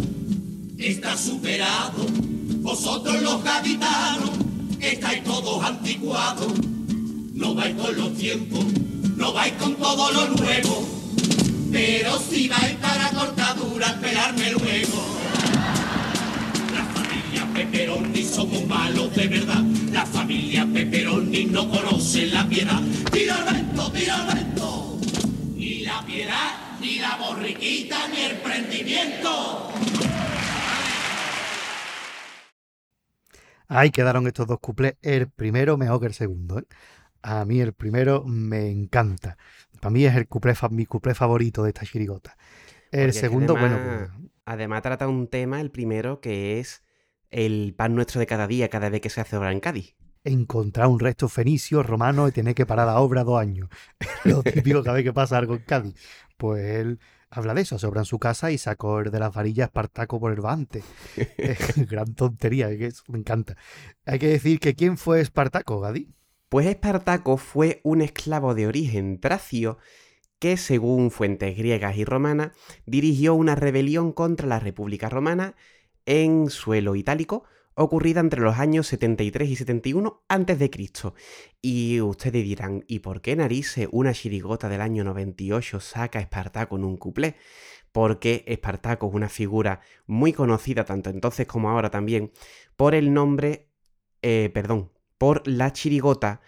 está 0.77 1.17
superado. 1.17 2.05
Vosotros 2.61 3.21
los 3.21 3.41
gaditanos 3.41 4.31
estáis 4.81 5.23
todos 5.23 5.63
anticuados 5.63 6.51
no 7.39 7.55
vais 7.55 7.73
con 7.75 7.95
los 7.95 8.13
tiempos, 8.15 8.65
no 9.19 9.33
vais 9.33 9.51
con 9.53 9.75
todo 9.75 10.11
lo 10.13 10.27
nuevo, 10.29 10.87
pero 11.71 12.17
si 12.19 12.47
vais 12.47 12.75
para 12.77 13.09
cortadura, 13.09 13.87
esperarme 13.87 14.51
luego. 14.51 15.19
La 16.73 16.85
familia 16.85 17.45
Peperoni 17.53 18.23
somos 18.23 18.65
malos 18.65 19.13
de 19.13 19.27
verdad, 19.27 19.61
la 19.91 20.05
familia 20.05 20.65
Peperoni 20.73 21.45
no 21.45 21.69
conoce 21.69 22.27
la 22.27 22.47
piedad. 22.47 22.81
Tira 23.11 23.43
vento, 23.43 23.91
tira 23.91 24.25
vento, 24.33 24.97
ni 25.53 25.79
la 25.81 26.01
piedad, 26.05 26.79
ni 26.79 26.99
la 26.99 27.17
borriquita, 27.17 28.07
ni 28.07 28.21
el 28.21 28.37
prendimiento. 28.37 29.69
Ahí 33.67 33.91
quedaron 33.91 34.25
estos 34.27 34.47
dos 34.47 34.59
cuplés. 34.59 34.95
El 35.01 35.29
primero 35.29 35.77
mejor 35.77 35.99
que 35.99 36.07
el 36.07 36.13
segundo. 36.13 36.59
¿eh? 36.59 36.63
A 37.21 37.45
mí 37.45 37.59
el 37.59 37.73
primero 37.73 38.23
me 38.25 38.69
encanta. 38.69 39.37
Para 39.79 39.91
mí 39.91 40.05
es 40.05 40.15
el 40.15 40.27
cuplé, 40.27 40.53
mi 40.71 40.85
cuplé 40.85 41.15
favorito 41.15 41.63
de 41.63 41.69
esta 41.69 41.85
chirigota. 41.85 42.37
El 42.91 43.13
segundo, 43.13 43.55
bueno. 43.55 43.77
Pues 43.77 44.29
además 44.45 44.81
trata 44.81 45.07
un 45.07 45.27
tema, 45.27 45.61
el 45.61 45.71
primero, 45.71 46.21
que 46.21 46.59
es 46.59 46.83
el 47.29 47.73
pan 47.77 47.95
nuestro 47.95 48.19
de 48.19 48.25
cada 48.27 48.47
día, 48.47 48.69
cada 48.69 48.89
vez 48.89 49.01
que 49.01 49.09
se 49.09 49.21
hace 49.21 49.37
obra 49.37 49.51
en 49.51 49.59
Cádiz. 49.59 49.95
Encontrar 50.23 50.87
un 50.87 50.99
resto 50.99 51.29
fenicio, 51.29 51.83
romano 51.83 52.27
y 52.27 52.31
tener 52.31 52.55
que 52.55 52.65
parar 52.65 52.87
la 52.87 52.99
obra 52.99 53.23
dos 53.23 53.39
años. 53.39 53.69
Lo 54.25 54.43
típico 54.43 54.83
cada 54.83 54.95
vez 54.95 55.03
que 55.03 55.13
pasa 55.13 55.37
algo 55.37 55.55
en 55.55 55.61
Cádiz. 55.61 55.95
Pues 56.37 56.63
él 56.63 56.99
habla 57.29 57.53
de 57.53 57.61
eso, 57.61 57.77
se 57.77 57.87
obra 57.87 58.01
en 58.01 58.05
su 58.05 58.19
casa 58.19 58.51
y 58.51 58.57
sacó 58.57 59.03
de 59.03 59.19
las 59.19 59.33
varillas 59.33 59.67
Espartaco 59.67 60.19
por 60.19 60.33
el 60.33 60.41
bante. 60.41 60.83
Gran 61.89 62.13
tontería, 62.15 62.69
me 63.07 63.19
encanta. 63.19 63.55
Hay 64.05 64.19
que 64.19 64.27
decir 64.27 64.59
que 64.59 64.75
¿quién 64.75 64.97
fue 64.97 65.21
Espartaco, 65.21 65.79
Gadi? 65.79 66.09
Pues 66.49 66.65
Espartaco 66.65 67.37
fue 67.37 67.79
un 67.83 68.01
esclavo 68.01 68.55
de 68.55 68.65
origen 68.65 69.19
tracio 69.19 69.77
que, 70.39 70.57
según 70.57 71.11
fuentes 71.11 71.55
griegas 71.55 71.95
y 71.95 72.05
romanas, 72.05 72.53
dirigió 72.87 73.35
una 73.35 73.53
rebelión 73.53 74.13
contra 74.13 74.47
la 74.47 74.59
República 74.59 75.09
Romana 75.09 75.55
en 76.07 76.49
suelo 76.49 76.95
itálico, 76.95 77.43
ocurrida 77.75 78.19
entre 78.19 78.41
los 78.41 78.57
años 78.57 78.87
73 78.87 79.47
y 79.47 79.55
71 79.57 80.23
a.C. 80.27 80.71
Y 81.61 82.01
ustedes 82.01 82.43
dirán, 82.43 82.83
¿y 82.87 82.99
por 82.99 83.21
qué 83.21 83.35
narice 83.35 83.87
una 83.91 84.11
chirigota 84.13 84.69
del 84.69 84.81
año 84.81 85.03
98 85.03 85.79
saca 85.79 86.17
a 86.17 86.23
Espartaco 86.23 86.77
en 86.77 86.83
un 86.83 86.97
cuplé? 86.97 87.35
Porque 87.91 88.43
Espartaco 88.47 89.07
es 89.07 89.13
una 89.13 89.29
figura 89.29 89.81
muy 90.07 90.33
conocida 90.33 90.83
tanto 90.83 91.11
entonces 91.11 91.45
como 91.45 91.69
ahora 91.69 91.91
también 91.91 92.31
por 92.75 92.95
el 92.95 93.13
nombre, 93.13 93.69
eh, 94.23 94.49
perdón, 94.51 94.91
por 95.19 95.47
la 95.47 95.71
chirigota, 95.71 96.41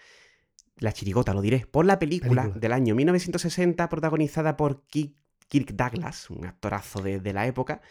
la 0.78 0.92
chirigota 0.92 1.32
lo 1.34 1.42
diré, 1.42 1.66
por 1.70 1.86
la 1.86 2.00
película, 2.00 2.48
del 2.48 2.72
año 2.72 2.96
1960 2.96 3.88
protagonizada 3.88 4.56
por 4.56 4.84
Kirk, 4.86 5.72
Douglas, 5.74 6.30
un 6.30 6.46
actorazo 6.46 7.00
de, 7.02 7.20
de 7.20 7.32
la 7.32 7.46
época, 7.46 7.82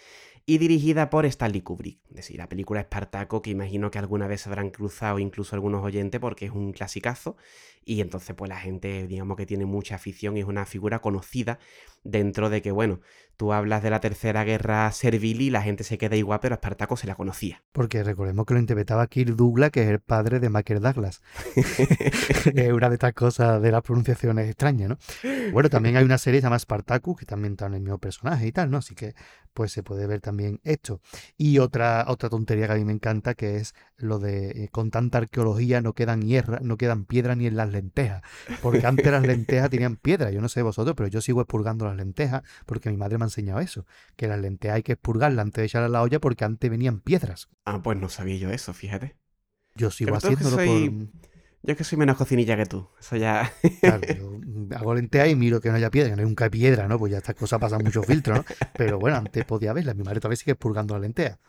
y 0.46 0.58
dirigida 0.58 1.10
por 1.12 1.26
Stanley 1.26 1.62
Kubrick. 1.62 2.00
Es 2.10 2.16
decir, 2.16 2.38
la 2.38 2.50
película 2.50 2.82
Espartaco, 2.82 3.42
que 3.42 3.52
imagino 3.52 3.92
que 3.92 4.00
alguna 4.00 4.28
vez 4.28 4.48
habrán 4.48 4.72
cruzado 4.72 5.20
incluso 5.20 5.56
algunos 5.56 5.84
oyentes 5.84 6.20
porque 6.20 6.46
es 6.46 6.52
un 6.52 6.74
clasicazo. 6.74 7.38
Y 7.86 8.02
entonces, 8.02 8.36
pues 8.36 8.50
la 8.50 8.60
gente, 8.60 9.08
digamos 9.08 9.38
que 9.38 9.46
tiene 9.46 9.66
mucha 9.66 9.96
afición 9.96 10.36
y 10.36 10.40
es 10.40 10.48
una 10.48 10.66
figura 10.66 11.00
conocida 11.00 11.60
dentro 12.04 12.50
de 12.50 12.62
que, 12.62 12.72
bueno, 12.72 13.00
tú 13.42 13.54
hablas 13.54 13.82
de 13.82 13.90
la 13.90 14.00
Tercera 14.00 14.44
Guerra 14.44 14.92
Servil 14.92 15.42
y 15.42 15.50
la 15.50 15.64
gente 15.64 15.84
se 15.84 15.98
queda 15.98 16.16
igual, 16.16 16.40
pero 16.42 16.54
Espartaco 16.54 16.96
se 16.96 17.08
la 17.08 17.16
conocía. 17.16 17.64
Porque 17.72 18.04
recordemos 18.04 18.46
que 18.46 18.54
lo 18.54 18.60
interpretaba 18.60 19.08
Kirk 19.08 19.36
Douglas, 19.36 19.72
que 19.72 19.82
es 19.82 19.90
el 19.90 20.00
padre 20.00 20.40
de 20.40 20.50
Michael 20.50 20.82
Douglas. 20.82 21.24
es 21.56 22.72
una 22.72 22.90
de 22.90 22.96
estas 22.96 23.14
cosas 23.14 23.62
de 23.62 23.72
las 23.72 23.82
pronunciaciones 23.82 24.48
extrañas, 24.48 24.90
¿no? 24.90 24.98
Bueno, 25.54 25.70
también 25.70 25.98
hay 25.98 26.04
una 26.04 26.18
serie 26.20 26.38
que 26.38 26.42
se 26.42 26.46
llama 26.46 26.60
Spartacus, 26.60 27.18
que 27.18 27.26
también 27.26 27.54
está 27.54 27.66
en 27.66 27.74
el 27.74 27.82
mismo 27.82 27.98
personaje 27.98 28.46
y 28.46 28.52
tal, 28.52 28.70
¿no? 28.70 28.78
Así 28.78 28.94
que, 28.94 29.16
pues 29.54 29.72
se 29.72 29.84
puede 29.84 30.08
ver 30.08 30.22
también 30.22 30.60
esto. 30.64 31.02
Y 31.38 31.60
otra, 31.60 32.06
otra 32.08 32.30
tontería 32.30 32.68
que 32.68 32.74
a 32.74 32.76
mí 32.76 32.86
me 32.86 32.94
encanta, 32.94 33.34
que 33.34 33.58
es 33.58 33.74
lo 33.98 34.20
de 34.20 34.50
eh, 34.52 34.70
con 34.72 34.92
tanta 34.92 35.18
arqueología 35.18 35.82
no 35.82 35.94
quedan 35.94 36.22
hierra, 36.22 36.60
no 36.62 36.78
quedan 36.78 37.06
piedra 37.06 37.36
ni 37.36 37.48
en 37.48 37.56
las 37.56 37.72
lentejas. 37.72 38.22
Porque 38.62 38.86
antes 38.86 39.12
las 39.12 39.26
lentejas 39.26 39.70
tenían 39.70 39.96
piedra. 39.96 40.32
Yo 40.32 40.42
no 40.42 40.50
sé 40.50 40.62
vosotros, 40.62 40.96
pero 40.96 41.10
yo 41.10 41.22
sigo 41.22 41.42
expurgando 41.42 41.86
las 41.86 41.91
lentejas 41.96 42.44
porque 42.66 42.90
mi 42.90 42.98
madre 42.98 43.18
me 43.18 43.26
ha 43.26 43.28
enseñado 43.28 43.60
eso. 43.60 43.86
Que 44.16 44.28
las 44.28 44.40
lentejas 44.40 44.78
hay 44.78 44.84
que 44.84 44.94
expurgarlas 44.94 45.44
antes 45.44 45.62
de 45.62 45.66
echarlas 45.66 45.90
a 45.90 45.94
la 45.94 46.02
olla 46.02 46.20
porque 46.20 46.46
antes 46.46 46.70
venían 46.70 47.00
piedras. 47.00 47.50
Ah, 47.66 47.82
pues 47.82 47.98
no 47.98 48.10
sabía 48.10 48.38
yo 48.38 48.50
eso, 48.50 48.74
fíjate. 48.74 49.16
Yo 49.76 49.92
sigo 49.92 50.16
haciéndolo 50.16 50.58
por... 50.58 51.22
Yo 51.64 51.74
es 51.74 51.78
que 51.78 51.84
soy 51.84 51.98
menos 52.00 52.18
cocinilla 52.18 52.58
que 52.58 52.66
tú. 52.66 52.90
Eso 53.00 53.18
ya. 53.18 53.52
claro, 53.82 54.02
yo 54.16 54.40
hago 54.76 54.96
lentejas 54.96 55.30
y 55.30 55.36
miro 55.36 55.62
que 55.62 55.70
no 55.70 55.76
haya 55.76 55.92
piedra, 55.92 56.16
que 56.16 56.24
nunca 56.24 56.46
hay 56.46 56.50
piedra, 56.50 56.88
¿no? 56.88 56.98
Pues 56.98 57.12
ya 57.12 57.20
estas 57.20 57.36
cosas 57.36 57.60
pasan 57.60 57.84
mucho 57.84 58.02
filtro, 58.02 58.36
¿no? 58.36 58.46
Pero 58.76 58.98
bueno, 58.98 59.18
antes 59.18 59.46
podía 59.46 59.72
verla. 59.72 59.94
Mi 59.94 60.04
madre 60.04 60.20
todavía 60.20 60.38
sigue 60.38 60.54
expurgando 60.54 60.96
la 60.96 61.02
lenteja. 61.02 61.40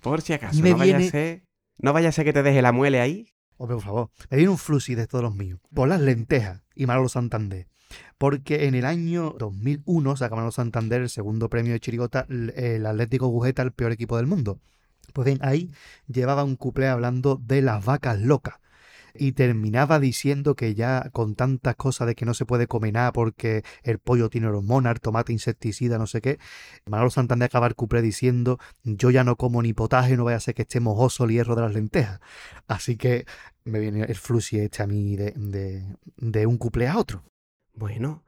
Por 0.00 0.22
si 0.22 0.32
acaso, 0.32 0.62
no, 0.62 0.76
vaya 0.76 0.96
a 0.96 1.02
ser, 1.02 1.44
no 1.76 1.92
vaya 1.92 2.08
a 2.08 2.12
ser 2.12 2.24
que 2.24 2.32
te 2.32 2.42
deje 2.42 2.62
la 2.62 2.72
muele 2.72 3.00
ahí. 3.00 3.34
Hombre, 3.58 3.76
por 3.76 3.84
favor. 3.84 4.10
Me 4.30 4.38
viene 4.38 4.50
un 4.50 4.58
flusi 4.58 4.94
de 4.94 5.06
todos 5.06 5.22
los 5.22 5.34
míos. 5.34 5.60
Por 5.74 5.88
las 5.88 6.00
lentejas 6.00 6.62
y 6.74 6.86
Manolo 6.86 7.08
Santander. 7.08 7.66
Porque 8.18 8.66
en 8.66 8.74
el 8.74 8.84
año 8.84 9.34
2001 9.38 10.16
saca 10.16 10.34
Manolo 10.34 10.52
Santander 10.52 11.02
el 11.02 11.08
segundo 11.08 11.48
premio 11.48 11.72
de 11.72 11.80
Chirigota, 11.80 12.26
el 12.28 12.84
Atlético 12.84 13.28
Gujeta, 13.28 13.62
el 13.62 13.72
peor 13.72 13.92
equipo 13.92 14.16
del 14.16 14.26
mundo. 14.26 14.58
Pues 15.12 15.24
bien, 15.24 15.38
ahí 15.42 15.70
llevaba 16.08 16.44
un 16.44 16.56
cuplé 16.56 16.88
hablando 16.88 17.40
de 17.42 17.62
las 17.62 17.84
vacas 17.84 18.20
locas 18.20 18.56
y 19.14 19.32
terminaba 19.32 20.00
diciendo 20.00 20.54
que 20.54 20.74
ya 20.74 21.10
con 21.12 21.34
tantas 21.34 21.76
cosas 21.76 22.06
de 22.06 22.14
que 22.14 22.24
no 22.24 22.34
se 22.34 22.46
puede 22.46 22.66
comer 22.66 22.94
nada 22.94 23.12
porque 23.12 23.64
el 23.82 23.98
pollo 23.98 24.30
tiene 24.30 24.48
hormona, 24.48 24.90
el 24.90 25.00
tomate 25.00 25.32
insecticida, 25.32 25.98
no 25.98 26.06
sé 26.06 26.20
qué, 26.20 26.38
Manolo 26.86 27.10
Santander 27.10 27.46
acaba 27.46 27.66
el 27.66 27.74
cuplé 27.74 28.02
diciendo 28.02 28.58
yo 28.84 29.10
ya 29.10 29.24
no 29.24 29.36
como 29.36 29.62
ni 29.62 29.72
potaje, 29.72 30.16
no 30.16 30.24
vaya 30.24 30.36
a 30.36 30.40
ser 30.40 30.54
que 30.54 30.62
esté 30.62 30.80
mojoso 30.80 31.24
el 31.24 31.30
hierro 31.30 31.54
de 31.56 31.62
las 31.62 31.74
lentejas. 31.74 32.20
Así 32.66 32.96
que 32.96 33.26
me 33.64 33.80
viene 33.80 34.02
el 34.04 34.16
fluxi 34.16 34.58
este 34.58 34.82
a 34.82 34.86
mí 34.86 35.16
de, 35.16 35.32
de, 35.36 35.96
de 36.16 36.46
un 36.46 36.58
cuplé 36.58 36.88
a 36.88 36.98
otro. 36.98 37.24
Bueno, 37.78 38.24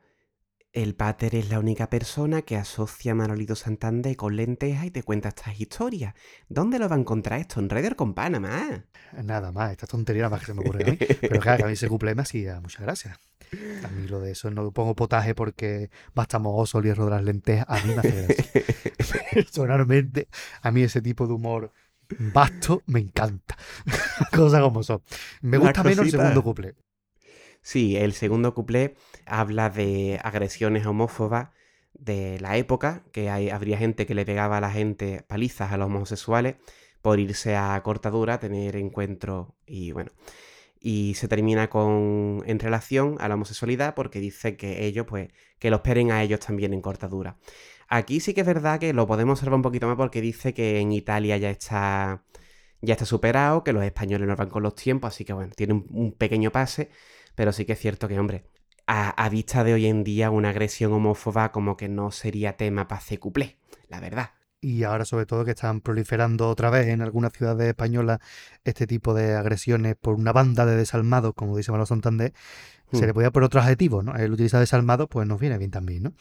el 0.72 0.94
pater 0.94 1.34
es 1.34 1.50
la 1.50 1.58
única 1.58 1.90
persona 1.90 2.42
que 2.42 2.56
asocia 2.56 3.10
a 3.10 3.14
Manolito 3.16 3.56
Santander 3.56 4.14
con 4.14 4.36
lentejas 4.36 4.84
y 4.84 4.92
te 4.92 5.02
cuenta 5.02 5.30
estas 5.30 5.60
historias. 5.60 6.14
¿Dónde 6.48 6.78
lo 6.78 6.88
va 6.88 6.94
a 6.94 7.00
encontrar 7.00 7.40
esto? 7.40 7.58
En 7.58 7.68
Raider 7.68 7.96
con 7.96 8.14
Panamá. 8.14 8.84
Nada 9.24 9.50
más, 9.50 9.72
esta 9.72 9.88
tontería 9.88 10.22
nada 10.22 10.30
más 10.30 10.40
que 10.40 10.46
se 10.46 10.54
me 10.54 10.60
ocurre 10.60 10.84
a 10.84 10.86
mí. 10.92 10.96
Pero 11.20 11.40
claro, 11.40 11.64
a 11.64 11.66
mí 11.66 11.72
ese 11.72 11.88
cumple 11.88 12.14
me 12.14 12.22
hacía 12.22 12.60
muchas 12.60 12.82
gracias. 12.82 13.18
A 13.82 13.88
mí 13.88 14.06
lo 14.06 14.20
de 14.20 14.30
eso 14.30 14.52
no 14.52 14.70
pongo 14.70 14.94
potaje 14.94 15.34
porque 15.34 15.90
basta 16.14 16.38
mohoso 16.38 16.78
el 16.78 16.84
hierro 16.84 17.06
de 17.06 17.10
las 17.10 17.24
lentejas. 17.24 17.66
A 17.68 17.84
mí 17.84 17.92
me 17.92 17.98
hace 17.98 18.22
gracia. 18.22 19.24
Personalmente, 19.34 20.28
a 20.62 20.70
mí 20.70 20.82
ese 20.82 21.02
tipo 21.02 21.26
de 21.26 21.32
humor 21.32 21.72
vasto 22.32 22.84
me 22.86 23.00
encanta. 23.00 23.56
Cosas 24.32 24.62
como 24.62 24.84
son. 24.84 25.02
Me 25.40 25.58
gusta 25.58 25.82
menos 25.82 26.04
el 26.04 26.12
segundo 26.12 26.40
cumple. 26.44 26.76
Sí, 27.62 27.96
el 27.96 28.12
segundo 28.14 28.54
cuplé 28.54 28.94
habla 29.30 29.70
de 29.70 30.20
agresiones 30.22 30.86
homófobas 30.86 31.50
de 31.94 32.38
la 32.40 32.56
época, 32.56 33.04
que 33.12 33.30
hay, 33.30 33.50
habría 33.50 33.78
gente 33.78 34.06
que 34.06 34.14
le 34.14 34.24
pegaba 34.26 34.58
a 34.58 34.60
la 34.60 34.70
gente 34.70 35.24
palizas 35.28 35.72
a 35.72 35.76
los 35.76 35.86
homosexuales 35.86 36.56
por 37.02 37.18
irse 37.18 37.56
a 37.56 37.80
cortadura, 37.82 38.38
tener 38.38 38.76
encuentro 38.76 39.54
y 39.66 39.92
bueno. 39.92 40.10
Y 40.80 41.14
se 41.14 41.28
termina 41.28 41.68
con 41.68 42.42
en 42.46 42.58
relación 42.58 43.16
a 43.20 43.28
la 43.28 43.34
homosexualidad 43.34 43.94
porque 43.94 44.20
dice 44.20 44.56
que 44.56 44.86
ellos, 44.86 45.06
pues, 45.06 45.28
que 45.58 45.70
lo 45.70 45.76
esperen 45.76 46.10
a 46.10 46.22
ellos 46.22 46.40
también 46.40 46.72
en 46.74 46.80
cortadura. 46.82 47.36
Aquí 47.88 48.20
sí 48.20 48.34
que 48.34 48.42
es 48.42 48.46
verdad 48.46 48.80
que 48.80 48.92
lo 48.92 49.06
podemos 49.06 49.38
observar 49.38 49.56
un 49.56 49.62
poquito 49.62 49.86
más 49.86 49.96
porque 49.96 50.20
dice 50.20 50.54
que 50.54 50.80
en 50.80 50.92
Italia 50.92 51.36
ya 51.38 51.50
está 51.50 52.24
ya 52.82 52.94
está 52.94 53.04
superado, 53.06 53.64
que 53.64 53.72
los 53.72 53.84
españoles 53.84 54.28
no 54.28 54.36
van 54.36 54.48
con 54.48 54.62
los 54.62 54.74
tiempos, 54.74 55.08
así 55.14 55.24
que 55.24 55.32
bueno, 55.32 55.52
tiene 55.54 55.84
un 55.90 56.12
pequeño 56.12 56.50
pase, 56.50 56.90
pero 57.34 57.52
sí 57.52 57.64
que 57.64 57.72
es 57.74 57.78
cierto 57.78 58.08
que, 58.08 58.18
hombre, 58.18 58.44
a, 58.92 59.28
vista 59.28 59.62
de 59.62 59.72
hoy 59.72 59.86
en 59.86 60.02
día, 60.02 60.30
una 60.30 60.50
agresión 60.50 60.92
homófoba 60.92 61.52
como 61.52 61.76
que 61.76 61.88
no 61.88 62.10
sería 62.10 62.56
tema 62.56 62.88
para 62.88 63.00
cuplé, 63.20 63.58
la 63.88 64.00
verdad. 64.00 64.30
Y 64.60 64.82
ahora, 64.82 65.04
sobre 65.04 65.26
todo, 65.26 65.44
que 65.44 65.52
están 65.52 65.80
proliferando 65.80 66.48
otra 66.48 66.70
vez 66.70 66.88
en 66.88 67.00
algunas 67.00 67.32
ciudades 67.32 67.68
españolas 67.68 68.18
este 68.64 68.86
tipo 68.86 69.14
de 69.14 69.34
agresiones 69.34 69.94
por 69.94 70.16
una 70.16 70.32
banda 70.32 70.66
de 70.66 70.76
desalmados, 70.76 71.34
como 71.34 71.56
dice 71.56 71.70
Manuel 71.70 71.86
Santander, 71.86 72.34
se 72.92 73.02
le 73.02 73.12
hmm. 73.12 73.14
podía 73.14 73.30
por 73.30 73.44
otro 73.44 73.60
adjetivo, 73.60 74.02
¿no? 74.02 74.16
El 74.16 74.32
utilizar 74.32 74.58
desalmados, 74.58 75.06
pues 75.08 75.26
nos 75.26 75.38
viene 75.38 75.56
bien 75.56 75.70
también, 75.70 76.02
¿no? 76.02 76.12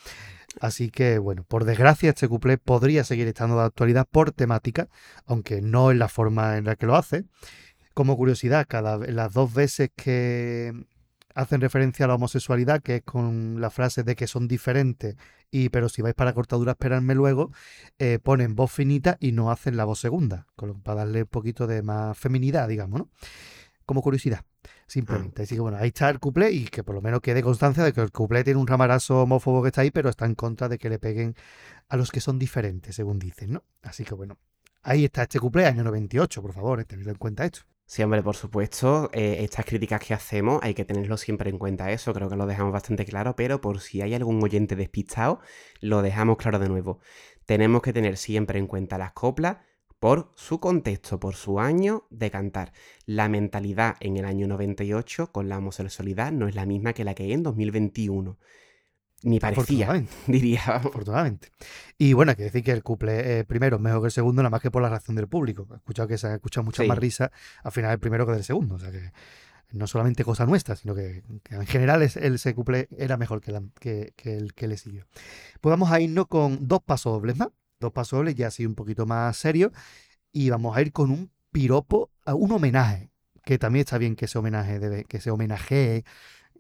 Así 0.62 0.92
que, 0.92 1.18
bueno, 1.18 1.44
por 1.44 1.66
desgracia, 1.66 2.10
este 2.10 2.28
cuplé 2.28 2.60
podría 2.60 3.04
seguir 3.04 3.28
estando 3.28 3.58
de 3.58 3.66
actualidad 3.66 4.08
por 4.10 4.32
temática, 4.32 4.90
aunque 5.26 5.62
no 5.62 5.90
en 5.92 6.00
la 6.00 6.08
forma 6.08 6.58
en 6.58 6.66
la 6.66 6.76
que 6.76 6.86
lo 6.86 6.96
hace. 6.96 7.26
Como 7.96 8.16
curiosidad, 8.16 8.66
cada 8.70 8.98
las 8.98 9.34
dos 9.34 9.54
veces 9.54 9.90
que 9.96 10.74
hacen 11.36 11.62
referencia 11.62 12.06
a 12.06 12.08
la 12.08 12.16
homosexualidad, 12.16 12.82
que 12.82 12.98
es 12.98 13.02
con 13.04 13.62
la 13.62 13.70
frase 13.70 14.04
de 14.04 14.16
que 14.16 14.28
son 14.28 14.48
diferentes, 14.48 15.16
y 15.52 15.70
pero 15.70 15.90
si 15.90 16.02
vais 16.02 16.16
para 16.16 16.34
cortadura, 16.34 16.72
esperadme 16.74 17.16
luego, 17.16 17.52
eh, 17.98 18.20
ponen 18.22 18.56
voz 18.56 18.72
finita 18.72 19.18
y 19.20 19.32
no 19.32 19.52
hacen 19.52 19.78
la 19.78 19.86
voz 19.86 20.00
segunda, 20.00 20.48
para 20.84 21.00
darle 21.00 21.24
un 21.24 21.28
poquito 21.28 21.68
de 21.68 21.82
más 21.82 22.18
feminidad, 22.18 22.68
digamos, 22.68 23.00
¿no? 23.00 23.10
Como 23.86 24.02
curiosidad, 24.02 24.46
simplemente. 24.88 25.44
Así 25.44 25.56
que 25.56 25.62
bueno, 25.62 25.78
ahí 25.78 25.88
está 25.88 26.10
el 26.10 26.20
cuplé 26.20 26.52
y 26.52 26.66
que 26.66 26.84
por 26.84 26.94
lo 26.94 27.02
menos 27.02 27.22
quede 27.22 27.42
constancia 27.42 27.84
de 27.84 27.94
que 27.94 28.02
el 28.02 28.12
cuplé 28.12 28.44
tiene 28.44 28.60
un 28.60 28.68
ramarazo 28.68 29.24
homófobo 29.24 29.64
que 29.64 29.70
está 29.70 29.82
ahí, 29.82 29.92
pero 29.92 30.10
está 30.10 30.26
en 30.26 30.36
contra 30.36 30.70
de 30.70 30.78
que 30.78 30.90
le 30.90 31.00
peguen 31.00 31.36
a 31.88 31.98
los 31.98 32.12
que 32.12 32.22
son 32.22 32.38
diferentes, 32.38 32.96
según 32.96 33.18
dicen, 33.18 33.54
¿no? 33.54 33.64
Así 33.82 34.04
que 34.04 34.14
bueno, 34.14 34.38
ahí 34.84 35.06
está 35.06 35.24
este 35.24 35.40
cuplé, 35.40 35.66
año 35.66 35.84
98, 35.84 36.42
por 36.42 36.54
favor, 36.54 36.80
eh, 36.80 36.86
tened 36.86 37.08
en 37.08 37.16
cuenta 37.16 37.46
esto. 37.46 37.62
Sí, 37.92 38.04
hombre, 38.04 38.22
por 38.22 38.36
supuesto, 38.36 39.10
eh, 39.14 39.38
estas 39.40 39.66
críticas 39.66 40.00
que 40.00 40.14
hacemos 40.14 40.60
hay 40.62 40.76
que 40.76 40.86
tenerlo 40.86 41.18
siempre 41.18 41.50
en 41.50 41.58
cuenta 41.58 41.92
eso, 41.92 42.14
creo 42.14 42.30
que 42.30 42.36
lo 42.36 42.46
dejamos 42.46 42.72
bastante 42.72 43.04
claro, 43.04 43.36
pero 43.36 43.62
por 43.62 43.80
si 43.80 44.04
hay 44.04 44.14
algún 44.14 44.44
oyente 44.44 44.76
despistado, 44.76 45.40
lo 45.82 46.04
dejamos 46.04 46.38
claro 46.38 46.60
de 46.60 46.70
nuevo. 46.70 47.00
Tenemos 47.46 47.82
que 47.82 47.92
tener 47.92 48.18
siempre 48.18 48.60
en 48.60 48.68
cuenta 48.68 49.00
las 49.00 49.14
coplas 49.14 49.58
por 49.98 50.32
su 50.36 50.60
contexto, 50.60 51.20
por 51.20 51.34
su 51.34 51.60
año 51.60 52.06
de 52.12 52.30
cantar. 52.30 52.74
La 53.08 53.28
mentalidad 53.28 53.96
en 54.02 54.18
el 54.18 54.26
año 54.26 54.48
98 54.48 55.32
con 55.32 55.50
la 55.50 55.58
homosexualidad 55.58 56.32
no 56.32 56.48
es 56.48 56.54
la 56.54 56.68
misma 56.68 56.94
que 56.94 57.04
la 57.04 57.16
que 57.16 57.34
en 57.34 57.42
2021. 57.42 58.38
Ni 59.24 59.40
parecía, 59.40 60.04
diría. 60.28 60.62
Afortunadamente. 60.66 61.50
Y 61.98 62.14
bueno, 62.14 62.32
hay 62.32 62.36
que 62.38 62.44
decir 62.44 62.64
que 62.64 62.72
el 62.72 62.84
couple 62.84 63.40
eh, 63.40 63.44
primero 63.44 63.76
es 63.78 63.82
mejor 63.82 64.02
que 64.02 64.06
el 64.08 64.12
segundo, 64.12 64.42
nada 64.42 64.50
más 64.50 64.62
que 64.62 64.72
por 64.72 64.82
la 64.82 64.90
reacción 64.90 65.16
del 65.16 65.28
público. 65.28 65.68
He 65.72 65.76
escuchado 65.76 66.08
que 66.08 66.18
se 66.18 66.28
ha 66.28 66.36
escuchado 66.36 66.64
mucha 66.64 66.84
más 66.84 66.98
risa 66.98 67.32
al 67.64 67.72
final 67.72 67.92
el 67.92 68.00
primero 68.00 68.26
que 68.26 68.34
del 68.34 68.44
segundo. 68.44 68.76
O 68.76 68.80
sea 68.80 68.92
que 68.92 69.12
no 69.72 69.88
solamente 69.88 70.24
cosa 70.24 70.46
nuestra, 70.46 70.76
sino 70.76 70.96
que, 70.96 71.24
en 71.50 71.68
general 71.68 72.02
es, 72.02 72.18
el 72.18 72.40
se 72.40 72.56
couple 72.56 72.88
era 72.98 73.18
mejor 73.18 73.42
que, 73.42 74.14
que, 74.16 74.36
el 74.36 74.54
que 74.54 74.68
le 74.68 74.78
siguió. 74.78 75.06
Pues 75.62 75.72
vamos 75.72 75.92
a 75.92 76.00
irnos 76.00 76.28
con 76.28 76.68
dos 76.68 76.82
pasos 76.82 77.14
dobles 77.14 77.38
más. 77.38 77.50
Dos 77.80 77.92
pasos 77.92 78.18
dobles 78.18 78.36
ya 78.36 78.48
así 78.48 78.66
un 78.66 78.76
poquito 78.76 79.06
más 79.06 79.36
serio. 79.38 79.72
Y 80.32 80.50
vamos 80.50 80.76
a 80.76 80.82
ir 80.82 80.92
con 80.92 81.12
un 81.12 81.32
piropo, 81.52 82.12
un 82.26 82.52
homenaje. 82.52 83.12
Que 83.44 83.58
también 83.58 83.82
está 83.82 83.98
bien 83.98 84.16
que 84.16 84.28
se 84.28 84.38
homenaje, 84.38 85.06
que 85.08 85.20
se 85.20 85.32
homenajee 85.32 86.04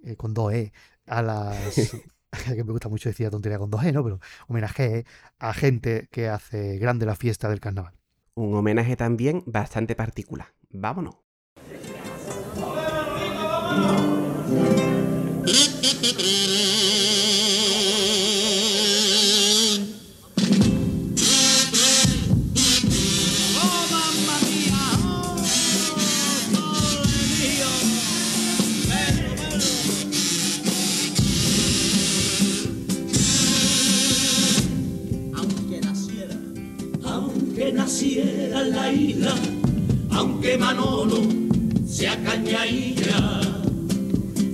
eh, 0.03 0.15
con 0.15 0.33
dos 0.33 0.53
E 0.53 0.73
a 1.05 1.21
las 1.21 1.91
que 2.55 2.63
me 2.63 2.71
gusta 2.71 2.89
mucho 2.89 3.09
decir 3.09 3.29
tontería 3.29 3.57
con 3.57 3.71
2G, 3.71 3.93
¿no? 3.93 4.03
Pero 4.03 4.19
homenaje 4.47 5.05
a 5.39 5.53
gente 5.53 6.07
que 6.11 6.29
hace 6.29 6.77
grande 6.77 7.05
la 7.05 7.15
fiesta 7.15 7.49
del 7.49 7.59
carnaval. 7.59 7.93
Un 8.35 8.53
homenaje 8.55 8.95
también 8.95 9.43
bastante 9.45 9.95
particular. 9.95 10.47
Vámonos. 10.69 11.15
Aunque 40.39 40.57
Manolo 40.57 41.21
sea 41.85 42.15
cañailla. 42.23 43.41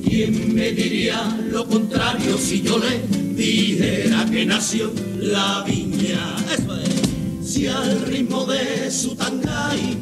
¿Quién 0.04 0.56
me 0.56 0.72
diría 0.72 1.38
lo 1.52 1.68
contrario 1.68 2.40
si 2.40 2.64
yo 2.64 2.80
le 2.80 3.02
dijera 3.36 4.26
que 4.26 4.48
nació 4.48 4.92
la 5.20 5.64
viña? 5.64 6.38
Eso 6.52 6.76
es. 6.78 7.48
Si 7.48 7.68
al 7.68 8.02
ritmo 8.02 8.46
de 8.46 8.90
su 8.90 9.16
tangay 9.16 9.96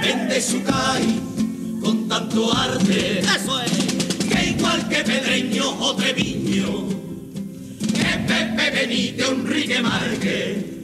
vende 0.00 0.40
su 0.40 0.62
cay 0.62 1.20
con 1.80 2.06
tanto 2.06 2.52
arte, 2.56 3.18
eso 3.18 3.60
es. 3.62 3.72
Que 4.28 4.50
igual 4.50 4.88
que 4.88 5.02
Pedreño 5.02 5.70
o 5.80 5.96
Treviño, 5.96 6.88
que 7.80 8.18
Pepe 8.28 8.70
Benítez, 8.70 9.28
Enrique 9.28 9.82
Márquez 9.82 10.76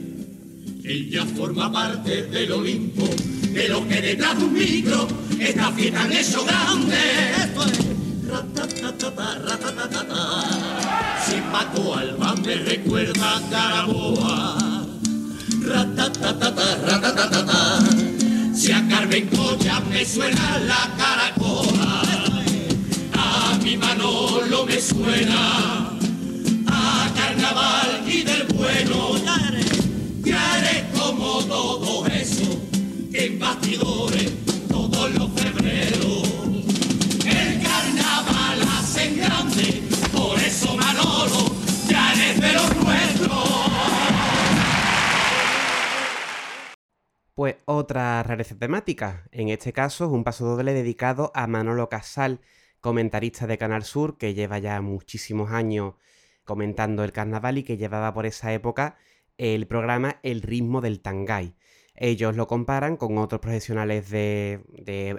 ella 0.83 1.25
forma 1.25 1.71
parte 1.71 2.23
del 2.23 2.51
Olimpo, 2.51 3.05
de 3.53 3.69
lo 3.69 3.87
que 3.87 4.01
detrás 4.01 4.37
de 4.37 4.45
un 4.45 4.53
micro 4.53 5.07
esta 5.39 5.71
fiesta 5.71 6.01
han 6.01 6.11
hecho 6.11 6.43
grande. 6.45 6.97
Esto 7.37 7.63
es 7.65 7.77
Si 11.25 11.41
Paco 11.51 11.95
Alba 11.95 12.35
me 12.43 12.55
recuerda 12.55 13.37
a 13.37 13.49
Caraboa, 13.49 14.57
Si 18.55 18.71
a 18.71 18.87
Carmen 18.87 19.27
Coya 19.27 19.79
me 19.81 20.05
suena 20.05 20.59
la 20.59 20.89
caracola, 20.97 22.03
a 23.13 23.57
mi 23.63 23.77
Manolo 23.77 24.65
me 24.65 24.81
suena 24.81 25.91
a 26.67 27.11
carnaval 27.15 28.03
y 28.07 28.23
del 28.23 28.43
bueno 28.53 29.23
como 31.13 31.43
todo 31.43 32.05
eso 32.07 32.52
bastidores 33.29 34.33
todos 34.67 35.13
los. 35.13 35.31
El 37.25 37.63
carnaval 37.63 38.59
grande, 39.15 39.81
por 40.11 40.37
eso 40.39 40.75
Manolo 40.75 41.55
ya 41.87 42.13
de 42.15 42.53
los 42.53 42.75
nuestros. 42.83 43.49
Pues 47.35 47.55
otra 47.65 48.23
rareza 48.23 48.55
temática, 48.55 49.27
en 49.31 49.49
este 49.49 49.73
caso 49.73 50.09
un 50.09 50.23
paso 50.23 50.45
doble 50.45 50.73
dedicado 50.73 51.31
a 51.33 51.47
Manolo 51.47 51.89
Casal, 51.89 52.41
comentarista 52.79 53.47
de 53.47 53.57
Canal 53.57 53.83
Sur 53.83 54.17
que 54.17 54.33
lleva 54.33 54.59
ya 54.59 54.81
muchísimos 54.81 55.51
años 55.51 55.95
comentando 56.43 57.03
el 57.03 57.13
carnaval 57.13 57.57
y 57.57 57.63
que 57.63 57.77
llevaba 57.77 58.13
por 58.13 58.25
esa 58.25 58.53
época 58.53 58.97
el 59.37 59.65
programa 59.65 60.19
El 60.23 60.41
ritmo 60.41 60.81
del 60.81 60.99
Tangay. 60.99 61.55
Ellos 61.95 62.35
lo 62.35 62.47
comparan 62.47 62.97
con 62.97 63.17
otros 63.17 63.41
profesionales 63.41 64.09
de, 64.09 64.61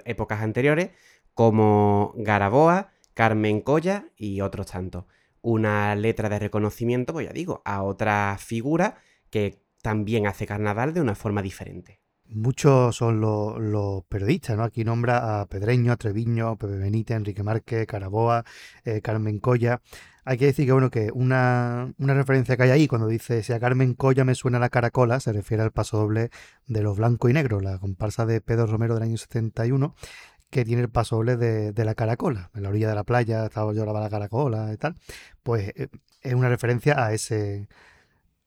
épocas 0.05 0.41
anteriores, 0.41 0.91
como 1.33 2.13
Garaboa, 2.17 2.91
Carmen 3.13 3.61
Colla 3.61 4.05
y 4.17 4.41
otros 4.41 4.67
tantos. 4.67 5.05
Una 5.41 5.95
letra 5.95 6.27
de 6.29 6.39
reconocimiento, 6.39 7.13
pues 7.13 7.27
ya 7.27 7.33
digo, 7.33 7.61
a 7.65 7.83
otra 7.83 8.37
figura 8.39 8.97
que 9.29 9.61
también 9.81 10.27
hace 10.27 10.47
carnaval 10.47 10.93
de 10.93 11.01
una 11.01 11.15
forma 11.15 11.41
diferente. 11.41 12.01
Muchos 12.27 12.95
son 12.95 13.21
los, 13.21 14.03
periodistas, 14.05 14.57
¿no? 14.57 14.63
Aquí 14.63 14.83
nombra 14.83 15.41
a 15.41 15.45
Pedreño, 15.45 15.91
a 15.91 15.95
Treviño, 15.95 16.57
Pepe 16.57 16.77
Benítez, 16.77 17.17
Enrique 17.17 17.43
Márquez, 17.43 17.85
Caraboa, 17.85 18.43
eh, 18.83 19.01
Carmen 19.01 19.39
Colla. 19.39 19.81
Hay 20.27 20.37
que 20.39 20.45
decir 20.45 20.65
que, 20.65 20.71
bueno, 20.71 20.89
que 20.89 21.11
una, 21.13 21.93
referencia 21.99 22.57
que 22.57 22.63
hay 22.63 22.71
ahí 22.71 22.87
cuando 22.87 23.07
dice 23.07 23.43
si 23.43 23.53
a 23.53 23.59
Carmen 23.59 23.93
Colla 23.93 24.25
me 24.25 24.33
suena 24.33 24.57
la 24.57 24.69
caracola, 24.69 25.19
se 25.19 25.31
refiere 25.31 25.61
al 25.61 25.71
paso 25.71 25.97
doble 25.97 26.31
de 26.65 26.81
los 26.81 26.97
blanco 26.97 27.29
y 27.29 27.33
negro, 27.33 27.61
la 27.61 27.77
comparsa 27.77 28.25
de 28.25 28.41
Pedro 28.41 28.65
Romero 28.65 28.95
del 28.95 29.03
año 29.03 29.17
71, 29.17 29.93
que 30.49 30.65
tiene 30.65 30.81
el 30.81 30.89
paso 30.89 31.17
doble 31.17 31.37
de, 31.37 31.85
la 31.85 31.93
caracola. 31.93 32.49
En 32.55 32.63
la 32.63 32.69
orilla 32.69 32.89
de 32.89 32.95
la 32.95 33.03
playa 33.03 33.45
estaba 33.45 33.71
yo 33.73 33.85
la 33.85 34.09
caracola 34.09 34.73
y 34.73 34.77
tal. 34.77 34.95
Pues 35.43 35.69
eh, 35.75 35.89
es 36.21 36.33
una 36.33 36.49
referencia 36.49 37.05
a 37.05 37.13
ese, 37.13 37.67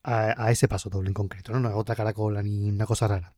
a, 0.03 0.51
ese 0.51 0.67
paso 0.69 0.91
doble 0.91 1.09
en 1.09 1.15
concreto, 1.15 1.53
¿no? 1.53 1.61
No 1.61 1.69
es 1.69 1.77
otra 1.77 1.95
caracola 1.95 2.43
ni 2.43 2.69
una 2.71 2.87
cosa 2.87 3.07
rara. 3.09 3.35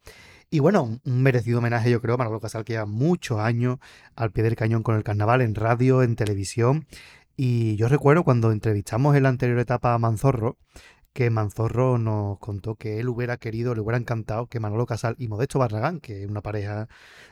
Y 0.52 0.58
bueno, 0.58 0.98
un 1.04 1.22
merecido 1.22 1.58
homenaje, 1.58 1.90
yo 1.90 2.00
creo, 2.00 2.14
a 2.14 2.18
Manolo 2.18 2.40
Casal, 2.40 2.64
que 2.64 2.72
lleva 2.72 2.86
muchos 2.86 3.38
años 3.38 3.78
al 4.16 4.32
pie 4.32 4.42
del 4.42 4.56
cañón 4.56 4.82
con 4.82 4.96
el 4.96 5.04
carnaval, 5.04 5.42
en 5.42 5.54
radio, 5.54 6.02
en 6.02 6.16
televisión, 6.16 6.86
y 7.42 7.76
yo 7.76 7.88
recuerdo 7.88 8.22
cuando 8.22 8.52
entrevistamos 8.52 9.16
en 9.16 9.22
la 9.22 9.30
anterior 9.30 9.58
etapa 9.58 9.94
a 9.94 9.98
Manzorro, 9.98 10.58
que 11.14 11.30
Manzorro 11.30 11.96
nos 11.96 12.38
contó 12.38 12.74
que 12.74 13.00
él 13.00 13.08
hubiera 13.08 13.38
querido, 13.38 13.74
le 13.74 13.80
hubiera 13.80 13.96
encantado 13.96 14.46
que 14.46 14.60
Manolo 14.60 14.84
Casal 14.84 15.14
y 15.18 15.26
Modesto 15.26 15.58
Barragán, 15.58 16.00
que 16.00 16.22
es 16.22 16.28
una 16.28 16.42
pareja 16.42 16.86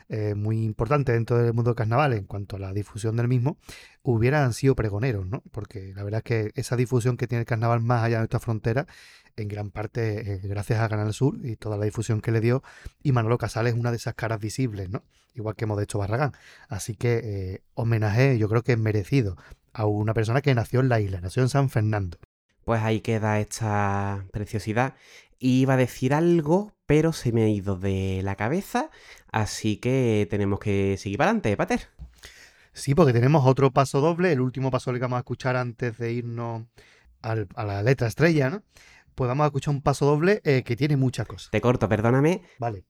eh, 0.07 0.33
muy 0.33 0.63
importante 0.63 1.11
dentro 1.11 1.37
del 1.37 1.53
mundo 1.53 1.69
del 1.69 1.75
carnaval 1.75 2.13
en 2.13 2.23
cuanto 2.25 2.55
a 2.55 2.59
la 2.59 2.73
difusión 2.73 3.17
del 3.17 3.27
mismo, 3.27 3.59
hubieran 4.01 4.53
sido 4.53 4.73
pregoneros, 4.73 5.27
¿no? 5.27 5.43
Porque 5.51 5.93
la 5.95 6.01
verdad 6.01 6.21
es 6.21 6.23
que 6.23 6.51
esa 6.59 6.75
difusión 6.75 7.15
que 7.15 7.27
tiene 7.27 7.41
el 7.41 7.45
carnaval 7.45 7.79
más 7.81 8.03
allá 8.03 8.15
de 8.15 8.21
nuestra 8.21 8.39
frontera, 8.39 8.87
en 9.35 9.47
gran 9.47 9.69
parte 9.69 10.41
gracias 10.43 10.79
a 10.79 10.89
Canal 10.89 11.13
Sur 11.13 11.37
y 11.43 11.55
toda 11.55 11.77
la 11.77 11.85
difusión 11.85 12.19
que 12.19 12.31
le 12.31 12.41
dio, 12.41 12.63
y 13.03 13.11
Manolo 13.11 13.37
Casal 13.37 13.67
es 13.67 13.75
una 13.75 13.91
de 13.91 13.97
esas 13.97 14.15
caras 14.15 14.39
visibles, 14.39 14.89
¿no? 14.89 15.03
Igual 15.35 15.55
que 15.55 15.67
Modesto 15.67 15.99
Barragán. 15.99 16.33
Así 16.67 16.95
que 16.95 17.21
eh, 17.23 17.63
homenaje 17.75 18.39
yo 18.39 18.49
creo 18.49 18.63
que 18.63 18.71
es 18.71 18.79
merecido 18.79 19.37
a 19.79 19.85
una 19.85 20.13
persona 20.13 20.41
que 20.41 20.53
nació 20.53 20.81
en 20.81 20.89
la 20.89 20.99
isla, 20.99 21.21
nació 21.21 21.41
en 21.41 21.47
San 21.47 21.69
Fernando. 21.69 22.17
Pues 22.65 22.81
ahí 22.81 22.99
queda 22.99 23.39
esta 23.39 24.25
preciosidad. 24.33 24.95
Iba 25.39 25.75
a 25.75 25.77
decir 25.77 26.13
algo, 26.13 26.73
pero 26.85 27.13
se 27.13 27.31
me 27.31 27.43
ha 27.43 27.47
ido 27.47 27.77
de 27.77 28.19
la 28.21 28.35
cabeza, 28.35 28.89
así 29.31 29.77
que 29.77 30.27
tenemos 30.29 30.59
que 30.59 30.97
seguir 30.97 31.17
para 31.17 31.29
adelante, 31.29 31.55
Pater. 31.55 31.87
Sí, 32.73 32.93
porque 32.93 33.13
tenemos 33.13 33.45
otro 33.45 33.71
paso 33.71 34.01
doble, 34.01 34.33
el 34.33 34.41
último 34.41 34.69
paso 34.69 34.91
que 34.91 34.99
vamos 34.99 35.15
a 35.15 35.19
escuchar 35.19 35.55
antes 35.55 35.97
de 35.97 36.11
irnos 36.11 36.65
a 37.21 37.35
la 37.63 37.81
letra 37.81 38.09
estrella, 38.09 38.49
¿no? 38.49 38.63
Pues 39.15 39.29
vamos 39.29 39.45
a 39.45 39.47
escuchar 39.47 39.73
un 39.73 39.81
paso 39.81 40.05
doble 40.05 40.41
eh, 40.43 40.63
que 40.63 40.75
tiene 40.75 40.97
muchas 40.97 41.25
cosas. 41.25 41.51
Te 41.51 41.61
corto, 41.61 41.87
perdóname. 41.87 42.41
Vale. 42.57 42.83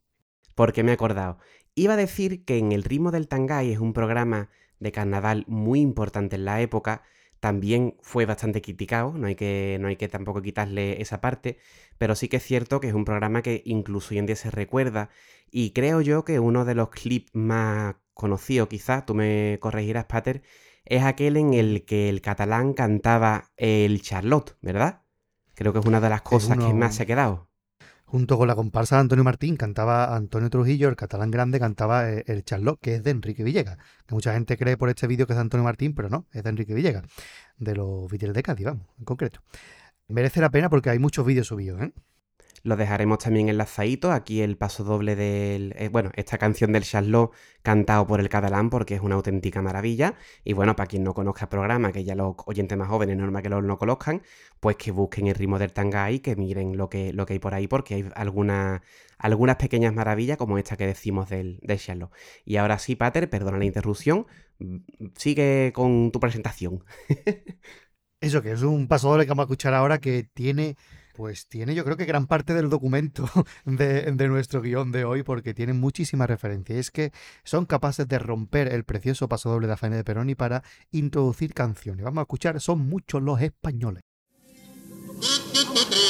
Porque 0.55 0.81
me 0.81 0.89
he 0.89 0.93
acordado. 0.95 1.37
Iba 1.75 1.93
a 1.93 1.97
decir 1.97 2.43
que 2.45 2.57
en 2.57 2.71
el 2.71 2.83
ritmo 2.83 3.11
del 3.11 3.27
Tangay 3.27 3.71
es 3.71 3.79
un 3.79 3.93
programa 3.93 4.49
de 4.79 4.91
carnaval 4.91 5.45
muy 5.47 5.81
importante 5.81 6.35
en 6.35 6.45
la 6.45 6.61
época, 6.61 7.03
también 7.39 7.95
fue 8.01 8.25
bastante 8.25 8.61
criticado, 8.61 9.13
no 9.13 9.27
hay, 9.27 9.35
que, 9.35 9.77
no 9.79 9.87
hay 9.87 9.95
que 9.95 10.09
tampoco 10.09 10.41
quitarle 10.41 11.01
esa 11.01 11.21
parte, 11.21 11.57
pero 11.97 12.15
sí 12.15 12.27
que 12.27 12.37
es 12.37 12.43
cierto 12.43 12.79
que 12.79 12.89
es 12.89 12.93
un 12.93 13.05
programa 13.05 13.41
que 13.41 13.61
incluso 13.65 14.09
hoy 14.13 14.19
en 14.19 14.25
día 14.25 14.35
se 14.35 14.51
recuerda 14.51 15.09
y 15.49 15.71
creo 15.71 16.01
yo 16.01 16.25
que 16.25 16.39
uno 16.39 16.65
de 16.65 16.75
los 16.75 16.89
clips 16.89 17.33
más 17.33 17.95
conocidos, 18.13 18.67
quizás, 18.67 19.05
tú 19.05 19.15
me 19.15 19.57
corregirás, 19.61 20.05
Pater, 20.05 20.43
es 20.85 21.03
aquel 21.03 21.37
en 21.37 21.53
el 21.53 21.85
que 21.85 22.09
el 22.09 22.21
catalán 22.21 22.73
cantaba 22.73 23.51
el 23.55 24.01
Charlotte, 24.01 24.57
¿verdad? 24.61 25.03
Creo 25.55 25.71
que 25.71 25.79
es 25.79 25.85
una 25.85 26.01
de 26.01 26.09
las 26.09 26.21
cosas 26.21 26.57
que 26.57 26.73
más 26.73 26.95
se 26.95 27.03
ha 27.03 27.05
quedado 27.05 27.48
Junto 28.11 28.39
con 28.39 28.47
la 28.47 28.55
comparsa 28.55 28.95
de 28.95 29.01
Antonio 29.01 29.23
Martín 29.23 29.55
cantaba 29.55 30.15
Antonio 30.15 30.49
Trujillo, 30.49 30.89
el 30.89 30.95
catalán 30.95 31.29
grande 31.29 31.59
cantaba 31.59 32.09
eh, 32.09 32.23
el 32.25 32.43
Charlot, 32.43 32.79
que 32.79 32.95
es 32.95 33.03
de 33.03 33.11
Enrique 33.11 33.43
Villegas. 33.43 33.77
Que 34.07 34.15
mucha 34.15 34.33
gente 34.33 34.57
cree 34.57 34.77
por 34.77 34.89
este 34.89 35.05
vídeo 35.05 35.27
que 35.27 35.33
es 35.33 35.37
de 35.37 35.41
Antonio 35.41 35.63
Martín, 35.63 35.93
pero 35.93 36.09
no, 36.09 36.25
es 36.31 36.41
de 36.41 36.49
Enrique 36.49 36.73
Villegas, 36.73 37.03
de 37.57 37.75
los 37.75 38.09
Beatles 38.09 38.33
de 38.33 38.41
Cádiz, 38.41 38.65
vamos, 38.65 38.87
en 38.97 39.05
concreto. 39.05 39.41
Merece 40.07 40.41
la 40.41 40.49
pena 40.49 40.71
porque 40.71 40.89
hay 40.89 40.97
muchos 40.97 41.23
vídeos 41.23 41.45
subidos, 41.45 41.83
¿eh? 41.83 41.93
Lo 42.63 42.75
dejaremos 42.75 43.19
también 43.19 43.49
enlazadito. 43.49 44.11
Aquí 44.11 44.41
el 44.41 44.57
paso 44.57 44.83
doble 44.83 45.15
del. 45.15 45.73
Eh, 45.77 45.89
bueno, 45.89 46.11
esta 46.15 46.37
canción 46.37 46.71
del 46.73 46.83
Charlot 46.83 47.31
cantado 47.61 48.05
por 48.07 48.19
el 48.19 48.29
catalán 48.29 48.69
porque 48.69 48.95
es 48.95 49.01
una 49.01 49.15
auténtica 49.15 49.61
maravilla. 49.61 50.15
Y 50.43 50.53
bueno, 50.53 50.75
para 50.75 50.87
quien 50.87 51.03
no 51.03 51.13
conozca 51.13 51.45
el 51.45 51.49
programa, 51.49 51.91
que 51.91 52.03
ya 52.03 52.15
los 52.15 52.35
oyentes 52.45 52.77
más 52.77 52.89
jóvenes, 52.89 53.17
normal 53.17 53.43
que 53.43 53.49
lo 53.49 53.61
no 53.61 53.77
conozcan, 53.77 54.21
pues 54.59 54.75
que 54.75 54.91
busquen 54.91 55.27
el 55.27 55.35
ritmo 55.35 55.59
del 55.59 55.73
tanga 55.73 56.11
y 56.11 56.19
que 56.19 56.35
miren 56.35 56.77
lo 56.77 56.89
que, 56.89 57.13
lo 57.13 57.25
que 57.25 57.33
hay 57.33 57.39
por 57.39 57.53
ahí 57.53 57.67
porque 57.67 57.95
hay 57.95 58.09
algunas 58.15 59.55
pequeñas 59.57 59.93
maravillas 59.93 60.37
como 60.37 60.57
esta 60.57 60.77
que 60.77 60.87
decimos 60.87 61.29
del, 61.29 61.59
del 61.61 61.79
Charlot. 61.79 62.11
Y 62.45 62.57
ahora 62.57 62.79
sí, 62.79 62.95
Pater, 62.95 63.29
perdona 63.29 63.57
la 63.57 63.65
interrupción. 63.65 64.27
Sigue 65.15 65.71
con 65.73 66.11
tu 66.11 66.19
presentación. 66.19 66.83
Eso 68.21 68.41
que 68.41 68.51
es 68.51 68.63
un 68.63 68.87
paso 68.89 69.09
doble 69.09 69.23
que 69.23 69.29
vamos 69.29 69.43
a 69.43 69.45
escuchar 69.45 69.73
ahora 69.73 69.99
que 69.99 70.23
tiene 70.23 70.75
pues 71.19 71.47
tiene 71.47 71.75
yo 71.75 71.83
creo 71.83 71.97
que 71.97 72.05
gran 72.05 72.27
parte 72.27 72.53
del 72.53 72.69
documento 72.69 73.29
de, 73.65 74.09
nuestro 74.29 74.61
guion 74.61 74.93
de 74.93 75.03
hoy 75.03 75.21
porque 75.21 75.53
tiene 75.53 75.73
muchísimas 75.73 76.29
referencias. 76.29 76.79
Es 76.79 76.91
que 76.91 77.11
son 77.43 77.65
capaces 77.65 78.07
de 78.07 78.19
romper 78.19 78.69
el 78.69 78.85
precioso 78.85 79.27
paso 79.27 79.49
doble 79.49 79.67
de 79.67 79.71
la 79.71 79.75
faena 79.75 79.97
de 79.97 80.05
Peroni 80.05 80.35
para 80.35 80.63
introducir 80.91 81.53
canciones. 81.53 82.05
Vamos 82.05 82.19
a 82.19 82.21
escuchar, 82.21 82.61
son 82.61 82.87
muchos 82.87 83.21
los 83.21 83.41
españoles. 83.41 84.01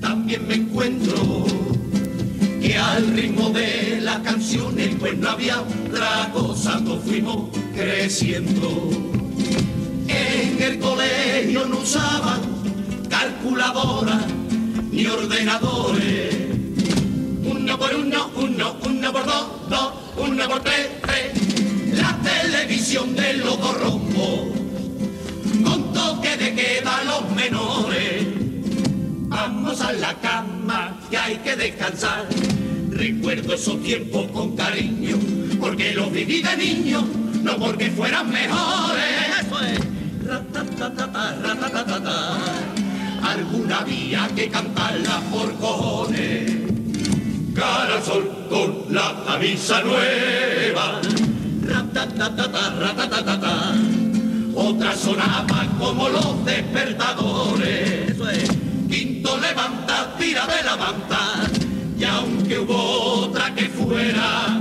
también 0.00 0.46
me 0.46 0.54
encuentro. 0.54 1.46
Que 2.60 2.76
al 2.76 3.08
ritmo 3.14 3.50
de 3.50 4.00
las 4.00 4.18
canciones, 4.18 4.94
pues 4.98 5.16
no 5.16 5.30
había 5.30 5.60
otra 5.60 6.30
cosa, 6.32 6.78
nos 6.80 7.02
fuimos 7.02 7.48
creciendo. 7.74 8.90
En 10.06 10.62
el 10.62 10.78
colegio 10.78 11.66
no 11.66 11.78
usaban 11.78 12.40
calculadora 13.08 14.20
ni 14.90 15.06
ordenadores. 15.06 16.36
Uno 17.44 17.78
por 17.78 17.94
uno, 17.94 18.30
uno, 18.36 18.76
uno 18.84 19.12
por 19.12 19.24
dos, 19.24 19.46
dos, 19.68 19.92
uno 20.18 20.48
por 20.48 20.60
tres, 20.60 20.88
tres. 21.02 21.98
La 21.98 22.18
televisión 22.22 23.16
de 23.16 23.34
los 23.34 23.56
corrompos 23.56 24.60
con 25.64 25.92
toque 25.92 26.36
de 26.36 26.54
queda 26.54 27.04
los 27.04 27.30
menores. 27.34 27.99
Que 31.10 31.18
hay 31.18 31.36
que 31.38 31.56
descansar. 31.56 32.26
Recuerdo 32.90 33.54
esos 33.54 33.82
tiempos 33.82 34.30
con 34.30 34.54
cariño, 34.56 35.16
porque 35.58 35.92
los 35.94 36.12
viví 36.12 36.40
de 36.40 36.56
niño, 36.56 37.04
no 37.42 37.56
porque 37.56 37.90
fueran 37.90 38.30
mejores. 38.30 39.00
Alguna 43.22 43.80
había 43.80 44.28
que 44.34 44.48
cantarla 44.48 45.20
por 45.32 45.54
cojones. 45.56 46.52
Cara 47.54 48.02
sol 48.02 48.46
con 48.48 48.94
la 48.94 49.22
camisa 49.26 49.82
nueva. 49.82 51.00
Ratatatata, 51.66 53.74
otras 54.54 55.00
sonaban 55.00 55.68
como 55.78 56.08
los 56.08 56.44
despertadores. 56.44 58.16
Quinto 58.90 59.38
levanta, 59.38 60.16
tira 60.18 60.46
de 60.48 60.64
la 60.64 60.76
manta, 60.76 61.20
y 61.96 62.02
aunque 62.02 62.58
hubo 62.58 62.74
otra 63.24 63.54
que 63.54 63.66
fuera 63.68 64.58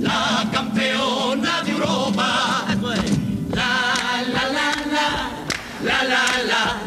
la 0.00 0.48
campeona 0.52 1.62
de 1.62 1.70
Europa, 1.70 2.66
la 3.50 4.24
la 4.34 4.44
la 4.56 4.68
la, 4.94 5.08
la 5.84 6.04
la 6.04 6.24
la, 6.50 6.80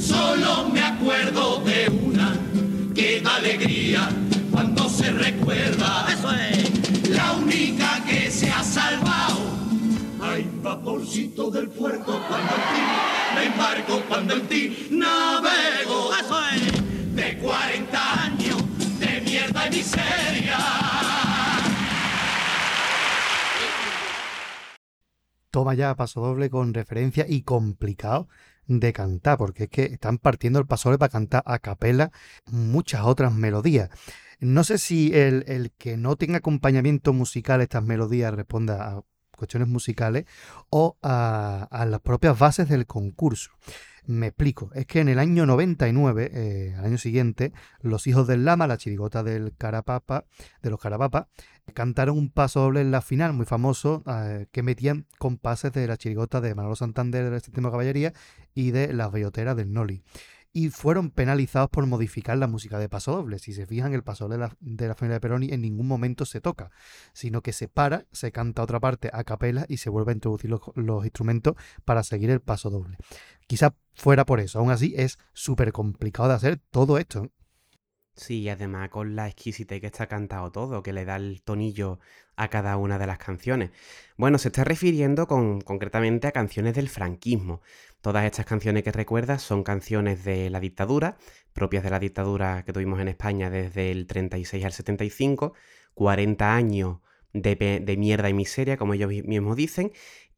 solo 0.00 0.70
me 0.72 0.82
acuerdo 0.82 1.58
de 1.58 1.88
una 1.90 2.38
que 2.94 3.20
da 3.20 3.36
alegría 3.36 4.08
cuando 4.50 4.88
se 4.88 5.10
recuerda. 5.10 6.01
Vaporcito 10.62 11.50
del 11.50 11.68
puerto 11.68 12.20
cuando 12.28 12.54
en 12.54 12.62
ti 12.62 12.82
me 13.34 13.44
embarco, 13.46 14.00
cuando 14.08 14.34
en 14.34 14.48
ti 14.48 14.88
navego. 14.90 16.10
De 17.14 17.36
40 17.38 18.24
años 18.24 18.98
de 18.98 19.20
mierda 19.20 19.66
y 19.66 19.70
miseria. 19.70 20.58
Toma 25.50 25.74
ya 25.74 25.94
paso 25.94 26.22
doble 26.22 26.48
con 26.48 26.72
referencia 26.72 27.26
y 27.28 27.42
complicado 27.42 28.28
de 28.66 28.94
cantar, 28.94 29.36
porque 29.36 29.64
es 29.64 29.68
que 29.68 29.84
están 29.84 30.16
partiendo 30.16 30.58
el 30.58 30.66
paso 30.66 30.88
doble 30.88 30.98
para 30.98 31.12
cantar 31.12 31.42
a 31.44 31.58
capela 31.58 32.10
muchas 32.50 33.02
otras 33.02 33.34
melodías. 33.34 33.90
No 34.40 34.64
sé 34.64 34.78
si 34.78 35.14
el, 35.14 35.44
el, 35.46 35.72
que 35.72 35.98
no 35.98 36.16
tenga 36.16 36.38
acompañamiento 36.38 37.12
musical 37.12 37.60
estas 37.60 37.84
melodías 37.84 38.32
responda 38.32 38.88
a 38.88 39.02
cuestiones 39.42 39.68
musicales 39.68 40.24
o 40.70 40.96
a, 41.02 41.84
las 41.88 42.00
propias 42.00 42.38
bases 42.38 42.68
del 42.68 42.86
concurso. 42.86 43.50
Me 44.06 44.28
explico, 44.28 44.70
es 44.74 44.86
que 44.86 45.00
en 45.00 45.08
el 45.08 45.18
año 45.18 45.46
99, 45.46 46.30
eh, 46.32 46.74
al 46.78 46.86
año 46.86 46.98
siguiente, 46.98 47.52
los 47.80 48.06
hijos 48.06 48.28
del 48.28 48.44
Lama, 48.44 48.68
la 48.68 48.76
chirigota 48.76 49.24
del 49.24 49.52
Carapapa, 49.56 50.26
de 50.60 50.70
los 50.70 50.80
Carapapa, 50.80 51.28
cantaron 51.74 52.18
un 52.18 52.30
paso 52.30 52.60
doble 52.60 52.80
en 52.80 52.90
la 52.92 53.00
final, 53.00 53.32
muy 53.32 53.46
famoso, 53.46 54.04
eh, 54.06 54.46
que 54.52 54.62
metían 54.62 55.06
compases 55.18 55.72
de 55.72 55.86
la 55.86 55.96
chirigota 55.96 56.40
de 56.40 56.54
Manolo 56.54 56.76
Santander 56.76 57.30
del 57.30 57.40
Séptimo 57.40 57.70
Caballería 57.70 58.12
y 58.54 58.70
de 58.70 58.92
las 58.92 59.10
belloteras 59.10 59.56
del 59.56 59.72
Noli 59.72 60.02
y 60.52 60.68
fueron 60.68 61.10
penalizados 61.10 61.70
por 61.70 61.86
modificar 61.86 62.36
la 62.36 62.46
música 62.46 62.78
de 62.78 62.88
paso 62.88 63.12
doble. 63.12 63.38
Si 63.38 63.52
se 63.52 63.66
fijan, 63.66 63.94
el 63.94 64.02
paso 64.02 64.28
de 64.28 64.38
la, 64.38 64.56
de 64.60 64.88
la 64.88 64.94
familia 64.94 65.14
de 65.14 65.20
Peroni 65.20 65.48
en 65.50 65.62
ningún 65.62 65.86
momento 65.86 66.26
se 66.26 66.40
toca, 66.40 66.70
sino 67.14 67.40
que 67.42 67.52
se 67.52 67.68
para, 67.68 68.06
se 68.12 68.32
canta 68.32 68.62
otra 68.62 68.78
parte 68.78 69.10
a 69.12 69.24
capela 69.24 69.64
y 69.68 69.78
se 69.78 69.90
vuelve 69.90 70.12
a 70.12 70.14
introducir 70.14 70.50
los, 70.50 71.04
instrumentos 71.04 71.54
para 71.84 72.02
seguir 72.02 72.30
el 72.30 72.40
paso 72.40 72.68
doble. 72.70 72.98
Quizá 73.46 73.74
fuera 73.94 74.26
por 74.26 74.40
eso, 74.40 74.58
aún 74.58 74.70
así 74.70 74.94
es 74.96 75.18
súper 75.32 75.72
complicado 75.72 76.28
de 76.28 76.34
hacer 76.34 76.60
todo 76.70 76.98
esto. 76.98 77.30
Sí, 78.14 78.46
además 78.50 78.90
con 78.90 79.16
la 79.16 79.26
exquisitez 79.26 79.80
que 79.80 79.86
está 79.86 80.06
cantado 80.06 80.52
todo, 80.52 80.82
que 80.82 80.92
le 80.92 81.06
da 81.06 81.16
el 81.16 81.42
tonillo 81.42 81.98
a 82.36 82.48
cada 82.48 82.76
una 82.76 82.98
de 82.98 83.06
las 83.06 83.16
canciones. 83.16 83.70
Bueno, 84.18 84.36
se 84.36 84.48
está 84.48 84.64
refiriendo 84.64 85.26
con, 85.26 85.62
concretamente 85.62 86.26
a 86.28 86.32
canciones 86.32 86.74
del 86.74 86.90
franquismo. 86.90 87.62
Todas 88.02 88.24
estas 88.24 88.46
canciones 88.46 88.82
que 88.82 88.90
recuerdas 88.90 89.42
son 89.42 89.62
canciones 89.62 90.24
de 90.24 90.50
la 90.50 90.58
dictadura, 90.58 91.18
propias 91.52 91.84
de 91.84 91.90
la 91.90 92.00
dictadura 92.00 92.64
que 92.64 92.72
tuvimos 92.72 93.00
en 93.00 93.06
España 93.06 93.48
desde 93.48 93.92
el 93.92 94.08
36 94.08 94.64
al 94.64 94.72
75, 94.72 95.54
40 95.94 96.52
años 96.52 96.98
de, 97.32 97.94
mierda 97.96 98.28
y 98.28 98.34
miseria, 98.34 98.76
como 98.76 98.94
ellos 98.94 99.10
mismos 99.24 99.56
dicen, 99.56 99.92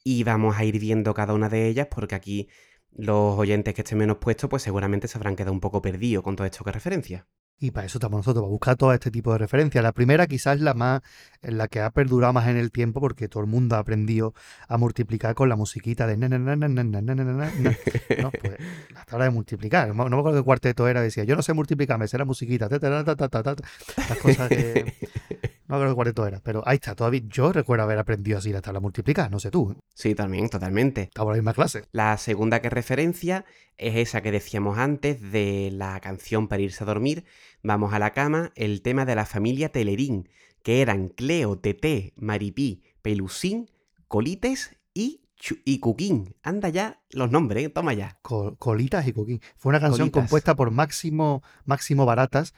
y 0.04 0.24
vamos 0.24 0.58
a 0.58 0.64
ir 0.64 0.78
viendo 0.78 1.14
cada 1.14 1.32
una 1.32 1.48
de 1.48 1.66
ellas 1.66 1.88
porque 1.90 2.14
aquí 2.14 2.48
los 2.92 3.38
oyentes 3.38 3.72
que 3.72 3.80
estén 3.80 3.96
menos 3.96 4.18
puestos 4.18 4.50
pues 4.50 4.62
seguramente 4.62 5.08
se 5.08 5.16
habrán 5.16 5.34
quedado 5.34 5.52
un 5.52 5.60
poco 5.60 5.80
perdidos 5.80 6.22
con 6.22 6.36
todo 6.36 6.46
esto 6.46 6.64
que 6.64 6.72
referencia. 6.72 7.26
Y 7.58 7.70
para 7.70 7.86
eso 7.86 7.98
estamos 7.98 8.18
nosotros, 8.18 8.42
para 8.42 8.50
buscar 8.50 8.76
todo 8.76 8.92
este 8.92 9.10
tipo 9.10 9.32
de 9.32 9.38
referencias. 9.38 9.82
La 9.82 9.92
primera 9.92 10.26
quizás 10.26 10.56
es 10.56 10.62
la 10.62 10.74
más, 10.74 11.02
la 11.40 11.68
que 11.68 11.80
ha 11.80 11.90
perdurado 11.90 12.32
más 12.32 12.48
en 12.48 12.56
el 12.56 12.72
tiempo 12.72 13.00
porque 13.00 13.28
todo 13.28 13.42
el 13.42 13.48
mundo 13.48 13.76
ha 13.76 13.78
aprendido 13.78 14.34
a 14.68 14.76
multiplicar 14.76 15.34
con 15.34 15.48
la 15.48 15.56
musiquita 15.56 16.06
de 16.06 16.16
no, 16.16 18.30
pues 18.30 18.56
hasta 18.96 19.16
hora 19.16 19.24
de 19.26 19.30
multiplicar. 19.30 19.94
No 19.94 20.08
me 20.08 20.18
acuerdo 20.18 20.40
qué 20.40 20.44
cuarteto 20.44 20.88
era, 20.88 21.00
decía, 21.00 21.24
yo 21.24 21.36
no 21.36 21.42
sé 21.42 21.52
multiplicar, 21.52 21.98
me 21.98 22.08
sé 22.08 22.18
la 22.18 22.24
musiquita, 22.24 22.68
las 22.68 24.18
cosas 24.18 24.48
que 24.48 24.94
no 25.66 25.78
creo 25.78 25.88
que 25.90 25.94
cuarteto 25.94 26.26
era, 26.26 26.40
pero 26.40 26.62
ahí 26.66 26.76
está, 26.76 26.94
todavía 26.94 27.22
yo 27.26 27.52
recuerdo 27.52 27.84
haber 27.84 27.98
aprendido 27.98 28.38
así 28.38 28.52
la 28.52 28.60
tabla 28.60 28.80
multiplicar, 28.80 29.30
no 29.30 29.40
sé 29.40 29.50
tú. 29.50 29.76
Sí, 29.94 30.14
también, 30.14 30.48
totalmente. 30.48 31.02
Estamos 31.02 31.30
en 31.30 31.36
la 31.36 31.42
misma 31.42 31.54
clase. 31.54 31.84
La 31.92 32.16
segunda 32.18 32.60
que 32.60 32.70
referencia 32.70 33.44
es 33.76 33.96
esa 33.96 34.22
que 34.22 34.30
decíamos 34.30 34.78
antes 34.78 35.20
de 35.32 35.70
la 35.72 35.98
canción 36.00 36.48
para 36.48 36.62
irse 36.62 36.84
a 36.84 36.86
dormir, 36.86 37.24
Vamos 37.66 37.94
a 37.94 37.98
la 37.98 38.12
cama, 38.12 38.52
el 38.56 38.82
tema 38.82 39.06
de 39.06 39.14
la 39.14 39.24
familia 39.24 39.70
Telerín, 39.70 40.28
que 40.62 40.82
eran 40.82 41.08
Cleo, 41.08 41.58
Tete, 41.58 42.12
Maripí, 42.14 42.82
Pelusín, 43.00 43.70
Colites 44.06 44.76
y 44.92 45.22
y 45.64 45.78
Cuquín. 45.78 46.36
Anda 46.42 46.68
ya 46.68 47.00
los 47.10 47.30
nombres, 47.30 47.64
¿eh? 47.64 47.68
toma 47.70 47.94
ya. 47.94 48.18
Colitas 48.22 49.06
y 49.06 49.12
Cuquín. 49.12 49.40
Fue 49.56 49.70
una 49.70 49.80
canción 49.80 50.10
compuesta 50.10 50.54
por 50.54 50.70
Máximo, 50.72 51.42
Máximo 51.64 52.04
Baratas 52.04 52.54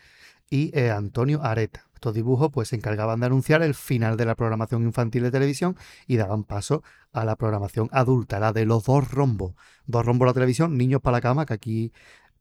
y 0.51 0.77
eh, 0.77 0.91
Antonio 0.91 1.43
Areta. 1.43 1.86
Estos 1.97 2.13
dibujos 2.13 2.51
pues 2.53 2.69
se 2.69 2.77
encargaban 2.77 3.21
de 3.21 3.27
anunciar 3.27 3.63
el 3.63 3.75
final 3.75 4.19
de 4.19 4.27
la 4.27 4.35
programación 4.35 4.83
infantil 4.83 5.23
de 5.23 5.31
televisión 5.31 5.77
y 6.07 6.19
daban 6.19 6.45
paso 6.45 6.83
a 7.15 7.25
la 7.25 7.37
programación 7.37 7.89
adulta, 7.91 8.39
la 8.39 8.53
de 8.53 8.67
los 8.67 8.85
dos 8.85 9.11
rombos. 9.11 9.55
Dos 9.87 10.05
rombos 10.05 10.27
la 10.27 10.35
televisión, 10.35 10.77
niños 10.77 11.01
para 11.01 11.17
la 11.17 11.21
cama, 11.23 11.47
que 11.47 11.55
aquí 11.55 11.93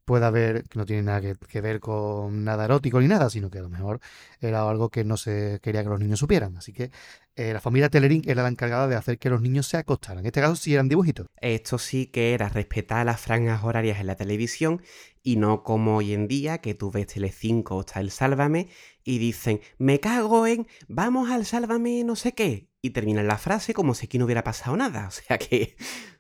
puede 0.04 0.26
haber, 0.26 0.64
que 0.64 0.78
no 0.78 0.86
tiene 0.86 1.04
nada 1.04 1.22
que, 1.22 1.62
ver 1.62 1.80
con 1.80 2.44
nada 2.44 2.66
erótico 2.66 3.00
ni 3.00 3.08
nada, 3.08 3.30
sino 3.30 3.50
que 3.50 3.60
a 3.60 3.62
lo 3.62 3.70
mejor 3.70 4.02
era 4.42 4.70
algo 4.70 4.90
que 4.90 5.06
no 5.06 5.16
se 5.16 5.60
quería 5.64 5.84
que 5.84 5.90
los 5.90 6.02
niños 6.02 6.20
supieran. 6.20 6.58
Así 6.58 6.74
que 6.74 6.92
eh, 7.38 7.52
la 7.52 7.60
familia 7.60 7.90
Telerín 7.90 8.22
era 8.26 8.44
la 8.44 8.50
encargada 8.50 8.88
de 8.88 8.96
hacer 8.96 9.20
que 9.20 9.30
los 9.30 9.42
niños 9.42 9.68
se 9.68 9.76
acostaran. 9.76 10.20
En 10.20 10.28
este 10.28 10.40
caso 10.40 10.56
sí 10.56 10.74
eran 10.74 10.88
dibujitos. 10.88 11.28
Esto 11.42 11.78
sí 11.78 12.08
que 12.08 12.34
era 12.34 12.48
respetar 12.48 13.06
las 13.06 13.20
franjas 13.20 13.64
horarias 13.64 14.00
en 14.00 14.08
la 14.08 14.16
televisión 14.16 14.82
y 15.22 15.36
no 15.36 15.64
como 15.64 15.98
hoy 15.98 16.14
en 16.14 16.30
día 16.30 16.60
que 16.60 16.76
tú 16.76 16.92
ves 16.92 17.08
Telecinco 17.08 17.76
o 17.76 17.80
está 17.82 18.00
el 18.00 18.12
Sálvame 18.12 18.70
y 19.04 19.18
dicen, 19.18 19.60
me 19.78 20.00
cago 20.00 20.48
en, 20.48 20.68
vamos 20.88 21.30
al 21.30 21.46
Sálvame 21.46 22.04
no 22.06 22.16
sé 22.16 22.34
qué. 22.34 22.70
Y 22.82 22.92
terminan 22.92 23.28
la 23.28 23.38
frase 23.38 23.74
como 23.74 23.96
si 23.96 24.06
aquí 24.06 24.18
no 24.18 24.26
hubiera 24.26 24.44
pasado 24.44 24.78
nada. 24.78 25.08
O 25.08 25.12
sea 25.12 25.38
que... 25.38 25.76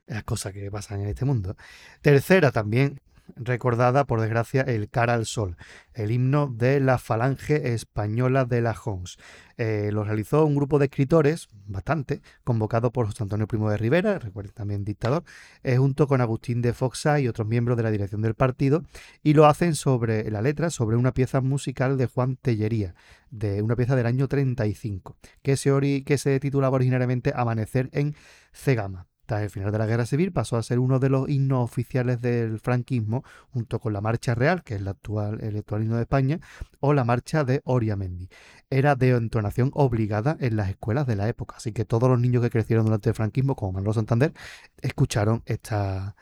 Las 0.07 0.23
cosas 0.23 0.53
que 0.53 0.69
pasan 0.69 1.01
en 1.01 1.07
este 1.07 1.25
mundo. 1.25 1.55
Tercera 2.01 2.51
también, 2.51 2.99
recordada, 3.35 4.05
por 4.05 4.21
desgracia, 4.21 4.61
el 4.61 4.89
Cara 4.89 5.13
al 5.13 5.25
Sol, 5.25 5.57
el 5.93 6.11
himno 6.11 6.47
de 6.47 6.79
la 6.79 6.97
Falange 6.97 7.73
Española 7.73 8.45
de 8.45 8.61
la 8.61 8.75
Hons. 8.83 9.17
Eh, 9.57 9.89
lo 9.91 10.03
realizó 10.03 10.45
un 10.45 10.55
grupo 10.55 10.79
de 10.79 10.85
escritores, 10.85 11.47
bastante, 11.65 12.21
convocado 12.43 12.91
por 12.91 13.05
José 13.05 13.23
Antonio 13.23 13.47
Primo 13.47 13.69
de 13.69 13.77
Rivera, 13.77 14.19
recuerden 14.19 14.53
también 14.53 14.83
dictador, 14.83 15.23
eh, 15.63 15.77
junto 15.77 16.07
con 16.07 16.21
Agustín 16.21 16.61
de 16.61 16.73
Foxa 16.73 17.19
y 17.19 17.27
otros 17.27 17.47
miembros 17.47 17.77
de 17.77 17.83
la 17.83 17.91
dirección 17.91 18.21
del 18.21 18.35
partido, 18.35 18.83
y 19.23 19.33
lo 19.33 19.45
hacen 19.45 19.75
sobre 19.75 20.29
la 20.29 20.41
letra, 20.41 20.69
sobre 20.69 20.97
una 20.97 21.13
pieza 21.13 21.41
musical 21.41 21.97
de 21.97 22.07
Juan 22.07 22.35
Tellería, 22.35 22.95
de 23.31 23.61
una 23.61 23.75
pieza 23.75 23.95
del 23.95 24.05
año 24.05 24.27
35, 24.27 25.15
que 25.41 25.57
se, 25.57 26.03
que 26.05 26.17
se 26.17 26.39
titulaba 26.39 26.75
originariamente 26.75 27.31
Amanecer 27.35 27.89
en 27.93 28.15
Cegama. 28.51 29.07
Tras 29.25 29.41
el 29.41 29.49
final 29.49 29.71
de 29.71 29.77
la 29.77 29.85
Guerra 29.85 30.05
Civil 30.05 30.31
pasó 30.31 30.57
a 30.57 30.63
ser 30.63 30.79
uno 30.79 30.99
de 30.99 31.09
los 31.09 31.27
himnos 31.29 31.63
oficiales 31.63 32.21
del 32.21 32.59
franquismo, 32.59 33.23
junto 33.49 33.79
con 33.79 33.93
la 33.93 34.01
Marcha 34.01 34.35
Real, 34.35 34.63
que 34.63 34.75
es 34.75 34.81
el 34.81 34.87
actual, 34.87 35.39
himno 35.41 35.95
de 35.95 36.01
España, 36.01 36.39
o 36.79 36.93
la 36.93 37.03
Marcha 37.03 37.43
de 37.43 37.61
Oriamendi. 37.65 38.29
Era 38.69 38.95
de 38.95 39.09
entonación 39.09 39.71
obligada 39.73 40.37
en 40.39 40.55
las 40.55 40.69
escuelas 40.69 41.07
de 41.07 41.15
la 41.15 41.27
época, 41.27 41.55
así 41.57 41.71
que 41.71 41.85
todos 41.85 42.09
los 42.09 42.19
niños 42.19 42.43
que 42.43 42.49
crecieron 42.49 42.85
durante 42.85 43.09
el 43.09 43.15
franquismo, 43.15 43.55
como 43.55 43.73
Manolo 43.73 43.93
Santander, 43.93 44.33
escucharon 44.81 45.41
esta, 45.45 46.15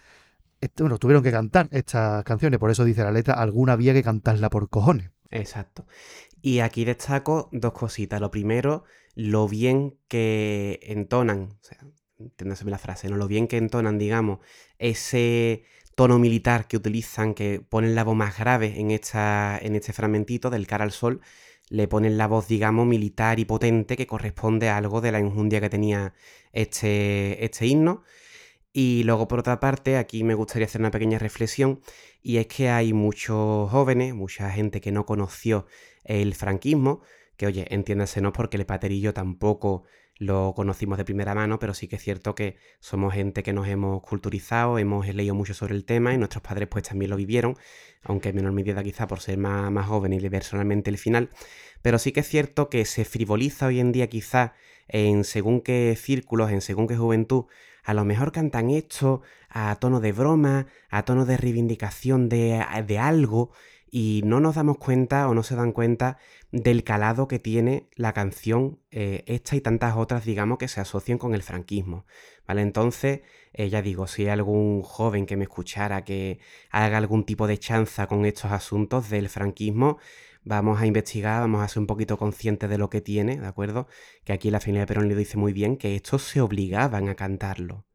bueno, 0.77 0.97
tuvieron 0.97 1.23
que 1.23 1.31
cantar 1.31 1.67
estas 1.71 2.23
canciones, 2.23 2.59
por 2.59 2.71
eso 2.71 2.85
dice 2.85 3.03
la 3.03 3.11
letra, 3.11 3.33
alguna 3.33 3.73
había 3.73 3.93
que 3.93 4.03
cantarla 4.03 4.49
por 4.49 4.69
cojones. 4.69 5.11
Exacto. 5.29 5.85
Y 6.41 6.59
aquí 6.59 6.85
destaco 6.85 7.49
dos 7.51 7.73
cositas. 7.73 8.21
Lo 8.21 8.29
primero, 8.29 8.83
lo 9.15 9.47
bien 9.47 9.97
que 10.07 10.79
entonan, 10.83 11.49
o 11.53 11.63
sea, 11.63 11.79
entiéndaseme 12.23 12.71
la 12.71 12.77
frase, 12.77 13.09
¿no? 13.09 13.17
Lo 13.17 13.27
bien 13.27 13.47
que 13.47 13.57
entonan, 13.57 13.97
digamos, 13.97 14.39
ese 14.77 15.63
tono 15.95 16.19
militar 16.19 16.67
que 16.67 16.77
utilizan, 16.77 17.33
que 17.33 17.61
ponen 17.61 17.95
la 17.95 18.03
voz 18.03 18.15
más 18.15 18.37
grave 18.37 18.79
en, 18.79 18.91
esta, 18.91 19.57
en 19.61 19.75
este 19.75 19.93
fragmentito 19.93 20.49
del 20.49 20.67
cara 20.67 20.83
al 20.83 20.91
sol, 20.91 21.21
le 21.69 21.87
ponen 21.87 22.17
la 22.17 22.27
voz, 22.27 22.47
digamos, 22.47 22.85
militar 22.85 23.39
y 23.39 23.45
potente 23.45 23.95
que 23.97 24.07
corresponde 24.07 24.69
a 24.69 24.77
algo 24.77 25.01
de 25.01 25.11
la 25.11 25.19
injundia 25.19 25.61
que 25.61 25.69
tenía 25.69 26.13
este, 26.51 27.43
este 27.43 27.67
himno. 27.67 28.03
Y 28.73 29.03
luego, 29.03 29.27
por 29.27 29.39
otra 29.39 29.59
parte, 29.59 29.97
aquí 29.97 30.23
me 30.23 30.33
gustaría 30.33 30.65
hacer 30.65 30.81
una 30.81 30.91
pequeña 30.91 31.19
reflexión, 31.19 31.81
y 32.23 32.37
es 32.37 32.47
que 32.47 32.69
hay 32.69 32.91
muchos 32.91 33.69
jóvenes, 33.69 34.15
mucha 34.15 34.49
gente 34.49 34.81
que 34.81 34.91
no 34.91 35.05
conoció 35.05 35.67
el 36.03 36.33
franquismo, 36.33 37.01
que 37.37 37.47
oye, 37.47 37.67
entiéndase, 37.69 38.21
no 38.21 38.33
porque 38.33 38.57
el 38.57 38.65
paterillo 38.65 39.13
tampoco 39.13 39.83
lo 40.17 40.53
conocimos 40.55 40.97
de 40.97 41.05
primera 41.05 41.33
mano, 41.33 41.59
pero 41.59 41.73
sí 41.73 41.87
que 41.87 41.95
es 41.95 42.03
cierto 42.03 42.35
que 42.35 42.57
somos 42.79 43.13
gente 43.13 43.43
que 43.43 43.53
nos 43.53 43.67
hemos 43.67 44.01
culturizado, 44.01 44.77
hemos 44.77 45.07
leído 45.07 45.33
mucho 45.33 45.53
sobre 45.53 45.75
el 45.75 45.85
tema 45.85 46.13
y 46.13 46.17
nuestros 46.17 46.43
padres 46.43 46.67
pues 46.69 46.83
también 46.83 47.09
lo 47.09 47.17
vivieron, 47.17 47.57
aunque 48.03 48.29
en 48.29 48.35
menor 48.35 48.51
medida 48.51 48.83
quizá 48.83 49.07
por 49.07 49.19
ser 49.21 49.37
más, 49.37 49.71
más 49.71 49.87
joven 49.87 50.13
y 50.13 50.19
leer 50.19 50.43
solamente 50.43 50.89
el 50.89 50.97
final, 50.97 51.29
pero 51.81 51.97
sí 51.97 52.11
que 52.11 52.19
es 52.19 52.27
cierto 52.27 52.69
que 52.69 52.85
se 52.85 53.05
frivoliza 53.05 53.67
hoy 53.67 53.79
en 53.79 53.91
día 53.91 54.07
quizá 54.07 54.53
en 54.87 55.23
según 55.23 55.61
qué 55.61 55.95
círculos, 55.99 56.51
en 56.51 56.61
según 56.61 56.87
qué 56.87 56.95
juventud, 56.95 57.45
a 57.83 57.93
lo 57.93 58.05
mejor 58.05 58.31
cantan 58.31 58.69
esto 58.69 59.21
a 59.49 59.75
tono 59.75 59.99
de 59.99 60.13
broma, 60.13 60.67
a 60.89 61.03
tono 61.03 61.25
de 61.25 61.37
reivindicación 61.37 62.29
de, 62.29 62.63
de 62.85 62.99
algo, 62.99 63.51
y 63.95 64.23
no 64.25 64.39
nos 64.39 64.55
damos 64.55 64.79
cuenta 64.79 65.29
o 65.29 65.35
no 65.35 65.43
se 65.43 65.55
dan 65.55 65.71
cuenta 65.71 66.17
del 66.51 66.83
calado 66.83 67.27
que 67.27 67.37
tiene 67.37 67.89
la 67.95 68.11
canción 68.11 68.79
eh, 68.89 69.23
esta 69.27 69.55
y 69.55 69.61
tantas 69.61 69.95
otras, 69.95 70.25
digamos, 70.25 70.57
que 70.57 70.67
se 70.67 70.81
asocian 70.81 71.19
con 71.19 71.35
el 71.35 71.43
franquismo. 71.43 72.07
¿Vale? 72.47 72.63
Entonces, 72.63 73.21
eh, 73.53 73.69
ya 73.69 73.83
digo, 73.83 74.07
si 74.07 74.23
hay 74.23 74.29
algún 74.29 74.81
joven 74.81 75.27
que 75.27 75.37
me 75.37 75.43
escuchara 75.43 76.03
que 76.03 76.39
haga 76.71 76.97
algún 76.97 77.23
tipo 77.23 77.45
de 77.45 77.59
chanza 77.59 78.07
con 78.07 78.25
estos 78.25 78.51
asuntos 78.51 79.11
del 79.11 79.29
franquismo, 79.29 79.99
vamos 80.43 80.81
a 80.81 80.87
investigar, 80.87 81.41
vamos 81.41 81.61
a 81.61 81.67
ser 81.67 81.81
un 81.81 81.87
poquito 81.87 82.17
conscientes 82.17 82.71
de 82.71 82.79
lo 82.79 82.89
que 82.89 83.01
tiene, 83.01 83.39
¿de 83.39 83.45
acuerdo? 83.45 83.85
Que 84.23 84.33
aquí 84.33 84.49
la 84.49 84.59
familia 84.59 84.81
de 84.81 84.87
Perón 84.87 85.07
le 85.07 85.15
dice 85.15 85.37
muy 85.37 85.53
bien 85.53 85.77
que 85.77 85.95
estos 85.95 86.23
se 86.23 86.41
obligaban 86.41 87.09
a 87.09 87.15
cantarlo. 87.15 87.85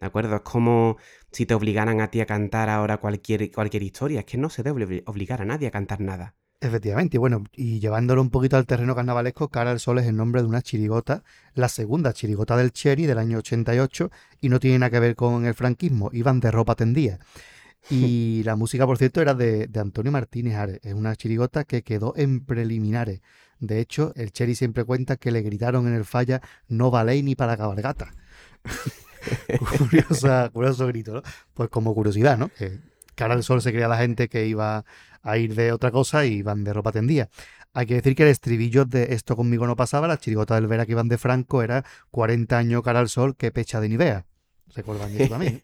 ¿De 0.00 0.06
acuerdo? 0.06 0.36
Es 0.36 0.42
como 0.42 0.96
si 1.32 1.46
te 1.46 1.54
obligaran 1.54 2.00
a 2.00 2.10
ti 2.10 2.20
a 2.20 2.26
cantar 2.26 2.68
ahora 2.68 2.98
cualquier, 2.98 3.50
cualquier 3.50 3.82
historia. 3.82 4.20
Es 4.20 4.26
que 4.26 4.38
no 4.38 4.50
se 4.50 4.62
debe 4.62 5.02
obligar 5.06 5.42
a 5.42 5.44
nadie 5.44 5.68
a 5.68 5.70
cantar 5.70 6.00
nada. 6.00 6.34
Efectivamente, 6.60 7.16
y 7.16 7.20
bueno, 7.20 7.44
y 7.52 7.78
llevándolo 7.78 8.20
un 8.20 8.30
poquito 8.30 8.56
al 8.56 8.66
terreno 8.66 8.96
carnavalesco, 8.96 9.48
Cara 9.48 9.70
al 9.70 9.78
Sol 9.78 10.00
es 10.00 10.06
el 10.06 10.16
nombre 10.16 10.42
de 10.42 10.48
una 10.48 10.60
chirigota, 10.60 11.22
la 11.54 11.68
segunda 11.68 12.12
chirigota 12.12 12.56
del 12.56 12.72
Cherry 12.72 13.06
del 13.06 13.18
año 13.18 13.38
88, 13.38 14.10
y 14.40 14.48
no 14.48 14.58
tiene 14.58 14.80
nada 14.80 14.90
que 14.90 14.98
ver 14.98 15.14
con 15.14 15.46
el 15.46 15.54
franquismo, 15.54 16.10
iban 16.12 16.40
de 16.40 16.50
ropa 16.50 16.74
tendida. 16.74 17.18
Y 17.90 18.42
la 18.42 18.56
música, 18.56 18.84
por 18.86 18.98
cierto, 18.98 19.22
era 19.22 19.34
de, 19.34 19.68
de, 19.68 19.80
Antonio 19.80 20.10
Martínez 20.10 20.56
Ares, 20.56 20.80
es 20.82 20.94
una 20.94 21.14
chirigota 21.14 21.62
que 21.62 21.82
quedó 21.82 22.12
en 22.16 22.44
preliminares. 22.44 23.22
De 23.60 23.78
hecho, 23.78 24.12
el 24.16 24.32
Cherry 24.32 24.56
siempre 24.56 24.84
cuenta 24.84 25.16
que 25.16 25.30
le 25.30 25.42
gritaron 25.42 25.86
en 25.86 25.94
el 25.94 26.04
falla, 26.04 26.42
no 26.66 26.90
vale 26.90 27.22
ni 27.22 27.36
para 27.36 27.56
cabalgata. 27.56 28.12
Curiosa, 29.78 30.48
curioso 30.50 30.86
grito, 30.86 31.12
¿no? 31.14 31.22
Pues 31.54 31.68
como 31.68 31.94
curiosidad, 31.94 32.38
¿no? 32.38 32.48
Que 32.48 32.78
cara 33.14 33.34
al 33.34 33.42
sol 33.42 33.60
se 33.60 33.72
crea 33.72 33.88
la 33.88 33.98
gente 33.98 34.28
que 34.28 34.46
iba 34.46 34.84
a 35.22 35.38
ir 35.38 35.54
de 35.54 35.72
otra 35.72 35.90
cosa 35.90 36.24
y 36.24 36.34
iban 36.34 36.64
de 36.64 36.72
ropa 36.72 36.92
tendida. 36.92 37.28
Hay 37.74 37.86
que 37.86 37.94
decir 37.94 38.14
que 38.14 38.22
el 38.22 38.30
estribillo 38.30 38.84
de 38.84 39.12
Esto 39.14 39.36
conmigo 39.36 39.66
no 39.66 39.76
pasaba, 39.76 40.08
la 40.08 40.18
chirigota 40.18 40.54
del 40.54 40.66
Vera 40.66 40.86
que 40.86 40.92
iban 40.92 41.08
de 41.08 41.18
Franco, 41.18 41.62
era 41.62 41.84
40 42.10 42.56
años 42.56 42.82
cara 42.82 43.00
al 43.00 43.08
sol 43.08 43.36
que 43.36 43.50
pecha 43.50 43.80
de 43.80 43.88
Nivea. 43.88 44.26
¿Recuerdan 44.74 45.14
eso 45.14 45.28
también? 45.28 45.62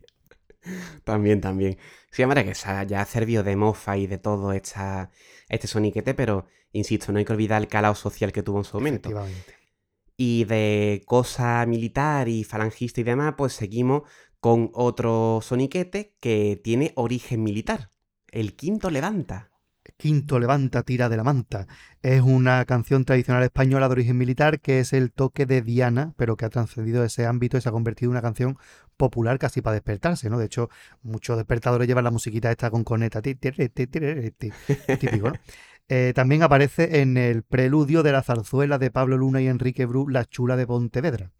también, 1.04 1.40
también. 1.40 1.78
Sí, 2.10 2.22
hombre, 2.22 2.44
que 2.44 2.52
ya 2.52 3.00
ha 3.00 3.04
servido 3.06 3.42
de 3.42 3.56
mofa 3.56 3.96
y 3.96 4.06
de 4.06 4.18
todo 4.18 4.52
esta, 4.52 5.10
este 5.48 5.66
soniquete, 5.66 6.14
pero 6.14 6.46
insisto, 6.72 7.12
no 7.12 7.18
hay 7.18 7.24
que 7.24 7.32
olvidar 7.32 7.60
el 7.62 7.68
calado 7.68 7.94
social 7.94 8.32
que 8.32 8.42
tuvo 8.42 8.58
en 8.58 8.64
su 8.64 8.76
momento. 8.76 9.08
Efectivamente. 9.08 9.63
Y 10.16 10.44
de 10.44 11.02
cosa 11.06 11.64
militar 11.66 12.28
y 12.28 12.44
falangista 12.44 13.00
y 13.00 13.04
demás, 13.04 13.34
pues 13.36 13.52
seguimos 13.52 14.02
con 14.40 14.70
otro 14.74 15.40
soniquete 15.42 16.16
que 16.20 16.60
tiene 16.62 16.92
origen 16.96 17.42
militar. 17.42 17.90
El 18.30 18.56
quinto 18.56 18.90
levanta. 18.90 19.50
Quinto 19.96 20.38
levanta, 20.38 20.82
tira 20.82 21.08
de 21.08 21.16
la 21.16 21.24
manta. 21.24 21.66
Es 22.02 22.22
una 22.22 22.64
canción 22.64 23.04
tradicional 23.04 23.42
española 23.42 23.88
de 23.88 23.92
origen 23.92 24.18
militar 24.18 24.60
que 24.60 24.80
es 24.80 24.92
el 24.92 25.12
toque 25.12 25.46
de 25.46 25.62
Diana, 25.62 26.14
pero 26.16 26.36
que 26.36 26.44
ha 26.44 26.50
trascendido 26.50 27.04
ese 27.04 27.26
ámbito 27.26 27.56
y 27.56 27.60
se 27.60 27.68
ha 27.68 27.72
convertido 27.72 28.08
en 28.08 28.12
una 28.12 28.22
canción 28.22 28.58
popular 28.96 29.38
casi 29.38 29.62
para 29.62 29.74
despertarse, 29.74 30.30
¿no? 30.30 30.38
De 30.38 30.46
hecho, 30.46 30.68
muchos 31.02 31.36
despertadores 31.36 31.86
llevan 31.86 32.04
la 32.04 32.10
musiquita 32.10 32.50
esta 32.50 32.70
con 32.70 32.84
coneta, 32.84 33.22
típico, 33.22 35.30
¿no? 35.30 35.34
Eh, 35.88 36.12
también 36.14 36.42
aparece 36.42 37.00
en 37.00 37.16
el 37.16 37.42
preludio 37.42 38.02
de 38.02 38.12
la 38.12 38.22
zarzuela 38.22 38.78
de 38.78 38.90
Pablo 38.90 39.18
Luna 39.18 39.42
y 39.42 39.48
Enrique 39.48 39.84
Bru, 39.86 40.08
La 40.08 40.24
chula 40.24 40.56
de 40.56 40.66
Pontevedra. 40.66 41.32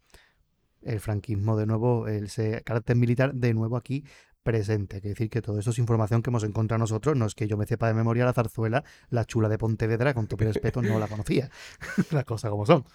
El 0.83 0.99
franquismo, 0.99 1.57
de 1.57 1.65
nuevo, 1.65 2.07
el 2.07 2.29
carácter 2.63 2.95
militar, 2.95 3.33
de 3.33 3.53
nuevo 3.55 3.75
aquí 3.75 4.05
presente. 4.45 4.97
Hay 4.97 5.01
que 5.01 5.09
decir 5.09 5.29
que 5.29 5.41
todo 5.41 5.59
eso 5.59 5.71
es 5.71 5.79
información 5.79 6.21
que 6.21 6.29
hemos 6.29 6.43
encontrado 6.43 6.77
nosotros. 6.79 7.17
No 7.17 7.25
es 7.25 7.33
que 7.33 7.47
yo 7.47 7.57
me 7.57 7.65
sepa 7.65 7.87
de 7.87 7.95
memoria 7.95 8.23
la 8.23 8.33
zarzuela, 8.33 8.83
la 9.09 9.25
chula 9.25 9.49
de 9.49 9.57
Pontevedra, 9.57 10.13
con 10.13 10.27
todo 10.27 10.45
respeto, 10.45 10.81
no 10.83 10.99
la 10.99 11.07
conocía. 11.07 11.49
Las 12.11 12.23
cosas 12.25 12.51
como 12.51 12.65
son. 12.65 12.85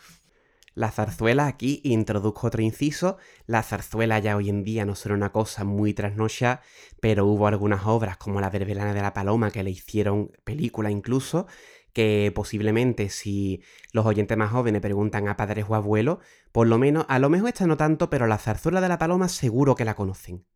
La 0.74 0.90
zarzuela 0.92 1.46
aquí 1.46 1.80
introduzco 1.82 2.46
otro 2.46 2.62
inciso. 2.62 3.16
La 3.46 3.62
zarzuela 3.62 4.18
ya 4.20 4.36
hoy 4.36 4.48
en 4.48 4.62
día 4.62 4.84
no 4.84 4.94
será 4.94 5.14
una 5.14 5.32
cosa 5.32 5.64
muy 5.64 5.94
trasnocha, 5.94 6.60
pero 7.00 7.26
hubo 7.26 7.46
algunas 7.48 7.86
obras 7.86 8.16
como 8.16 8.40
La 8.40 8.50
Verbelana 8.50 8.94
de 8.94 9.02
la 9.02 9.12
Paloma 9.12 9.50
que 9.50 9.64
le 9.64 9.70
hicieron 9.70 10.30
película 10.44 10.90
incluso, 10.90 11.46
que 11.92 12.32
posiblemente 12.34 13.08
si 13.08 13.62
los 13.92 14.06
oyentes 14.06 14.38
más 14.38 14.52
jóvenes 14.52 14.80
preguntan 14.80 15.28
a 15.28 15.36
padres 15.36 15.66
o 15.68 15.74
abuelos, 15.74 16.18
por 16.52 16.68
lo 16.68 16.78
menos, 16.78 17.04
a 17.08 17.18
lo 17.18 17.30
mejor 17.30 17.48
esta 17.48 17.66
no 17.66 17.76
tanto, 17.76 18.08
pero 18.08 18.26
la 18.28 18.38
zarzuela 18.38 18.80
de 18.80 18.88
la 18.88 18.98
paloma 18.98 19.28
seguro 19.28 19.74
que 19.74 19.84
la 19.84 19.94
conocen. 19.94 20.46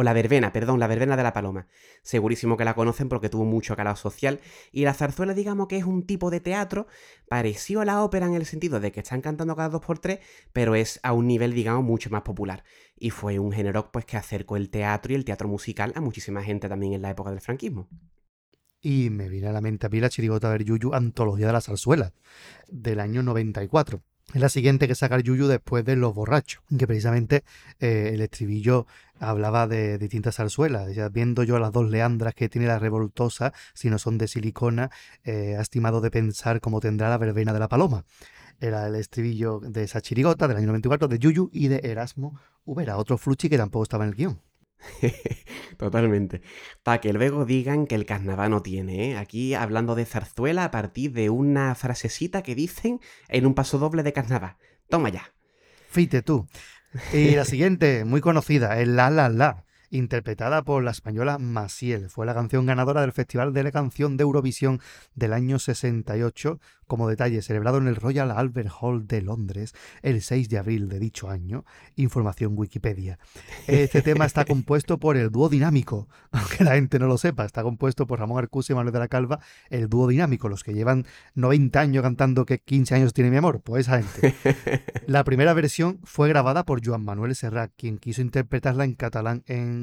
O 0.00 0.04
la 0.04 0.12
verbena, 0.12 0.52
perdón, 0.52 0.78
la 0.78 0.86
verbena 0.86 1.16
de 1.16 1.24
la 1.24 1.32
paloma. 1.32 1.66
Segurísimo 2.02 2.56
que 2.56 2.64
la 2.64 2.74
conocen 2.74 3.08
porque 3.08 3.28
tuvo 3.28 3.44
mucho 3.44 3.74
calado 3.74 3.96
social. 3.96 4.38
Y 4.70 4.84
la 4.84 4.94
zarzuela, 4.94 5.34
digamos 5.34 5.66
que 5.66 5.76
es 5.76 5.82
un 5.82 6.06
tipo 6.06 6.30
de 6.30 6.38
teatro 6.38 6.86
parecido 7.28 7.80
a 7.80 7.84
la 7.84 8.04
ópera 8.04 8.26
en 8.26 8.34
el 8.34 8.46
sentido 8.46 8.78
de 8.78 8.92
que 8.92 9.00
están 9.00 9.22
cantando 9.22 9.56
cada 9.56 9.70
dos 9.70 9.84
por 9.84 9.98
tres, 9.98 10.20
pero 10.52 10.76
es 10.76 11.00
a 11.02 11.12
un 11.14 11.26
nivel, 11.26 11.52
digamos, 11.52 11.82
mucho 11.82 12.10
más 12.10 12.22
popular. 12.22 12.62
Y 12.96 13.10
fue 13.10 13.40
un 13.40 13.50
género 13.50 13.90
pues, 13.90 14.04
que 14.04 14.16
acercó 14.16 14.56
el 14.56 14.70
teatro 14.70 15.12
y 15.12 15.16
el 15.16 15.24
teatro 15.24 15.48
musical 15.48 15.92
a 15.96 16.00
muchísima 16.00 16.44
gente 16.44 16.68
también 16.68 16.92
en 16.92 17.02
la 17.02 17.10
época 17.10 17.30
del 17.30 17.40
franquismo. 17.40 17.88
Y 18.80 19.10
me 19.10 19.28
viene 19.28 19.48
a 19.48 19.52
la 19.52 19.60
mente 19.60 19.86
a 19.86 19.88
mí 19.88 19.98
la 19.98 20.10
chirigota 20.10 20.52
del 20.52 20.64
Yuyu 20.64 20.94
Antología 20.94 21.48
de 21.48 21.52
la 21.54 21.60
Zarzuela, 21.60 22.12
del 22.68 23.00
año 23.00 23.24
94. 23.24 24.00
Es 24.34 24.42
la 24.42 24.50
siguiente 24.50 24.86
que 24.86 24.94
saca 24.94 25.16
el 25.16 25.22
Yuyu 25.22 25.46
después 25.46 25.86
de 25.86 25.96
Los 25.96 26.14
Borrachos, 26.14 26.62
que 26.78 26.86
precisamente 26.86 27.44
eh, 27.80 28.10
el 28.12 28.20
estribillo 28.20 28.86
hablaba 29.18 29.66
de 29.66 29.96
distintas 29.96 30.36
zarzuelas. 30.36 30.86
Decía, 30.86 31.08
viendo 31.08 31.44
yo 31.44 31.58
las 31.58 31.72
dos 31.72 31.88
leandras 31.88 32.34
que 32.34 32.50
tiene 32.50 32.66
la 32.66 32.78
revoltosa, 32.78 33.54
si 33.72 33.88
no 33.88 33.98
son 33.98 34.18
de 34.18 34.28
silicona, 34.28 34.90
eh, 35.24 35.56
ha 35.58 35.62
estimado 35.62 36.02
de 36.02 36.10
pensar 36.10 36.60
cómo 36.60 36.80
tendrá 36.80 37.08
la 37.08 37.16
verbena 37.16 37.54
de 37.54 37.58
la 37.58 37.68
paloma. 37.68 38.04
Era 38.60 38.86
el 38.86 38.96
estribillo 38.96 39.60
de 39.60 39.84
esa 39.84 40.02
chirigota 40.02 40.46
del 40.46 40.58
año 40.58 40.66
94 40.66 41.08
de 41.08 41.18
Yuyu 41.18 41.48
y 41.50 41.68
de 41.68 41.80
Erasmo 41.84 42.38
Ubera, 42.66 42.98
otro 42.98 43.16
fluchi 43.16 43.48
que 43.48 43.56
tampoco 43.56 43.84
estaba 43.84 44.04
en 44.04 44.10
el 44.10 44.16
guion. 44.16 44.47
Totalmente. 45.76 46.42
Para 46.82 47.00
que 47.00 47.12
luego 47.12 47.44
digan 47.44 47.86
que 47.86 47.94
el 47.94 48.06
carnaval 48.06 48.50
no 48.50 48.62
tiene, 48.62 49.10
¿eh? 49.10 49.16
Aquí 49.16 49.54
hablando 49.54 49.94
de 49.94 50.04
zarzuela 50.04 50.64
a 50.64 50.70
partir 50.70 51.12
de 51.12 51.30
una 51.30 51.74
frasecita 51.74 52.42
que 52.42 52.54
dicen 52.54 53.00
en 53.28 53.46
un 53.46 53.54
paso 53.54 53.78
doble 53.78 54.02
de 54.02 54.12
carnaval. 54.12 54.56
Toma 54.88 55.08
ya. 55.10 55.34
Fíjate 55.90 56.22
tú. 56.22 56.46
Y 57.12 57.34
la 57.34 57.44
siguiente, 57.44 58.04
muy 58.04 58.20
conocida, 58.20 58.80
el 58.80 58.96
La 58.96 59.10
La 59.10 59.28
La 59.28 59.67
interpretada 59.90 60.62
por 60.62 60.82
la 60.82 60.90
española 60.90 61.38
Maciel. 61.38 62.10
Fue 62.10 62.26
la 62.26 62.34
canción 62.34 62.66
ganadora 62.66 63.00
del 63.00 63.12
Festival 63.12 63.52
de 63.52 63.62
la 63.62 63.72
Canción 63.72 64.16
de 64.16 64.22
Eurovisión 64.22 64.80
del 65.14 65.32
año 65.32 65.58
68, 65.58 66.60
como 66.86 67.08
detalle, 67.08 67.42
celebrado 67.42 67.78
en 67.78 67.86
el 67.86 67.96
Royal 67.96 68.30
Albert 68.30 68.70
Hall 68.80 69.06
de 69.06 69.22
Londres 69.22 69.74
el 70.02 70.22
6 70.22 70.48
de 70.48 70.58
abril 70.58 70.88
de 70.88 70.98
dicho 70.98 71.28
año. 71.28 71.64
Información 71.96 72.54
Wikipedia. 72.56 73.18
Este 73.66 74.02
tema 74.02 74.24
está 74.24 74.44
compuesto 74.44 74.98
por 74.98 75.16
el 75.16 75.30
dúo 75.30 75.48
dinámico, 75.48 76.08
aunque 76.32 76.64
la 76.64 76.74
gente 76.74 76.98
no 76.98 77.06
lo 77.06 77.18
sepa, 77.18 77.44
está 77.44 77.62
compuesto 77.62 78.06
por 78.06 78.18
Ramón 78.18 78.38
Arcus 78.38 78.70
y 78.70 78.74
Manuel 78.74 78.92
de 78.92 78.98
la 78.98 79.08
Calva, 79.08 79.40
el 79.70 79.88
dúo 79.88 80.08
dinámico, 80.08 80.48
los 80.48 80.64
que 80.64 80.74
llevan 80.74 81.06
90 81.34 81.80
años 81.80 82.02
cantando 82.02 82.46
que 82.46 82.58
15 82.58 82.94
años 82.94 83.12
tiene 83.12 83.30
mi 83.30 83.36
amor, 83.36 83.60
pues 83.60 83.86
esa 83.86 84.02
gente. 84.02 84.34
La 85.06 85.24
primera 85.24 85.52
versión 85.54 86.00
fue 86.04 86.28
grabada 86.28 86.64
por 86.64 86.84
Joan 86.84 87.04
Manuel 87.04 87.34
Serrat, 87.34 87.70
quien 87.76 87.98
quiso 87.98 88.20
interpretarla 88.20 88.84
en 88.84 88.94
catalán 88.94 89.42
en 89.46 89.77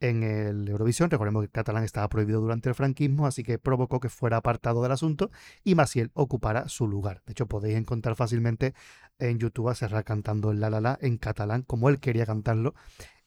en, 0.00 0.22
el 0.22 0.68
Eurovisión. 0.68 1.10
Recordemos 1.10 1.44
que 1.44 1.50
catalán 1.50 1.84
estaba 1.84 2.08
prohibido 2.08 2.40
durante 2.40 2.68
el 2.68 2.74
franquismo, 2.74 3.26
así 3.26 3.42
que 3.42 3.58
provocó 3.58 4.00
que 4.00 4.08
fuera 4.08 4.38
apartado 4.38 4.82
del 4.82 4.92
asunto 4.92 5.30
y 5.62 5.74
Maciel 5.74 6.10
ocupara 6.14 6.68
su 6.68 6.88
lugar. 6.88 7.22
De 7.26 7.32
hecho, 7.32 7.46
podéis 7.46 7.76
encontrar 7.76 8.16
fácilmente 8.16 8.74
en 9.18 9.38
YouTube 9.38 9.68
a 9.68 9.74
Serrat 9.74 10.04
cantando 10.04 10.50
el 10.50 10.60
La 10.60 10.70
La 10.70 10.80
La 10.80 10.98
en 11.00 11.18
catalán, 11.18 11.62
como 11.62 11.88
él 11.88 12.00
quería 12.00 12.26
cantarlo 12.26 12.74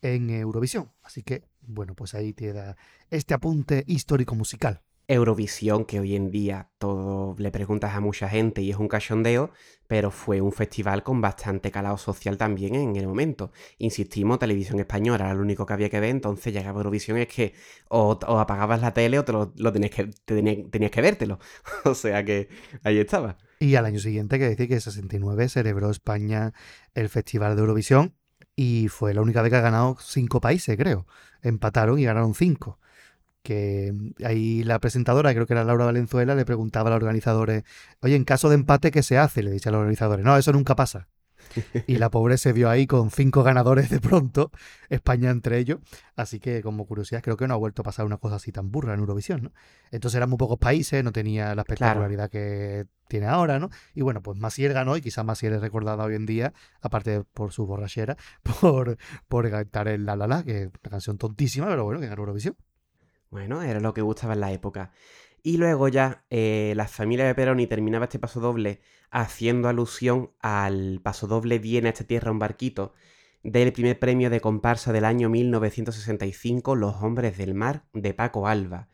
en 0.01 0.29
Eurovisión. 0.29 0.91
Así 1.01 1.23
que, 1.23 1.43
bueno, 1.61 1.95
pues 1.95 2.13
ahí 2.13 2.33
queda 2.33 2.75
este 3.09 3.33
apunte 3.33 3.83
histórico 3.87 4.35
musical. 4.35 4.81
Eurovisión, 5.07 5.85
que 5.85 5.99
hoy 5.99 6.15
en 6.15 6.31
día 6.31 6.69
todo 6.77 7.35
le 7.37 7.51
preguntas 7.51 7.93
a 7.93 7.99
mucha 7.99 8.27
gente 8.27 8.61
y 8.61 8.71
es 8.71 8.77
un 8.77 8.87
cachondeo, 8.87 9.51
pero 9.87 10.09
fue 10.09 10.41
un 10.41 10.51
festival 10.51 11.03
con 11.03 11.21
bastante 11.21 11.69
calado 11.71 11.97
social 11.97 12.37
también 12.37 12.75
en 12.75 12.95
el 12.95 13.07
momento. 13.07 13.51
Insistimos, 13.77 14.39
televisión 14.39 14.79
española 14.79 15.25
era 15.25 15.33
lo 15.35 15.41
único 15.41 15.65
que 15.65 15.73
había 15.73 15.89
que 15.89 15.99
ver, 15.99 16.09
entonces 16.09 16.53
llegaba 16.53 16.79
Eurovisión 16.79 17.17
es 17.17 17.27
que 17.27 17.53
o, 17.89 18.17
apagabas 18.39 18.81
la 18.81 18.93
tele 18.93 19.19
o 19.19 19.25
te 19.25 19.31
lo, 19.31 19.51
tenías, 19.71 19.91
que, 19.91 20.05
tenías, 20.25 20.91
que 20.91 21.01
vértelo. 21.01 21.39
o 21.85 21.93
sea 21.93 22.25
que 22.25 22.49
ahí 22.83 22.97
estaba. 22.97 23.37
Y 23.59 23.75
al 23.75 23.85
año 23.85 23.99
siguiente, 23.99 24.39
que 24.39 24.49
decir 24.49 24.67
que 24.67 24.75
en 24.75 24.81
69 24.81 25.49
celebró 25.49 25.91
España 25.91 26.53
el 26.93 27.09
Festival 27.09 27.55
de 27.55 27.61
Eurovisión 27.61 28.15
y 28.55 28.87
fue 28.87 29.13
la 29.13 29.21
única 29.21 29.41
vez 29.41 29.51
que 29.51 29.57
ha 29.57 29.61
ganado 29.61 29.97
cinco 29.99 30.41
países, 30.41 30.75
creo. 30.77 31.05
Empataron 31.41 31.99
y 31.99 32.05
ganaron 32.05 32.33
cinco 32.33 32.79
que 33.45 33.93
ahí 34.25 34.63
la 34.63 34.79
presentadora, 34.79 35.31
creo 35.33 35.45
que 35.45 35.53
era 35.53 35.63
Laura 35.63 35.85
Valenzuela, 35.85 36.33
le 36.35 36.45
preguntaba 36.45 36.89
a 36.89 36.93
los 36.93 36.97
organizadores, 36.97 37.63
oye, 38.01 38.15
en 38.15 38.25
caso 38.25 38.49
de 38.49 38.55
empate, 38.55 38.91
¿qué 38.91 39.03
se 39.03 39.19
hace? 39.19 39.43
Le 39.43 39.51
dice 39.51 39.69
a 39.69 39.71
los 39.71 39.79
organizadores, 39.79 40.25
no, 40.25 40.35
eso 40.35 40.51
nunca 40.51 40.75
pasa. 40.75 41.07
Y 41.87 41.97
la 41.97 42.09
pobre 42.09 42.39
se 42.39 42.53
vio 42.53 42.69
ahí 42.71 42.87
con 42.87 43.11
cinco 43.11 43.43
ganadores 43.43 43.91
de 43.91 44.01
pronto, 44.01 44.51
España 44.89 45.29
entre 45.29 45.59
ellos. 45.59 45.79
Así 46.15 46.39
que, 46.39 46.63
como 46.63 46.87
curiosidad, 46.87 47.21
creo 47.21 47.37
que 47.37 47.47
no 47.47 47.53
ha 47.53 47.57
vuelto 47.57 47.83
a 47.83 47.85
pasar 47.85 48.07
una 48.07 48.17
cosa 48.17 48.37
así 48.37 48.51
tan 48.51 48.71
burra 48.71 48.95
en 48.95 48.99
Eurovisión, 48.99 49.43
¿no? 49.43 49.51
Entonces 49.91 50.17
eran 50.17 50.29
muy 50.29 50.37
pocos 50.37 50.57
países, 50.57 51.03
no 51.03 51.11
tenía 51.11 51.53
la 51.53 51.61
espectacularidad 51.61 52.31
que 52.31 52.87
tiene 53.07 53.27
ahora, 53.27 53.59
¿no? 53.59 53.69
Y 53.93 54.01
bueno, 54.01 54.23
pues 54.23 54.39
Masiel 54.39 54.73
ganó 54.73 54.97
y 54.97 55.01
quizás 55.01 55.23
Masiel 55.23 55.53
es 55.53 55.61
recordada 55.61 56.03
hoy 56.03 56.15
en 56.15 56.25
día, 56.25 56.53
aparte 56.81 57.23
por 57.33 57.51
su 57.51 57.67
borrachera, 57.67 58.17
por, 58.59 58.97
por 59.27 59.49
cantar 59.51 59.87
el 59.87 60.03
La 60.03 60.15
La 60.15 60.25
La, 60.25 60.43
que 60.43 60.63
es 60.63 60.67
una 60.67 60.89
canción 60.89 61.19
tontísima, 61.19 61.67
pero 61.67 61.83
bueno, 61.83 61.99
que 61.99 62.07
ganó 62.07 62.23
Eurovisión. 62.23 62.55
Bueno, 63.35 63.61
era 63.61 63.81
lo 63.81 63.93
que 63.93 64.01
gustaba 64.01 64.31
en 64.31 64.39
la 64.39 64.53
época. 64.53 64.93
Y 65.43 65.57
luego 65.57 65.89
ya 65.89 66.23
eh, 66.29 66.71
la 66.77 66.87
familia 66.87 67.25
de 67.25 67.35
Peroni 67.35 67.67
terminaba 67.67 68.05
este 68.05 68.17
paso 68.17 68.39
doble 68.39 68.79
haciendo 69.11 69.67
alusión 69.67 70.31
al 70.39 71.01
paso 71.03 71.27
doble 71.27 71.59
Viene 71.59 71.89
a 71.89 71.91
esta 71.91 72.05
tierra 72.05 72.31
un 72.31 72.39
barquito 72.39 72.93
del 73.43 73.73
primer 73.73 73.99
premio 73.99 74.29
de 74.29 74.39
comparsa 74.39 74.93
del 74.93 75.03
año 75.03 75.27
1965, 75.27 76.75
Los 76.75 76.95
Hombres 77.03 77.37
del 77.37 77.53
Mar, 77.55 77.83
de 77.91 78.13
Paco 78.13 78.47
Alba. 78.47 78.87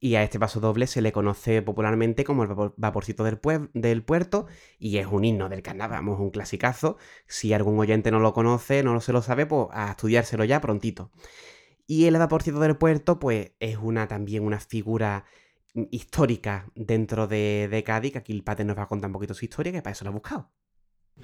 Y 0.00 0.16
a 0.16 0.24
este 0.24 0.40
paso 0.40 0.58
doble 0.58 0.88
se 0.88 1.00
le 1.00 1.12
conoce 1.12 1.62
popularmente 1.62 2.24
como 2.24 2.42
el 2.42 2.72
vaporcito 2.76 3.22
del, 3.22 3.38
del 3.74 4.02
puerto 4.02 4.46
y 4.80 4.98
es 4.98 5.06
un 5.06 5.24
himno 5.24 5.48
del 5.48 5.62
carnaval, 5.62 5.98
vamos, 5.98 6.18
un 6.18 6.30
clasicazo. 6.30 6.96
Si 7.28 7.52
algún 7.52 7.78
oyente 7.78 8.10
no 8.10 8.18
lo 8.18 8.32
conoce, 8.32 8.82
no 8.82 9.00
se 9.00 9.12
lo 9.12 9.22
sabe, 9.22 9.46
pues 9.46 9.68
a 9.70 9.92
estudiárselo 9.92 10.42
ya 10.42 10.60
prontito. 10.60 11.12
Y 11.90 12.04
el 12.04 12.18
vaporcito 12.18 12.60
del 12.60 12.76
puerto, 12.76 13.18
pues 13.18 13.52
es 13.60 13.78
una 13.78 14.06
también 14.06 14.44
una 14.44 14.60
figura 14.60 15.24
histórica 15.90 16.70
dentro 16.74 17.26
de, 17.26 17.82
Cádiz, 17.84 18.12
que 18.12 18.18
aquí 18.18 18.32
el 18.34 18.44
padre 18.44 18.66
nos 18.66 18.76
va 18.76 18.82
a 18.82 18.88
contar 18.88 19.08
un 19.08 19.14
poquito 19.14 19.32
su 19.32 19.46
historia, 19.46 19.72
que 19.72 19.80
para 19.80 19.92
eso 19.92 20.04
lo 20.04 20.10
ha 20.10 20.12
buscado. 20.12 20.50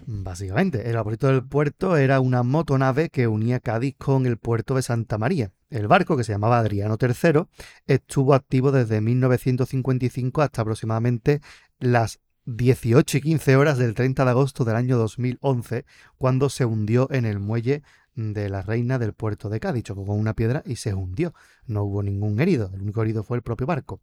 Básicamente, 0.07 0.89
el 0.89 0.97
vaporcito 0.97 1.27
del 1.27 1.47
puerto 1.47 1.99
era 1.99 2.19
una 2.19 2.43
motonave 2.43 3.11
que 3.11 3.29
unía 3.29 3.61
Cádiz 3.61 3.95
con 3.99 4.25
el 4.25 4.39
puerto 4.39 4.75
de 4.75 4.81
Santa 4.81 5.19
María. 5.19 5.53
El 5.69 5.87
barco, 5.87 6.17
que 6.17 6.25
se 6.25 6.33
llamaba 6.33 6.59
Adriano 6.59 6.97
III, 6.99 7.43
estuvo 7.87 8.33
activo 8.33 8.73
desde 8.73 9.03
1955 9.03 10.41
hasta 10.41 10.63
aproximadamente 10.63 11.43
las 11.79 12.21
18 12.47 13.19
y 13.19 13.21
15 13.21 13.57
horas 13.57 13.77
del 13.77 13.95
30 13.95 14.25
de 14.25 14.31
agosto 14.31 14.65
del 14.65 14.77
año 14.77 14.97
2011, 14.97 15.85
cuando 16.17 16.49
se 16.49 16.65
hundió 16.65 17.07
en 17.11 17.27
el 17.27 17.39
muelle 17.39 17.83
de 18.15 18.49
la 18.49 18.63
reina 18.63 18.99
del 18.99 19.13
puerto 19.13 19.49
de 19.49 19.61
Cádiz. 19.61 19.85
Chocó 19.85 20.05
con 20.05 20.19
una 20.19 20.35
piedra 20.35 20.63
y 20.67 20.77
se 20.77 20.95
hundió. 20.95 21.35
No 21.67 21.85
hubo 21.85 22.03
ningún 22.03 22.41
herido. 22.41 22.71
El 22.75 22.83
único 22.83 23.03
herido 23.03 23.23
fue 23.23 23.37
el 23.37 23.43
propio 23.43 23.67
barco. 23.67 24.01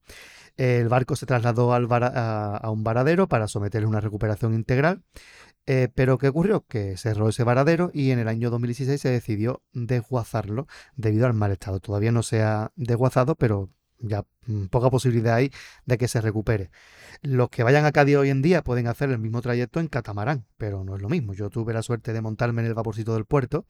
El 0.57 0.89
barco 0.89 1.15
se 1.15 1.25
trasladó 1.25 1.73
al 1.73 1.87
a, 1.91 2.69
un 2.71 2.83
varadero 2.83 3.27
para 3.27 3.47
someterle 3.47 3.87
una 3.87 4.01
recuperación 4.01 4.53
integral. 4.53 5.03
Eh, 5.67 5.89
pero 5.93 6.17
¿qué 6.17 6.27
ocurrió? 6.27 6.65
Que 6.67 6.97
cerró 6.97 7.29
ese 7.29 7.43
varadero 7.43 7.91
y 7.93 8.11
en 8.11 8.19
el 8.19 8.27
año 8.27 8.49
2016 8.49 8.99
se 8.99 9.09
decidió 9.09 9.61
desguazarlo 9.73 10.67
debido 10.95 11.27
al 11.27 11.33
mal 11.33 11.51
estado. 11.51 11.79
Todavía 11.79 12.11
no 12.11 12.23
se 12.23 12.41
ha 12.41 12.71
desguazado, 12.75 13.35
pero 13.35 13.69
ya 14.01 14.25
mm, 14.47 14.65
poca 14.65 14.89
posibilidad 14.89 15.35
hay 15.35 15.51
de 15.85 15.97
que 15.97 16.07
se 16.07 16.21
recupere. 16.21 16.71
Los 17.21 17.49
que 17.49 17.63
vayan 17.63 17.85
a 17.85 17.91
Cádiz 17.91 18.17
hoy 18.17 18.29
en 18.29 18.41
día 18.41 18.63
pueden 18.63 18.87
hacer 18.87 19.09
el 19.09 19.19
mismo 19.19 19.41
trayecto 19.41 19.79
en 19.79 19.87
catamarán, 19.87 20.45
pero 20.57 20.83
no 20.83 20.95
es 20.95 21.01
lo 21.01 21.09
mismo. 21.09 21.33
Yo 21.33 21.49
tuve 21.49 21.73
la 21.73 21.81
suerte 21.81 22.13
de 22.13 22.21
montarme 22.21 22.61
en 22.61 22.67
el 22.67 22.73
vaporcito 22.73 23.13
del 23.13 23.25
puerto 23.25 23.65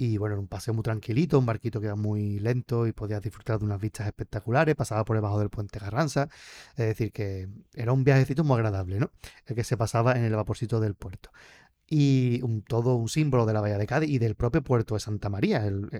y 0.00 0.16
bueno, 0.16 0.34
era 0.34 0.40
un 0.40 0.48
paseo 0.48 0.72
muy 0.72 0.82
tranquilito, 0.82 1.38
un 1.38 1.44
barquito 1.44 1.78
que 1.78 1.86
era 1.86 1.94
muy 1.94 2.38
lento 2.38 2.86
y 2.86 2.92
podías 2.92 3.20
disfrutar 3.20 3.58
de 3.58 3.66
unas 3.66 3.78
vistas 3.78 4.06
espectaculares, 4.06 4.74
pasaba 4.74 5.04
por 5.04 5.14
debajo 5.14 5.38
del 5.38 5.50
puente 5.50 5.78
Carranza, 5.78 6.30
es 6.70 6.86
decir, 6.86 7.12
que 7.12 7.48
era 7.74 7.92
un 7.92 8.02
viajecito 8.02 8.42
muy 8.42 8.56
agradable, 8.56 8.98
¿no? 8.98 9.10
El 9.44 9.56
que 9.56 9.62
se 9.62 9.76
pasaba 9.76 10.14
en 10.16 10.24
el 10.24 10.34
vaporcito 10.34 10.80
del 10.80 10.94
puerto 10.94 11.30
y 11.92 12.40
un, 12.42 12.62
todo 12.62 12.94
un 12.94 13.08
símbolo 13.08 13.44
de 13.46 13.52
la 13.52 13.60
Bahía 13.60 13.76
de 13.76 13.86
Cádiz 13.86 14.08
y 14.08 14.18
del 14.18 14.36
propio 14.36 14.62
puerto 14.62 14.94
de 14.94 15.00
Santa 15.00 15.28
María. 15.28 15.66
El, 15.66 15.90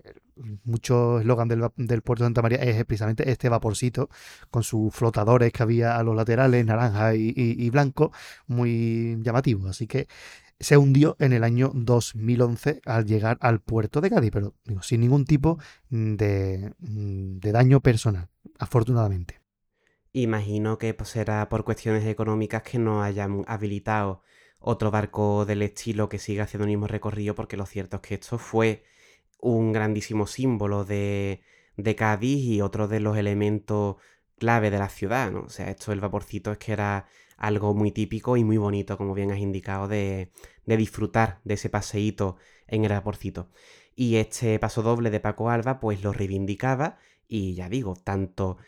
mucho 0.63 1.19
eslogan 1.19 1.49
del, 1.49 2.03
puerto 2.03 2.23
de 2.23 2.27
Santa 2.27 2.43
María 2.43 2.59
es 2.59 2.85
precisamente 2.85 3.29
este 3.29 3.49
vaporcito 3.49 4.09
con 4.51 4.63
sus 4.63 4.95
flotadores 4.95 5.53
que 5.53 5.63
había 5.65 5.97
a 5.97 6.05
los 6.05 6.15
laterales, 6.15 6.65
naranja 6.65 7.17
y, 7.17 7.69
blanco, 7.71 8.13
muy 8.47 9.19
llamativo. 9.21 9.67
Así 9.67 9.89
que 9.89 10.07
se 10.61 10.77
hundió 10.77 11.17
en 11.19 11.33
el 11.33 11.43
año 11.43 11.73
2011 11.75 12.83
al 12.87 13.05
llegar 13.05 13.37
al 13.41 13.61
puerto 13.61 14.01
de 14.01 14.11
Cádiz, 14.11 14.31
pero 14.31 14.55
sin 14.83 15.01
ningún 15.01 15.25
tipo 15.25 15.59
de 15.91 16.73
daño 17.41 17.81
personal, 17.81 18.29
afortunadamente. 18.61 19.41
Imagino 20.13 20.79
que 20.79 20.95
pues, 20.95 21.11
será 21.11 21.49
por 21.49 21.65
cuestiones 21.65 22.05
económicas 22.07 22.63
que 22.63 22.79
no 22.79 23.03
hayan 23.03 23.45
habilitado 23.49 24.23
otro 24.61 24.91
barco 24.91 25.45
del 25.47 25.63
estilo 25.63 26.09
que 26.09 26.19
siga 26.19 26.45
haciendo 26.45 26.65
el 26.65 26.71
mismo 26.71 26.87
recorrido, 26.87 27.35
porque 27.35 27.57
lo 27.57 27.67
cierto 27.67 27.97
es 27.97 28.03
que 28.03 28.15
esto 28.15 28.39
fue 28.39 28.85
un 29.41 29.73
grandísimo 29.73 30.27
símbolo 30.27 30.85
de, 30.85 31.43
de 31.77 31.97
Cádiz 31.97 32.45
y 32.45 32.61
otro 32.61 32.87
de 32.89 33.01
los 33.01 33.17
elementos 33.17 33.97
clave 34.39 34.71
de 34.71 34.79
la 34.79 34.89
ciudad, 34.89 35.31
¿no? 35.31 35.43
O 35.43 35.49
sea, 35.49 35.71
esto 35.71 35.93
el 35.93 36.01
vaporcito 36.01 36.53
es 36.53 36.59
que 36.59 36.73
era 36.73 37.07
algo 37.37 37.75
muy 37.75 37.91
típico 37.91 38.37
y 38.37 38.45
muy 38.45 38.59
bonito, 38.59 38.97
como 38.99 39.15
bien 39.15 39.33
has 39.33 39.39
indicado, 39.39 39.89
de, 39.89 40.31
de 40.67 40.77
disfrutar 40.77 41.41
de 41.45 41.55
ese 41.55 41.71
paseíto 41.71 42.37
en 42.67 42.85
el 42.85 42.93
vaporcito. 42.93 43.51
Y 43.95 44.17
este 44.17 44.59
paso 44.59 44.83
doble 44.83 45.11
de 45.11 45.21
Paco 45.21 45.51
Alba, 45.51 45.81
pues 45.81 46.03
lo 46.03 46.13
reivindicaba 46.13 46.99
y 47.29 47.55
ya 47.55 47.69
digo, 47.69 47.97
tanto 47.97 48.59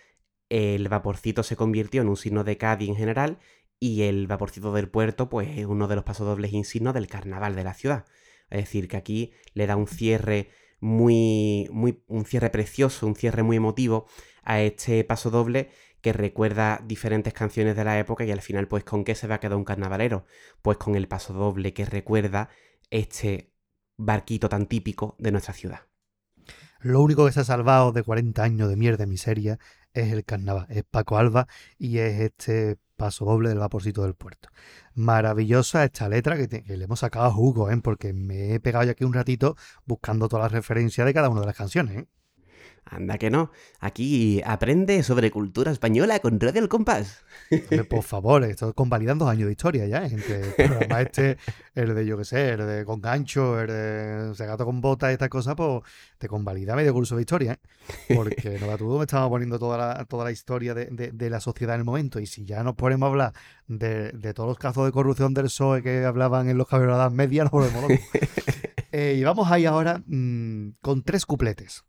el 0.49 0.89
vaporcito 0.89 1.43
se 1.43 1.57
convirtió 1.57 2.03
en 2.03 2.09
un 2.09 2.17
signo 2.17 2.45
de 2.45 2.59
Cádiz 2.59 2.91
en 2.91 2.97
general 2.97 3.39
y 3.83 4.05
el 4.05 4.29
vaporcito 4.29 4.73
del 4.73 4.89
puerto, 4.89 5.29
pues 5.29 5.59
es 5.59 5.67
uno 5.67 5.89
de 5.89 5.97
los 5.97 6.05
pasodobles 6.05 6.53
insignos 6.53 6.95
del 6.95 7.09
carnaval 7.09 7.57
de 7.57 7.65
la 7.65 7.75
ciudad. 7.75 8.05
Es 8.49 8.61
decir, 8.61 8.87
que 8.87 8.97
aquí 8.97 9.33
le 9.55 9.67
da 9.67 9.75
un 9.75 9.89
cierre 9.89 10.51
muy, 10.79 11.67
muy, 11.73 12.01
un 12.07 12.25
cierre 12.25 12.49
precioso, 12.51 13.09
un 13.09 13.17
cierre 13.17 13.43
muy 13.43 13.57
emotivo 13.57 14.07
a 14.45 14.61
este 14.61 15.03
paso 15.03 15.31
doble 15.31 15.71
que 16.01 16.13
recuerda 16.13 16.81
diferentes 16.87 17.33
canciones 17.33 17.75
de 17.75 17.83
la 17.83 17.99
época 17.99 18.25
y 18.25 18.31
al 18.31 18.41
final, 18.41 18.69
pues, 18.69 18.85
¿con 18.85 19.03
qué 19.03 19.17
se 19.17 19.27
va 19.27 19.35
a 19.37 19.41
quedar 19.41 19.57
un 19.57 19.65
carnavalero? 19.65 20.27
Pues 20.63 20.79
con 20.79 20.95
el 20.95 21.09
paso 21.09 21.33
doble 21.33 21.75
que 21.75 21.85
recuerda 21.85 22.51
este 22.91 23.53
barquito 23.97 24.49
tan 24.49 24.67
típico 24.67 25.17
de 25.19 25.33
nuestra 25.33 25.55
ciudad. 25.55 25.81
Lo 26.79 27.03
único 27.03 27.27
que 27.27 27.33
se 27.33 27.41
ha 27.41 27.45
salvado 27.45 27.91
de 27.91 28.05
40 28.05 28.45
años 28.45 28.69
de 28.69 28.77
mierda 28.77 29.03
y 29.03 29.09
miseria 29.09 29.59
es 29.93 30.13
el 30.13 30.25
carnaval, 30.25 30.67
es 30.69 30.85
Paco 30.85 31.19
Alba 31.19 31.49
y 31.79 31.99
es 31.99 32.21
este 32.21 32.79
paso 33.03 33.25
doble 33.25 33.49
del 33.49 33.59
vaporcito 33.59 34.05
del 34.05 34.15
puerto. 34.15 34.49
Maravillosa 34.95 35.83
esta 35.83 36.09
letra 36.09 36.37
que, 36.37 36.63
le 36.65 36.85
hemos 36.85 37.01
sacado 37.01 37.27
a 37.27 37.33
jugo, 37.33 37.69
¿eh? 37.69 37.77
porque 37.83 38.13
me 38.13 38.55
he 38.55 38.61
pegado 38.61 38.85
ya 38.85 38.93
aquí 38.93 39.03
un 39.03 39.13
ratito 39.13 39.57
buscando 39.85 40.29
todas 40.29 40.45
las 40.45 40.53
referencias 40.53 41.05
de 41.05 41.13
cada 41.13 41.29
una 41.29 41.41
de 41.41 41.47
las 41.47 41.57
canciones. 41.57 41.97
¿eh? 41.97 42.07
Anda 42.85 43.17
que 43.17 43.31
no. 43.31 43.51
Aquí 43.81 44.43
aprende 44.45 45.03
sobre 45.03 45.31
cultura 45.31 45.73
española 45.73 46.19
con 46.19 46.39
Radio 46.39 46.61
El 46.61 46.69
Compás. 46.69 47.23
por 47.89 48.03
favor, 48.03 48.45
esto 48.45 48.75
convalidan 48.75 49.19
dos 49.19 49.29
años 49.29 49.47
de 49.47 49.53
historia 49.53 49.87
ya. 49.87 50.05
Entre 50.05 50.41
el 50.41 50.53
programa 50.55 51.01
este, 51.01 51.39
el 51.75 51.95
de 51.95 52.05
yo 52.05 52.19
qué 52.19 52.25
sé, 52.25 52.51
el 52.51 52.67
de 52.67 52.85
con 52.85 53.01
gancho, 53.01 53.61
el 53.61 54.35
de 54.37 54.47
gato 54.47 54.65
con 54.65 54.81
botas 54.81 55.11
y 55.11 55.13
estas 55.15 55.29
cosas, 55.29 55.55
pues 55.55 55.83
te 56.19 56.29
convalida 56.29 56.77
medio 56.77 56.93
curso 56.93 57.17
de 57.17 57.23
historia. 57.23 57.53
¿eh? 57.53 58.15
Porque 58.15 58.59
no 58.61 58.77
tú 58.77 58.99
me 58.99 59.05
estaba 59.05 59.29
poniendo 59.29 59.59
toda 59.59 59.79
la, 59.79 60.05
toda 60.05 60.25
la 60.25 60.33
historia 60.33 60.75
de, 60.75 61.31
la 61.31 61.41
sociedad 61.41 61.77
en 61.77 61.81
el 61.81 61.85
momento. 61.85 62.21
Y 62.21 62.27
si 62.27 62.45
ya 62.45 62.63
nos 62.63 62.75
ponemos 62.75 63.07
a 63.07 63.11
hablar 63.11 63.33
de, 63.69 64.35
todos 64.35 64.49
los 64.49 64.59
casos 64.59 64.85
de 64.85 64.93
corrupción 64.93 65.35
del 65.35 65.45
PSOE 65.45 65.83
que 65.83 66.05
hablaban 66.05 66.49
en 66.51 66.59
los 66.59 66.67
caballeros 66.67 67.13
medias, 67.13 67.45
nos 67.45 67.53
volvemos 67.53 67.83
locos. 67.83 67.99
Eh, 68.95 69.17
y 69.19 69.25
vamos 69.25 69.51
ahí 69.51 69.65
ahora 69.65 70.03
mm, 70.05 70.73
con 70.83 71.03
tres 71.03 71.25
cupletes 71.25 71.83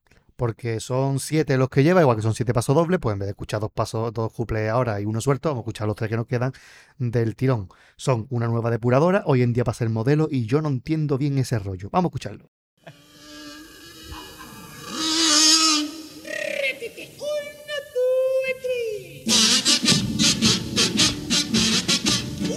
porque 0.44 0.82
son 0.82 1.22
siete 1.22 1.56
los 1.56 1.70
que 1.70 1.84
lleva, 1.84 2.02
igual 2.02 2.18
que 2.18 2.22
son 2.22 2.34
siete 2.34 2.53
pasos 2.53 2.76
dobles, 2.76 2.99
pues 2.99 3.14
en 3.14 3.20
vez 3.20 3.28
de 3.28 3.32
escuchar 3.32 3.61
dos 3.61 3.72
pasos, 3.72 4.11
dos 4.11 4.34
cuples 4.34 4.70
ahora 4.70 4.99
y 4.99 5.06
uno 5.06 5.22
suelto, 5.22 5.48
vamos 5.48 5.61
a 5.61 5.64
escuchar 5.64 5.88
los 5.88 5.95
tres 5.95 6.10
que 6.10 6.18
nos 6.18 6.28
quedan 6.28 6.52
del 6.98 7.38
tirón. 7.38 7.70
Son 7.95 8.28
una 8.30 8.49
nueva 8.49 8.70
depuradora, 8.70 9.24
hoy 9.26 9.41
en 9.41 9.53
día 9.53 9.64
pasa 9.64 9.86
el 9.86 9.90
modelo 9.90 10.28
y 10.30 10.45
yo 10.45 10.61
no 10.61 10.68
entiendo 10.68 11.18
bien 11.18 11.38
ese 11.38 11.60
rollo. 11.60 11.88
Vamos 11.94 12.10
a 12.10 12.11
escucharlo. 12.11 12.49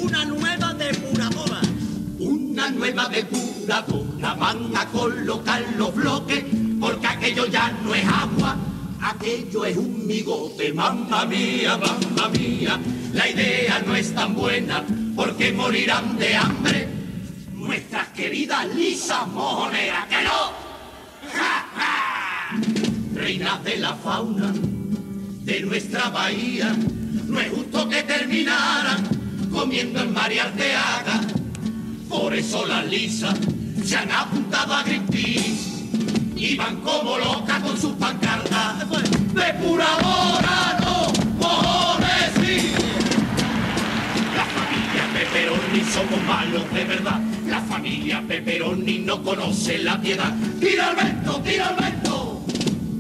Una 0.02 0.24
nueva 0.24 0.74
depuradora. 0.74 1.60
Una 2.18 2.68
nueva 2.68 3.08
depuradora. 3.10 4.34
Van 4.34 4.76
a 4.76 4.86
colocar 4.86 5.62
los 5.78 5.94
bloques 5.94 6.65
porque 6.80 7.06
aquello 7.06 7.46
ya 7.46 7.70
no 7.82 7.94
es 7.94 8.06
agua, 8.06 8.56
aquello 9.00 9.64
es 9.64 9.76
un 9.76 10.06
migote, 10.06 10.72
mamma 10.72 11.24
mía, 11.24 11.76
mamma 11.76 12.28
mía, 12.28 12.78
la 13.12 13.28
idea 13.28 13.82
no 13.86 13.94
es 13.94 14.14
tan 14.14 14.34
buena, 14.34 14.84
porque 15.14 15.52
morirán 15.52 16.18
de 16.18 16.36
hambre 16.36 16.88
nuestras 17.54 18.08
queridas 18.08 18.66
lisas 18.74 19.26
mojoneras, 19.28 20.06
que 20.06 20.22
no, 20.24 20.66
¡Ja, 21.32 22.50
reinas 23.14 23.64
de 23.64 23.76
la 23.78 23.94
fauna 23.94 24.52
de 24.52 25.60
nuestra 25.60 26.10
bahía, 26.10 26.76
no 27.26 27.40
es 27.40 27.50
justo 27.50 27.88
que 27.88 28.02
terminaran 28.02 29.48
comiendo 29.50 30.00
en 30.00 30.12
María 30.12 30.44
Arteaga, 30.44 31.22
por 32.08 32.34
eso 32.34 32.66
las 32.66 32.86
lisas 32.86 33.36
se 33.84 33.96
han 33.96 34.10
apuntado 34.10 34.74
a 34.74 34.82
Greenpeace 34.82 35.75
iban 36.36 36.80
como 36.80 37.18
locas 37.18 37.60
con 37.62 37.80
sus 37.80 37.92
pancartas. 37.94 38.78
Depuradora, 39.32 40.78
no, 40.80 41.12
cojones, 41.38 42.30
sí. 42.40 42.72
La 44.36 44.44
familia 44.44 45.04
Peperoni 45.12 45.80
somos 45.92 46.22
malos 46.26 46.72
de 46.72 46.84
verdad. 46.84 47.20
La 47.46 47.60
familia 47.60 48.22
Peperoni 48.26 48.98
no 48.98 49.22
conoce 49.22 49.78
la 49.78 50.00
piedad. 50.00 50.34
Tira 50.60 50.90
el 50.90 50.96
vento, 50.96 51.40
tira 51.42 51.70
el 51.70 51.84
vento. 51.84 52.44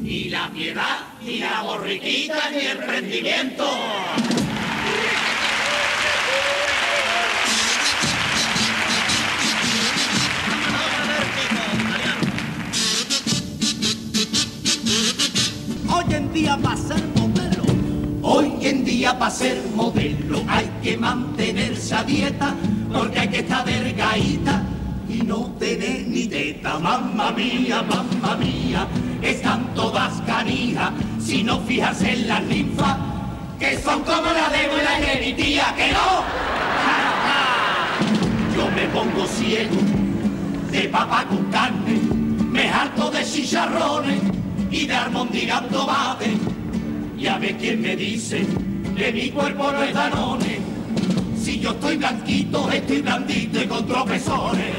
Ni 0.02 0.24
la 0.24 0.50
piedad, 0.50 0.98
ni 1.22 1.38
la 1.38 1.62
borriquita, 1.62 2.50
ni 2.50 2.66
el 2.66 2.78
prendimiento. 2.78 3.66
Día 19.06 19.18
para 19.20 19.30
ser 19.30 19.62
modelo 19.72 20.42
hay 20.48 20.68
que 20.82 20.96
mantenerse 20.96 21.94
a 21.94 22.02
dieta 22.02 22.56
porque 22.92 23.20
hay 23.20 23.28
que 23.28 23.38
estar 23.38 23.64
delgadita 23.64 24.64
y 25.08 25.18
no 25.22 25.52
tener 25.60 26.08
ni 26.08 26.26
teta. 26.26 26.80
Mamma 26.80 27.30
mía, 27.30 27.84
mamma 27.88 28.36
mía, 28.36 28.88
están 29.22 29.72
todas 29.74 30.12
canijas 30.22 30.90
si 31.20 31.44
no 31.44 31.60
fijas 31.60 32.02
en 32.02 32.26
las 32.26 32.42
ninfas 32.42 32.96
que 33.60 33.78
son 33.78 34.02
como 34.02 34.26
la 34.38 34.48
de 34.48 34.82
la 34.82 34.96
genitía, 35.06 35.72
que 35.76 35.92
no. 35.92 36.24
Yo 38.56 38.70
me 38.72 38.86
pongo 38.88 39.24
ciego 39.28 39.76
de 40.72 40.88
papa 40.88 41.26
con 41.28 41.44
carne, 41.52 42.00
me 42.50 42.68
harto 42.68 43.10
de 43.12 43.24
chicharrones 43.24 44.20
y 44.68 44.86
de 44.86 44.94
armondigando 44.94 45.86
bate. 45.86 46.36
Y 47.16 47.28
a 47.28 47.38
ver 47.38 47.56
quién 47.56 47.80
me 47.80 47.94
dice 47.94 48.65
que 48.96 49.12
mi 49.12 49.30
cuerpo 49.30 49.70
no 49.70 49.82
es 49.82 49.94
danone. 49.94 50.58
Si 51.38 51.60
yo 51.60 51.70
estoy 51.70 51.96
blanquito, 51.98 52.70
estoy 52.70 53.02
blandito 53.02 53.62
y 53.62 53.66
con 53.66 53.86
tropezones. 53.86 54.74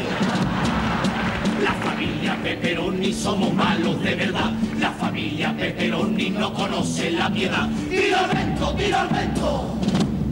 La 1.63 1.73
familia 1.73 2.35
Peperoni 2.43 3.13
somos 3.13 3.53
malos 3.53 4.01
de 4.01 4.15
verdad. 4.15 4.51
La 4.79 4.91
familia 4.91 5.55
Peperoni 5.55 6.31
no 6.31 6.53
conoce 6.53 7.11
la 7.11 7.29
piedad. 7.29 7.69
Tira 7.89 8.25
el 8.25 8.37
vento, 8.37 8.73
tira 8.73 9.03
el 9.03 9.07
vento. 9.09 9.77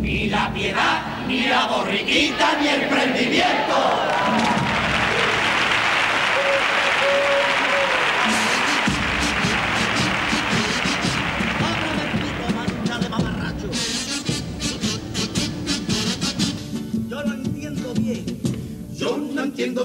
Ni 0.01 0.29
la 0.29 0.51
piedad, 0.53 1.25
ni 1.27 1.47
la 1.47 1.67
borriquita, 1.67 2.57
ni 2.59 2.67
el 2.67 2.89
prendimiento. 2.89 4.55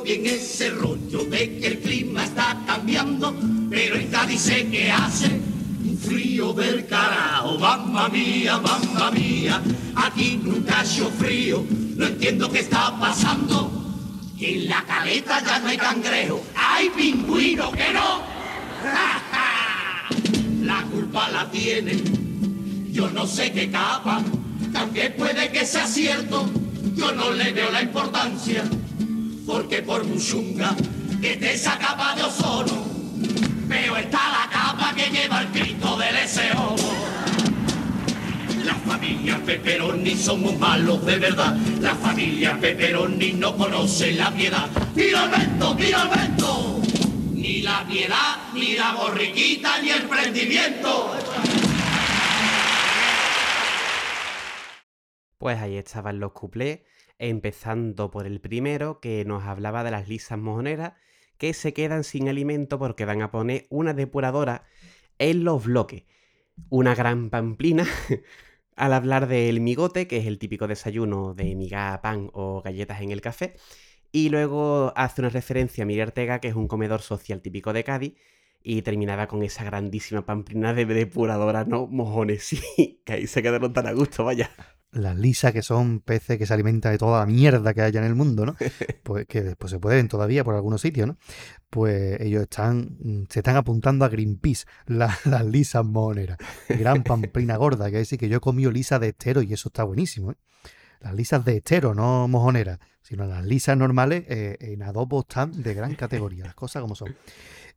Bien 0.02 0.26
ese 0.26 0.70
rollo 0.70 1.24
de 1.24 1.58
que 1.58 1.66
el 1.66 1.80
clima 1.80 2.24
está 2.24 2.56
cambiando, 2.66 3.34
pero 3.68 3.96
Cádiz 4.10 4.40
sé 4.40 4.68
que 4.68 4.90
hace 4.90 5.26
un 5.26 5.98
frío 5.98 6.52
del 6.52 6.86
carajo. 6.86 7.58
Mamma 7.58 8.08
mía, 8.08 8.58
mamma 8.58 9.10
mía, 9.10 9.60
aquí 9.94 10.40
nunca 10.42 10.82
hecho 10.82 11.10
frío, 11.10 11.64
no 11.96 12.06
entiendo 12.06 12.50
qué 12.50 12.60
está 12.60 12.98
pasando. 12.98 13.76
En 14.38 14.68
la 14.68 14.82
caleta 14.84 15.44
ya 15.44 15.58
no 15.58 15.68
hay 15.68 15.76
cangrejo, 15.76 16.42
hay 16.56 16.88
pingüino 16.90 17.70
que 17.72 17.92
no. 17.92 18.22
La 20.62 20.82
culpa 20.84 21.28
la 21.30 21.50
tienen, 21.50 22.92
yo 22.92 23.10
no 23.10 23.26
sé 23.26 23.52
qué 23.52 23.70
capa, 23.70 24.22
también 24.72 25.14
puede 25.18 25.50
que 25.50 25.66
sea 25.66 25.86
cierto, 25.86 26.48
yo 26.94 27.12
no 27.12 27.32
le 27.32 27.52
veo 27.52 27.70
la 27.70 27.82
importancia 27.82 28.64
porque 29.50 29.82
por 29.82 30.04
muchunga 30.04 30.76
que 31.20 31.36
te 31.36 31.54
esa 31.54 31.76
capa 31.76 32.14
de 32.14 32.22
ozono, 32.22 32.84
veo 33.66 33.96
está 33.96 34.30
la 34.30 34.48
capa 34.48 34.94
que 34.94 35.10
lleva 35.10 35.40
el 35.40 35.48
Cristo 35.48 35.96
del 35.98 36.14
deseo. 36.14 36.76
La 38.64 38.74
familia 38.74 39.40
Peperoni 39.44 40.14
somos 40.16 40.56
malos 40.56 41.04
de 41.04 41.18
verdad. 41.18 41.56
La 41.80 41.96
familia 41.96 42.58
Peperoni 42.60 43.32
no 43.32 43.56
conoce 43.56 44.12
la 44.12 44.30
piedad. 44.30 44.68
¡Tira 44.94 45.24
el 45.24 45.30
vento, 45.30 45.76
tira 45.76 46.02
el 46.02 46.08
vento! 46.08 46.80
Ni 47.32 47.62
la 47.62 47.84
piedad, 47.88 48.36
ni 48.54 48.76
la 48.76 48.92
borriquita, 48.92 49.80
ni 49.82 49.90
el 49.90 50.02
prendimiento. 50.02 51.12
Pues 55.38 55.58
ahí 55.58 55.76
estaban 55.76 56.20
los 56.20 56.32
cuplés, 56.32 56.80
empezando 57.20 58.10
por 58.10 58.26
el 58.26 58.40
primero 58.40 58.98
que 58.98 59.24
nos 59.24 59.44
hablaba 59.44 59.84
de 59.84 59.90
las 59.90 60.08
lisas 60.08 60.38
mojoneras 60.38 60.94
que 61.36 61.54
se 61.54 61.72
quedan 61.72 62.02
sin 62.02 62.28
alimento 62.28 62.78
porque 62.78 63.04
van 63.04 63.22
a 63.22 63.30
poner 63.30 63.66
una 63.70 63.94
depuradora 63.94 64.64
en 65.18 65.44
los 65.44 65.64
bloques. 65.64 66.04
Una 66.70 66.94
gran 66.94 67.30
pamplina 67.30 67.86
al 68.76 68.92
hablar 68.94 69.28
del 69.28 69.60
migote, 69.60 70.06
que 70.06 70.16
es 70.16 70.26
el 70.26 70.38
típico 70.38 70.66
desayuno 70.66 71.34
de 71.34 71.54
miga, 71.54 72.00
pan 72.02 72.30
o 72.32 72.62
galletas 72.62 73.02
en 73.02 73.10
el 73.10 73.20
café. 73.20 73.54
Y 74.12 74.30
luego 74.30 74.92
hace 74.96 75.20
una 75.20 75.28
referencia 75.28 75.84
a 75.84 75.86
Miriam 75.86 76.08
Ortega, 76.08 76.40
que 76.40 76.48
es 76.48 76.54
un 76.54 76.68
comedor 76.68 77.02
social 77.02 77.42
típico 77.42 77.72
de 77.72 77.84
Cádiz, 77.84 78.14
y 78.62 78.82
terminaba 78.82 79.28
con 79.28 79.42
esa 79.42 79.64
grandísima 79.64 80.26
pamplina 80.26 80.74
de 80.74 80.84
depuradora, 80.86 81.64
¿no? 81.64 81.86
Mojones, 81.86 82.42
sí, 82.44 83.02
que 83.04 83.12
ahí 83.12 83.26
se 83.26 83.42
quedaron 83.42 83.72
tan 83.72 83.86
a 83.86 83.92
gusto, 83.92 84.24
vaya 84.24 84.50
las 84.92 85.16
lisas, 85.16 85.52
que 85.52 85.62
son 85.62 86.00
peces 86.00 86.38
que 86.38 86.46
se 86.46 86.54
alimentan 86.54 86.92
de 86.92 86.98
toda 86.98 87.20
la 87.20 87.26
mierda 87.26 87.72
que 87.74 87.82
haya 87.82 88.00
en 88.00 88.06
el 88.06 88.14
mundo, 88.14 88.46
¿no? 88.46 88.56
Pues 89.02 89.26
que 89.26 89.42
después 89.42 89.70
se 89.70 89.78
pueden 89.78 90.08
todavía 90.08 90.44
por 90.44 90.54
algunos 90.54 90.80
sitios, 90.80 91.06
¿no? 91.06 91.16
Pues 91.68 92.20
ellos 92.20 92.42
están, 92.42 92.96
mm, 93.00 93.22
se 93.28 93.40
están 93.40 93.56
apuntando 93.56 94.04
a 94.04 94.08
Greenpeace, 94.08 94.66
las 94.86 95.44
lisas 95.44 95.84
moneras. 95.84 96.38
Gran 96.68 97.02
pamplina 97.04 97.56
gorda, 97.56 97.90
que 97.90 97.98
decir 97.98 98.18
que 98.18 98.28
yo 98.28 98.38
he 98.38 98.40
comido 98.40 98.70
lisas 98.70 99.00
de 99.00 99.08
estero 99.08 99.42
y 99.42 99.52
eso 99.52 99.68
está 99.68 99.84
buenísimo, 99.84 100.32
¿eh? 100.32 100.36
Las 101.00 101.14
lisas 101.14 101.42
de 101.46 101.56
estero, 101.56 101.94
no 101.94 102.28
mojoneras, 102.28 102.78
sino 103.00 103.24
las 103.24 103.42
lisas 103.42 103.74
normales 103.74 104.24
eh, 104.28 104.58
en 104.60 104.82
adobo 104.82 105.20
están 105.20 105.62
de 105.62 105.72
gran 105.72 105.94
categoría, 105.94 106.44
las 106.44 106.54
cosas 106.54 106.82
como 106.82 106.94
son. 106.94 107.16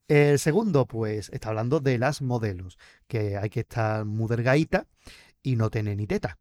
El 0.10 0.38
segundo, 0.40 0.86
pues, 0.86 1.30
está 1.30 1.50
hablando 1.50 1.80
de 1.80 1.98
las 1.98 2.22
modelos, 2.22 2.78
que 3.08 3.38
hay 3.38 3.50
que 3.50 3.62
estar 3.62 4.04
muy 4.04 4.28
delgadita 4.28 4.88
y 5.42 5.56
no 5.56 5.70
tener 5.70 5.96
ni 5.96 6.06
teta. 6.06 6.38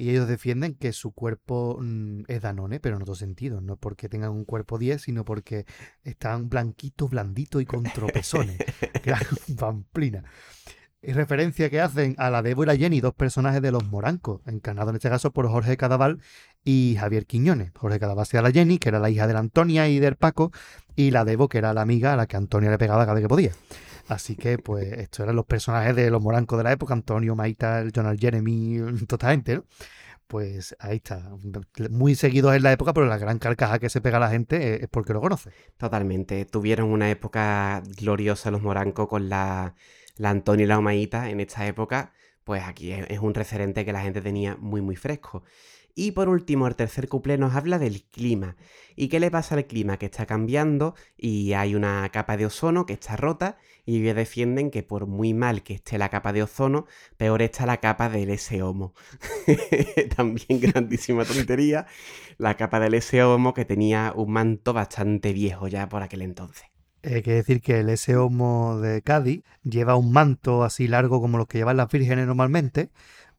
Y 0.00 0.08
ellos 0.08 0.28
defienden 0.28 0.76
que 0.76 0.94
su 0.94 1.12
cuerpo 1.12 1.76
mm, 1.78 2.22
es 2.26 2.40
Danone, 2.40 2.80
pero 2.80 2.96
en 2.96 3.02
otro 3.02 3.14
sentido. 3.14 3.60
No 3.60 3.76
porque 3.76 4.08
tengan 4.08 4.30
un 4.30 4.46
cuerpo 4.46 4.78
10, 4.78 5.02
sino 5.02 5.26
porque 5.26 5.66
están 6.04 6.48
blanquitos, 6.48 7.10
blanditos 7.10 7.60
y 7.60 7.66
con 7.66 7.82
tropezones. 7.82 8.56
Gran 9.04 9.20
pamplina. 9.58 10.24
Y 11.02 11.12
referencia 11.12 11.68
que 11.68 11.82
hacen 11.82 12.14
a 12.16 12.30
la 12.30 12.40
la 12.40 12.76
Jenny, 12.76 13.02
dos 13.02 13.12
personajes 13.12 13.60
de 13.60 13.72
los 13.72 13.84
Morancos, 13.90 14.40
encarnados 14.46 14.88
en 14.92 14.96
este 14.96 15.10
caso 15.10 15.32
por 15.32 15.46
Jorge 15.48 15.76
Cadaval 15.76 16.22
y 16.64 16.96
Javier 16.98 17.26
Quiñones. 17.26 17.72
Jorge 17.76 18.00
Cadaval 18.00 18.26
era 18.32 18.40
la 18.40 18.52
Jenny, 18.52 18.78
que 18.78 18.88
era 18.88 19.00
la 19.00 19.10
hija 19.10 19.26
de 19.26 19.34
la 19.34 19.40
Antonia 19.40 19.86
y 19.90 19.98
del 19.98 20.16
Paco, 20.16 20.50
y 20.96 21.10
la 21.10 21.26
Debo, 21.26 21.50
que 21.50 21.58
era 21.58 21.74
la 21.74 21.82
amiga 21.82 22.14
a 22.14 22.16
la 22.16 22.26
que 22.26 22.38
Antonia 22.38 22.70
le 22.70 22.78
pegaba 22.78 23.02
cada 23.02 23.14
vez 23.14 23.24
que 23.24 23.28
podía. 23.28 23.52
Así 24.10 24.34
que, 24.34 24.58
pues, 24.58 24.92
estos 24.94 25.20
eran 25.20 25.36
los 25.36 25.46
personajes 25.46 25.94
de 25.94 26.10
los 26.10 26.20
morancos 26.20 26.58
de 26.58 26.64
la 26.64 26.72
época, 26.72 26.94
Antonio, 26.94 27.36
Maita, 27.36 27.84
Jonathan 27.84 28.18
Jeremy, 28.18 28.78
toda 29.08 29.30
gente, 29.30 29.54
¿no? 29.54 29.64
Pues 30.26 30.76
ahí 30.80 30.96
está. 30.96 31.30
Muy 31.90 32.16
seguidos 32.16 32.54
en 32.56 32.64
la 32.64 32.72
época, 32.72 32.92
pero 32.92 33.06
la 33.06 33.18
gran 33.18 33.38
carcaja 33.38 33.78
que 33.78 33.88
se 33.88 34.00
pega 34.00 34.16
a 34.16 34.20
la 34.20 34.30
gente 34.30 34.82
es 34.82 34.88
porque 34.88 35.12
lo 35.12 35.20
conoce. 35.20 35.50
Totalmente. 35.76 36.44
Tuvieron 36.44 36.90
una 36.90 37.10
época 37.10 37.82
gloriosa 38.00 38.50
los 38.50 38.62
morancos 38.62 39.08
con 39.08 39.28
la, 39.28 39.74
la 40.16 40.30
Antonio 40.30 40.64
y 40.64 40.68
la 40.68 40.78
Omaita 40.78 41.30
en 41.30 41.40
esta 41.40 41.66
época. 41.68 42.12
Pues 42.44 42.64
aquí 42.64 42.92
es 42.92 43.18
un 43.20 43.34
referente 43.34 43.84
que 43.84 43.92
la 43.92 44.02
gente 44.02 44.20
tenía 44.20 44.56
muy, 44.56 44.80
muy 44.80 44.96
fresco. 44.96 45.44
Y 46.02 46.12
por 46.12 46.30
último, 46.30 46.66
el 46.66 46.76
tercer 46.76 47.08
couple 47.08 47.36
nos 47.36 47.54
habla 47.54 47.78
del 47.78 48.04
clima. 48.04 48.56
¿Y 48.96 49.08
qué 49.08 49.20
le 49.20 49.30
pasa 49.30 49.54
al 49.54 49.66
clima? 49.66 49.98
Que 49.98 50.06
está 50.06 50.24
cambiando 50.24 50.94
y 51.18 51.52
hay 51.52 51.74
una 51.74 52.08
capa 52.10 52.38
de 52.38 52.46
ozono 52.46 52.86
que 52.86 52.94
está 52.94 53.16
rota 53.16 53.58
y 53.84 54.00
ellos 54.00 54.16
defienden 54.16 54.70
que 54.70 54.82
por 54.82 55.06
muy 55.06 55.34
mal 55.34 55.62
que 55.62 55.74
esté 55.74 55.98
la 55.98 56.08
capa 56.08 56.32
de 56.32 56.42
ozono, 56.42 56.86
peor 57.18 57.42
está 57.42 57.66
la 57.66 57.80
capa 57.80 58.08
del 58.08 58.30
S-Homo. 58.30 58.94
También 60.16 60.58
grandísima 60.58 61.26
tontería, 61.26 61.84
la 62.38 62.56
capa 62.56 62.80
del 62.80 62.94
S-Homo 62.94 63.52
que 63.52 63.66
tenía 63.66 64.14
un 64.16 64.32
manto 64.32 64.72
bastante 64.72 65.34
viejo 65.34 65.68
ya 65.68 65.86
por 65.90 66.02
aquel 66.02 66.22
entonces. 66.22 66.64
Hay 67.02 67.20
que 67.22 67.32
decir 67.32 67.60
que 67.60 67.80
el 67.80 67.90
S-Homo 67.90 68.78
de 68.78 69.02
Cádiz 69.02 69.42
lleva 69.64 69.96
un 69.96 70.12
manto 70.12 70.64
así 70.64 70.86
largo 70.86 71.20
como 71.20 71.36
los 71.36 71.46
que 71.46 71.58
llevan 71.58 71.76
las 71.76 71.90
vírgenes 71.90 72.26
normalmente, 72.26 72.90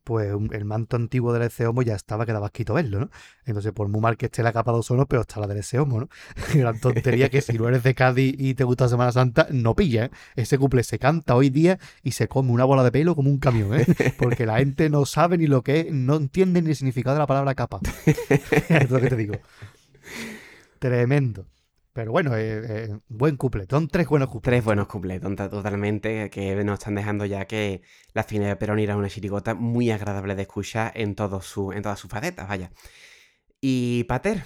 pues 0.03 0.33
el 0.51 0.65
manto 0.65 0.95
antiguo 0.95 1.33
del 1.33 1.49
Homo 1.67 1.81
ya 1.81 1.95
estaba 1.95 2.25
que 2.25 2.33
daba 2.33 2.51
¿no? 2.89 3.09
Entonces, 3.45 3.71
por 3.71 3.87
muy 3.87 4.01
mal 4.01 4.17
que 4.17 4.27
esté 4.27 4.43
la 4.43 4.53
capa 4.53 4.71
de 4.71 4.79
ozono, 4.79 5.05
pero 5.07 5.21
está 5.21 5.39
la 5.39 5.47
del 5.47 5.63
Homo, 5.79 6.01
¿no? 6.01 6.09
Gran 6.53 6.79
tontería 6.79 7.29
que 7.29 7.41
si 7.41 7.57
no 7.57 7.67
eres 7.67 7.83
de 7.83 7.93
Cádiz 7.93 8.35
y 8.37 8.55
te 8.55 8.63
gusta 8.63 8.87
Semana 8.87 9.11
Santa, 9.11 9.47
no 9.51 9.75
pilla, 9.75 10.05
¿eh? 10.05 10.11
Ese 10.35 10.57
cumple 10.57 10.83
se 10.83 10.99
canta 10.99 11.35
hoy 11.35 11.49
día 11.49 11.79
y 12.03 12.11
se 12.11 12.27
come 12.27 12.51
una 12.51 12.65
bola 12.65 12.83
de 12.83 12.91
pelo 12.91 13.15
como 13.15 13.29
un 13.29 13.39
camión, 13.39 13.79
¿eh? 13.79 13.85
Porque 14.17 14.45
la 14.45 14.59
gente 14.59 14.89
no 14.89 15.05
sabe 15.05 15.37
ni 15.37 15.47
lo 15.47 15.61
que 15.61 15.81
es, 15.81 15.91
no 15.91 16.15
entiende 16.15 16.61
ni 16.61 16.69
el 16.69 16.75
significado 16.75 17.15
de 17.15 17.19
la 17.19 17.27
palabra 17.27 17.55
capa. 17.55 17.79
es 18.69 18.89
lo 18.89 18.99
que 18.99 19.07
te 19.07 19.15
digo. 19.15 19.35
Tremendo. 20.79 21.45
Pero 21.93 22.11
bueno, 22.11 22.35
eh, 22.37 22.61
eh, 22.63 22.99
buen 23.09 23.35
cupletón, 23.35 23.89
tres 23.89 24.07
buenos 24.07 24.29
cupletos. 24.29 24.49
Tres 24.49 24.63
buenos 24.63 24.87
cupletos, 24.87 25.35
totalmente, 25.35 26.29
que 26.29 26.55
nos 26.63 26.79
están 26.79 26.95
dejando 26.95 27.25
ya 27.25 27.45
que 27.45 27.81
la 28.13 28.23
fina 28.23 28.47
de 28.47 28.55
Perón 28.55 28.79
era 28.79 28.95
una 28.95 29.09
chirigota 29.09 29.55
muy 29.55 29.91
agradable 29.91 30.35
de 30.35 30.43
escuchar 30.43 30.93
en, 30.95 31.15
todo 31.15 31.41
su, 31.41 31.73
en 31.73 31.81
todas 31.81 31.99
sus 31.99 32.09
facetas, 32.09 32.47
vaya. 32.47 32.71
Y 33.59 34.05
Pater, 34.05 34.45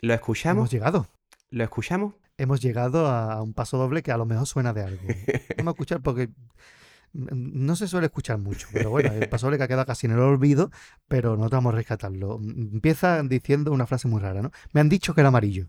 ¿lo 0.00 0.14
escuchamos? 0.14 0.62
Hemos 0.62 0.70
llegado. 0.72 1.06
¿Lo 1.50 1.62
escuchamos? 1.62 2.14
Hemos 2.38 2.60
llegado 2.60 3.06
a 3.06 3.40
un 3.40 3.54
paso 3.54 3.78
doble 3.78 4.02
que 4.02 4.10
a 4.10 4.16
lo 4.16 4.26
mejor 4.26 4.46
suena 4.46 4.72
de 4.72 4.82
algo. 4.82 5.02
Vamos 5.58 5.70
a 5.70 5.74
escuchar 5.74 6.02
porque 6.02 6.30
no 7.12 7.76
se 7.76 7.86
suele 7.86 8.06
escuchar 8.06 8.38
mucho, 8.38 8.66
pero 8.72 8.90
bueno, 8.90 9.12
el 9.12 9.28
paso 9.28 9.46
doble 9.46 9.58
que 9.58 9.64
ha 9.64 9.68
quedado 9.68 9.86
casi 9.86 10.06
en 10.06 10.14
el 10.14 10.18
olvido, 10.18 10.70
pero 11.06 11.36
no 11.36 11.48
te 11.48 11.56
vamos 11.56 11.72
a 11.72 11.76
rescatarlo. 11.76 12.40
Empieza 12.40 13.22
diciendo 13.22 13.70
una 13.70 13.86
frase 13.86 14.08
muy 14.08 14.20
rara, 14.20 14.42
¿no? 14.42 14.50
Me 14.72 14.80
han 14.80 14.88
dicho 14.88 15.14
que 15.14 15.20
era 15.20 15.28
amarillo. 15.28 15.68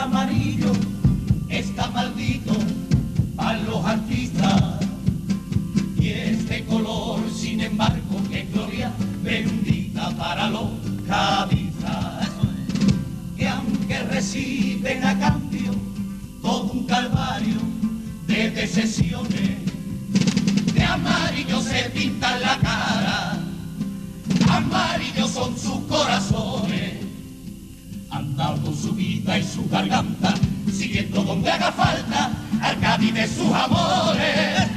amarillo 0.00 0.72
está 1.48 1.88
maldito 1.90 2.52
para 3.36 3.58
los 3.60 3.84
artistas. 3.84 4.62
Y 5.98 6.08
este 6.08 6.64
color, 6.64 7.20
sin 7.30 7.60
embargo, 7.60 8.20
que 8.30 8.44
gloria 8.52 8.92
bendita 9.22 10.10
para 10.16 10.48
los 10.48 10.70
cabizas. 11.06 12.28
Que 13.36 13.48
aunque 13.48 13.98
reciben 14.04 15.04
a 15.04 15.18
cambio 15.18 15.72
todo 16.40 16.72
un 16.72 16.86
calvario 16.86 17.58
de 18.26 18.50
decisiones, 18.50 19.58
de 20.74 20.82
amarillo 20.84 21.60
se 21.60 21.90
pintan 21.90 22.40
la 22.40 22.58
cara, 22.58 23.38
amarillo 24.48 25.28
son 25.28 25.56
sus 25.58 25.80
corazones 25.86 27.09
Anda 28.10 28.54
con 28.62 28.76
su 28.76 28.92
vida 28.92 29.38
y 29.38 29.42
su 29.42 29.68
garganta, 29.68 30.34
siguiendo 30.72 31.22
donde 31.22 31.50
haga 31.50 31.70
falta 31.72 32.32
al 32.60 32.78
Cádiz 32.80 33.14
de 33.14 33.26
sus 33.28 33.52
amores. 33.52 34.68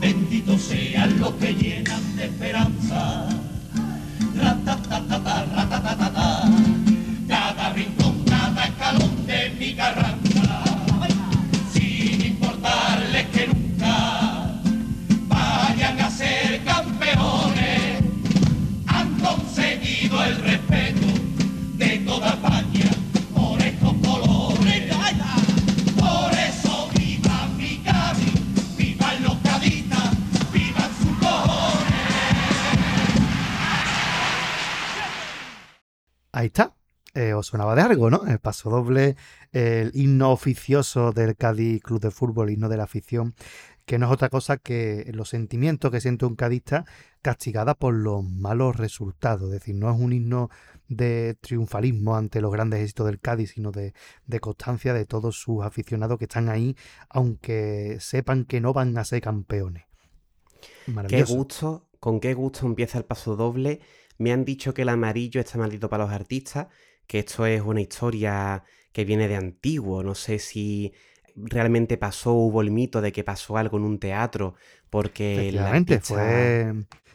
Benditos 0.00 0.62
sean 0.62 1.18
los 1.18 1.32
que 1.32 1.54
llenan 1.54 2.16
de 2.16 2.24
esperanza. 2.24 3.28
Cada 7.28 7.72
rincón, 7.72 8.24
cada 8.24 8.64
escalón 8.64 9.26
de 9.26 9.50
mi 9.58 9.72
garra 9.74 10.17
Ahí 36.38 36.46
está. 36.46 36.76
eh, 37.14 37.34
os 37.34 37.48
sonaba 37.48 37.74
de 37.74 37.82
algo, 37.82 38.10
¿no? 38.10 38.24
El 38.24 38.38
paso 38.38 38.70
doble, 38.70 39.16
el 39.50 39.90
himno 39.92 40.30
oficioso 40.30 41.10
del 41.10 41.34
Cádiz 41.34 41.82
Club 41.82 42.00
de 42.00 42.12
Fútbol, 42.12 42.50
himno 42.50 42.68
de 42.68 42.76
la 42.76 42.84
afición, 42.84 43.34
que 43.86 43.98
no 43.98 44.06
es 44.06 44.12
otra 44.12 44.28
cosa 44.28 44.56
que 44.56 45.10
los 45.12 45.30
sentimientos 45.30 45.90
que 45.90 46.00
siente 46.00 46.26
un 46.26 46.36
cadista 46.36 46.84
castigada 47.22 47.74
por 47.74 47.92
los 47.92 48.22
malos 48.22 48.76
resultados. 48.76 49.46
Es 49.46 49.58
decir, 49.58 49.74
no 49.74 49.90
es 49.92 49.98
un 49.98 50.12
himno 50.12 50.48
de 50.86 51.36
triunfalismo 51.40 52.14
ante 52.14 52.40
los 52.40 52.52
grandes 52.52 52.82
éxitos 52.82 53.06
del 53.06 53.18
Cádiz, 53.18 53.54
sino 53.54 53.72
de, 53.72 53.92
constancia 54.40 54.94
de 54.94 55.06
todos 55.06 55.40
sus 55.40 55.64
aficionados 55.64 56.18
que 56.18 56.26
están 56.26 56.48
ahí, 56.48 56.76
aunque 57.08 57.96
sepan 57.98 58.44
que 58.44 58.60
no 58.60 58.72
van 58.72 58.96
a 58.96 59.04
ser 59.04 59.22
campeones. 59.22 59.86
Qué 61.08 61.24
gusto, 61.24 61.88
con 61.98 62.20
qué 62.20 62.32
gusto 62.34 62.64
empieza 62.64 62.98
el 62.98 63.04
paso 63.06 63.34
doble. 63.34 63.80
Me 64.18 64.32
han 64.32 64.44
dicho 64.44 64.74
que 64.74 64.82
el 64.82 64.88
amarillo 64.88 65.40
está 65.40 65.58
maldito 65.58 65.88
para 65.88 66.04
los 66.04 66.12
artistas, 66.12 66.66
que 67.06 67.20
esto 67.20 67.46
es 67.46 67.62
una 67.62 67.80
historia 67.80 68.64
que 68.92 69.04
viene 69.04 69.28
de 69.28 69.36
antiguo. 69.36 70.02
No 70.02 70.14
sé 70.14 70.38
si 70.38 70.92
realmente 71.36 71.96
pasó, 71.96 72.32
hubo 72.32 72.60
el 72.60 72.70
mito 72.70 73.00
de 73.00 73.12
que 73.12 73.24
pasó 73.24 73.56
algo 73.56 73.78
en 73.78 73.84
un 73.84 73.98
teatro, 73.98 74.54
porque... 74.90 75.34
Efectivamente, 75.34 76.00
fue 76.00 76.74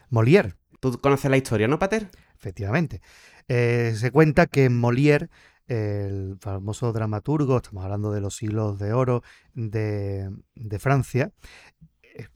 Molière. 0.09 0.55
¿Tú 0.79 0.97
conoces 0.99 1.29
la 1.29 1.37
historia, 1.37 1.67
no, 1.67 1.79
Pater? 1.79 2.09
Efectivamente. 2.35 3.01
Eh, 3.47 3.93
se 3.97 4.11
cuenta 4.11 4.47
que 4.47 4.69
Molière, 4.69 5.29
el 5.67 6.37
famoso 6.39 6.91
dramaturgo, 6.93 7.57
estamos 7.57 7.83
hablando 7.83 8.11
de 8.11 8.21
los 8.21 8.35
siglos 8.35 8.79
de 8.79 8.93
oro 8.93 9.23
de, 9.53 10.29
de 10.55 10.79
Francia, 10.79 11.31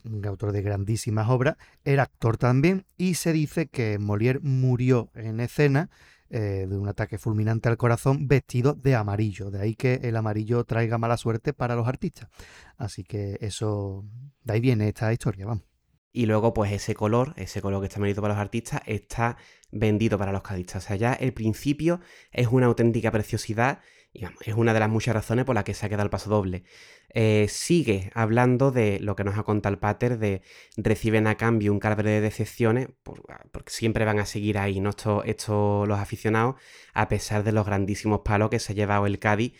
un 0.03 0.25
autor 0.25 0.51
de 0.51 0.61
grandísimas 0.61 1.29
obras, 1.29 1.57
era 1.83 2.03
actor 2.03 2.37
también 2.37 2.85
y 2.97 3.15
se 3.15 3.33
dice 3.33 3.67
que 3.67 3.99
Molière 3.99 4.39
murió 4.41 5.11
en 5.15 5.39
escena 5.39 5.89
eh, 6.29 6.65
de 6.67 6.77
un 6.77 6.89
ataque 6.89 7.17
fulminante 7.17 7.69
al 7.69 7.77
corazón 7.77 8.27
vestido 8.27 8.73
de 8.73 8.95
amarillo. 8.95 9.49
De 9.49 9.61
ahí 9.61 9.75
que 9.75 10.01
el 10.03 10.17
amarillo 10.17 10.65
traiga 10.65 10.97
mala 10.97 11.15
suerte 11.15 11.53
para 11.53 11.75
los 11.75 11.87
artistas. 11.87 12.29
Así 12.75 13.05
que 13.05 13.37
eso, 13.39 14.03
de 14.43 14.53
ahí 14.53 14.59
viene 14.59 14.89
esta 14.89 15.13
historia, 15.13 15.45
vamos. 15.45 15.63
Y 16.11 16.25
luego, 16.25 16.53
pues 16.53 16.71
ese 16.71 16.95
color, 16.95 17.33
ese 17.37 17.61
color 17.61 17.79
que 17.79 17.87
está 17.87 17.99
vendido 17.99 18.21
para 18.21 18.33
los 18.33 18.41
artistas, 18.41 18.81
está 18.87 19.37
vendido 19.71 20.17
para 20.17 20.31
los 20.31 20.41
cadistas. 20.41 20.83
O 20.83 20.87
sea, 20.87 20.95
ya 20.95 21.13
el 21.13 21.31
principio 21.31 22.01
es 22.31 22.47
una 22.47 22.65
auténtica 22.65 23.11
preciosidad 23.11 23.79
es 24.13 24.55
una 24.55 24.73
de 24.73 24.79
las 24.79 24.89
muchas 24.89 25.13
razones 25.13 25.45
por 25.45 25.55
las 25.55 25.63
que 25.63 25.73
se 25.73 25.85
ha 25.85 25.89
quedado 25.89 26.03
el 26.03 26.09
paso 26.09 26.29
doble. 26.29 26.63
Eh, 27.09 27.47
sigue 27.49 28.11
hablando 28.13 28.71
de 28.71 28.99
lo 28.99 29.15
que 29.15 29.23
nos 29.23 29.37
ha 29.37 29.43
contado 29.43 29.73
el 29.73 29.79
Pater, 29.79 30.17
de 30.17 30.41
reciben 30.75 31.27
a 31.27 31.35
cambio 31.35 31.71
un 31.71 31.79
calibre 31.79 32.09
de 32.09 32.21
decepciones, 32.21 32.89
porque 33.03 33.71
siempre 33.71 34.05
van 34.05 34.19
a 34.19 34.25
seguir 34.25 34.57
ahí, 34.57 34.79
¿no? 34.79 34.89
Estos, 34.89 35.87
los 35.87 35.99
aficionados, 35.99 36.55
a 36.93 37.07
pesar 37.07 37.43
de 37.43 37.51
los 37.51 37.65
grandísimos 37.65 38.21
palos 38.25 38.49
que 38.49 38.59
se 38.59 38.73
ha 38.73 38.75
llevado 38.75 39.05
el 39.05 39.19
Cádiz, 39.19 39.53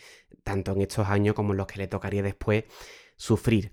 tanto 0.44 0.72
en 0.72 0.82
estos 0.82 1.08
años 1.08 1.34
como 1.34 1.52
en 1.52 1.58
los 1.58 1.66
que 1.66 1.78
le 1.78 1.88
tocaría 1.88 2.22
después 2.22 2.64
sufrir. 3.16 3.72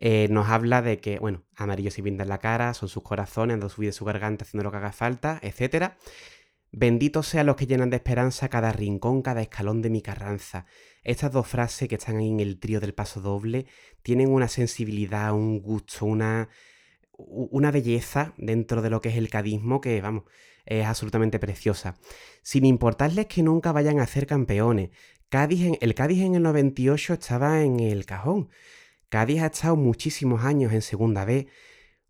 Eh, 0.00 0.28
nos 0.30 0.48
habla 0.48 0.82
de 0.82 0.98
que, 0.98 1.18
bueno, 1.18 1.44
amarillo 1.56 1.90
se 1.90 2.02
pinta 2.02 2.24
en 2.24 2.28
la 2.28 2.38
cara, 2.38 2.74
son 2.74 2.88
sus 2.88 3.02
corazones, 3.02 3.54
ando 3.54 3.68
subir 3.68 3.88
de 3.88 3.92
su 3.92 4.04
garganta 4.04 4.44
haciendo 4.44 4.64
lo 4.64 4.70
que 4.70 4.76
haga 4.78 4.92
falta, 4.92 5.38
etc. 5.42 5.92
Benditos 6.76 7.28
sean 7.28 7.46
los 7.46 7.54
que 7.54 7.68
llenan 7.68 7.90
de 7.90 7.98
esperanza 7.98 8.48
cada 8.48 8.72
rincón, 8.72 9.22
cada 9.22 9.42
escalón 9.42 9.80
de 9.80 9.90
mi 9.90 10.02
carranza. 10.02 10.66
Estas 11.04 11.30
dos 11.30 11.46
frases 11.46 11.88
que 11.88 11.94
están 11.94 12.16
ahí 12.16 12.28
en 12.28 12.40
el 12.40 12.58
trío 12.58 12.80
del 12.80 12.94
paso 12.94 13.20
doble 13.20 13.66
tienen 14.02 14.28
una 14.28 14.48
sensibilidad, 14.48 15.32
un 15.32 15.60
gusto, 15.62 16.04
una, 16.04 16.48
una 17.16 17.70
belleza 17.70 18.34
dentro 18.38 18.82
de 18.82 18.90
lo 18.90 19.00
que 19.00 19.10
es 19.10 19.16
el 19.16 19.30
cadismo 19.30 19.80
que, 19.80 20.00
vamos, 20.00 20.24
es 20.66 20.84
absolutamente 20.84 21.38
preciosa. 21.38 21.94
Sin 22.42 22.64
importarles 22.64 23.26
que 23.26 23.44
nunca 23.44 23.70
vayan 23.70 24.00
a 24.00 24.06
ser 24.08 24.26
campeones. 24.26 24.90
Cádiz 25.28 25.64
en, 25.64 25.78
el 25.80 25.94
Cádiz 25.94 26.22
en 26.22 26.34
el 26.34 26.42
98 26.42 27.14
estaba 27.14 27.62
en 27.62 27.78
el 27.78 28.04
cajón. 28.04 28.48
Cádiz 29.10 29.42
ha 29.42 29.46
estado 29.46 29.76
muchísimos 29.76 30.42
años 30.42 30.72
en 30.72 30.82
Segunda 30.82 31.24
B 31.24 31.46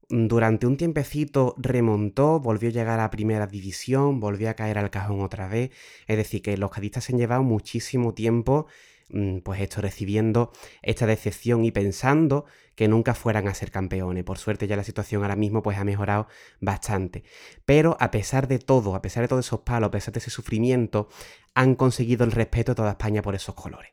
durante 0.08 0.66
un 0.66 0.76
tiempecito 0.76 1.54
remontó, 1.56 2.40
volvió 2.40 2.68
a 2.68 2.72
llegar 2.72 3.00
a 3.00 3.10
primera 3.10 3.46
división, 3.46 4.20
volvió 4.20 4.50
a 4.50 4.54
caer 4.54 4.78
al 4.78 4.90
cajón 4.90 5.20
otra 5.20 5.48
vez. 5.48 5.70
Es 6.06 6.16
decir, 6.16 6.42
que 6.42 6.56
los 6.56 6.70
cadistas 6.70 7.04
se 7.04 7.12
han 7.12 7.18
llevado 7.18 7.42
muchísimo 7.42 8.14
tiempo, 8.14 8.66
mm, 9.10 9.38
pues 9.38 9.60
esto, 9.60 9.80
recibiendo 9.80 10.52
esta 10.82 11.06
decepción 11.06 11.64
y 11.64 11.70
pensando 11.70 12.44
que 12.74 12.88
nunca 12.88 13.14
fueran 13.14 13.48
a 13.48 13.54
ser 13.54 13.70
campeones. 13.70 14.24
Por 14.24 14.38
suerte 14.38 14.66
ya 14.66 14.76
la 14.76 14.84
situación 14.84 15.22
ahora 15.22 15.36
mismo 15.36 15.62
pues 15.62 15.78
ha 15.78 15.84
mejorado 15.84 16.28
bastante. 16.60 17.24
Pero 17.64 17.96
a 18.00 18.10
pesar 18.10 18.48
de 18.48 18.58
todo, 18.58 18.94
a 18.94 19.02
pesar 19.02 19.22
de 19.22 19.28
todos 19.28 19.46
esos 19.46 19.60
palos, 19.60 19.88
a 19.88 19.90
pesar 19.90 20.12
de 20.12 20.18
ese 20.20 20.30
sufrimiento, 20.30 21.08
han 21.54 21.76
conseguido 21.76 22.24
el 22.24 22.32
respeto 22.32 22.72
de 22.72 22.76
toda 22.76 22.90
España 22.90 23.22
por 23.22 23.34
esos 23.34 23.54
colores. 23.54 23.92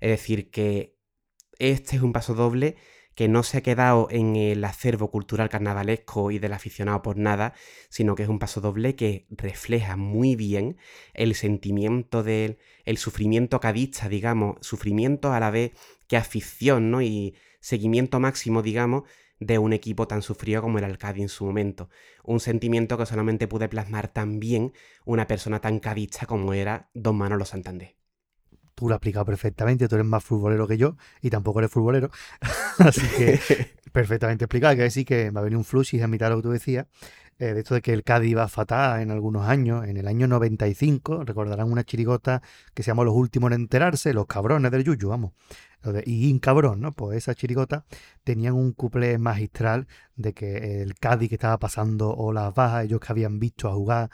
Es 0.00 0.10
decir, 0.10 0.50
que 0.50 0.96
este 1.58 1.96
es 1.96 2.02
un 2.02 2.12
paso 2.12 2.34
doble 2.34 2.76
que 3.18 3.26
no 3.26 3.42
se 3.42 3.58
ha 3.58 3.62
quedado 3.62 4.06
en 4.12 4.36
el 4.36 4.64
acervo 4.64 5.10
cultural 5.10 5.48
carnavalesco 5.48 6.30
y 6.30 6.38
del 6.38 6.52
aficionado 6.52 7.02
por 7.02 7.16
nada, 7.16 7.52
sino 7.88 8.14
que 8.14 8.22
es 8.22 8.28
un 8.28 8.38
paso 8.38 8.60
doble 8.60 8.94
que 8.94 9.26
refleja 9.30 9.96
muy 9.96 10.36
bien 10.36 10.76
el 11.14 11.34
sentimiento 11.34 12.22
del 12.22 12.58
el 12.84 12.96
sufrimiento 12.96 13.58
cadista, 13.58 14.08
digamos, 14.08 14.58
sufrimiento 14.60 15.32
a 15.32 15.40
la 15.40 15.50
vez 15.50 15.72
que 16.06 16.16
afición, 16.16 16.92
¿no? 16.92 17.02
Y 17.02 17.34
seguimiento 17.58 18.20
máximo, 18.20 18.62
digamos, 18.62 19.02
de 19.40 19.58
un 19.58 19.72
equipo 19.72 20.06
tan 20.06 20.22
sufrido 20.22 20.62
como 20.62 20.78
el 20.78 20.84
Alcadi 20.84 21.22
en 21.22 21.28
su 21.28 21.44
momento. 21.44 21.90
Un 22.22 22.38
sentimiento 22.38 22.96
que 22.98 23.06
solamente 23.06 23.48
pude 23.48 23.68
plasmar 23.68 24.06
tan 24.06 24.38
bien 24.38 24.72
una 25.04 25.26
persona 25.26 25.60
tan 25.60 25.80
cadista 25.80 26.24
como 26.26 26.54
era 26.54 26.88
Don 26.94 27.16
Manolo 27.16 27.44
Santander 27.44 27.97
tú 28.78 28.88
lo 28.88 28.94
has 28.94 28.98
explicado 28.98 29.24
perfectamente, 29.24 29.88
tú 29.88 29.96
eres 29.96 30.06
más 30.06 30.22
futbolero 30.22 30.68
que 30.68 30.78
yo 30.78 30.96
y 31.20 31.30
tampoco 31.30 31.58
eres 31.58 31.72
futbolero, 31.72 32.10
así 32.78 33.00
que 33.16 33.40
perfectamente 33.92 34.44
explicado, 34.44 34.76
que 34.76 34.82
decir 34.82 35.04
que 35.04 35.30
va 35.30 35.40
a 35.40 35.44
venir 35.44 35.56
un 35.56 35.66
y 35.92 36.00
a 36.00 36.06
mitad 36.06 36.26
de 36.26 36.30
lo 36.30 36.36
que 36.36 36.42
tú 36.42 36.50
decías, 36.52 36.86
eh, 37.40 37.54
de 37.54 37.60
esto 37.60 37.74
de 37.74 37.82
que 37.82 37.92
el 37.92 38.04
Cádiz 38.04 38.30
iba 38.30 38.46
fatal 38.46 39.00
en 39.00 39.10
algunos 39.10 39.48
años, 39.48 39.84
en 39.84 39.96
el 39.96 40.06
año 40.06 40.28
95, 40.28 41.24
recordarán 41.24 41.72
una 41.72 41.82
chirigota 41.82 42.40
que 42.72 42.84
se 42.84 42.92
llamó 42.92 43.02
Los 43.02 43.14
Últimos 43.14 43.50
en 43.50 43.62
Enterarse, 43.62 44.14
los 44.14 44.26
cabrones 44.26 44.70
del 44.70 44.84
Yuyu, 44.84 45.08
vamos, 45.08 45.32
y 46.04 46.32
de 46.32 46.40
cabrón, 46.40 46.80
¿no? 46.80 46.92
Pues 46.92 47.18
esa 47.18 47.34
chirigota 47.34 47.84
tenían 48.22 48.54
un 48.54 48.72
cuplé 48.72 49.18
magistral 49.18 49.88
de 50.14 50.34
que 50.34 50.82
el 50.82 50.94
Cádiz 50.94 51.30
que 51.30 51.34
estaba 51.34 51.58
pasando 51.58 52.14
o 52.14 52.32
las 52.32 52.54
bajas, 52.54 52.84
ellos 52.84 53.00
que 53.00 53.12
habían 53.12 53.40
visto 53.40 53.68
a 53.68 53.74
jugar 53.74 54.10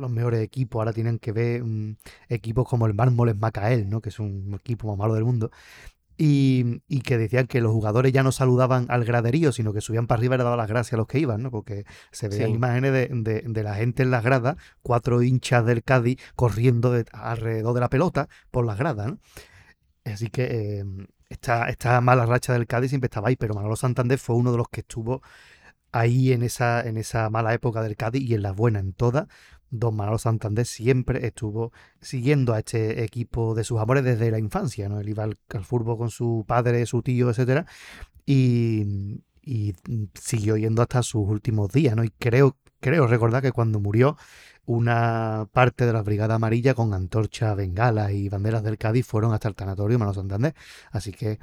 los 0.00 0.10
mejores 0.10 0.40
equipos. 0.42 0.80
Ahora 0.80 0.92
tienen 0.92 1.18
que 1.18 1.32
ver 1.32 1.62
mm, 1.64 1.96
equipos 2.28 2.68
como 2.68 2.86
el 2.86 2.94
Mármoles 2.94 3.36
Macael, 3.36 3.88
¿no? 3.88 4.00
que 4.00 4.10
es 4.10 4.18
un 4.18 4.54
equipo 4.54 4.88
más 4.88 4.98
malo 4.98 5.14
del 5.14 5.24
mundo. 5.24 5.50
Y, 6.20 6.80
que 7.04 7.16
decían 7.16 7.46
que 7.46 7.60
los 7.60 7.70
jugadores 7.70 8.12
ya 8.12 8.24
no 8.24 8.32
saludaban 8.32 8.86
al 8.88 9.04
graderío, 9.04 9.52
sino 9.52 9.72
que 9.72 9.80
subían 9.80 10.08
para 10.08 10.18
arriba 10.18 10.34
y 10.34 10.38
le 10.38 10.44
daban 10.44 10.58
las 10.58 10.68
gracias 10.68 10.94
a 10.94 10.96
los 10.96 11.06
que 11.06 11.20
iban, 11.20 11.42
¿no? 11.44 11.52
Porque 11.52 11.84
se 12.10 12.28
veían 12.28 12.50
imágenes 12.50 12.92
de, 12.92 13.62
la 13.62 13.74
gente 13.76 14.02
en 14.02 14.10
las 14.10 14.24
gradas, 14.24 14.56
cuatro 14.82 15.22
hinchas 15.22 15.64
del 15.64 15.84
Cádiz 15.84 16.20
corriendo 16.34 16.92
alrededor 17.12 17.72
de 17.72 17.80
la 17.80 17.88
pelota 17.88 18.28
por 18.50 18.66
las 18.66 18.78
gradas, 18.78 19.06
¿no? 19.06 19.18
Así 20.04 20.28
que 20.28 20.80
em, 20.80 21.06
esta, 21.28 21.68
esta 21.68 22.00
mala 22.00 22.26
racha 22.26 22.52
del 22.52 22.66
Cádiz 22.66 22.90
siempre 22.90 23.06
estaba 23.06 23.28
ahí, 23.28 23.36
pero 23.36 23.54
Manolo 23.54 23.76
Santander 23.76 24.18
fue 24.18 24.34
uno 24.34 24.50
de 24.50 24.58
los 24.58 24.68
que 24.68 24.80
estuvo 24.80 25.22
ahí 25.92 26.32
en 26.32 26.42
esa, 26.42 26.86
en 26.86 26.96
esa 26.96 27.30
mala 27.30 27.54
época 27.54 27.82
del 27.82 27.96
Cádiz 27.96 28.22
y 28.22 28.34
en 28.34 28.42
la 28.42 28.52
buena, 28.52 28.80
en 28.80 28.92
toda, 28.92 29.28
don 29.70 29.96
Manolo 29.96 30.18
Santander 30.18 30.66
siempre 30.66 31.26
estuvo 31.26 31.72
siguiendo 32.00 32.54
a 32.54 32.60
este 32.60 33.04
equipo 33.04 33.54
de 33.54 33.64
sus 33.64 33.80
amores 33.80 34.04
desde 34.04 34.30
la 34.30 34.38
infancia, 34.38 34.88
¿no? 34.88 35.00
Él 35.00 35.08
iba 35.08 35.24
al, 35.24 35.36
fútbol 35.64 35.98
con 35.98 36.10
su 36.10 36.44
padre, 36.46 36.86
su 36.86 37.02
tío, 37.02 37.30
etcétera, 37.30 37.66
y, 38.26 39.14
siguió 40.14 40.56
yendo 40.58 40.82
hasta 40.82 41.02
sus 41.02 41.26
últimos 41.26 41.72
días, 41.72 41.96
¿no? 41.96 42.04
Y 42.04 42.10
creo, 42.10 42.56
creo 42.80 43.06
recordar 43.06 43.42
que 43.42 43.52
cuando 43.52 43.80
murió, 43.80 44.16
una 44.66 45.48
parte 45.52 45.86
de 45.86 45.94
la 45.94 46.02
Brigada 46.02 46.34
Amarilla 46.34 46.74
con 46.74 46.92
antorcha, 46.92 47.54
bengalas 47.54 48.12
y 48.12 48.28
banderas 48.28 48.62
del 48.62 48.76
Cádiz 48.76 49.06
fueron 49.06 49.32
hasta 49.32 49.48
el 49.48 49.54
tanatorio 49.54 49.98
Manolo 49.98 50.14
Santander. 50.14 50.54
Así 50.90 51.12
que 51.12 51.38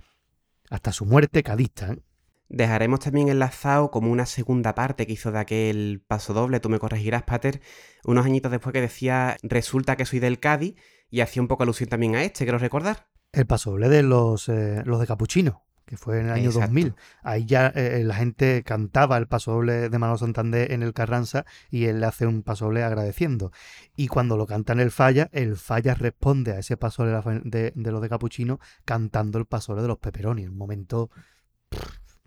hasta 0.69 0.91
su 0.91 1.05
muerte 1.05 1.41
cadista, 1.41 1.93
¿eh? 1.93 2.03
Dejaremos 2.47 2.99
también 2.99 3.29
enlazado 3.29 3.89
como 3.91 4.11
una 4.11 4.25
segunda 4.25 4.75
parte 4.75 5.07
que 5.07 5.13
hizo 5.13 5.31
de 5.31 5.39
aquel 5.39 6.03
paso 6.07 6.33
doble, 6.33 6.59
tú 6.59 6.69
me 6.69 6.79
corregirás, 6.79 7.23
Pater, 7.23 7.61
unos 8.03 8.25
añitos 8.25 8.51
después 8.51 8.71
que 8.73 8.81
decía, 8.81 9.37
resulta 9.41 9.95
que 9.95 10.05
soy 10.05 10.19
del 10.19 10.39
Cádiz, 10.39 10.75
y 11.09 11.21
hacía 11.21 11.41
un 11.41 11.47
poco 11.47 11.63
alusión 11.63 11.89
también 11.89 12.15
a 12.15 12.23
este, 12.23 12.45
quiero 12.45 12.57
recordar. 12.57 13.07
El 13.31 13.45
paso 13.45 13.71
doble 13.71 13.89
de 13.89 14.03
los, 14.03 14.49
eh, 14.49 14.81
los 14.85 14.99
de 14.99 15.07
Capuchino, 15.07 15.65
que 15.85 15.97
fue 15.97 16.19
en 16.19 16.27
el 16.27 16.31
año 16.33 16.51
2000. 16.51 16.95
Ahí 17.23 17.45
ya 17.45 17.67
eh, 17.67 18.03
la 18.03 18.15
gente 18.15 18.63
cantaba 18.63 19.17
el 19.17 19.27
paso 19.27 19.51
doble 19.53 19.89
de 19.89 19.99
Manolo 19.99 20.17
Santander 20.17 20.71
en 20.71 20.83
el 20.83 20.93
Carranza 20.93 21.45
y 21.69 21.85
él 21.85 21.99
le 21.99 22.05
hace 22.07 22.25
un 22.25 22.43
paso 22.43 22.65
doble 22.65 22.83
agradeciendo. 22.83 23.51
Y 23.95 24.07
cuando 24.07 24.37
lo 24.37 24.45
canta 24.45 24.73
en 24.73 24.79
el 24.79 24.91
Falla, 24.91 25.29
el 25.31 25.57
Falla 25.57 25.93
responde 25.95 26.53
a 26.53 26.59
ese 26.59 26.77
paso 26.77 27.05
de, 27.05 27.71
de, 27.75 27.91
los 27.91 28.01
de 28.01 28.09
Capuchino 28.09 28.59
cantando 28.83 29.37
el 29.37 29.45
paso 29.45 29.73
doble 29.73 29.83
de 29.83 29.87
los 29.89 29.99
Peperoni. 29.99 30.45
Un 30.45 30.57
momento... 30.57 31.09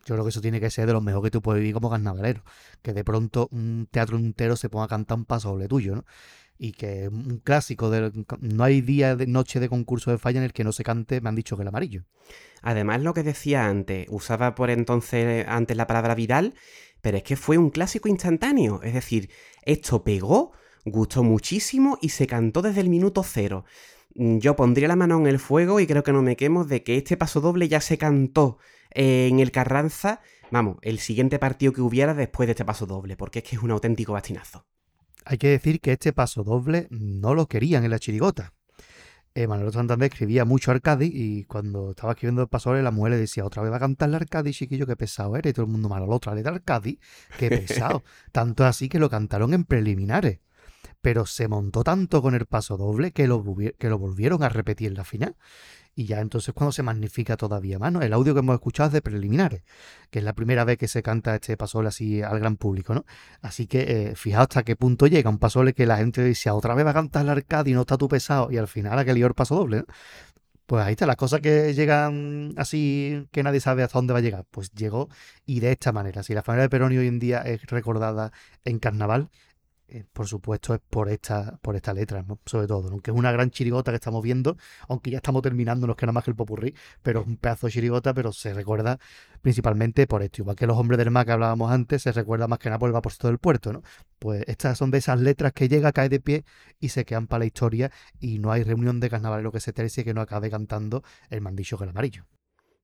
Yo 0.09 0.15
creo 0.15 0.25
que 0.25 0.31
eso 0.31 0.41
tiene 0.41 0.59
que 0.59 0.71
ser 0.71 0.87
de 0.87 0.95
lo 0.95 1.03
mejor 1.03 1.23
que 1.23 1.31
tú 1.31 1.43
puedes 1.43 1.61
vivir 1.61 1.75
como 1.75 1.91
carnavalero. 1.91 2.43
Que 2.81 2.95
de 2.95 3.05
pronto 3.05 3.49
un 3.53 3.87
teatro 3.91 4.17
entero 4.17 4.57
se 4.57 4.71
ponga 4.71 4.87
a 4.87 4.89
cantar 4.89 5.19
un 5.19 5.27
paso 5.27 5.51
doble 5.51 5.69
tuyo, 5.69 5.97
¿no? 5.97 6.07
y 6.57 6.73
que 6.73 7.09
un 7.09 7.43
clásico. 7.45 7.91
De, 7.91 8.11
no 8.41 8.65
hay 8.65 8.81
día 8.81 9.17
de 9.17 9.27
noche 9.27 9.61
de 9.61 9.69
concurso 9.69 10.11
de 10.11 10.17
falla 10.17 10.39
en 10.39 10.45
el 10.45 10.55
que 10.55 10.65
no 10.65 10.73
se 10.73 10.83
cante, 10.83 11.21
me 11.21 11.29
han 11.29 11.35
dicho 11.35 11.57
que 11.57 11.63
el 11.63 11.69
amarillo. 11.69 12.05
Además, 12.63 13.03
lo 13.03 13.13
que 13.13 13.23
decía 13.23 13.67
antes, 13.67 14.07
usaba 14.09 14.55
por 14.55 14.71
entonces 14.71 15.47
antes 15.47 15.77
la 15.77 15.87
palabra 15.87 16.15
viral, 16.15 16.55
pero 17.03 17.19
es 17.19 17.23
que 17.23 17.37
fue 17.37 17.59
un 17.59 17.69
clásico 17.69 18.09
instantáneo. 18.09 18.81
Es 18.83 18.95
decir, 18.95 19.29
esto 19.63 20.05
pegó, 20.05 20.53
gustó 20.87 21.23
muchísimo 21.23 21.99
y 22.01 22.09
se 22.09 22.27
cantó 22.27 22.63
desde 22.63 22.81
el 22.81 22.89
minuto 22.89 23.23
cero. 23.23 23.67
Yo 24.15 24.57
pondría 24.57 24.89
la 24.89 24.97
mano 24.97 25.19
en 25.19 25.27
el 25.27 25.39
fuego 25.39 25.81
y 25.81 25.87
creo 25.87 26.03
que 26.03 26.15
no 26.15 26.23
me 26.23 26.35
quemo 26.35 26.65
de 26.65 26.83
que 26.83 26.97
este 26.97 27.19
paso 27.19 27.43
doble 27.43 27.69
ya 27.69 27.83
se 27.83 27.99
cantó 27.99 28.59
en 28.91 29.39
el 29.41 29.51
Carranza, 29.51 30.21
vamos, 30.51 30.77
el 30.83 30.99
siguiente 30.99 31.39
partido 31.39 31.73
que 31.73 31.81
hubiera 31.81 32.15
después 32.15 32.47
de 32.47 32.53
este 32.53 32.65
paso 32.65 32.87
doble, 32.87 33.17
porque 33.17 33.41
es 33.41 33.45
que 33.45 33.57
es 33.57 33.63
un 33.63 33.71
auténtico 33.71 34.13
bastinazo. 34.13 34.65
Hay 35.25 35.39
que 35.39 35.49
decir 35.49 35.81
que 35.81 35.93
este 35.93 36.13
paso 36.13 36.43
doble 36.43 36.87
no 36.91 37.35
lo 37.35 37.47
querían 37.47 37.85
en 37.85 37.91
la 37.91 37.99
chirigota. 37.99 38.55
Eh, 39.35 39.47
Manuel 39.47 39.73
Santander 39.73 40.11
escribía 40.11 40.45
mucho 40.45 40.71
Arcadi 40.71 41.11
y 41.13 41.45
cuando 41.45 41.91
estaba 41.91 42.13
escribiendo 42.13 42.43
el 42.43 42.49
paso 42.49 42.71
doble 42.71 42.83
la 42.83 42.91
mujer 42.91 43.13
le 43.13 43.19
decía, 43.19 43.45
otra 43.45 43.63
vez 43.63 43.71
va 43.71 43.77
a 43.77 43.81
cantar 43.81 44.09
la 44.09 44.17
Arcadi, 44.17 44.53
chiquillo, 44.53 44.87
qué 44.87 44.97
pesado 44.97 45.37
eres. 45.37 45.51
Y 45.51 45.55
todo 45.55 45.67
el 45.67 45.71
mundo 45.71 45.89
malo, 45.89 46.09
otra 46.09 46.35
vez 46.35 46.43
de 46.43 46.51
Arcadi, 46.51 46.99
qué 47.39 47.49
pesado. 47.51 48.03
Tanto 48.33 48.65
así 48.65 48.89
que 48.89 48.99
lo 48.99 49.11
cantaron 49.11 49.55
en 49.55 49.65
preliminares. 49.65 50.41
Pero 51.01 51.27
se 51.27 51.49
montó 51.49 51.85
tanto 51.85 52.23
con 52.23 52.35
el 52.35 52.47
paso 52.47 52.77
doble 52.77 53.13
que 53.13 53.27
lo, 53.27 53.45
que 53.79 53.89
lo 53.89 53.99
volvieron 53.99 54.43
a 54.43 54.49
repetir 54.49 54.89
en 54.89 54.95
la 54.95 55.05
final 55.05 55.37
y 55.99 56.07
ya 56.07 56.21
entonces 56.21 56.55
cuando 56.55 56.71
se 56.71 56.85
magnifica 56.85 57.37
todavía 57.37 57.81
más. 57.81 57.93
El 58.01 58.13
audio 58.13 58.33
que 58.33 58.39
hemos 58.39 58.55
escuchado 58.55 58.87
es 58.87 58.93
de 58.93 59.03
preliminares, 59.03 59.65
que 60.11 60.21
es 60.21 60.25
la 60.25 60.33
primera 60.33 60.63
vez 60.63 60.79
que 60.79 60.87
se 60.87 61.03
canta 61.03 61.35
este 61.35 61.57
pasoble 61.57 61.89
así 61.89 62.23
al 62.23 62.39
gran 62.39 62.57
público, 62.57 62.95
¿no? 62.95 63.05
Así 63.43 63.67
que 63.67 64.11
eh, 64.11 64.15
fijaos 64.15 64.45
hasta 64.45 64.63
qué 64.63 64.77
punto 64.77 65.09
llega 65.09 65.29
un 65.29 65.39
pasoble 65.39 65.75
que 65.75 65.87
la 65.87 65.97
gente 65.97 66.23
dice, 66.23 66.51
otra 66.51 66.77
vez 66.77 66.87
va 66.87 66.91
a 66.91 66.95
cantar 66.95 67.25
el 67.25 67.31
arcade 67.31 67.71
y 67.71 67.75
no 67.75 67.81
está 67.81 67.97
tu 67.97 68.07
pesado, 68.07 68.49
y 68.53 68.59
al 68.59 68.69
final 68.69 68.97
a 68.97 69.05
que 69.05 69.11
el 69.11 69.35
paso 69.35 69.57
doble, 69.57 69.79
¿no? 69.79 69.85
Pues 70.67 70.85
ahí 70.85 70.93
está, 70.93 71.07
las 71.07 71.17
cosas 71.17 71.41
que 71.41 71.75
llegan 71.75 72.53
así, 72.59 73.27
que 73.33 73.43
nadie 73.43 73.59
sabe 73.59 73.83
hasta 73.83 73.99
dónde 73.99 74.13
va 74.13 74.19
a 74.19 74.23
llegar. 74.23 74.45
Pues 74.51 74.71
llegó 74.73 75.09
y 75.47 75.61
de 75.61 75.73
esta 75.73 75.93
manera. 75.93 76.23
Si 76.23 76.35
la 76.35 76.43
familia 76.43 76.65
de 76.65 76.69
Peroni 76.69 76.99
hoy 76.99 77.07
en 77.07 77.19
día 77.19 77.41
es 77.41 77.65
recordada 77.67 78.33
en 78.65 78.79
carnaval, 78.79 79.31
eh, 79.91 80.05
por 80.13 80.27
supuesto, 80.27 80.75
es 80.75 80.81
por 80.81 81.09
esta, 81.09 81.59
por 81.63 81.75
esta 81.75 81.95
letra, 81.95 82.25
sobre 82.45 82.67
todo. 82.67 82.91
Aunque 82.91 83.11
es 83.11 83.17
una 83.17 83.33
gran 83.33 83.51
chirigota 83.51 83.91
que 83.91 83.97
estamos 83.97 84.23
viendo, 84.23 84.59
aunque 84.87 85.11
ya 85.11 85.17
estamos 85.17 85.41
terminando, 85.41 85.87
nos 85.87 85.97
queda 85.97 86.13
más 86.13 86.25
que 86.25 86.31
el 86.31 86.37
popurrí, 86.37 86.75
pero 87.03 87.23
es 87.23 87.27
un 87.27 87.39
pedazo 87.39 87.67
de 87.69 87.73
chirigota, 87.73 88.13
pero 88.13 88.33
se 88.33 88.53
recuerda 88.53 88.99
principalmente 89.41 90.07
por 90.07 90.23
esto. 90.23 90.43
Igual 90.43 90.57
que 90.57 90.67
los 90.67 90.77
hombres 90.77 90.99
del 90.99 91.11
mar 91.11 91.25
que 91.25 91.33
hablábamos 91.33 91.73
antes, 91.73 92.03
se 92.03 92.13
recuerda 92.13 92.47
más 92.49 92.59
que 92.59 92.69
nada 92.69 92.79
por 92.79 92.89
el 92.89 92.93
vaporcito 92.93 93.29
del 93.29 93.39
puerto, 93.39 93.73
¿no? 93.73 93.83
Pues 94.19 94.45
estas 94.47 94.77
son 94.77 94.91
de 94.91 94.99
esas 94.99 95.21
letras 95.21 95.53
que 95.53 95.69
llega, 95.69 95.93
cae 95.93 96.11
de 96.11 96.21
pie 96.21 96.45
y 96.81 96.91
se 96.91 97.05
quedan 97.07 97.27
para 97.27 97.41
la 97.41 97.47
historia 97.47 97.91
y 98.21 98.39
no 98.39 98.53
hay 98.53 98.65
reunión 98.65 99.01
de 99.01 99.09
carnavalero 99.09 99.53
que 99.53 99.61
se 99.61 99.73
tercie 99.73 100.05
que 100.05 100.13
no 100.13 100.21
acabe 100.21 100.51
cantando 100.51 101.03
el 101.31 101.41
mandillo 101.41 101.79
que 101.79 101.85
el 101.85 101.91
amarillo. 101.91 102.27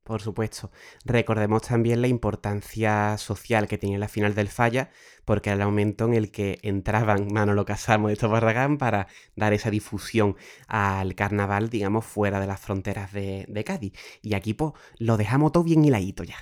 Por 0.05 0.20
supuesto. 0.20 0.70
Recordemos 1.06 1.62
también 1.62 2.02
la 2.02 2.09
importancia 2.09 3.16
social 3.16 3.66
que 3.66 3.78
tiene 3.78 3.98
la 3.98 4.06
final 4.06 4.35
del 4.35 4.48
Falla, 4.48 4.90
porque 5.24 5.48
era 5.48 5.62
el 5.62 5.64
momento 5.64 6.05
en 6.05 6.12
el 6.12 6.31
que 6.31 6.59
entraban 6.62 7.28
Manolo 7.32 7.64
Casamo 7.64 8.10
estos 8.10 8.31
Barragán 8.31 8.76
para 8.76 9.06
dar 9.35 9.55
esa 9.55 9.70
difusión 9.70 10.36
al 10.68 11.14
carnaval, 11.14 11.70
digamos, 11.70 12.05
fuera 12.05 12.39
de 12.39 12.47
las 12.47 12.60
fronteras 12.60 13.14
de, 13.14 13.47
de 13.48 13.64
Cádiz. 13.64 13.94
Y 14.20 14.35
aquí, 14.35 14.52
pues, 14.52 14.72
lo 14.98 15.16
dejamos 15.16 15.52
todo 15.52 15.64
bien 15.64 15.82
hiladito 15.82 16.22
ya. 16.22 16.36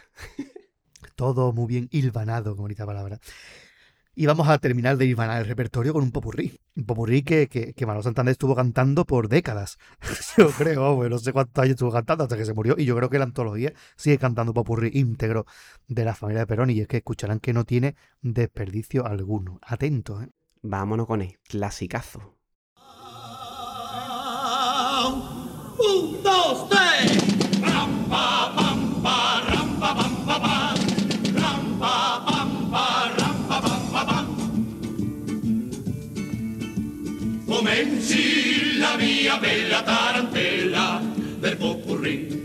todo 1.14 1.52
muy 1.52 1.68
bien 1.68 1.88
hilvanado, 1.92 2.56
como 2.56 2.62
bonita 2.62 2.84
palabra. 2.84 3.20
Y 4.14 4.26
vamos 4.26 4.46
a 4.48 4.58
terminar 4.58 4.98
de 4.98 5.06
ir 5.06 5.16
el 5.18 5.46
repertorio 5.46 5.94
con 5.94 6.02
un 6.02 6.10
popurrí. 6.10 6.60
Un 6.76 6.84
popurrí 6.84 7.22
que, 7.22 7.48
que, 7.48 7.72
que 7.72 7.86
Manolo 7.86 8.02
Santander 8.02 8.32
estuvo 8.32 8.54
cantando 8.54 9.06
por 9.06 9.28
décadas. 9.28 9.78
yo 10.36 10.50
creo, 10.50 10.94
bueno, 10.96 11.16
no 11.16 11.18
sé 11.18 11.32
cuántos 11.32 11.62
años 11.62 11.72
estuvo 11.72 11.90
cantando 11.90 12.24
hasta 12.24 12.36
que 12.36 12.44
se 12.44 12.52
murió. 12.52 12.74
Y 12.76 12.84
yo 12.84 12.94
creo 12.94 13.08
que 13.08 13.18
la 13.18 13.24
antología 13.24 13.72
sigue 13.96 14.18
cantando 14.18 14.52
popurrí 14.52 14.90
íntegro 14.92 15.46
de 15.88 16.04
la 16.04 16.14
familia 16.14 16.40
de 16.40 16.46
Perón. 16.46 16.70
Y 16.70 16.80
es 16.80 16.88
que 16.88 16.98
escucharán 16.98 17.40
que 17.40 17.54
no 17.54 17.64
tiene 17.64 17.96
desperdicio 18.20 19.06
alguno. 19.06 19.58
Atentos, 19.62 20.24
¿eh? 20.24 20.28
Vámonos 20.60 21.06
con 21.06 21.22
él. 21.22 21.38
Clasicazo. 21.48 22.36
Un, 25.78 26.22
dos, 26.22 26.68
tres. 26.68 27.31
La 37.84 38.96
mia 38.96 39.38
bella 39.38 39.84
tarantella 39.84 41.00
del 41.40 41.56
popurrí, 41.56 42.42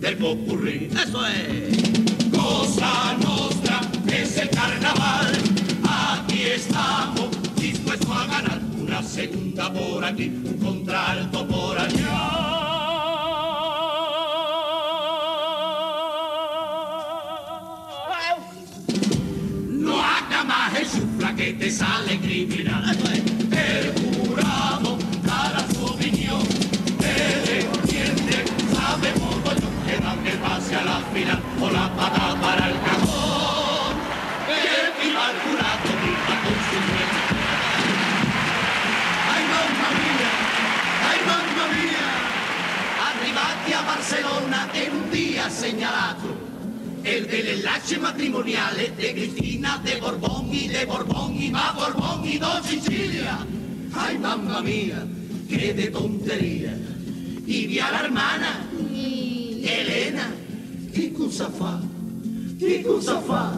del 0.00 0.16
popurrí. 0.16 0.88
Eso 0.92 1.26
es. 1.26 2.30
Cosa 2.30 3.14
nostra 3.22 3.80
es 4.06 4.36
el 4.38 4.48
carnaval. 4.48 5.32
Aquí 5.84 6.42
estamos 6.42 7.28
dispuestos 7.56 8.10
a 8.10 8.26
ganar 8.26 8.60
una 8.78 9.02
segunda 9.02 9.70
por 9.72 10.04
aquí, 10.04 10.28
un 10.28 10.58
contralto 10.58 11.46
por 11.46 11.78
allá. 11.78 12.52
No 19.68 20.00
haga 20.00 20.44
más 20.44 20.74
el 20.80 20.86
sufla 20.86 21.34
que 21.36 21.52
te 21.52 21.70
sale 21.70 22.18
criminal. 22.20 22.96
El 23.12 23.31
la 30.84 30.98
final 31.12 31.40
o 31.60 31.70
la 31.70 31.88
pata 31.96 32.36
para 32.40 32.68
el 32.70 32.78
cajón. 32.80 33.94
El 34.48 34.86
viva 35.00 35.24
el 35.30 35.38
jurado 35.44 35.90
viva 36.02 36.34
con 36.44 36.58
su 36.68 36.78
¡Ay, 39.32 39.44
mamma 39.52 39.88
mía! 40.00 40.30
¡Ay, 41.08 41.20
mamma 41.30 41.64
mía! 41.76 42.08
Arrivati 43.08 43.72
a 43.72 43.82
Barcellona 43.82 44.68
en 44.74 44.92
un 44.92 45.10
día 45.10 45.50
señalado 45.50 46.52
el 47.04 47.26
del 47.26 47.48
enlace 47.48 47.98
matrimonial 47.98 48.76
de 48.76 49.12
Cristina, 49.12 49.80
de 49.84 50.00
Borbón 50.00 50.48
y 50.52 50.68
de 50.68 50.84
Borbón 50.84 51.36
y 51.40 51.50
más 51.50 51.74
Borbón 51.74 52.24
y 52.24 52.38
dos 52.38 52.64
Sicilia. 52.64 53.38
Ay, 53.94 54.18
mamma 54.18 54.62
mía, 54.62 55.04
qué 55.48 55.74
de 55.74 55.88
tontería. 55.88 56.76
Y 57.46 57.66
vi 57.66 57.80
a 57.80 57.90
la 57.90 58.00
hermana, 58.00 58.68
Elena, 59.64 60.32
fa, 60.92 61.80
qué 62.58 62.82
cosa 62.82 63.20
fa, 63.20 63.52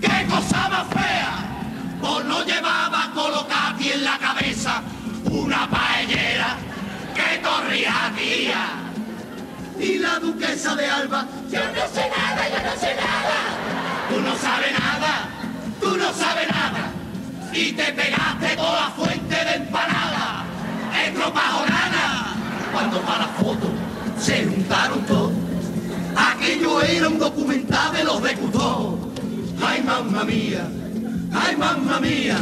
qué 0.00 0.26
cosa 0.26 0.68
más 0.68 0.86
fea. 0.88 1.48
Pues 2.00 2.24
no 2.24 2.44
llevaba 2.44 3.12
colocati 3.14 3.90
en 3.92 4.04
la 4.04 4.18
cabeza 4.18 4.82
una 5.30 5.70
paellera 5.70 6.56
que 7.14 7.40
corría 7.40 8.12
tía 8.16 8.82
y 9.78 9.98
la 9.98 10.18
duquesa 10.18 10.74
de 10.74 10.86
Alba. 10.86 11.26
Yo 11.50 11.60
no 11.60 11.86
sé 11.94 12.10
nada, 12.10 12.48
yo 12.48 12.58
no 12.64 12.80
sé 12.80 12.94
nada. 12.96 13.38
Tú 14.10 14.20
no 14.20 14.36
sabes 14.36 14.72
nada, 14.78 15.28
tú 15.80 15.96
no 15.96 16.12
sabes 16.12 16.48
nada. 16.48 16.90
Y 17.52 17.72
te 17.72 17.92
pegaste 17.92 18.56
con 18.56 18.74
la 18.74 18.90
fuente 18.96 19.34
de 19.34 19.54
empanada. 19.54 20.44
Estropajonana. 21.06 22.34
Cuando 22.72 23.00
para 23.02 23.18
la 23.18 23.28
foto 23.28 23.70
se 24.18 24.46
juntaron 24.46 25.00
todos. 25.06 25.31
Aquello 26.16 26.80
era 26.82 27.08
un 27.08 27.18
documental 27.18 27.92
de 27.92 28.04
los 28.04 28.22
de 28.22 28.36
Ay, 29.64 29.82
mamma 29.82 30.24
mía, 30.24 30.66
ay, 31.32 31.56
mamma 31.56 32.00
mía, 32.00 32.38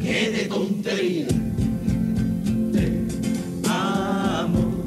qué 0.00 0.30
de 0.30 0.44
tontería. 0.46 1.26
Te 2.72 3.06
amo, 3.68 4.84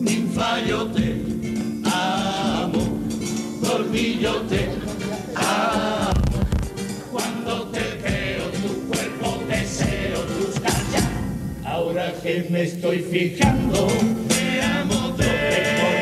ninfayote 0.00 1.34
amo, 1.84 2.98
dormillo 3.60 4.42
te 4.42 4.68
amo. 5.36 6.38
Cuando 7.10 7.64
te 7.68 7.80
veo 8.02 8.44
tu 8.62 8.88
cuerpo 8.88 9.42
deseo 9.48 10.24
buscar 10.40 10.72
ya. 10.92 11.70
Ahora 11.70 12.12
que 12.22 12.46
me 12.50 12.62
estoy 12.62 12.98
fijando, 13.00 13.86
te 14.28 14.62
amo, 14.62 15.14
te 15.16 15.80
amo. 15.80 15.93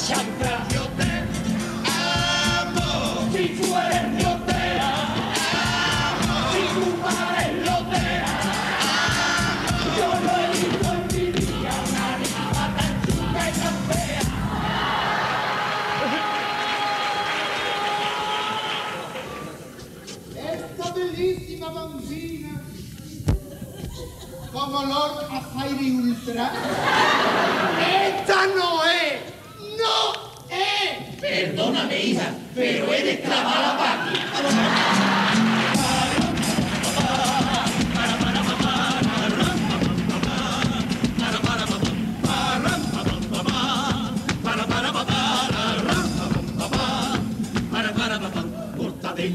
chave 0.00 0.30
pra 0.38 0.56
eu 0.74 0.86
ter 0.96 1.28
amor. 1.86 3.30
Se 3.32 3.44
tu 3.56 3.66
eres 3.76 4.08
meu 4.14 4.34
terra, 4.46 4.92
amor. 6.10 6.44
Se 6.52 6.62
tu 6.74 6.84
pares 7.02 7.54
meu 7.64 7.80
terra, 7.90 8.34
amor. 9.68 9.98
Eu 9.98 10.12
não 10.24 10.36
elijo 10.44 10.82
em 10.90 11.02
mim, 11.12 11.28
minha 11.36 11.76
marinha, 11.92 12.42
bata 12.54 12.82
em 12.86 12.94
chuva 13.04 13.42
e 13.48 13.52
campeia. 13.60 14.24
Esta 20.50 20.86
belíssima 20.92 21.68
mãozinha, 21.70 22.54
como 24.52 24.76
olor 24.78 25.12
a 25.30 25.40
Fairy 25.40 25.90
ultra, 25.92 26.46
é 27.80 28.24
tão 28.26 28.79
hija, 32.00 32.34
pero 32.54 32.92
he 32.92 33.04
de 33.04 33.20
clavar 33.20 33.60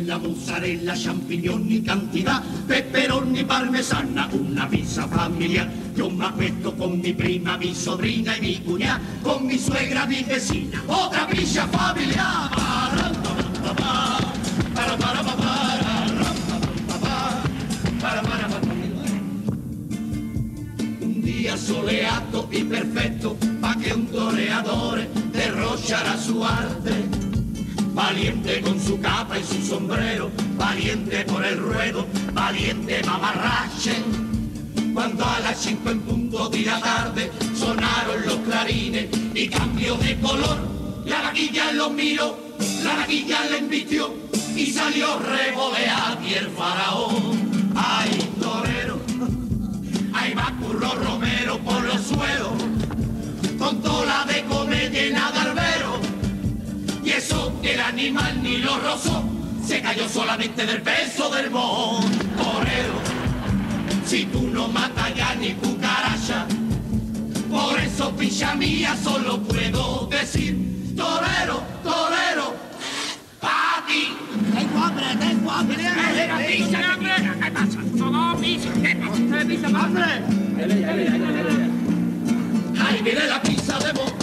la 0.06 0.18
mozzarella, 0.18 0.96
champignoni 0.96 1.82
cantidad, 1.82 2.42
peperoni 2.68 3.44
parmesana, 3.44 4.30
una 4.34 4.68
pizza 4.70 5.08
familiar. 5.08 5.70
Me 6.26 6.32
acuesto 6.32 6.76
con 6.76 7.00
mi 7.02 7.14
prima, 7.14 7.58
mi 7.58 7.74
sobrina 7.76 8.38
y 8.38 8.42
mi 8.42 8.56
cuñada, 8.60 9.00
con 9.22 9.46
mi 9.46 9.58
suegra, 9.60 10.06
mi 10.06 10.24
vecina, 10.24 10.82
otra 10.88 11.28
pizza 11.28 11.68
familiar. 11.68 12.52
Un 21.02 21.22
día 21.22 21.58
soleato 21.58 22.48
y 22.52 22.64
perfetto 22.64 23.38
pa' 23.60 23.76
che 23.76 23.94
un 23.94 24.08
toreador 24.08 25.08
derrochara 25.32 26.18
su 26.18 26.44
arte. 26.44 27.08
Valiente 27.94 28.62
con 28.62 28.80
su 28.80 29.00
capa 29.00 29.38
y 29.38 29.44
su 29.44 29.62
sombrero, 29.62 30.30
valiente 30.58 31.24
por 31.26 31.46
el 31.46 31.58
ruedo, 31.58 32.08
valiente 32.34 33.02
mamarrache. 33.06 34.35
Cuando 34.96 35.26
a 35.26 35.42
las 35.42 35.58
cinco 35.60 35.90
en 35.90 36.00
punto 36.00 36.48
de 36.48 36.62
la 36.62 36.80
tarde 36.80 37.30
sonaron 37.54 38.26
los 38.26 38.38
clarines 38.38 39.08
y 39.34 39.50
cambió 39.50 39.96
de 39.98 40.18
color, 40.22 40.58
la 41.06 41.22
vaquilla 41.22 41.74
lo 41.74 41.90
miró, 41.90 42.40
la 42.82 42.96
vaquilla 42.96 43.44
le 43.52 43.58
embistió 43.58 44.16
y 44.56 44.68
salió 44.68 45.20
revolear 45.20 46.18
y 46.26 46.36
el 46.36 46.48
faraón. 46.48 47.74
Ay, 47.76 48.32
torero, 48.40 49.02
Ahí 50.14 50.34
va 50.34 50.54
Curro 50.62 50.96
Romero 50.96 51.60
por 51.60 51.84
los 51.84 52.02
suelos, 52.02 52.54
con 53.60 53.82
tola 53.82 54.26
de 54.30 54.46
comer 54.46 54.94
llena 54.94 55.30
de 55.34 55.40
albero. 55.40 56.00
Y 57.04 57.10
eso 57.10 57.54
que 57.62 57.74
el 57.74 57.82
animal 57.82 58.42
ni 58.42 58.60
lo 58.60 58.80
rozó, 58.80 59.26
se 59.68 59.82
cayó 59.82 60.08
solamente 60.08 60.66
del 60.66 60.82
peso 60.82 61.30
del 61.32 61.52
mojón. 61.52 62.10
Torero, 62.38 63.15
si 64.06 64.26
tú 64.26 64.48
no 64.48 64.68
matas 64.68 65.16
ya 65.16 65.34
ni 65.36 65.54
cucaracha, 65.54 66.46
por 67.50 67.80
eso 67.80 68.16
picha 68.16 68.54
mía 68.54 68.96
solo 69.04 69.42
puedo 69.42 70.08
decir, 70.08 70.94
torero, 70.96 71.64
torero, 71.84 72.56
pa' 73.40 73.84
ti. 73.88 74.16
Tengo 74.54 74.84
hambre, 74.84 75.06
tengo 75.20 75.52
hambre. 75.52 75.78
¡Venga, 75.78 76.38
pizza, 76.38 76.80
¿Qué 77.44 77.52
pasa? 77.52 77.80
No, 77.96 78.38
pizza. 78.38 78.70
¿Qué 78.82 78.96
pasa? 78.96 79.48
¿Pizza, 79.48 79.68
Ahí 82.86 83.02
viene 83.02 83.28
la 83.28 83.42
pizza 83.42 83.80
de, 83.80 83.94
mo, 83.94 84.15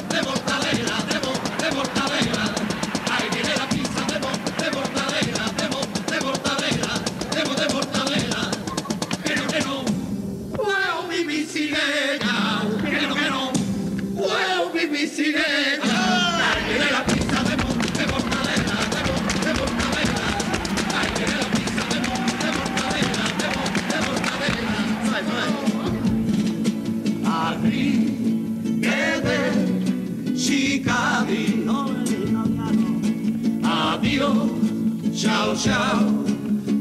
chao, 35.23 35.55
chao, 35.57 36.25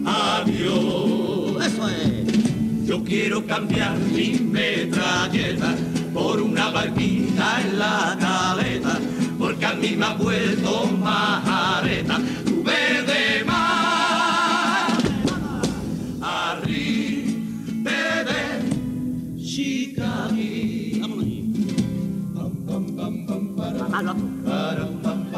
adiós. 0.06 1.66
Eso 1.66 1.90
es. 1.90 2.88
Yo 2.88 3.03
quiero 3.03 3.45
cambiar 3.45 3.98
mi 3.98 4.40
metralleta 4.40 5.76
por 6.14 6.42
una 6.42 6.70
barquita 6.70 7.62
en 7.62 7.80
la 7.80 8.18
caleta, 8.20 9.00
porque 9.40 9.66
a 9.66 9.74
mí 9.74 9.96
me 9.96 10.06
ha 10.06 10.14
vuelto 10.14 10.88
majareta. 10.88 12.20
Tu 12.46 12.64
verde 12.64 13.44
mar, 13.46 14.88
arrivederci, 16.22 17.06
Chicago. 19.44 20.36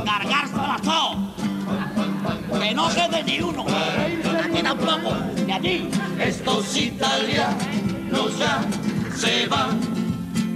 Cargársela 0.05 0.77
todo. 0.83 1.33
Que 2.59 2.73
no 2.73 2.87
quede 2.89 3.23
ni 3.23 3.41
uno. 3.41 3.65
Aquí 4.43 4.61
tampoco. 4.63 5.15
De 5.45 5.53
allí. 5.53 5.89
Estos 6.19 6.77
italianos 6.77 8.37
ya 8.39 8.61
se 9.15 9.47
van, 9.47 9.79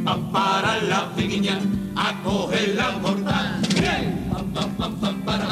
van 0.08 0.32
para 0.32 0.82
la 0.84 1.10
viña 1.18 1.60
a 1.96 2.14
coger 2.24 2.76
la 2.76 2.92
mortal. 3.04 3.60
Pam, 4.32 4.46
pam, 4.54 4.70
pam, 4.78 4.94
pam, 5.02 5.16
para. 5.26 5.48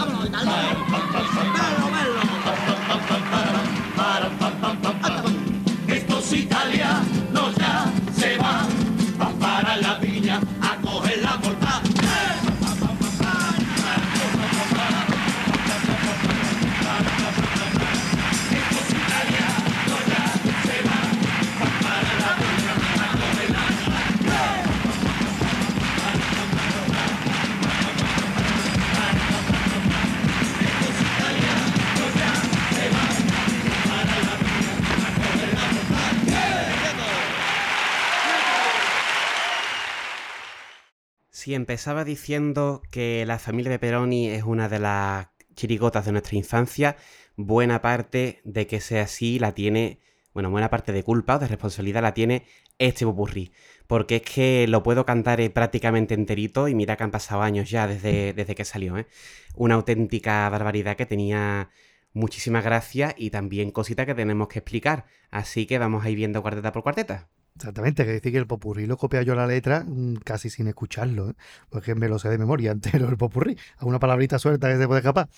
Si 41.45 41.53
empezaba 41.53 42.03
diciendo 42.05 42.81
que 42.89 43.23
la 43.27 43.37
familia 43.37 43.69
de 43.69 43.77
Peroni 43.77 44.29
es 44.29 44.41
una 44.41 44.67
de 44.67 44.79
las 44.79 45.27
chirigotas 45.53 46.03
de 46.03 46.11
nuestra 46.11 46.35
infancia, 46.35 46.97
buena 47.35 47.83
parte 47.83 48.41
de 48.45 48.65
que 48.65 48.81
sea 48.81 49.03
así 49.03 49.37
la 49.37 49.53
tiene, 49.53 49.99
bueno, 50.33 50.49
buena 50.49 50.71
parte 50.71 50.91
de 50.91 51.03
culpa 51.03 51.35
o 51.35 51.39
de 51.39 51.47
responsabilidad 51.47 52.01
la 52.01 52.15
tiene 52.15 52.47
este 52.79 53.05
popurrí. 53.05 53.51
Porque 53.85 54.15
es 54.15 54.21
que 54.23 54.67
lo 54.67 54.81
puedo 54.81 55.05
cantar 55.05 55.39
eh, 55.39 55.51
prácticamente 55.51 56.15
enterito 56.15 56.67
y 56.67 56.73
mira 56.73 56.97
que 56.97 57.03
han 57.03 57.11
pasado 57.11 57.43
años 57.43 57.69
ya 57.69 57.85
desde, 57.85 58.33
desde 58.33 58.55
que 58.55 58.65
salió, 58.65 58.97
¿eh? 58.97 59.05
Una 59.53 59.75
auténtica 59.75 60.49
barbaridad 60.49 60.95
que 60.95 61.05
tenía 61.05 61.69
muchísima 62.11 62.61
gracia 62.61 63.13
y 63.15 63.29
también 63.29 63.69
cositas 63.69 64.07
que 64.07 64.15
tenemos 64.15 64.47
que 64.47 64.57
explicar. 64.57 65.05
Así 65.29 65.67
que 65.67 65.77
vamos 65.77 66.03
a 66.05 66.09
ir 66.09 66.15
viendo 66.15 66.41
cuarteta 66.41 66.71
por 66.71 66.81
cuarteta. 66.81 67.29
Exactamente, 67.55 68.03
que 68.03 68.11
decir 68.11 68.33
que 68.33 68.37
el 68.37 68.47
popurrí 68.47 68.85
lo 68.85 68.97
copia 68.97 69.21
yo 69.21 69.33
la 69.33 69.47
letra 69.47 69.85
mm, 69.87 70.15
casi 70.25 70.49
sin 70.49 70.67
escucharlo, 70.67 71.29
¿eh? 71.29 71.33
porque 71.69 71.95
me 71.95 72.09
lo 72.09 72.19
sé 72.19 72.27
de 72.27 72.37
memoria 72.37 72.71
entero 72.73 73.07
el 73.07 73.15
popurrí. 73.17 73.57
Alguna 73.77 73.97
palabrita 73.99 74.37
suelta 74.39 74.67
que 74.69 74.77
se 74.77 74.87
puede 74.87 74.99
escapar. 74.99 75.29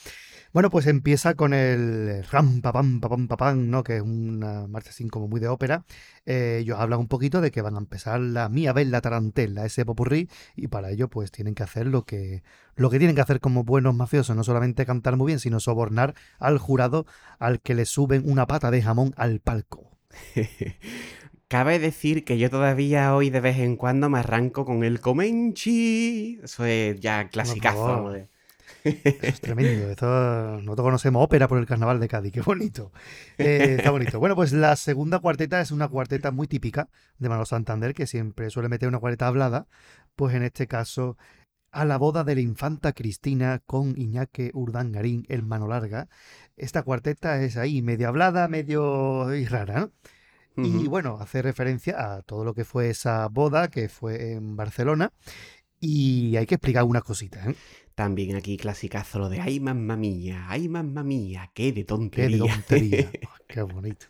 Bueno, 0.53 0.71
pues 0.71 0.87
empieza 0.87 1.35
con 1.35 1.53
el 1.53 2.23
ram, 2.31 2.61
pa, 2.61 2.73
pam, 2.73 2.99
pa, 3.01 3.09
pam, 3.09 3.27
pa, 3.27 3.37
pam, 3.37 3.69
¿no? 3.69 3.83
Que 3.83 3.97
es 3.97 4.01
una 4.01 4.67
marcha 4.67 4.89
así 4.89 5.07
como 5.09 5.27
muy 5.27 5.39
de 5.39 5.47
ópera. 5.47 5.83
Eh, 6.25 6.59
ellos 6.61 6.79
hablan 6.79 6.99
un 7.01 7.07
poquito 7.07 7.41
de 7.41 7.51
que 7.51 7.61
van 7.61 7.75
a 7.75 7.79
empezar 7.79 8.19
la 8.19 8.49
mía 8.49 8.73
bella 8.73 9.01
tarantela, 9.01 9.65
ese 9.65 9.85
popurrí, 9.85 10.27
y 10.55 10.67
para 10.69 10.89
ello 10.89 11.09
pues 11.09 11.31
tienen 11.31 11.53
que 11.53 11.63
hacer 11.63 11.85
lo 11.87 12.05
que, 12.05 12.41
lo 12.75 12.89
que 12.89 12.97
tienen 12.97 13.15
que 13.15 13.21
hacer 13.21 13.39
como 13.41 13.63
buenos 13.63 13.93
mafiosos, 13.93 14.35
no 14.35 14.43
solamente 14.43 14.85
cantar 14.87 15.17
muy 15.17 15.27
bien, 15.27 15.39
sino 15.39 15.59
sobornar 15.59 16.15
al 16.39 16.57
jurado 16.57 17.05
al 17.39 17.61
que 17.61 17.75
le 17.75 17.85
suben 17.85 18.23
una 18.25 18.47
pata 18.47 18.71
de 18.71 18.81
jamón 18.81 19.13
al 19.17 19.39
palco. 19.39 19.91
Cabe 21.49 21.79
decir 21.79 22.25
que 22.25 22.37
yo 22.37 22.49
todavía 22.49 23.15
hoy 23.15 23.29
de 23.29 23.39
vez 23.39 23.57
en 23.59 23.77
cuando 23.77 24.09
me 24.09 24.19
arranco 24.19 24.65
con 24.65 24.83
el 24.83 24.99
Comenchi. 24.99 26.39
Eso 26.43 26.65
es 26.65 26.99
ya 26.99 27.29
clasicazo. 27.29 28.09
de- 28.11 28.27
es 28.83 29.39
tremendo. 29.41 29.87
nosotros 29.87 30.83
conocemos 30.85 31.23
ópera 31.23 31.47
por 31.47 31.57
el 31.57 31.65
carnaval 31.65 31.99
de 32.01 32.07
Cádiz. 32.09 32.33
Qué 32.33 32.41
bonito. 32.41 32.91
Eh, 33.37 33.75
está 33.77 33.91
bonito. 33.91 34.19
Bueno, 34.19 34.35
pues 34.35 34.51
la 34.51 34.75
segunda 34.75 35.19
cuarteta 35.19 35.61
es 35.61 35.71
una 35.71 35.87
cuarteta 35.87 36.31
muy 36.31 36.47
típica 36.47 36.89
de 37.17 37.29
Manolo 37.29 37.45
Santander, 37.45 37.93
que 37.93 38.07
siempre 38.07 38.49
suele 38.49 38.67
meter 38.69 38.89
una 38.89 38.99
cuarteta 38.99 39.27
hablada. 39.27 39.67
Pues 40.17 40.35
en 40.35 40.43
este 40.43 40.67
caso, 40.67 41.17
a 41.71 41.85
la 41.85 41.97
boda 41.97 42.23
de 42.25 42.35
la 42.35 42.41
infanta 42.41 42.91
Cristina 42.91 43.61
con 43.65 43.93
Iñaque 43.97 44.51
Urdangarín, 44.53 45.25
el 45.29 45.43
mano 45.43 45.67
larga. 45.67 46.07
Esta 46.57 46.83
cuarteta 46.83 47.41
es 47.41 47.55
ahí, 47.55 47.81
medio 47.81 48.09
hablada, 48.09 48.47
medio 48.49 49.27
rara, 49.49 49.79
¿no? 49.79 49.91
Y 50.57 50.87
bueno, 50.87 51.17
hace 51.21 51.41
referencia 51.41 52.13
a 52.13 52.21
todo 52.23 52.43
lo 52.43 52.53
que 52.53 52.65
fue 52.65 52.89
esa 52.89 53.27
boda 53.27 53.67
que 53.67 53.89
fue 53.89 54.33
en 54.33 54.55
Barcelona. 54.55 55.11
Y 55.79 56.35
hay 56.35 56.47
que 56.47 56.55
explicar 56.55 56.83
unas 56.83 57.03
cositas. 57.03 57.47
¿eh? 57.47 57.55
También 57.93 58.35
aquí 58.35 58.57
clasicazo 58.57 59.19
lo 59.19 59.29
de 59.29 59.39
ay 59.39 59.59
mamma 59.59 59.95
mía, 59.95 60.45
ay 60.49 60.67
mamma 60.67 61.03
mía, 61.03 61.51
qué 61.53 61.71
de 61.71 61.83
tontería. 61.83 62.27
Qué 62.27 62.43
de 62.43 62.51
tontería. 62.53 63.11
qué 63.47 63.61
bonito. 63.61 64.07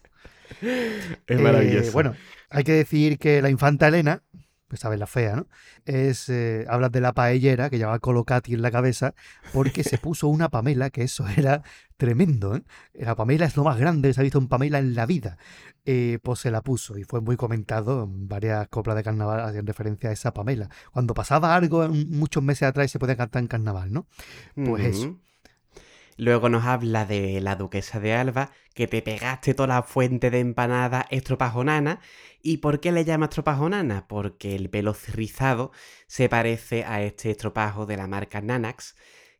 Es 1.27 1.41
maravilloso. 1.41 1.89
Eh, 1.89 1.91
bueno, 1.91 2.15
hay 2.49 2.63
que 2.63 2.71
decir 2.71 3.17
que 3.17 3.41
la 3.41 3.49
infanta 3.49 3.89
Elena, 3.89 4.23
pues 4.67 4.81
sabes 4.81 4.99
la 4.99 5.07
fea, 5.07 5.35
¿no? 5.35 5.47
Es, 5.85 6.29
eh, 6.29 6.65
hablas 6.67 6.91
de 6.91 7.01
la 7.01 7.13
paellera 7.13 7.69
que 7.69 7.77
llevaba 7.77 7.99
Colocati 7.99 8.53
en 8.53 8.61
la 8.61 8.71
cabeza, 8.71 9.13
porque 9.53 9.83
se 9.83 9.97
puso 9.97 10.27
una 10.27 10.49
Pamela, 10.49 10.89
que 10.89 11.03
eso 11.03 11.25
era 11.37 11.63
tremendo, 11.95 12.55
¿eh? 12.55 12.63
La 12.93 13.15
Pamela 13.15 13.45
es 13.45 13.55
lo 13.55 13.63
más 13.63 13.77
grande 13.79 14.09
que 14.09 14.13
se 14.13 14.21
ha 14.21 14.23
visto 14.23 14.39
en 14.39 14.47
Pamela 14.47 14.79
en 14.79 14.95
la 14.95 15.05
vida. 15.05 15.37
Eh, 15.85 16.19
pues 16.21 16.39
se 16.39 16.51
la 16.51 16.61
puso 16.61 16.97
y 16.97 17.05
fue 17.05 17.21
muy 17.21 17.37
comentado 17.37 18.03
en 18.03 18.27
varias 18.27 18.67
coplas 18.67 18.97
de 18.97 19.03
carnaval 19.03 19.39
hacían 19.39 19.65
referencia 19.65 20.09
a 20.09 20.13
esa 20.13 20.33
Pamela. 20.33 20.69
Cuando 20.91 21.13
pasaba 21.13 21.55
algo 21.55 21.87
muchos 21.87 22.43
meses 22.43 22.63
atrás 22.63 22.91
se 22.91 22.99
podía 22.99 23.15
cantar 23.15 23.41
en 23.41 23.47
carnaval, 23.47 23.93
¿no? 23.93 24.05
Pues 24.53 24.85
eso. 24.85 25.17
Luego 26.17 26.49
nos 26.49 26.65
habla 26.65 27.05
de 27.05 27.39
la 27.41 27.55
duquesa 27.55 27.99
de 27.99 28.13
Alba, 28.13 28.51
que 28.73 28.87
te 28.87 29.03
pegaste 29.03 29.53
toda 29.53 29.67
la 29.67 29.83
fuente 29.83 30.31
de 30.31 30.39
empanada 30.39 31.05
estropajonana. 31.11 31.99
¿Y 32.41 32.57
por 32.57 32.79
qué 32.79 32.91
le 32.91 33.05
llama 33.05 33.27
estropajonana? 33.27 34.07
Porque 34.07 34.55
el 34.55 34.69
pelo 34.69 34.95
rizado 35.13 35.71
se 36.07 36.27
parece 36.27 36.83
a 36.85 37.03
este 37.03 37.29
estropajo 37.31 37.85
de 37.85 37.97
la 37.97 38.07
marca 38.07 38.41
Nanax, 38.41 38.95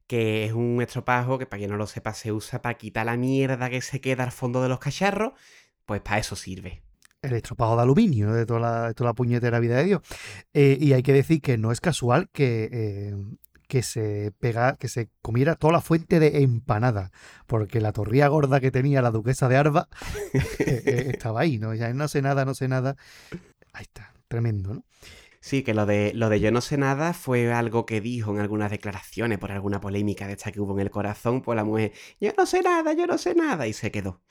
que 0.06 0.46
es 0.46 0.54
un 0.54 0.80
estropajo 0.82 1.40
que 1.40 1.48
para 1.48 1.60
quien 1.60 1.72
no 1.72 1.78
lo 1.78 1.88
sepa 1.88 2.14
se 2.14 2.32
usa 2.32 2.62
para 2.62 2.78
quitar 2.78 3.08
la 3.08 3.18
mierda 3.18 3.72
que 3.72 3.82
se 3.82 4.00
queda 4.00 4.24
al 4.24 4.32
fondo 4.32 4.62
de 4.62 4.70
los 4.70 4.80
cacharros, 4.80 5.34
pues 5.86 6.02
para 6.02 6.20
eso 6.20 6.36
sirve 6.36 6.84
el 7.22 7.34
estropajo 7.34 7.76
de 7.76 7.82
aluminio 7.82 8.32
de 8.32 8.46
toda 8.46 8.60
la, 8.60 8.94
toda 8.94 9.10
la 9.10 9.14
puñetera 9.14 9.60
vida 9.60 9.78
de 9.78 9.84
Dios. 9.86 10.02
Eh, 10.54 10.78
y 10.80 10.94
hay 10.94 11.04
que 11.04 11.14
decir 11.14 11.42
que 11.42 11.58
no 11.58 11.72
es 11.72 11.82
casual 11.82 12.30
que 12.32 12.70
eh, 12.72 13.16
que 13.68 13.84
se 13.84 14.32
pega, 14.40 14.78
que 14.78 14.88
se 14.88 15.10
comiera 15.22 15.56
toda 15.56 15.74
la 15.74 15.82
fuente 15.82 16.20
de 16.20 16.42
empanada, 16.42 17.12
porque 17.46 17.82
la 17.82 17.92
torría 17.92 18.28
gorda 18.28 18.60
que 18.60 18.72
tenía 18.72 19.02
la 19.02 19.12
duquesa 19.12 19.48
de 19.50 19.58
Arba 19.58 19.90
eh, 20.34 20.42
eh, 20.60 21.12
estaba 21.14 21.42
ahí, 21.42 21.60
¿no? 21.60 21.74
Ya 21.74 21.94
no 21.94 22.08
sé 22.08 22.22
nada, 22.22 22.46
no 22.46 22.54
sé 22.54 22.68
nada. 22.68 22.96
Ahí 23.74 23.84
está, 23.84 24.14
tremendo, 24.28 24.74
¿no? 24.74 24.86
Sí, 25.40 25.64
que 25.64 25.74
lo 25.74 25.86
de, 25.86 26.12
lo 26.14 26.30
de 26.30 26.40
yo 26.40 26.52
no 26.52 26.62
sé 26.62 26.78
nada 26.78 27.14
fue 27.14 27.54
algo 27.54 27.86
que 27.86 28.02
dijo 28.02 28.32
en 28.32 28.40
algunas 28.40 28.72
declaraciones 28.72 29.38
por 29.38 29.52
alguna 29.52 29.80
polémica 29.80 30.28
de 30.28 30.34
esta 30.34 30.52
que 30.52 30.60
hubo 30.60 30.74
en 30.74 30.80
el 30.80 30.90
corazón, 30.90 31.42
pues 31.42 31.56
la 31.56 31.64
mujer, 31.64 31.94
yo 32.20 32.32
no 32.38 32.46
sé 32.46 32.62
nada, 32.62 32.94
yo 32.94 33.08
no 33.08 33.18
sé 33.18 33.36
nada, 33.36 33.68
y 33.68 33.74
se 33.74 33.92
quedó. 33.92 34.22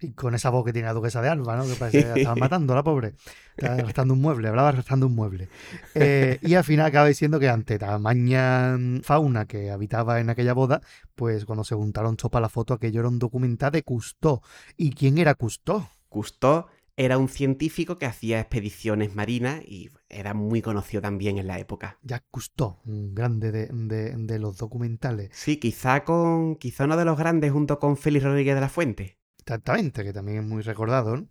Y 0.00 0.12
con 0.12 0.34
esa 0.34 0.50
voz 0.50 0.64
que 0.64 0.72
tiene 0.72 0.86
la 0.86 0.94
duquesa 0.94 1.22
de 1.22 1.28
Alba, 1.28 1.56
¿no? 1.56 1.64
Que 1.64 1.74
parece 1.74 2.04
que 2.04 2.20
estaba 2.20 2.36
matando 2.36 2.72
a 2.72 2.76
la 2.76 2.82
pobre. 2.82 3.14
Estaba 3.56 3.74
arrastrando 3.76 4.14
un 4.14 4.20
mueble, 4.20 4.48
hablaba 4.48 4.70
arrastrando 4.70 5.06
un 5.06 5.14
mueble. 5.14 5.48
Eh, 5.94 6.38
y 6.42 6.54
al 6.54 6.64
final 6.64 6.86
acaba 6.86 7.06
diciendo 7.06 7.38
que 7.38 7.48
ante 7.48 7.78
tamaña 7.78 8.76
fauna 9.02 9.46
que 9.46 9.70
habitaba 9.70 10.20
en 10.20 10.30
aquella 10.30 10.54
boda, 10.54 10.80
pues 11.14 11.44
cuando 11.44 11.64
se 11.64 11.74
juntaron 11.74 12.16
todos 12.16 12.32
para 12.32 12.42
la 12.42 12.48
foto, 12.48 12.74
aquello 12.74 13.00
era 13.00 13.08
un 13.08 13.18
documental 13.18 13.72
de 13.72 13.82
Cousteau. 13.82 14.40
¿Y 14.76 14.90
quién 14.90 15.18
era 15.18 15.34
Cousteau? 15.34 15.86
Cousteau 16.08 16.66
era 16.96 17.18
un 17.18 17.28
científico 17.28 17.98
que 17.98 18.06
hacía 18.06 18.40
expediciones 18.40 19.14
marinas 19.14 19.62
y 19.66 19.90
era 20.08 20.34
muy 20.34 20.62
conocido 20.62 21.02
también 21.02 21.38
en 21.38 21.46
la 21.46 21.58
época. 21.58 21.98
Jacques 22.02 22.28
Cousteau, 22.30 22.78
un 22.84 23.14
grande 23.14 23.50
de, 23.50 23.68
de, 23.68 24.38
los 24.38 24.56
documentales. 24.56 25.30
Sí, 25.32 25.56
quizá 25.56 26.04
con 26.04 26.56
quizá 26.56 26.84
uno 26.84 26.96
de 26.96 27.04
los 27.04 27.18
grandes 27.18 27.52
junto 27.52 27.78
con 27.78 27.96
Félix 27.96 28.24
Rodríguez 28.24 28.54
de 28.54 28.60
la 28.60 28.68
Fuente. 28.68 29.18
Exactamente, 29.46 30.02
que 30.02 30.14
también 30.14 30.38
es 30.38 30.44
muy 30.44 30.62
recordado. 30.62 31.22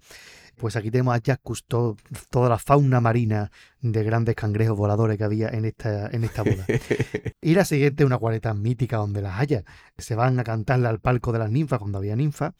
Pues 0.55 0.75
aquí 0.75 0.91
tenemos 0.91 1.15
a 1.15 1.17
Jacques 1.17 1.41
Cousteau, 1.41 1.97
toda 2.29 2.47
la 2.47 2.59
fauna 2.59 3.01
marina 3.01 3.49
de 3.81 4.03
grandes 4.03 4.35
cangrejos 4.35 4.77
voladores 4.77 5.17
que 5.17 5.23
había 5.23 5.49
en 5.49 5.65
esta, 5.65 6.09
en 6.09 6.23
esta 6.23 6.43
boda. 6.43 6.63
y 7.41 7.55
la 7.55 7.65
siguiente, 7.65 8.05
una 8.05 8.19
cuareta 8.19 8.53
mítica 8.53 8.97
donde 8.97 9.23
las 9.23 9.39
haya. 9.39 9.63
Se 9.97 10.13
van 10.13 10.39
a 10.39 10.43
cantarle 10.43 10.87
al 10.89 10.99
palco 10.99 11.31
de 11.31 11.39
las 11.39 11.49
ninfas 11.49 11.79
cuando 11.79 11.97
había 11.97 12.15
ninfas. 12.15 12.53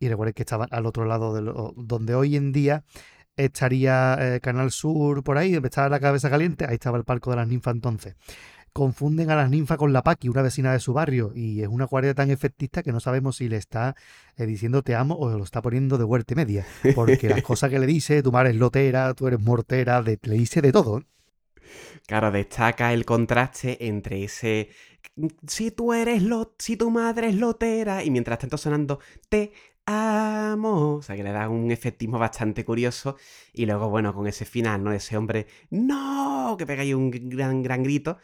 Y 0.00 0.08
recuerden 0.08 0.34
que 0.34 0.42
estaban 0.42 0.68
al 0.72 0.86
otro 0.86 1.04
lado 1.04 1.34
de 1.34 1.72
donde 1.76 2.16
hoy 2.16 2.34
en 2.34 2.50
día 2.50 2.82
estaría 3.36 4.18
eh, 4.18 4.40
Canal 4.40 4.72
Sur 4.72 5.22
por 5.22 5.38
ahí, 5.38 5.52
donde 5.52 5.68
estaba 5.68 5.88
la 5.88 6.00
cabeza 6.00 6.28
caliente, 6.28 6.66
ahí 6.66 6.74
estaba 6.74 6.98
el 6.98 7.04
palco 7.04 7.30
de 7.30 7.36
las 7.36 7.46
ninfas 7.46 7.74
entonces 7.74 8.16
confunden 8.76 9.30
a 9.30 9.36
las 9.36 9.48
ninfas 9.48 9.78
con 9.78 9.94
la 9.94 10.02
Paqui, 10.02 10.28
una 10.28 10.42
vecina 10.42 10.70
de 10.70 10.80
su 10.80 10.92
barrio, 10.92 11.32
y 11.34 11.62
es 11.62 11.68
una 11.68 11.86
cuareta 11.86 12.12
tan 12.12 12.30
efectista 12.30 12.82
que 12.82 12.92
no 12.92 13.00
sabemos 13.00 13.36
si 13.36 13.48
le 13.48 13.56
está 13.56 13.96
eh, 14.36 14.44
diciendo 14.44 14.82
te 14.82 14.94
amo 14.94 15.14
o 15.14 15.30
lo 15.30 15.44
está 15.44 15.62
poniendo 15.62 15.96
de 15.96 16.04
huerte 16.04 16.34
media, 16.34 16.66
porque 16.94 17.30
las 17.30 17.40
cosas 17.42 17.70
que 17.70 17.78
le 17.78 17.86
dice, 17.86 18.22
tu 18.22 18.32
madre 18.32 18.50
es 18.50 18.56
lotera, 18.56 19.14
tú 19.14 19.28
eres 19.28 19.40
mortera, 19.40 20.02
le 20.02 20.18
dice 20.20 20.60
de 20.60 20.72
todo. 20.72 21.02
Claro, 22.06 22.30
destaca 22.30 22.92
el 22.92 23.06
contraste 23.06 23.88
entre 23.88 24.22
ese 24.22 24.68
si 25.46 25.70
tú 25.70 25.92
eres 25.92 26.22
lo, 26.22 26.54
si 26.58 26.76
tu 26.76 26.90
madre 26.90 27.28
es 27.28 27.36
lotera 27.36 28.04
y 28.04 28.10
mientras 28.10 28.38
tanto 28.38 28.58
sonando 28.58 29.00
te 29.28 29.52
amo, 29.86 30.96
o 30.96 31.02
sea 31.02 31.16
que 31.16 31.22
le 31.22 31.32
da 31.32 31.48
un 31.48 31.70
efectismo 31.70 32.18
bastante 32.18 32.64
curioso 32.64 33.16
y 33.52 33.66
luego 33.66 33.88
bueno, 33.88 34.12
con 34.12 34.26
ese 34.26 34.44
final, 34.44 34.82
¿no? 34.84 34.92
Ese 34.92 35.16
hombre 35.16 35.46
no, 35.70 36.56
que 36.58 36.66
pega 36.66 36.82
ahí 36.82 36.92
un 36.92 37.10
gran 37.10 37.62
gran 37.62 37.82
grito 37.82 38.18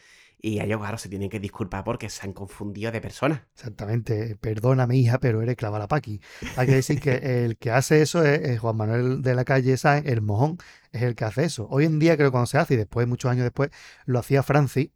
y 0.45 0.61
ellos, 0.61 0.81
claro, 0.81 0.99
se 0.99 1.09
tienen 1.09 1.31
que 1.31 1.39
disculpar 1.39 1.85
porque 1.85 2.11
se 2.11 2.27
han 2.27 2.33
confundido 2.33 2.91
de 2.91 3.01
persona. 3.01 3.47
Exactamente. 3.55 4.37
Perdóname, 4.41 4.97
hija, 4.97 5.21
pero 5.21 5.41
eres 5.41 5.55
Clavalapaqui. 5.55 6.21
Hay 6.57 6.67
que 6.67 6.75
decir 6.75 7.01
que 7.01 7.13
el 7.45 7.57
que 7.57 7.71
hace 7.71 8.03
eso 8.03 8.25
es, 8.25 8.59
Juan 8.59 8.77
Manuel 8.77 9.23
de 9.23 9.37
la 9.37 9.45
Calle 9.45 9.77
Sáenz, 9.77 10.05
el 10.09 10.21
mojón, 10.21 10.59
es 10.91 11.03
el 11.03 11.15
que 11.15 11.25
hace 11.25 11.45
eso. 11.45 11.69
Hoy 11.71 11.85
en 11.85 12.01
día 12.01 12.17
creo 12.17 12.29
que 12.29 12.33
cuando 12.33 12.49
se 12.49 12.59
hace, 12.59 12.75
y 12.75 12.77
después, 12.77 13.07
muchos 13.07 13.31
años 13.31 13.45
después, 13.45 13.71
lo 14.05 14.19
hacía 14.19 14.43
Francis. 14.43 14.91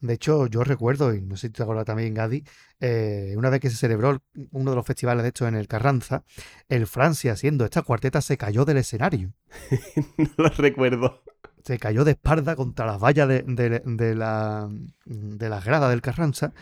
De 0.00 0.14
hecho, 0.14 0.48
yo 0.48 0.64
recuerdo, 0.64 1.14
y 1.14 1.22
no 1.22 1.36
sé 1.36 1.46
si 1.46 1.52
te 1.52 1.62
acuerdas 1.62 1.84
también, 1.84 2.12
Gadi, 2.12 2.42
eh, 2.80 3.34
una 3.36 3.50
vez 3.50 3.60
que 3.60 3.70
se 3.70 3.76
celebró 3.76 4.20
uno 4.50 4.70
de 4.70 4.76
los 4.76 4.86
festivales, 4.86 5.22
de 5.22 5.28
hecho, 5.28 5.46
en 5.46 5.54
el 5.54 5.68
Carranza, 5.68 6.24
el 6.68 6.88
Francia, 6.88 7.32
haciendo 7.32 7.64
esta 7.64 7.82
cuarteta, 7.82 8.20
se 8.20 8.36
cayó 8.36 8.64
del 8.64 8.78
escenario. 8.78 9.32
no 10.18 10.44
lo 10.44 10.48
recuerdo 10.50 11.22
se 11.64 11.78
cayó 11.78 12.04
de 12.04 12.12
espalda 12.12 12.56
contra 12.56 12.86
las 12.86 13.02
vallas 13.02 13.28
de, 13.28 13.42
de, 13.42 14.14
la, 14.14 14.68
de 15.04 15.48
las 15.48 15.64
gradas 15.64 15.90
del 15.90 16.00
Carranza. 16.00 16.52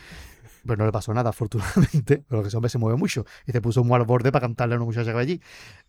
Pero 0.65 0.79
no 0.79 0.87
le 0.87 0.93
pasó 0.93 1.15
nada, 1.15 1.31
afortunadamente. 1.31 2.25
Pero 2.29 2.43
que 2.43 2.49
ese 2.49 2.57
hombre 2.57 2.71
se 2.71 2.79
mueve 2.79 2.99
mucho. 2.99 3.25
Y 3.47 3.53
se 3.53 3.61
puso 3.61 3.85
muy 3.85 3.97
al 3.97 4.05
borde 4.05 4.33
para 4.33 4.47
cantarle 4.47 4.75
a 4.75 4.79
una 4.79 4.87
muchacha 4.87 5.13
que 5.13 5.19
allí. 5.19 5.41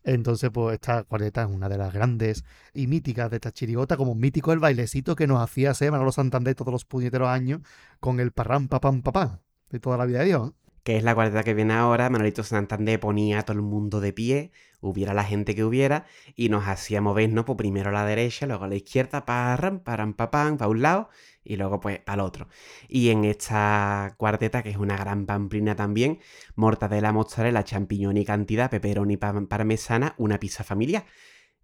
Entonces, 0.03 0.51
pues 0.51 0.75
esta 0.75 1.03
cuarteta 1.03 1.43
es 1.43 1.49
una 1.49 1.67
de 1.67 1.77
las 1.77 1.93
grandes 1.93 2.45
y 2.73 2.87
míticas 2.87 3.29
de 3.31 3.37
esta 3.37 3.51
chirigota, 3.51 3.97
como 3.97 4.15
mítico 4.15 4.53
el 4.53 4.59
bailecito 4.59 5.15
que 5.15 5.27
nos 5.27 5.41
hacía 5.41 5.71
hacer 5.71 5.91
Manolo 5.91 6.11
Santander 6.11 6.55
todos 6.55 6.71
los 6.71 6.85
puñeteros 6.85 7.27
años 7.27 7.61
con 7.99 8.19
el 8.19 8.31
parram 8.31 8.67
papam 8.67 9.01
papam 9.01 9.39
de 9.69 9.79
toda 9.79 9.97
la 9.97 10.05
vida 10.05 10.19
de 10.19 10.25
Dios 10.25 10.53
que 10.87 10.95
es 10.95 11.03
la 11.03 11.13
cuarteta 11.13 11.43
que 11.43 11.53
viene 11.53 11.73
ahora, 11.73 12.09
Manolito 12.09 12.43
Santander 12.43 12.97
ponía 12.97 13.39
a 13.39 13.43
todo 13.43 13.57
el 13.57 13.61
mundo 13.61 13.99
de 13.99 14.13
pie, 14.13 14.51
hubiera 14.81 15.13
la 15.13 15.23
gente 15.23 15.55
que 15.55 15.63
hubiera, 15.63 16.05
y 16.35 16.49
nos 16.49 16.67
hacía 16.67 17.01
movernos 17.01 17.45
pues, 17.45 17.57
primero 17.57 17.89
a 17.89 17.93
la 17.93 18.05
derecha, 18.05 18.45
luego 18.45 18.65
a 18.65 18.67
la 18.67 18.75
izquierda, 18.75 19.25
para 19.25 19.81
param, 19.83 20.13
papam, 20.13 20.57
para 20.57 20.69
un 20.69 20.81
lado, 20.81 21.09
y 21.43 21.55
luego 21.55 21.79
pues 21.79 22.01
el 22.05 22.19
otro. 22.19 22.47
Y 22.87 23.09
en 23.09 23.25
esta 23.25 24.13
cuarteta, 24.17 24.63
que 24.63 24.69
es 24.69 24.77
una 24.77 24.97
gran 24.97 25.25
pamplina 25.25 25.75
también, 25.75 26.19
mortadela, 26.55 27.11
mozzarella, 27.11 27.63
champiñón 27.63 28.17
y 28.17 28.25
cantidad, 28.25 28.69
peperoni 28.69 29.17
parmesana, 29.17 30.13
una 30.17 30.39
pizza 30.39 30.63
familiar. 30.63 31.05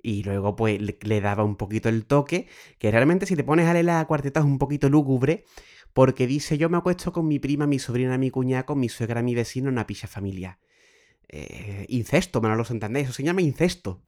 Y 0.02 0.24
luego 0.24 0.56
pues 0.56 0.82
le, 0.82 1.22
daba 1.22 1.44
un 1.44 1.56
poquito 1.56 1.90
el 1.90 2.06
toque, 2.06 2.48
que 2.78 2.92
realmente 2.92 3.26
si 3.26 3.36
te 3.36 3.44
pones 3.44 3.68
a 3.68 3.74
leer 3.74 3.86
la 3.86 4.06
cuarteta 4.06 4.42
es 4.42 4.46
un 4.46 4.58
poquito 4.58 4.90
lúgubre, 4.90 5.46
porque 5.94 6.28
dice, 6.28 6.58
yo 6.58 6.70
me 6.70 6.78
acuesto 6.78 7.14
con 7.14 7.28
mi 7.28 7.40
prima, 7.40 7.68
mi 7.68 7.80
sobrina, 7.80 8.18
mi 8.18 8.32
cuñada, 8.32 8.66
con 8.66 8.80
mi 8.80 8.90
suegra, 8.90 9.22
mi 9.22 9.36
vecino 9.36 9.70
una 9.70 9.88
picha 9.88 10.08
familiar. 10.08 10.58
Eh, 11.36 11.88
incesto, 11.90 12.42
me 12.42 12.56
lo 12.56 12.64
entendéis, 12.70 13.06
eso 13.08 13.16
se 13.16 13.24
llama 13.24 13.42
incesto. 13.42 14.04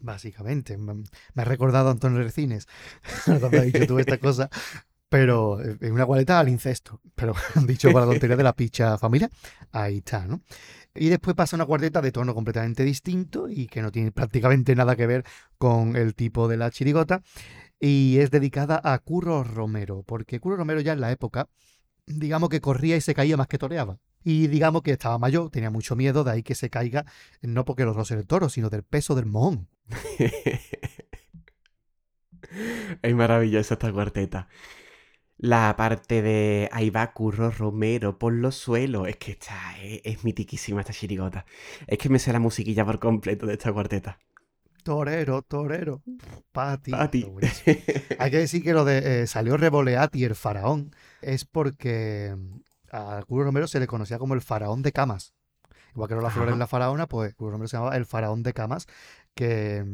Básicamente, 0.00 0.76
me 0.76 1.04
ha 1.36 1.44
recordado 1.44 1.88
Antonio 1.88 2.20
Recines 2.20 2.66
cuando 3.24 3.46
ha 3.46 3.62
dicho 3.62 3.98
esta 4.00 4.18
cosa, 4.18 4.50
pero 5.08 5.62
en 5.62 5.92
una 5.92 6.04
cualeta 6.04 6.40
al 6.40 6.48
incesto, 6.48 7.00
pero 7.14 7.32
dicho 7.66 7.92
para 7.92 8.06
la 8.06 8.12
tontería 8.12 8.36
de 8.36 8.42
la 8.42 8.56
picha 8.56 8.98
familia, 8.98 9.30
ahí 9.70 9.98
está, 9.98 10.26
¿no? 10.26 10.40
Y 10.96 11.10
después 11.10 11.36
pasa 11.36 11.54
una 11.54 11.64
cuarteta 11.64 12.02
de 12.02 12.10
tono 12.10 12.34
completamente 12.34 12.82
distinto 12.82 13.48
y 13.48 13.68
que 13.68 13.80
no 13.80 13.92
tiene 13.92 14.10
prácticamente 14.10 14.74
nada 14.74 14.96
que 14.96 15.06
ver 15.06 15.24
con 15.58 15.94
el 15.94 16.16
tipo 16.16 16.48
de 16.48 16.56
la 16.56 16.72
chirigota 16.72 17.22
y 17.78 18.18
es 18.18 18.32
dedicada 18.32 18.80
a 18.82 18.98
Curro 18.98 19.44
Romero, 19.44 20.02
porque 20.02 20.40
Curro 20.40 20.56
Romero 20.56 20.80
ya 20.80 20.94
en 20.94 21.00
la 21.00 21.12
época 21.12 21.48
digamos 22.06 22.48
que 22.48 22.60
corría 22.60 22.96
y 22.96 23.00
se 23.00 23.14
caía 23.14 23.36
más 23.36 23.46
que 23.46 23.58
toreaba. 23.58 23.98
Y 24.24 24.46
digamos 24.46 24.82
que 24.82 24.92
estaba 24.92 25.18
mayor, 25.18 25.50
tenía 25.50 25.70
mucho 25.70 25.96
miedo, 25.96 26.24
de 26.24 26.32
ahí 26.32 26.42
que 26.42 26.54
se 26.54 26.70
caiga, 26.70 27.04
no 27.42 27.66
porque 27.66 27.84
los 27.84 27.94
roce 27.94 28.14
el 28.14 28.26
toro, 28.26 28.48
sino 28.48 28.70
del 28.70 28.82
peso 28.82 29.14
del 29.14 29.26
mojón. 29.26 29.68
es 33.02 33.14
maravillosa 33.14 33.74
esta 33.74 33.92
cuarteta. 33.92 34.48
La 35.36 35.74
parte 35.76 36.22
de 36.22 36.68
ahí 36.72 36.90
va 36.90 37.12
Curro 37.12 37.50
Romero 37.50 38.18
por 38.18 38.32
los 38.32 38.54
suelos. 38.54 39.08
Es 39.08 39.16
que 39.16 39.32
está, 39.32 39.74
es, 39.82 40.24
mitiquísima 40.24 40.80
esta 40.80 40.92
chirigota. 40.92 41.44
Es 41.86 41.98
que 41.98 42.08
me 42.08 42.18
sé 42.18 42.32
la 42.32 42.38
musiquilla 42.38 42.84
por 42.84 42.98
completo 42.98 43.46
de 43.46 43.54
esta 43.54 43.72
cuarteta. 43.72 44.20
Torero, 44.84 45.42
torero. 45.42 46.02
Pati. 46.52 46.92
Pati. 46.92 47.26
Hay 48.18 48.30
que 48.30 48.38
decir 48.38 48.62
que 48.62 48.72
lo 48.72 48.84
de 48.84 49.22
eh, 49.22 49.26
salió 49.26 49.56
Revoleati, 49.56 50.24
el 50.24 50.34
faraón, 50.34 50.94
es 51.20 51.44
porque 51.44 52.36
a 52.94 53.22
Curro 53.24 53.44
Romero 53.44 53.66
se 53.66 53.80
le 53.80 53.86
conocía 53.86 54.18
como 54.18 54.34
el 54.34 54.40
faraón 54.40 54.82
de 54.82 54.92
camas. 54.92 55.34
Igual 55.94 56.08
que 56.08 56.14
no 56.14 56.20
la 56.20 56.30
flor 56.30 56.48
en 56.48 56.58
la 56.58 56.66
faraona, 56.66 57.06
pues 57.06 57.34
Curro 57.34 57.52
Romero 57.52 57.68
se 57.68 57.76
llamaba 57.76 57.96
el 57.96 58.06
faraón 58.06 58.42
de 58.42 58.52
camas, 58.52 58.86
que 59.34 59.84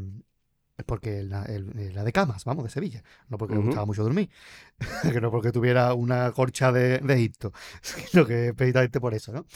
es 0.80 0.84
porque 0.84 1.22
la, 1.22 1.44
de 1.44 2.12
camas, 2.12 2.44
vamos, 2.44 2.64
de 2.64 2.70
Sevilla. 2.70 3.02
No 3.28 3.38
porque 3.38 3.54
le 3.54 3.60
gustaba 3.60 3.86
mucho 3.86 4.02
dormir, 4.02 4.30
que 5.12 5.20
no 5.20 5.30
porque 5.30 5.52
tuviera 5.52 5.94
una 5.94 6.32
corcha 6.32 6.72
de, 6.72 6.96
Egipto, 6.96 7.52
sino 7.82 8.26
que 8.26 8.54
precisamente 8.54 9.00
por 9.00 9.14
eso, 9.14 9.32
¿no? 9.32 9.46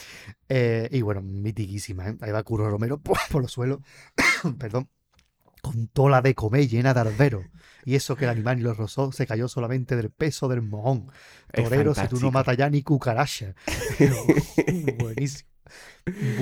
Eh, 0.48 0.88
y 0.92 1.02
bueno, 1.02 1.22
mitiquísima, 1.22 2.08
¿eh? 2.08 2.16
Ahí 2.20 2.30
va 2.30 2.42
Curro 2.42 2.70
Romero 2.70 2.98
por, 3.30 3.42
los 3.42 3.52
suelos, 3.52 3.80
perdón, 4.58 4.88
con 5.64 5.88
tola 5.88 6.20
de 6.20 6.34
comer 6.34 6.68
llena 6.68 6.92
de 6.92 7.00
arbero. 7.00 7.42
Y 7.86 7.94
eso 7.94 8.16
que 8.16 8.24
el 8.24 8.30
animal 8.30 8.56
ni 8.58 8.62
lo 8.62 8.74
rozó 8.74 9.12
se 9.12 9.26
cayó 9.26 9.48
solamente 9.48 9.96
del 9.96 10.10
peso 10.10 10.46
del 10.46 10.60
mojón. 10.60 11.10
Torero, 11.52 11.94
si 11.94 12.06
tú 12.06 12.20
no 12.20 12.30
matas 12.30 12.56
ya 12.58 12.68
ni 12.68 12.82
cucaracha. 12.82 13.54
buenísima. 14.98 15.48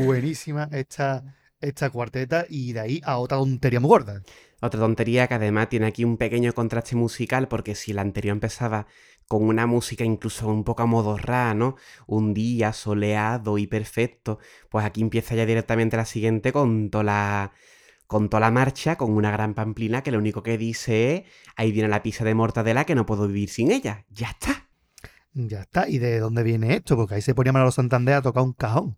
Buenísima 0.04 0.68
esta, 0.72 1.36
esta 1.60 1.90
cuarteta 1.90 2.46
y 2.48 2.72
de 2.72 2.80
ahí 2.80 3.00
a 3.04 3.18
otra 3.18 3.38
tontería 3.38 3.78
muy 3.78 3.88
gorda. 3.88 4.22
Otra 4.60 4.80
tontería 4.80 5.28
que 5.28 5.34
además 5.34 5.68
tiene 5.68 5.86
aquí 5.86 6.04
un 6.04 6.16
pequeño 6.16 6.52
contraste 6.52 6.96
musical 6.96 7.46
porque 7.46 7.76
si 7.76 7.92
la 7.92 8.02
anterior 8.02 8.32
empezaba 8.32 8.86
con 9.28 9.44
una 9.44 9.66
música 9.66 10.04
incluso 10.04 10.48
un 10.48 10.64
poco 10.64 10.84
modorra, 10.88 11.54
¿no? 11.54 11.76
Un 12.06 12.34
día 12.34 12.72
soleado 12.72 13.56
y 13.56 13.68
perfecto, 13.68 14.40
pues 14.68 14.84
aquí 14.84 15.00
empieza 15.00 15.36
ya 15.36 15.46
directamente 15.46 15.96
la 15.96 16.06
siguiente 16.06 16.52
con 16.52 16.90
toda 16.90 17.04
la 17.04 17.52
con 18.12 18.28
toda 18.28 18.42
la 18.42 18.50
marcha, 18.50 18.96
con 18.96 19.10
una 19.10 19.30
gran 19.32 19.54
pamplina 19.54 20.02
que 20.02 20.12
lo 20.12 20.18
único 20.18 20.42
que 20.42 20.58
dice 20.58 21.14
es, 21.14 21.22
ahí 21.56 21.72
viene 21.72 21.88
la 21.88 22.02
pizza 22.02 22.24
de 22.24 22.34
mortadela 22.34 22.84
que 22.84 22.94
no 22.94 23.06
puedo 23.06 23.26
vivir 23.26 23.48
sin 23.48 23.72
ella. 23.72 24.04
Ya 24.10 24.28
está. 24.28 24.68
Ya 25.32 25.62
está. 25.62 25.88
¿Y 25.88 25.98
de 25.98 26.20
dónde 26.20 26.42
viene 26.42 26.76
esto? 26.76 26.94
Porque 26.94 27.14
ahí 27.14 27.22
se 27.22 27.34
ponía 27.34 27.52
Manolo 27.52 27.72
Santander 27.72 28.16
a 28.16 28.22
tocar 28.22 28.42
un 28.42 28.52
cajón. 28.52 28.96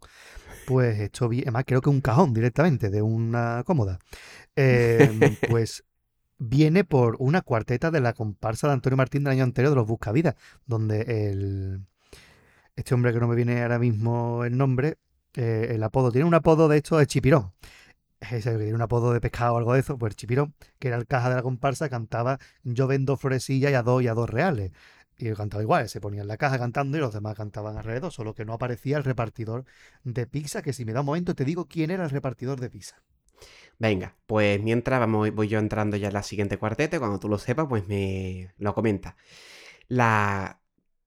Pues 0.67 0.99
esto, 0.99 1.27
además 1.27 1.65
creo 1.65 1.81
que 1.81 1.91
un 1.91 2.01
cajón 2.01 2.35
directamente, 2.35 2.91
de 2.91 3.03
una 3.03 3.63
cómoda. 3.65 4.01
Em, 4.57 5.21
pues 5.49 5.85
viene 6.39 6.83
por 6.83 7.17
una 7.21 7.41
cuarteta 7.43 7.93
de 7.93 8.01
la 8.01 8.15
comparsa 8.15 8.67
de 8.67 8.75
Antonio 8.75 8.97
Martín 8.97 9.23
del 9.23 9.35
año 9.35 9.45
anterior 9.45 9.71
de 9.71 9.77
los 9.77 9.87
Buscavidas, 9.87 10.35
donde 10.67 11.03
el, 11.03 11.87
este 12.75 12.95
hombre 12.95 13.13
que 13.13 13.21
no 13.21 13.29
me 13.29 13.37
viene 13.37 13.63
ahora 13.63 13.79
mismo 13.79 14.45
el 14.45 14.57
nombre, 14.57 14.99
eh, 15.35 15.69
el 15.71 15.83
apodo, 15.85 16.11
tiene 16.11 16.27
un 16.27 16.35
apodo 16.35 16.67
de 16.67 16.79
esto 16.79 16.99
de 16.99 17.07
Chipirón 17.07 17.53
tiene 18.29 18.75
un 18.75 18.83
apodo 18.83 19.13
de 19.13 19.21
pescado 19.21 19.55
o 19.55 19.59
algo 19.59 19.75
de 19.75 19.81
eso, 19.81 19.99
pues 19.99 20.17
Chipirón, 20.17 20.55
que 20.79 20.89
era 20.89 20.97
el 20.97 21.07
caja 21.07 21.31
de 21.31 21.37
la 21.37 21.43
comparsa, 21.43 21.89
cantaba 21.89 22.39
Yo 22.63 22.87
vendo 22.87 23.17
florecillas 23.17 23.73
y 23.73 23.75
a 23.75 23.83
dos 23.83 24.03
y 24.03 24.09
a 24.09 24.15
dos 24.15 24.29
reales. 24.31 24.73
Y 25.17 25.29
él 25.29 25.37
cantaba 25.37 25.63
igual, 25.63 25.89
se 25.89 26.01
ponía 26.01 26.23
en 26.23 26.29
la 26.29 26.37
caja 26.37 26.59
cantando 26.59 26.97
y 26.97 27.01
los 27.01 27.15
demás 27.15 27.37
cantaban 27.37 27.77
alrededor, 27.77 28.13
solo 28.13 28.35
que 28.35 28.45
no 28.45 28.53
aparecía 28.53 28.97
el 28.97 29.05
repartidor 29.05 29.65
de 30.03 30.27
pizza, 30.27 30.63
que 30.63 30.73
si 30.73 30.85
me 30.85 30.93
da 30.93 31.01
un 31.01 31.07
momento 31.07 31.35
te 31.35 31.45
digo 31.45 31.67
quién 31.67 31.91
era 31.91 32.05
el 32.05 32.11
repartidor 32.11 32.61
de 32.61 32.71
pizza. 32.71 33.03
Venga, 33.79 34.17
pues 34.27 34.61
mientras 34.61 35.01
vamos, 35.01 35.31
voy 35.33 35.49
yo 35.49 35.59
entrando 35.59 35.97
ya 35.97 36.09
en 36.09 36.15
la 36.15 36.23
siguiente 36.23 36.59
cuarteta, 36.59 36.99
cuando 36.99 37.19
tú 37.19 37.29
lo 37.29 37.39
sepas, 37.39 37.67
pues 37.69 37.87
me 37.87 38.53
lo 38.59 38.75
comenta. 38.75 39.17
La 39.89 40.61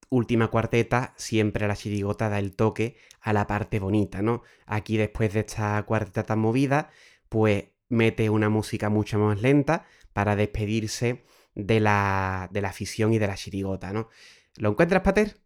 última 0.10 0.48
cuarteta, 0.48 1.14
siempre 1.18 1.68
la 1.68 1.76
chirigota 1.76 2.30
da 2.30 2.40
el 2.40 2.56
toque 2.56 2.98
a 3.22 3.34
la 3.34 3.48
parte 3.48 3.80
bonita, 3.80 4.22
¿no? 4.22 4.44
Aquí 4.66 4.98
después 4.98 5.34
de 5.34 5.42
esta 5.42 5.82
cuarteta 5.84 6.24
tan 6.24 6.40
movida, 6.40 6.90
pues 7.30 7.66
mete 7.90 8.30
una 8.30 8.50
música 8.50 8.90
mucho 8.90 9.20
más 9.20 9.42
lenta 9.42 9.86
para 10.14 10.36
despedirse 10.36 11.26
de 11.56 11.80
la, 11.80 12.50
de 12.52 12.62
la 12.62 12.70
afición 12.70 13.14
y 13.14 13.20
de 13.20 13.28
la 13.28 13.36
chirigota, 13.36 13.92
¿no? 13.92 14.10
¿Lo 14.58 14.70
encuentras, 14.70 15.02
Pater? 15.02 15.38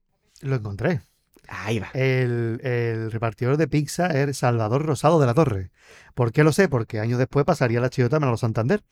Lo 0.42 0.56
encontré. 0.56 1.02
Ahí 1.48 1.80
va. 1.80 1.90
El, 1.94 3.12
repartidor 3.12 3.58
de 3.58 3.68
pizza 3.68 4.08
es 4.08 4.38
Salvador 4.38 4.86
Rosado 4.86 5.20
de 5.20 5.26
la 5.26 5.34
Torre. 5.34 5.72
¿Por 6.14 6.32
qué 6.32 6.44
lo 6.44 6.52
sé? 6.54 6.70
Porque 6.70 7.00
años 7.00 7.20
después 7.20 7.46
pasaría 7.46 7.82
la 7.82 7.90
chirigota 7.90 8.18
a 8.18 8.20
Manolo 8.20 8.38
Santander. 8.38 8.84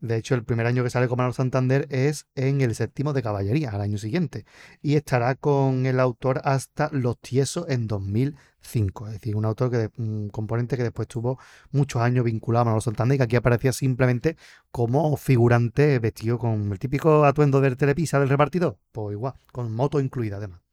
De 0.00 0.16
hecho, 0.16 0.34
el 0.34 0.44
primer 0.44 0.66
año 0.66 0.82
que 0.82 0.90
sale 0.90 1.08
con 1.08 1.18
Manolo 1.18 1.34
Santander 1.34 1.86
es 1.90 2.26
en 2.34 2.60
el 2.60 2.74
séptimo 2.74 3.12
de 3.12 3.22
caballería, 3.22 3.70
al 3.70 3.80
año 3.80 3.98
siguiente. 3.98 4.44
Y 4.82 4.94
estará 4.94 5.34
con 5.34 5.86
el 5.86 6.00
autor 6.00 6.40
hasta 6.44 6.88
Los 6.92 7.18
Tiesos 7.18 7.66
en 7.68 7.86
2000 7.86 8.36
5. 8.66 9.06
Es 9.06 9.12
decir, 9.14 9.36
un 9.36 9.44
autor 9.44 9.70
que 9.70 9.90
un 9.98 10.28
componente 10.28 10.76
que 10.76 10.82
después 10.82 11.08
tuvo 11.08 11.38
muchos 11.70 12.02
años 12.02 12.24
vinculado 12.24 12.62
a 12.62 12.64
Manolo 12.66 12.80
Santander 12.80 13.14
y 13.16 13.18
que 13.18 13.24
aquí 13.24 13.36
aparecía 13.36 13.72
simplemente 13.72 14.36
como 14.70 15.16
figurante 15.16 15.98
vestido 15.98 16.38
con 16.38 16.72
el 16.72 16.78
típico 16.78 17.24
atuendo 17.24 17.60
del 17.60 17.76
telepisa 17.76 18.18
del 18.20 18.28
repartidor. 18.28 18.78
Pues 18.92 19.12
igual, 19.14 19.34
con 19.52 19.72
moto 19.72 20.00
incluida 20.00 20.36
además. 20.36 20.65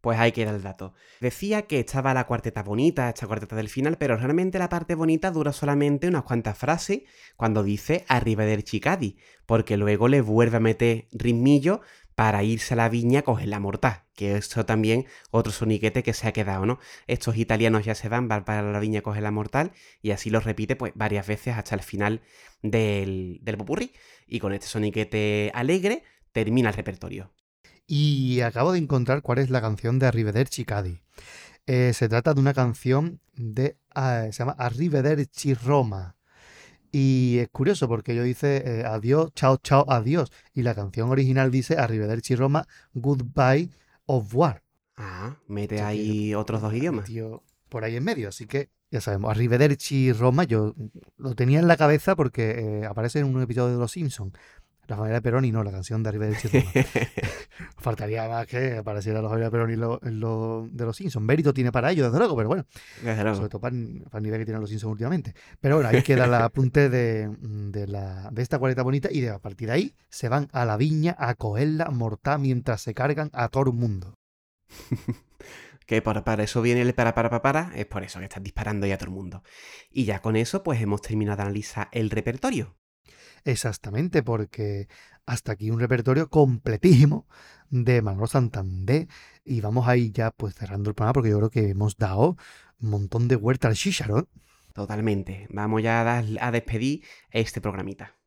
Pues 0.00 0.18
ahí 0.18 0.32
queda 0.32 0.50
el 0.50 0.62
dato. 0.62 0.94
Decía 1.20 1.62
que 1.62 1.80
estaba 1.80 2.14
la 2.14 2.26
cuarteta 2.26 2.62
bonita, 2.62 3.08
esta 3.08 3.26
cuarteta 3.26 3.56
del 3.56 3.68
final, 3.68 3.98
pero 3.98 4.16
realmente 4.16 4.58
la 4.58 4.68
parte 4.68 4.94
bonita 4.94 5.30
dura 5.30 5.52
solamente 5.52 6.08
unas 6.08 6.22
cuantas 6.22 6.56
frases 6.56 7.02
cuando 7.36 7.62
dice 7.64 8.04
arriba 8.08 8.44
del 8.44 8.64
Chicadi, 8.64 9.16
porque 9.46 9.76
luego 9.76 10.08
le 10.08 10.20
vuelve 10.20 10.58
a 10.58 10.60
meter 10.60 11.08
ritmillo 11.12 11.80
para 12.18 12.42
irse 12.42 12.74
a 12.74 12.76
la 12.76 12.88
viña 12.88 13.20
a 13.20 13.22
coger 13.22 13.46
la 13.48 13.60
mortal, 13.60 14.02
que 14.16 14.36
esto 14.36 14.66
también 14.66 15.06
otro 15.30 15.52
soniquete 15.52 16.02
que 16.02 16.12
se 16.12 16.26
ha 16.26 16.32
quedado, 16.32 16.66
¿no? 16.66 16.80
Estos 17.06 17.36
italianos 17.36 17.84
ya 17.84 17.94
se 17.94 18.08
van, 18.08 18.26
van 18.26 18.44
para 18.44 18.62
la 18.62 18.80
viña 18.80 18.98
a 18.98 19.02
coger 19.02 19.22
la 19.22 19.30
mortal 19.30 19.70
y 20.02 20.10
así 20.10 20.28
lo 20.28 20.40
repite 20.40 20.74
pues 20.74 20.92
varias 20.96 21.28
veces 21.28 21.56
hasta 21.56 21.76
el 21.76 21.82
final 21.82 22.22
del, 22.60 23.38
del 23.42 23.56
popurrí. 23.56 23.92
Y 24.26 24.40
con 24.40 24.52
este 24.52 24.66
soniquete 24.66 25.52
alegre 25.54 26.02
termina 26.32 26.70
el 26.70 26.74
repertorio. 26.74 27.30
Y 27.88 28.42
acabo 28.42 28.70
de 28.72 28.78
encontrar 28.78 29.22
cuál 29.22 29.38
es 29.38 29.50
la 29.50 29.60
canción 29.60 29.98
de 29.98 30.06
Arrivederci 30.06 30.64
Cadi. 30.64 31.00
Eh, 31.66 31.92
se 31.92 32.08
trata 32.08 32.34
de 32.34 32.40
una 32.40 32.54
canción 32.54 33.20
de... 33.34 33.76
Ah, 33.92 34.26
se 34.30 34.38
llama 34.38 34.54
Arrivederci 34.58 35.54
Roma 35.54 36.14
y 36.90 37.38
es 37.38 37.48
curioso 37.50 37.86
porque 37.88 38.14
yo 38.14 38.22
dice 38.22 38.62
eh, 38.64 38.84
adiós, 38.84 39.32
chao, 39.34 39.58
chao, 39.58 39.84
adiós. 39.88 40.32
Y 40.54 40.62
la 40.62 40.74
canción 40.74 41.10
original 41.10 41.50
dice 41.50 41.76
Arrivederci 41.76 42.34
Roma, 42.34 42.66
goodbye, 42.94 43.70
au 44.06 44.20
revoir. 44.22 44.62
Ah, 44.96 45.36
mete 45.46 45.82
ahí 45.82 46.34
otros 46.34 46.62
dos 46.62 46.72
idiomas. 46.74 47.08
por 47.68 47.84
ahí 47.84 47.96
en 47.96 48.04
medio, 48.04 48.28
así 48.28 48.46
que 48.46 48.70
ya 48.90 49.02
sabemos, 49.02 49.30
Arrivederci 49.30 50.12
Roma, 50.12 50.44
yo 50.44 50.74
lo 51.18 51.34
tenía 51.34 51.60
en 51.60 51.68
la 51.68 51.76
cabeza 51.76 52.16
porque 52.16 52.80
eh, 52.80 52.86
aparece 52.86 53.18
en 53.18 53.26
un 53.26 53.42
episodio 53.42 53.74
de 53.74 53.78
Los 53.78 53.92
Simpsons. 53.92 54.32
La 54.88 54.96
familia 54.96 55.20
Peroni 55.20 55.52
no, 55.52 55.62
la 55.62 55.70
canción 55.70 56.02
de 56.02 56.08
Arrivederci 56.08 56.48
Roma. 56.48 56.70
Faltaría 57.76 58.26
más 58.26 58.46
que 58.46 58.78
apareciera 58.78 59.20
la 59.20 59.28
familia 59.28 59.50
Peroni 59.50 59.74
en 59.74 60.20
lo, 60.20 60.66
de 60.70 60.84
los 60.86 60.96
Simpsons. 60.96 61.24
Mérito 61.26 61.52
tiene 61.52 61.70
para 61.70 61.92
ello, 61.92 62.06
desde 62.06 62.18
luego, 62.18 62.34
pero 62.34 62.48
bueno. 62.48 62.64
Sobre 63.34 63.50
todo 63.50 63.60
para, 63.60 63.76
el 63.76 64.22
nivel 64.22 64.38
que 64.40 64.46
tienen 64.46 64.62
los 64.62 64.70
Simpsons 64.70 64.92
últimamente. 64.92 65.34
Pero 65.60 65.76
bueno, 65.76 65.90
ahí 65.90 66.02
queda 66.02 66.24
el 66.24 66.32
apunte 66.42 66.88
de, 66.88 67.86
la, 67.86 68.30
de 68.32 68.42
esta 68.42 68.58
cuareta 68.58 68.82
bonita 68.82 69.10
y 69.12 69.20
de, 69.20 69.28
a 69.28 69.38
partir 69.38 69.68
de 69.68 69.74
ahí 69.74 69.94
se 70.08 70.30
van 70.30 70.48
a 70.52 70.64
la 70.64 70.78
viña 70.78 71.14
a 71.18 71.34
cogerla 71.34 71.90
mortal 71.90 72.40
mientras 72.40 72.80
se 72.80 72.94
cargan 72.94 73.28
a 73.34 73.48
todo 73.48 73.64
el 73.64 73.74
mundo. 73.74 74.14
que 75.86 76.00
para, 76.00 76.24
para, 76.24 76.44
eso 76.44 76.62
viene 76.62 76.80
el 76.80 76.94
para, 76.94 77.14
para, 77.14 77.28
para, 77.28 77.42
para, 77.42 77.72
es 77.76 77.84
por 77.84 78.04
eso 78.04 78.20
que 78.20 78.24
están 78.24 78.42
disparando 78.42 78.86
ya 78.86 78.94
a 78.94 78.98
todo 78.98 79.10
el 79.10 79.14
mundo. 79.14 79.42
Y 79.90 80.06
ya 80.06 80.22
con 80.22 80.34
eso, 80.34 80.62
pues 80.62 80.80
hemos 80.80 81.02
terminado 81.02 81.36
de 81.36 81.42
analizar 81.42 81.88
el 81.92 82.08
repertorio. 82.08 82.78
Exactamente, 83.48 84.22
porque 84.22 84.88
hasta 85.24 85.52
aquí 85.52 85.70
un 85.70 85.80
repertorio 85.80 86.28
completísimo 86.28 87.26
de 87.70 88.02
Manolo 88.02 88.26
Santander. 88.26 89.08
Y 89.42 89.62
vamos 89.62 89.88
ahí 89.88 90.10
ya 90.10 90.30
pues 90.32 90.54
cerrando 90.54 90.90
el 90.90 90.94
programa 90.94 91.14
porque 91.14 91.30
yo 91.30 91.38
creo 91.38 91.50
que 91.50 91.70
hemos 91.70 91.96
dado 91.96 92.36
un 92.78 92.90
montón 92.90 93.26
de 93.26 93.36
vuelta 93.36 93.68
al 93.68 93.74
Shisharon. 93.74 94.28
Totalmente. 94.74 95.46
Vamos 95.50 95.82
ya 95.82 96.02
a, 96.02 96.18
a 96.18 96.50
despedir 96.50 97.04
este 97.30 97.62
programita. 97.62 98.17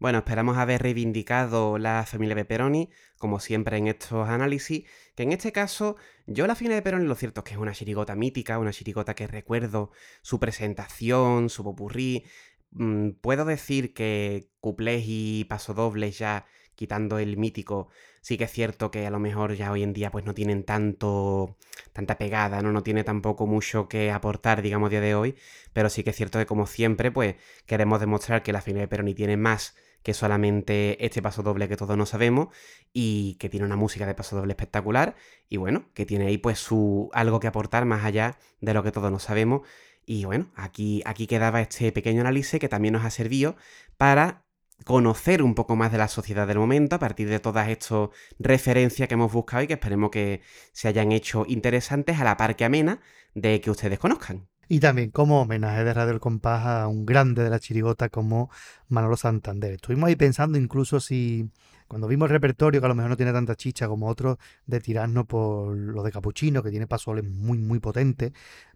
Bueno, 0.00 0.18
esperamos 0.18 0.56
haber 0.58 0.82
reivindicado 0.82 1.76
la 1.76 2.04
familia 2.06 2.36
Pepperoni, 2.36 2.88
como 3.18 3.40
siempre 3.40 3.78
en 3.78 3.88
estos 3.88 4.28
análisis, 4.28 4.84
que 5.16 5.24
en 5.24 5.32
este 5.32 5.50
caso 5.50 5.96
yo 6.26 6.46
la 6.46 6.54
familia 6.54 6.76
Pepperoni 6.78 7.06
lo 7.06 7.16
cierto 7.16 7.40
es 7.40 7.44
que 7.44 7.54
es 7.54 7.58
una 7.58 7.72
chirigota 7.72 8.14
mítica, 8.14 8.60
una 8.60 8.70
chirigota 8.72 9.14
que 9.14 9.26
recuerdo 9.26 9.90
su 10.22 10.38
presentación, 10.38 11.50
su 11.50 11.64
popurrí. 11.64 12.24
Mm, 12.70 13.10
puedo 13.20 13.44
decir 13.44 13.92
que 13.92 14.50
cuplés 14.60 15.02
y 15.06 15.44
pasodobles 15.46 16.16
ya 16.18 16.46
quitando 16.76 17.18
el 17.18 17.36
mítico, 17.36 17.88
sí 18.20 18.38
que 18.38 18.44
es 18.44 18.52
cierto 18.52 18.92
que 18.92 19.04
a 19.04 19.10
lo 19.10 19.18
mejor 19.18 19.54
ya 19.54 19.72
hoy 19.72 19.82
en 19.82 19.92
día 19.92 20.12
pues 20.12 20.24
no 20.24 20.32
tienen 20.32 20.62
tanto, 20.62 21.56
tanta 21.92 22.18
pegada, 22.18 22.62
¿no? 22.62 22.70
No 22.70 22.84
tiene 22.84 23.02
tampoco 23.02 23.48
mucho 23.48 23.88
que 23.88 24.12
aportar, 24.12 24.62
digamos, 24.62 24.90
día 24.90 25.00
de 25.00 25.16
hoy, 25.16 25.34
pero 25.72 25.90
sí 25.90 26.04
que 26.04 26.10
es 26.10 26.16
cierto 26.16 26.38
que 26.38 26.46
como 26.46 26.68
siempre 26.68 27.10
pues 27.10 27.34
queremos 27.66 27.98
demostrar 27.98 28.44
que 28.44 28.52
la 28.52 28.60
familia 28.60 28.82
de 28.82 28.88
Peroni 28.88 29.14
tiene 29.14 29.36
más 29.36 29.74
que 30.02 30.14
solamente 30.14 31.04
este 31.04 31.22
paso 31.22 31.42
doble 31.42 31.68
que 31.68 31.76
todos 31.76 31.96
no 31.96 32.06
sabemos 32.06 32.48
y 32.92 33.34
que 33.34 33.48
tiene 33.48 33.66
una 33.66 33.76
música 33.76 34.06
de 34.06 34.14
paso 34.14 34.36
doble 34.36 34.52
espectacular 34.52 35.16
y 35.48 35.56
bueno, 35.56 35.90
que 35.94 36.06
tiene 36.06 36.26
ahí 36.26 36.38
pues 36.38 36.58
su 36.58 37.10
algo 37.12 37.40
que 37.40 37.46
aportar 37.46 37.84
más 37.84 38.04
allá 38.04 38.38
de 38.60 38.74
lo 38.74 38.82
que 38.82 38.92
todos 38.92 39.10
no 39.10 39.18
sabemos 39.18 39.62
y 40.06 40.24
bueno, 40.24 40.50
aquí, 40.54 41.02
aquí 41.04 41.26
quedaba 41.26 41.60
este 41.60 41.92
pequeño 41.92 42.22
análisis 42.22 42.58
que 42.58 42.68
también 42.68 42.94
nos 42.94 43.04
ha 43.04 43.10
servido 43.10 43.56
para 43.98 44.44
conocer 44.84 45.42
un 45.42 45.54
poco 45.54 45.76
más 45.76 45.92
de 45.92 45.98
la 45.98 46.08
sociedad 46.08 46.46
del 46.46 46.58
momento 46.58 46.96
a 46.96 46.98
partir 46.98 47.28
de 47.28 47.40
todas 47.40 47.68
estas 47.68 48.08
referencias 48.38 49.08
que 49.08 49.14
hemos 49.14 49.32
buscado 49.32 49.62
y 49.62 49.66
que 49.66 49.74
esperemos 49.74 50.10
que 50.10 50.40
se 50.72 50.88
hayan 50.88 51.12
hecho 51.12 51.44
interesantes 51.46 52.18
a 52.18 52.24
la 52.24 52.36
par 52.36 52.56
que 52.56 52.64
amena 52.64 53.00
de 53.34 53.60
que 53.60 53.70
ustedes 53.70 53.98
conozcan. 53.98 54.48
Y 54.68 54.80
también 54.80 55.10
como 55.10 55.40
homenaje 55.40 55.82
de 55.82 55.94
Radio 55.94 56.12
El 56.12 56.20
Compás 56.20 56.66
a 56.66 56.88
un 56.88 57.06
grande 57.06 57.42
de 57.42 57.48
la 57.48 57.58
chirigota 57.58 58.10
como 58.10 58.50
Manolo 58.88 59.16
Santander. 59.16 59.72
Estuvimos 59.72 60.08
ahí 60.08 60.16
pensando 60.16 60.58
incluso 60.58 61.00
si 61.00 61.50
cuando 61.88 62.06
vimos 62.06 62.26
el 62.26 62.34
repertorio, 62.34 62.80
que 62.80 62.84
a 62.84 62.88
lo 62.88 62.94
mejor 62.94 63.08
no 63.08 63.16
tiene 63.16 63.32
tanta 63.32 63.56
chicha 63.56 63.88
como 63.88 64.08
otros, 64.08 64.36
de 64.66 64.78
tirarnos 64.80 65.24
por 65.26 65.74
lo 65.74 66.02
de 66.02 66.12
Capuchino, 66.12 66.62
que 66.62 66.70
tiene 66.70 66.86
pasoles 66.86 67.24
muy, 67.24 67.56
muy 67.56 67.80
potentes, 67.80 68.32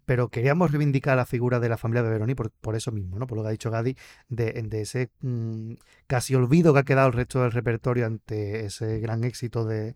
pero 0.06 0.28
queríamos 0.30 0.70
reivindicar 0.70 1.16
la 1.16 1.26
figura 1.26 1.60
de 1.60 1.68
la 1.68 1.76
familia 1.76 2.02
de 2.02 2.08
Veroni 2.08 2.34
por, 2.34 2.50
por 2.50 2.74
eso 2.74 2.90
mismo, 2.90 3.18
¿no? 3.18 3.26
Por 3.26 3.36
lo 3.36 3.42
que 3.42 3.48
ha 3.48 3.52
dicho 3.52 3.70
Gadi, 3.70 3.94
de, 4.30 4.66
ese 4.72 5.10
mm, 5.20 5.74
casi 6.06 6.34
olvido 6.34 6.72
que 6.72 6.80
ha 6.80 6.84
quedado 6.84 7.08
el 7.08 7.12
resto 7.12 7.42
del 7.42 7.52
repertorio 7.52 8.06
ante 8.06 8.64
ese 8.64 8.98
gran 8.98 9.24
éxito 9.24 9.66
de, 9.66 9.94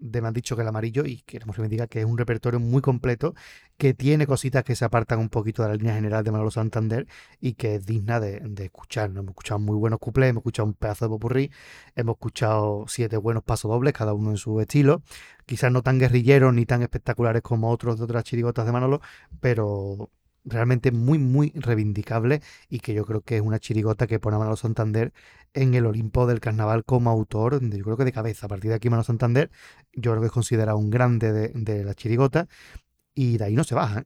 de 0.00 0.20
Me 0.22 0.28
han 0.28 0.34
dicho 0.34 0.56
que 0.56 0.62
el 0.62 0.68
amarillo 0.68 1.04
y 1.04 1.22
queremos 1.22 1.56
reivindicar 1.56 1.88
que 1.88 2.00
es 2.00 2.06
un 2.06 2.18
repertorio 2.18 2.60
muy 2.60 2.82
completo 2.82 3.34
que 3.76 3.94
tiene 3.94 4.26
cositas 4.26 4.64
que 4.64 4.74
se 4.74 4.84
apartan 4.84 5.18
un 5.20 5.28
poquito 5.28 5.62
de 5.62 5.68
la 5.68 5.74
línea 5.76 5.94
general 5.94 6.24
de 6.24 6.32
Manolo 6.32 6.50
Santander 6.50 7.06
y 7.40 7.54
que 7.54 7.76
es 7.76 7.86
digna 7.86 8.20
de, 8.20 8.42
escuchar. 8.58 9.10
Hemos 9.10 9.28
escuchado 9.28 9.60
muy 9.60 9.76
buenos 9.76 10.00
cuplés, 10.00 10.30
hemos 10.30 10.42
escuchado 10.42 10.66
un 10.66 10.74
pedazo 10.74 11.04
de 11.04 11.08
popurrí, 11.10 11.50
hemos 11.94 12.14
escuchado 12.14 12.84
siete 12.88 13.16
buenos 13.16 13.44
pasos 13.44 13.70
dobles, 13.70 13.92
cada 13.92 14.14
uno 14.14 14.30
en 14.30 14.36
su 14.36 14.60
estilo. 14.60 15.02
Quizás 15.46 15.72
no 15.72 15.82
tan 15.82 15.98
guerrilleros 15.98 16.52
ni 16.52 16.66
tan 16.66 16.82
espectaculares 16.82 17.42
como 17.42 17.70
otros 17.70 17.98
de 17.98 18.04
otras 18.04 18.24
chirigotas 18.24 18.66
de 18.66 18.72
Manolo, 18.72 19.00
pero 19.40 20.10
realmente 20.44 20.92
muy, 20.92 21.18
muy 21.18 21.52
reivindicable 21.54 22.42
y 22.68 22.80
que 22.80 22.94
yo 22.94 23.04
creo 23.04 23.22
que 23.22 23.36
es 23.36 23.42
una 23.42 23.58
chirigota 23.58 24.06
que 24.06 24.18
pone 24.18 24.36
a 24.36 24.38
Manolo 24.38 24.56
Santander 24.56 25.12
en 25.54 25.74
el 25.74 25.86
Olimpo 25.86 26.26
del 26.26 26.40
carnaval 26.40 26.84
como 26.84 27.10
autor, 27.10 27.60
yo 27.60 27.84
creo 27.84 27.96
que 27.96 28.04
de 28.04 28.12
cabeza. 28.12 28.46
A 28.46 28.48
partir 28.48 28.70
de 28.70 28.76
aquí 28.76 28.90
Manolo 28.90 29.04
Santander 29.04 29.50
yo 29.92 30.12
creo 30.12 30.20
que 30.20 30.26
es 30.26 30.32
considerado 30.32 30.78
un 30.78 30.90
grande 30.90 31.32
de, 31.32 31.84
la 31.84 31.94
chirigota 31.94 32.48
y 33.14 33.38
de 33.38 33.44
ahí 33.46 33.54
no 33.54 33.64
se 33.64 33.74
baja. 33.74 34.00
¿eh? 34.00 34.04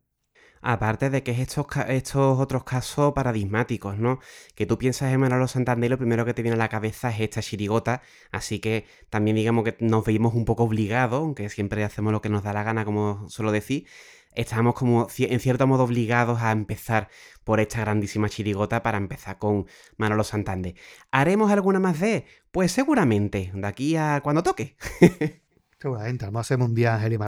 Aparte 0.65 1.11
de 1.11 1.25
que 1.25 1.33
es 1.33 1.41
estos, 1.41 1.67
estos 1.89 2.39
otros 2.39 2.63
casos 2.63 3.13
paradigmáticos, 3.15 3.99
¿no? 3.99 4.21
Que 4.55 4.65
tú 4.65 4.79
piensas 4.79 5.13
en 5.13 5.19
Manolo 5.21 5.49
Santander 5.49 5.89
y 5.89 5.91
lo 5.91 5.99
primero 5.99 6.25
que 6.25 6.35
te 6.35 6.43
viene 6.43 6.55
a 6.55 6.59
la 6.59 6.69
cabeza 6.69 7.11
es 7.11 7.21
esta 7.21 7.43
chirigota, 7.43 8.01
así 8.31 8.61
que 8.61 8.87
también 9.11 9.37
digamos 9.37 9.65
que 9.65 9.77
nos 9.81 10.05
veimos 10.05 10.35
un 10.35 10.45
poco 10.45 10.63
obligados, 10.63 11.21
aunque 11.21 11.49
siempre 11.49 11.83
hacemos 11.83 12.13
lo 12.13 12.23
que 12.23 12.29
nos 12.29 12.45
da 12.45 12.53
la 12.53 12.63
gana, 12.63 12.85
como 12.85 13.29
suelo 13.29 13.51
decir, 13.51 13.87
estamos 14.35 14.75
como 14.75 15.09
en 15.19 15.41
cierto 15.41 15.67
modo 15.67 15.85
obligados 15.85 16.41
a 16.43 16.53
empezar 16.53 17.09
por 17.45 17.61
esta 17.61 17.81
grandísima 17.81 18.29
chirigota 18.29 18.83
para 18.83 18.99
empezar 18.99 19.39
con 19.39 19.67
Manolo 19.97 20.25
Santander. 20.25 20.75
¿Haremos 21.11 21.51
alguna 21.51 21.81
más 21.81 22.01
de? 22.01 22.25
Pues 22.51 22.73
seguramente, 22.73 23.51
de 23.55 23.67
aquí 23.67 23.97
a 23.97 24.21
cuando 24.23 24.43
toque. 24.43 24.77
Seguramente, 25.83 26.25
a 26.25 26.29
hacer 26.39 26.61
un 26.61 26.77
día 26.77 26.95
Ángel 26.95 27.15
y 27.15 27.19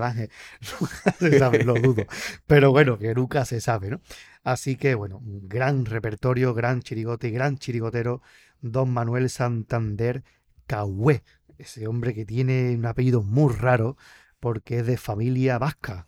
se 1.19 1.39
sabe, 1.41 1.65
lo 1.65 1.75
dudo. 1.75 2.07
Pero 2.47 2.71
bueno, 2.71 2.99
que 3.01 3.13
nunca 3.13 3.45
se 3.45 3.61
sabe, 3.61 3.91
¿no? 3.91 4.01
Así 4.45 4.77
que 4.77 4.95
bueno, 4.95 5.21
gran 5.25 5.87
repertorio, 5.87 6.55
gran 6.55 6.81
chirigote 6.81 7.27
y 7.27 7.31
gran 7.33 7.59
chirigotero, 7.59 8.23
don 8.61 8.93
Manuel 8.93 9.29
Santander 9.29 10.23
Cahué. 10.69 11.25
Ese 11.59 11.89
hombre 11.89 12.15
que 12.15 12.25
tiene 12.25 12.77
un 12.77 12.87
apellido 12.87 13.23
muy 13.25 13.53
raro 13.53 13.97
porque 14.39 14.79
es 14.79 14.87
de 14.87 14.99
familia 14.99 15.59
vasca. 15.59 16.07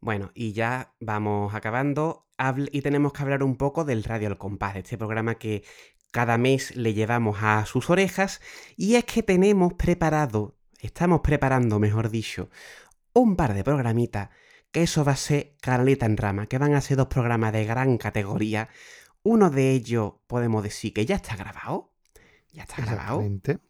Bueno, 0.00 0.30
y 0.34 0.52
ya 0.52 0.94
vamos 1.00 1.54
acabando 1.54 2.28
y 2.70 2.82
tenemos 2.82 3.12
que 3.12 3.22
hablar 3.22 3.42
un 3.42 3.56
poco 3.56 3.84
del 3.84 4.04
Radio 4.04 4.28
Al 4.28 4.38
Compás, 4.38 4.74
de 4.74 4.80
este 4.80 4.96
programa 4.96 5.36
que 5.36 5.64
cada 6.12 6.38
mes 6.38 6.76
le 6.76 6.94
llevamos 6.94 7.38
a 7.42 7.66
sus 7.66 7.90
orejas 7.90 8.40
y 8.76 8.94
es 8.94 9.04
que 9.04 9.22
tenemos 9.22 9.74
preparado, 9.74 10.56
estamos 10.78 11.20
preparando, 11.20 11.78
mejor 11.78 12.10
dicho, 12.10 12.48
un 13.12 13.34
par 13.36 13.54
de 13.54 13.64
programitas 13.64 14.30
que 14.70 14.82
eso 14.82 15.04
va 15.04 15.12
a 15.12 15.16
ser 15.16 15.56
canalita 15.60 16.06
en 16.06 16.16
rama, 16.16 16.46
que 16.46 16.58
van 16.58 16.74
a 16.74 16.80
ser 16.80 16.96
dos 16.96 17.08
programas 17.08 17.52
de 17.52 17.64
gran 17.64 17.98
categoría. 17.98 18.68
Uno 19.22 19.50
de 19.50 19.72
ellos 19.72 20.14
podemos 20.26 20.62
decir 20.62 20.92
que 20.92 21.06
ya 21.06 21.16
está 21.16 21.36
grabado. 21.36 21.92
Ya 22.52 22.62
está 22.62 22.82
grabado. 22.82 23.22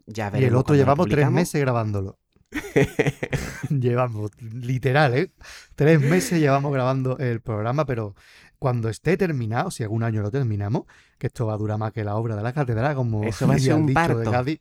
Ya 0.07 0.33
y 0.35 0.45
el 0.45 0.55
otro 0.55 0.75
llevamos 0.75 1.09
tres 1.09 1.31
meses 1.31 1.61
grabándolo. 1.61 2.19
llevamos, 3.71 4.31
literal, 4.41 5.15
¿eh? 5.15 5.33
Tres 5.75 6.01
meses 6.01 6.41
llevamos 6.41 6.73
grabando 6.73 7.19
el 7.19 7.41
programa, 7.41 7.85
pero 7.85 8.15
cuando 8.59 8.89
esté 8.89 9.17
terminado, 9.17 9.71
si 9.71 9.83
algún 9.83 10.03
año 10.03 10.23
lo 10.23 10.31
terminamos, 10.31 10.85
que 11.19 11.29
esto 11.29 11.47
va 11.47 11.55
a 11.55 11.59
durar 11.59 11.79
más 11.79 11.93
que 11.93 12.05
la 12.05 12.17
obra 12.17 12.37
de 12.37 12.43
la 12.43 12.53
catedral, 12.53 12.95
como 12.95 13.25
Eso 13.25 13.47
va 13.47 13.55
a 13.55 13.59
ser 13.59 13.75
un 13.75 13.87
dicho 13.87 14.19
de 14.19 14.31
Cádiz, 14.31 14.61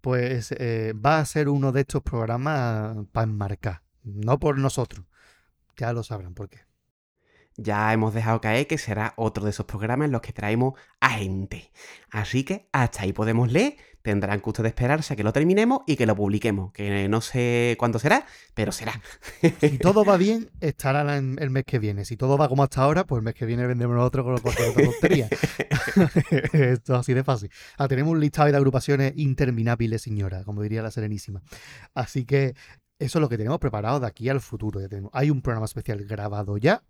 pues 0.00 0.54
eh, 0.58 0.92
va 0.94 1.18
a 1.18 1.24
ser 1.24 1.48
uno 1.48 1.72
de 1.72 1.80
estos 1.80 2.02
programas 2.02 2.96
para 3.12 3.24
enmarcar, 3.24 3.82
no 4.04 4.38
por 4.38 4.58
nosotros. 4.58 5.04
Ya 5.76 5.92
lo 5.92 6.02
sabrán 6.02 6.34
por 6.34 6.48
qué. 6.48 6.60
Ya 7.58 7.92
hemos 7.92 8.12
dejado 8.12 8.40
caer 8.40 8.66
que 8.66 8.76
será 8.76 9.14
otro 9.16 9.44
de 9.44 9.50
esos 9.50 9.66
programas 9.66 10.06
en 10.06 10.12
los 10.12 10.20
que 10.20 10.32
traemos 10.32 10.74
a 11.00 11.10
gente. 11.10 11.72
Así 12.10 12.44
que 12.44 12.68
hasta 12.70 13.02
ahí 13.02 13.12
podemos 13.12 13.50
leer, 13.50 13.76
tendrán 14.06 14.40
que 14.40 14.48
ustedes 14.48 14.68
esperarse 14.68 15.12
a 15.12 15.16
que 15.16 15.24
lo 15.24 15.32
terminemos 15.32 15.80
y 15.86 15.96
que 15.96 16.06
lo 16.06 16.14
publiquemos. 16.14 16.72
Que 16.72 17.08
no 17.08 17.20
sé 17.20 17.76
cuándo 17.78 17.98
será, 17.98 18.24
pero 18.54 18.70
será. 18.72 19.00
Si 19.60 19.78
todo 19.78 20.04
va 20.04 20.16
bien, 20.16 20.48
estará 20.60 21.16
el 21.16 21.50
mes 21.50 21.64
que 21.66 21.78
viene. 21.78 22.04
Si 22.04 22.16
todo 22.16 22.38
va 22.38 22.48
como 22.48 22.62
hasta 22.62 22.82
ahora, 22.82 23.04
pues 23.04 23.18
el 23.18 23.24
mes 23.24 23.34
que 23.34 23.46
viene 23.46 23.66
vendemos 23.66 23.98
otro 23.98 24.24
con 24.24 24.38
cualquier 24.38 24.70
otra 24.70 24.84
tontería. 24.84 25.28
Esto 26.52 26.94
es 26.94 27.00
así 27.00 27.14
de 27.14 27.24
fácil. 27.24 27.50
Ah, 27.76 27.88
tenemos 27.88 28.12
un 28.12 28.20
listado 28.20 28.50
de 28.50 28.56
agrupaciones 28.56 29.12
interminables, 29.16 30.02
señora, 30.02 30.44
como 30.44 30.62
diría 30.62 30.82
la 30.82 30.92
Serenísima. 30.92 31.42
Así 31.94 32.24
que 32.24 32.54
eso 32.98 33.18
es 33.18 33.20
lo 33.20 33.28
que 33.28 33.36
tenemos 33.36 33.58
preparado 33.58 33.98
de 33.98 34.06
aquí 34.06 34.28
al 34.28 34.40
futuro. 34.40 34.80
Hay 35.12 35.30
un 35.30 35.42
programa 35.42 35.66
especial 35.66 36.04
grabado 36.04 36.56
ya 36.58 36.82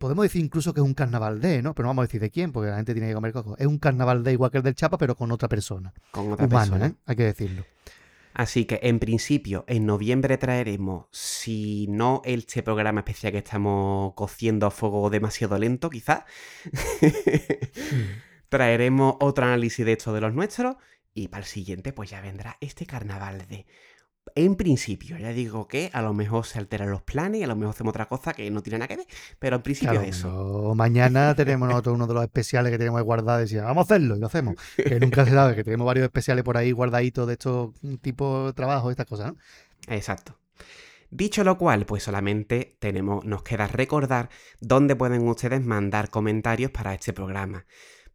podemos 0.00 0.22
decir 0.22 0.42
incluso 0.42 0.72
que 0.72 0.80
es 0.80 0.84
un 0.84 0.94
carnaval 0.94 1.42
de, 1.42 1.60
¿no? 1.60 1.74
Pero 1.74 1.84
no 1.84 1.90
vamos 1.90 2.04
a 2.04 2.06
decir 2.06 2.22
de 2.22 2.30
quién, 2.30 2.52
porque 2.52 2.70
la 2.70 2.76
gente 2.76 2.94
tiene 2.94 3.08
que 3.08 3.14
comer 3.14 3.32
coco. 3.32 3.54
Es 3.58 3.66
un 3.66 3.78
carnaval 3.78 4.24
de 4.24 4.32
igual 4.32 4.50
que 4.50 4.56
el 4.56 4.64
del 4.64 4.74
Chapa, 4.74 4.96
pero 4.96 5.14
con 5.14 5.30
otra 5.30 5.46
persona. 5.46 5.92
Con 6.10 6.32
otra 6.32 6.48
persona. 6.48 6.86
¿eh? 6.86 6.94
Hay 7.04 7.16
que 7.16 7.24
decirlo. 7.24 7.66
Así 8.32 8.64
que 8.64 8.80
en 8.82 8.98
principio 8.98 9.64
en 9.68 9.84
noviembre 9.84 10.38
traeremos, 10.38 11.06
si 11.12 11.86
no 11.88 12.22
este 12.24 12.62
programa 12.62 13.00
especial 13.00 13.32
que 13.32 13.38
estamos 13.38 14.14
cociendo 14.14 14.66
a 14.66 14.70
fuego 14.70 15.10
demasiado 15.10 15.58
lento, 15.58 15.90
quizás, 15.90 16.24
traeremos 18.48 19.16
otro 19.20 19.44
análisis 19.44 19.84
de 19.84 19.92
esto 19.92 20.14
de 20.14 20.22
los 20.22 20.32
nuestros 20.32 20.76
y 21.12 21.28
para 21.28 21.42
el 21.42 21.46
siguiente 21.46 21.92
pues 21.92 22.08
ya 22.08 22.22
vendrá 22.22 22.56
este 22.60 22.86
carnaval 22.86 23.46
de 23.48 23.66
en 24.34 24.54
principio, 24.54 25.18
ya 25.18 25.32
digo 25.32 25.66
que 25.66 25.90
a 25.92 26.02
lo 26.02 26.14
mejor 26.14 26.46
se 26.46 26.58
alteran 26.58 26.90
los 26.90 27.02
planes 27.02 27.40
y 27.40 27.44
a 27.44 27.46
lo 27.46 27.56
mejor 27.56 27.74
hacemos 27.74 27.90
otra 27.90 28.06
cosa 28.06 28.32
que 28.32 28.50
no 28.50 28.62
tiene 28.62 28.78
nada 28.78 28.88
que 28.88 28.96
ver, 28.96 29.06
pero 29.38 29.56
en 29.56 29.62
principio 29.62 30.00
eso. 30.00 30.72
Mañana 30.74 31.34
tenemos 31.34 31.68
nosotros 31.68 31.96
uno 31.96 32.06
de 32.06 32.14
los 32.14 32.22
especiales 32.22 32.70
que 32.70 32.78
tenemos 32.78 33.02
guardados 33.02 33.50
y 33.50 33.56
vamos 33.56 33.82
a 33.90 33.94
hacerlo 33.94 34.16
y 34.16 34.20
lo 34.20 34.26
hacemos. 34.26 34.54
Que 34.76 35.00
nunca 35.00 35.24
se 35.24 35.32
sabe, 35.32 35.56
que 35.56 35.64
tenemos 35.64 35.86
varios 35.86 36.04
especiales 36.04 36.44
por 36.44 36.56
ahí 36.56 36.72
guardaditos 36.72 37.26
de 37.26 37.32
estos 37.34 37.70
tipos 38.02 38.46
de 38.46 38.52
trabajo, 38.52 38.90
estas 38.90 39.06
cosas, 39.06 39.32
¿no? 39.32 39.38
Exacto. 39.88 40.38
Dicho 41.10 41.42
lo 41.42 41.58
cual, 41.58 41.86
pues 41.86 42.04
solamente 42.04 42.76
tenemos, 42.78 43.24
nos 43.24 43.42
queda 43.42 43.66
recordar 43.66 44.30
dónde 44.60 44.94
pueden 44.94 45.26
ustedes 45.26 45.64
mandar 45.64 46.08
comentarios 46.08 46.70
para 46.70 46.94
este 46.94 47.12
programa. 47.12 47.66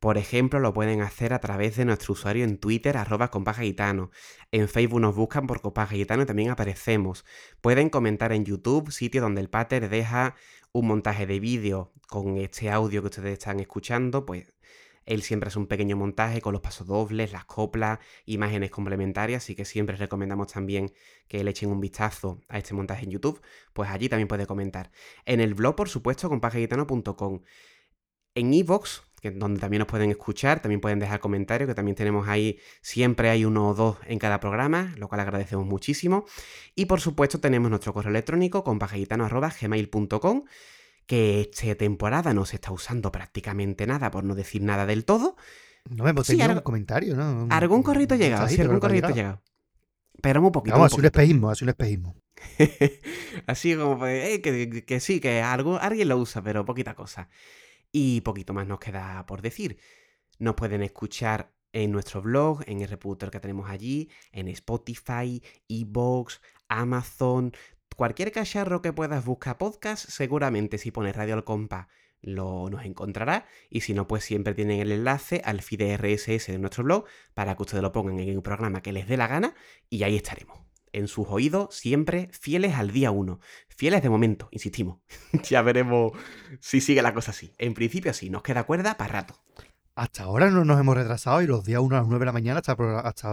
Por 0.06 0.20
ejemplo, 0.20 0.60
lo 0.60 0.72
pueden 0.72 1.02
hacer 1.02 1.34
a 1.34 1.40
través 1.40 1.78
de 1.78 1.84
nuestro 1.84 2.14
usuario 2.14 2.44
en 2.44 2.60
Twitter, 2.60 2.96
arroba 2.96 3.32
compagitano. 3.32 4.12
En 4.52 4.70
Facebook 4.70 5.02
nos 5.02 5.16
buscan 5.16 5.48
por 5.48 5.62
compagitano 5.62 6.22
y 6.22 6.26
también 6.28 6.52
aparecemos. 6.52 7.26
Pueden 7.60 7.90
comentar 7.90 8.32
en 8.32 8.46
YouTube, 8.46 8.92
sitio 8.92 9.20
donde 9.20 9.42
el 9.42 9.50
pater 9.50 9.90
deja 9.90 10.36
un 10.74 10.86
montaje 10.86 11.26
de 11.26 11.40
vídeo 11.40 11.92
con 12.08 12.38
este 12.38 12.70
audio 12.70 13.02
que 13.02 13.08
ustedes 13.08 13.34
están 13.34 13.60
escuchando, 13.60 14.28
pues 14.28 14.54
Él 15.08 15.24
siempre 15.24 15.48
hace 15.48 15.58
un 15.58 15.66
pequeño 15.66 15.98
montaje 15.98 16.40
con 16.40 16.54
los 16.54 16.62
pasodobles, 16.62 17.32
las 17.32 17.46
coplas, 17.46 17.98
imágenes 18.28 18.70
complementarias, 18.70 19.44
así 19.44 19.56
que 19.56 19.66
siempre 19.66 19.96
recomendamos 19.96 20.54
también 20.54 20.94
que 21.28 21.44
le 21.44 21.50
echen 21.50 21.72
un 21.72 21.82
vistazo 21.82 22.42
a 22.48 22.60
este 22.60 22.76
montaje 22.76 23.06
en 23.06 23.10
YouTube, 23.10 23.42
pues 23.74 23.90
allí 23.90 24.08
también 24.08 24.28
puede 24.28 24.46
comentar. 24.46 24.92
En 25.26 25.40
el 25.40 25.56
blog, 25.56 25.76
por 25.76 25.90
supuesto, 25.90 26.30
compagitano.com. 26.30 27.42
En 28.36 28.54
iVoox, 28.54 29.00
donde 29.32 29.60
también 29.60 29.80
nos 29.80 29.88
pueden 29.88 30.10
escuchar, 30.10 30.62
también 30.62 30.82
pueden 30.82 31.00
dejar 31.00 31.20
comentarios, 31.20 31.68
que 31.68 31.76
también 31.76 31.96
tenemos 31.96 32.28
ahí, 32.28 32.60
siempre 32.82 33.30
hay 33.30 33.46
uno 33.46 33.70
o 33.70 33.74
dos 33.74 33.98
en 34.06 34.20
cada 34.20 34.40
programa, 34.40 34.94
lo 34.98 35.08
cual 35.08 35.22
agradecemos 35.22 35.66
muchísimo. 35.66 36.26
Y 36.76 36.86
por 36.86 37.02
supuesto 37.02 37.40
tenemos 37.40 37.70
nuestro 37.70 37.94
correo 37.94 38.10
electrónico, 38.10 38.64
compagitano.gmail.com 38.64 40.44
que 41.06 41.42
esta 41.42 41.76
temporada 41.76 42.34
no 42.34 42.46
se 42.46 42.56
está 42.56 42.72
usando 42.72 43.12
prácticamente 43.12 43.86
nada, 43.86 44.12
por 44.12 44.24
no 44.24 44.36
decir 44.36 44.62
nada 44.64 44.86
del 44.86 45.06
todo. 45.06 45.36
No 45.90 46.08
hemos 46.08 46.26
tenido 46.26 46.52
un 46.52 46.60
comentario, 46.62 47.16
¿no? 47.16 47.48
algún 47.52 47.84
corrito 47.84 48.16
ha 48.16 48.18
llegado, 48.18 48.48
sí, 48.48 48.60
algún 48.60 48.80
corrito 48.80 49.08
ha 49.08 49.12
llegado. 49.12 49.42
Pero 50.22 50.42
muy 50.42 50.52
poquito. 50.52 50.76
Vamos, 50.76 50.92
así 50.92 51.00
un 51.00 51.06
espejismo, 51.06 51.50
así 51.50 51.64
un 51.64 51.70
espejismo. 51.70 52.16
así 53.48 53.76
como, 53.76 54.06
eh, 54.08 54.42
que, 54.42 55.00
sí, 55.00 55.20
que 55.20 55.42
algo, 55.42 55.78
alguien 55.80 56.08
lo 56.08 56.18
usa, 56.18 56.42
pero 56.42 56.66
poquita 56.66 56.96
cosa. 56.96 57.30
Y 57.98 58.20
poquito 58.20 58.54
más 58.54 58.68
nos 58.68 58.80
queda 58.80 59.26
por 59.26 59.42
decir. 59.42 59.78
Nos 60.38 60.56
pueden 60.56 60.84
escuchar 60.84 61.54
en 61.72 61.94
nuestro 61.94 62.22
blog, 62.22 62.62
en 62.68 62.82
el 62.82 62.90
reproductor 62.90 63.32
que 63.32 63.40
tenemos 63.40 63.70
allí, 63.70 64.10
en 64.34 64.50
Spotify, 64.50 65.42
Evox, 65.70 66.42
Amazon, 66.68 67.54
cualquier 67.96 68.34
cacharro 68.34 68.82
que 68.82 68.92
puedas 68.92 69.24
buscar 69.24 69.58
podcast, 69.58 70.10
seguramente 70.10 70.78
si 70.78 70.92
pones 70.92 71.16
Radio 71.16 71.36
al 71.36 71.46
Compa 71.46 71.88
lo 72.22 72.70
nos 72.70 72.84
encontrará 72.84 73.46
y 73.70 73.80
si 73.80 73.94
no 73.94 74.10
pues 74.10 74.26
siempre 74.26 74.54
tienen 74.54 74.82
el 74.82 74.92
enlace 74.92 75.42
al 75.46 75.62
feed 75.62 75.96
RSS 75.96 76.48
de 76.48 76.60
nuestro 76.60 76.84
blog 76.84 77.06
para 77.34 77.56
que 77.56 77.62
ustedes 77.62 77.82
lo 77.82 77.94
pongan 77.94 78.20
en 78.20 78.36
un 78.36 78.44
programa 78.44 78.82
que 78.82 78.92
les 78.92 79.08
dé 79.08 79.16
la 79.16 79.28
gana 79.28 79.56
y 79.90 80.04
ahí 80.04 80.18
estaremos. 80.18 80.60
En 80.96 81.10
sus 81.10 81.28
oídos 81.28 81.76
siempre 81.76 82.30
fieles 82.32 82.76
al 82.76 82.92
día 82.92 83.12
1. 83.12 83.42
Fieles 83.68 84.02
de 84.02 84.10
momento, 84.10 84.48
insistimos. 84.52 85.00
ya 85.44 85.62
veremos 85.62 86.14
si 86.62 86.80
sigue 86.80 87.02
la 87.02 87.14
cosa 87.14 87.32
así. 87.32 87.54
En 87.58 87.74
principio 87.74 88.14
sí, 88.14 88.30
nos 88.30 88.44
queda 88.44 88.64
cuerda 88.64 88.96
para 88.96 89.12
rato. 89.12 89.36
Hasta 89.96 90.24
ahora 90.24 90.50
no 90.50 90.64
nos 90.64 90.80
hemos 90.80 90.96
retrasado 90.96 91.42
y 91.42 91.48
los 91.48 91.66
días 91.66 91.82
1 91.82 91.98
a 91.98 92.00
las 92.00 92.08
9 92.08 92.22
de 92.22 92.26
la 92.26 92.32
mañana 92.32 92.60
está, 92.60 92.78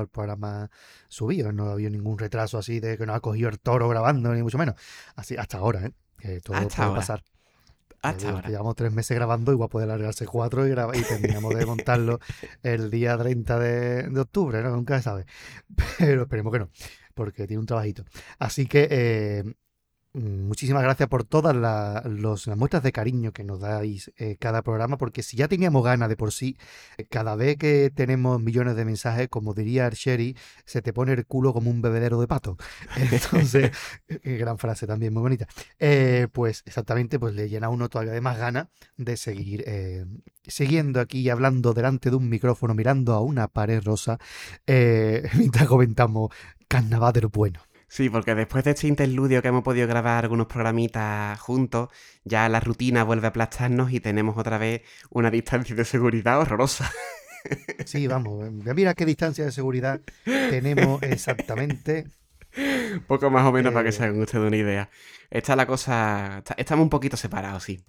el 0.00 0.08
programa 0.08 0.72
subido. 1.06 1.52
No 1.52 1.68
ha 1.68 1.72
habido 1.74 1.90
ningún 1.90 2.18
retraso 2.18 2.58
así 2.58 2.80
de 2.80 2.98
que 2.98 3.06
nos 3.06 3.14
ha 3.14 3.20
cogido 3.20 3.48
el 3.48 3.60
toro 3.60 3.88
grabando, 3.88 4.34
ni 4.34 4.42
mucho 4.42 4.58
menos. 4.58 4.74
Así, 5.14 5.36
hasta 5.36 5.58
ahora, 5.58 5.86
¿eh? 5.86 5.92
Que 6.18 6.40
todo 6.40 6.56
puede 6.56 6.68
pasar. 6.96 7.22
Hasta 8.02 8.30
ahora. 8.30 8.48
Llevamos 8.48 8.74
tres 8.74 8.92
meses 8.92 9.16
grabando, 9.16 9.52
igual 9.52 9.68
puede 9.68 9.84
alargarse 9.84 10.26
cuatro 10.26 10.66
y, 10.66 10.72
y 10.72 11.02
terminamos 11.04 11.54
de 11.54 11.64
montarlo 11.64 12.18
el 12.64 12.90
día 12.90 13.16
30 13.16 13.58
de, 13.60 14.20
octubre, 14.20 14.60
¿no? 14.64 14.70
Nunca 14.70 14.96
se 14.96 15.04
sabe. 15.04 15.26
Pero 15.98 16.22
esperemos 16.22 16.52
que 16.52 16.58
no, 16.58 16.68
porque 17.12 17.46
tiene 17.46 17.60
un 17.60 17.66
trabajito. 17.66 18.04
Así 18.38 18.66
que 18.66 18.88
eh, 18.90 19.44
Mm, 20.14 20.46
muchísimas 20.46 20.82
gracias 20.82 21.08
por 21.08 21.24
todas 21.24 21.56
las 21.56 22.04
muestras 22.56 22.82
de 22.82 22.92
cariño 22.92 23.32
que 23.32 23.44
nos 23.44 23.60
dais 23.60 24.12
eh, 24.18 24.36
cada 24.38 24.60
programa, 24.62 24.98
porque 24.98 25.22
si 25.22 25.38
ya 25.38 25.48
teníamos 25.48 25.82
ganas 25.82 26.10
de 26.10 26.16
por 26.16 26.32
sí, 26.32 26.58
eh, 26.98 27.06
cada 27.06 27.34
vez 27.34 27.56
que 27.56 27.90
tenemos 27.90 28.38
millones 28.42 28.76
de 28.76 28.84
mensajes, 28.84 29.28
como 29.28 29.54
diría 29.54 29.88
Sherry, 29.90 30.36
se 30.66 30.82
te 30.82 30.92
pone 30.92 31.12
el 31.12 31.24
culo 31.26 31.54
como 31.54 31.70
un 31.70 31.80
bebedero 31.80 32.20
de 32.20 32.26
pato. 32.28 32.58
Entonces, 32.96 33.70
gran 34.22 34.58
frase 34.58 34.86
también, 34.86 35.14
muy 35.14 35.22
bonita. 35.22 35.46
pues 36.32 36.62
exactamente, 36.66 37.18
pues 37.18 37.34
le 37.34 37.48
llena 37.48 37.68
a 37.68 37.70
uno 37.70 37.88
todavía 37.88 38.12
de 38.12 38.20
más 38.20 38.36
ganas 38.38 38.68
de 38.98 39.16
seguir 39.16 39.64
siguiendo 40.46 41.00
aquí 41.00 41.20
y 41.20 41.30
hablando 41.30 41.72
delante 41.72 42.10
de 42.10 42.16
un 42.16 42.28
micrófono, 42.28 42.74
mirando 42.74 43.14
a 43.14 43.20
una 43.22 43.48
pared 43.48 43.82
rosa, 43.82 44.18
mientras 44.66 45.66
comentamos 45.66 46.30
carnaval 46.72 47.12
de 47.12 47.20
lo 47.20 47.28
bueno. 47.28 47.60
Sí, 47.86 48.08
porque 48.08 48.34
después 48.34 48.64
de 48.64 48.70
este 48.70 48.88
interludio 48.88 49.42
que 49.42 49.48
hemos 49.48 49.62
podido 49.62 49.86
grabar 49.86 50.24
algunos 50.24 50.46
programitas 50.46 51.38
juntos, 51.38 51.90
ya 52.24 52.48
la 52.48 52.60
rutina 52.60 53.04
vuelve 53.04 53.26
a 53.26 53.30
aplastarnos 53.30 53.92
y 53.92 54.00
tenemos 54.00 54.38
otra 54.38 54.56
vez 54.56 54.80
una 55.10 55.30
distancia 55.30 55.76
de 55.76 55.84
seguridad 55.84 56.40
horrorosa. 56.40 56.90
Sí, 57.86 58.06
vamos, 58.06 58.52
mira 58.52 58.94
qué 58.94 59.04
distancia 59.04 59.44
de 59.44 59.50
seguridad 59.50 60.00
tenemos 60.24 61.02
exactamente. 61.02 62.06
Poco 63.08 63.30
más 63.30 63.44
o 63.44 63.50
menos 63.50 63.72
para 63.72 63.82
que 63.82 63.88
eh, 63.88 63.92
se 63.92 64.04
hagan 64.04 64.20
ustedes 64.20 64.46
una 64.46 64.56
idea. 64.56 64.90
Está 65.28 65.56
la 65.56 65.66
cosa. 65.66 66.44
estamos 66.56 66.84
un 66.84 66.88
poquito 66.88 67.16
separados, 67.16 67.64
sí. 67.64 67.80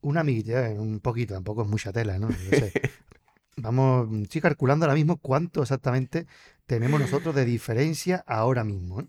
Una 0.00 0.24
milla, 0.24 0.68
eh, 0.68 0.76
un 0.76 0.98
poquito, 0.98 1.34
tampoco 1.34 1.62
es 1.62 1.68
mucha 1.68 1.92
tela, 1.92 2.18
¿no? 2.18 2.30
Vamos, 3.56 4.08
estoy 4.22 4.40
calculando 4.40 4.84
ahora 4.84 4.94
mismo 4.94 5.18
cuánto 5.18 5.62
exactamente 5.62 6.26
tenemos 6.66 7.00
nosotros 7.00 7.34
de 7.34 7.44
diferencia 7.44 8.24
ahora 8.26 8.64
mismo. 8.64 9.00
¿eh? 9.00 9.06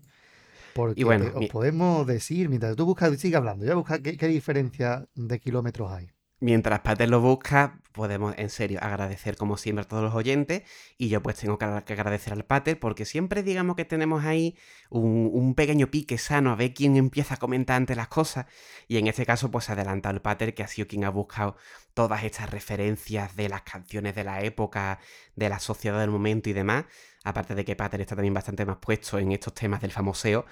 Porque 0.74 1.04
bueno, 1.04 1.26
os 1.34 1.48
podemos 1.48 2.06
decir, 2.06 2.48
mientras 2.48 2.76
tú 2.76 2.84
buscas, 2.84 3.18
sigue 3.18 3.36
hablando, 3.36 3.64
ya 3.64 3.74
busca 3.74 4.00
qué, 4.00 4.16
qué 4.16 4.28
diferencia 4.28 5.06
de 5.14 5.40
kilómetros 5.40 5.90
hay. 5.90 6.10
Mientras 6.38 6.80
Pater 6.80 7.08
lo 7.08 7.22
busca, 7.22 7.80
podemos 7.92 8.34
en 8.36 8.50
serio 8.50 8.78
agradecer 8.82 9.38
como 9.38 9.56
siempre 9.56 9.84
a 9.84 9.88
todos 9.88 10.02
los 10.02 10.14
oyentes. 10.14 10.64
Y 10.98 11.08
yo 11.08 11.22
pues 11.22 11.36
tengo 11.36 11.56
que 11.58 11.64
agradecer 11.64 12.34
al 12.34 12.44
Pater 12.44 12.78
porque 12.78 13.06
siempre 13.06 13.42
digamos 13.42 13.74
que 13.74 13.86
tenemos 13.86 14.24
ahí 14.24 14.54
un, 14.90 15.54
pequeño 15.54 15.90
pique 15.90 16.18
sano 16.18 16.50
a 16.52 16.56
ver 16.56 16.74
quién 16.74 16.96
empieza 16.96 17.34
a 17.34 17.36
comentar 17.38 17.76
ante 17.76 17.96
las 17.96 18.08
cosas. 18.08 18.46
Y 18.86 18.98
en 18.98 19.06
este 19.06 19.24
caso 19.24 19.50
pues 19.50 19.70
adelanta 19.70 20.10
al 20.10 20.20
Pater 20.20 20.54
que 20.54 20.62
ha 20.62 20.68
sido 20.68 20.86
quien 20.86 21.04
ha 21.04 21.10
buscado 21.10 21.56
todas 21.94 22.22
estas 22.22 22.50
referencias 22.50 23.34
de 23.34 23.48
las 23.48 23.62
canciones 23.62 24.14
de 24.14 24.24
la 24.24 24.42
época, 24.42 25.00
de 25.36 25.48
la 25.48 25.58
sociedad 25.58 26.00
del 26.00 26.10
momento 26.10 26.50
y 26.50 26.52
demás, 26.52 26.84
aparte 27.24 27.54
de 27.54 27.64
que 27.64 27.76
Pater 27.76 28.02
está 28.02 28.14
también 28.14 28.34
bastante 28.34 28.66
más 28.66 28.76
puesto 28.76 29.18
en 29.18 29.32
estos 29.32 29.54
temas 29.54 29.80
del 29.80 29.92
famoseo, 29.92 30.44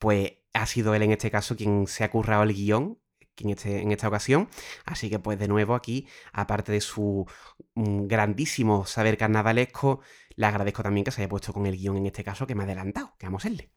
pues 0.00 0.32
ha 0.52 0.66
sido 0.66 0.94
él 0.96 1.02
en 1.02 1.12
este 1.12 1.30
caso 1.30 1.54
quien 1.56 1.86
se 1.86 2.02
ha 2.02 2.10
currado 2.10 2.42
el 2.42 2.54
guion 2.54 2.98
en, 3.44 3.50
este, 3.50 3.80
en 3.82 3.92
esta 3.92 4.08
ocasión. 4.08 4.48
Así 4.84 5.10
que 5.10 5.18
pues 5.18 5.38
de 5.38 5.48
nuevo 5.48 5.74
aquí, 5.74 6.06
aparte 6.32 6.72
de 6.72 6.80
su 6.80 7.26
mm, 7.74 8.06
grandísimo 8.06 8.86
saber 8.86 9.16
carnavalesco, 9.16 10.00
le 10.36 10.46
agradezco 10.46 10.82
también 10.82 11.04
que 11.04 11.10
se 11.10 11.22
haya 11.22 11.28
puesto 11.28 11.52
con 11.52 11.66
el 11.66 11.76
guion 11.76 11.96
en 11.96 12.06
este 12.06 12.24
caso 12.24 12.46
que 12.46 12.54
me 12.54 12.62
ha 12.62 12.66
adelantado, 12.66 13.14
que 13.18 13.26
vamos 13.26 13.44
a 13.44 13.48
hacerle. 13.48 13.70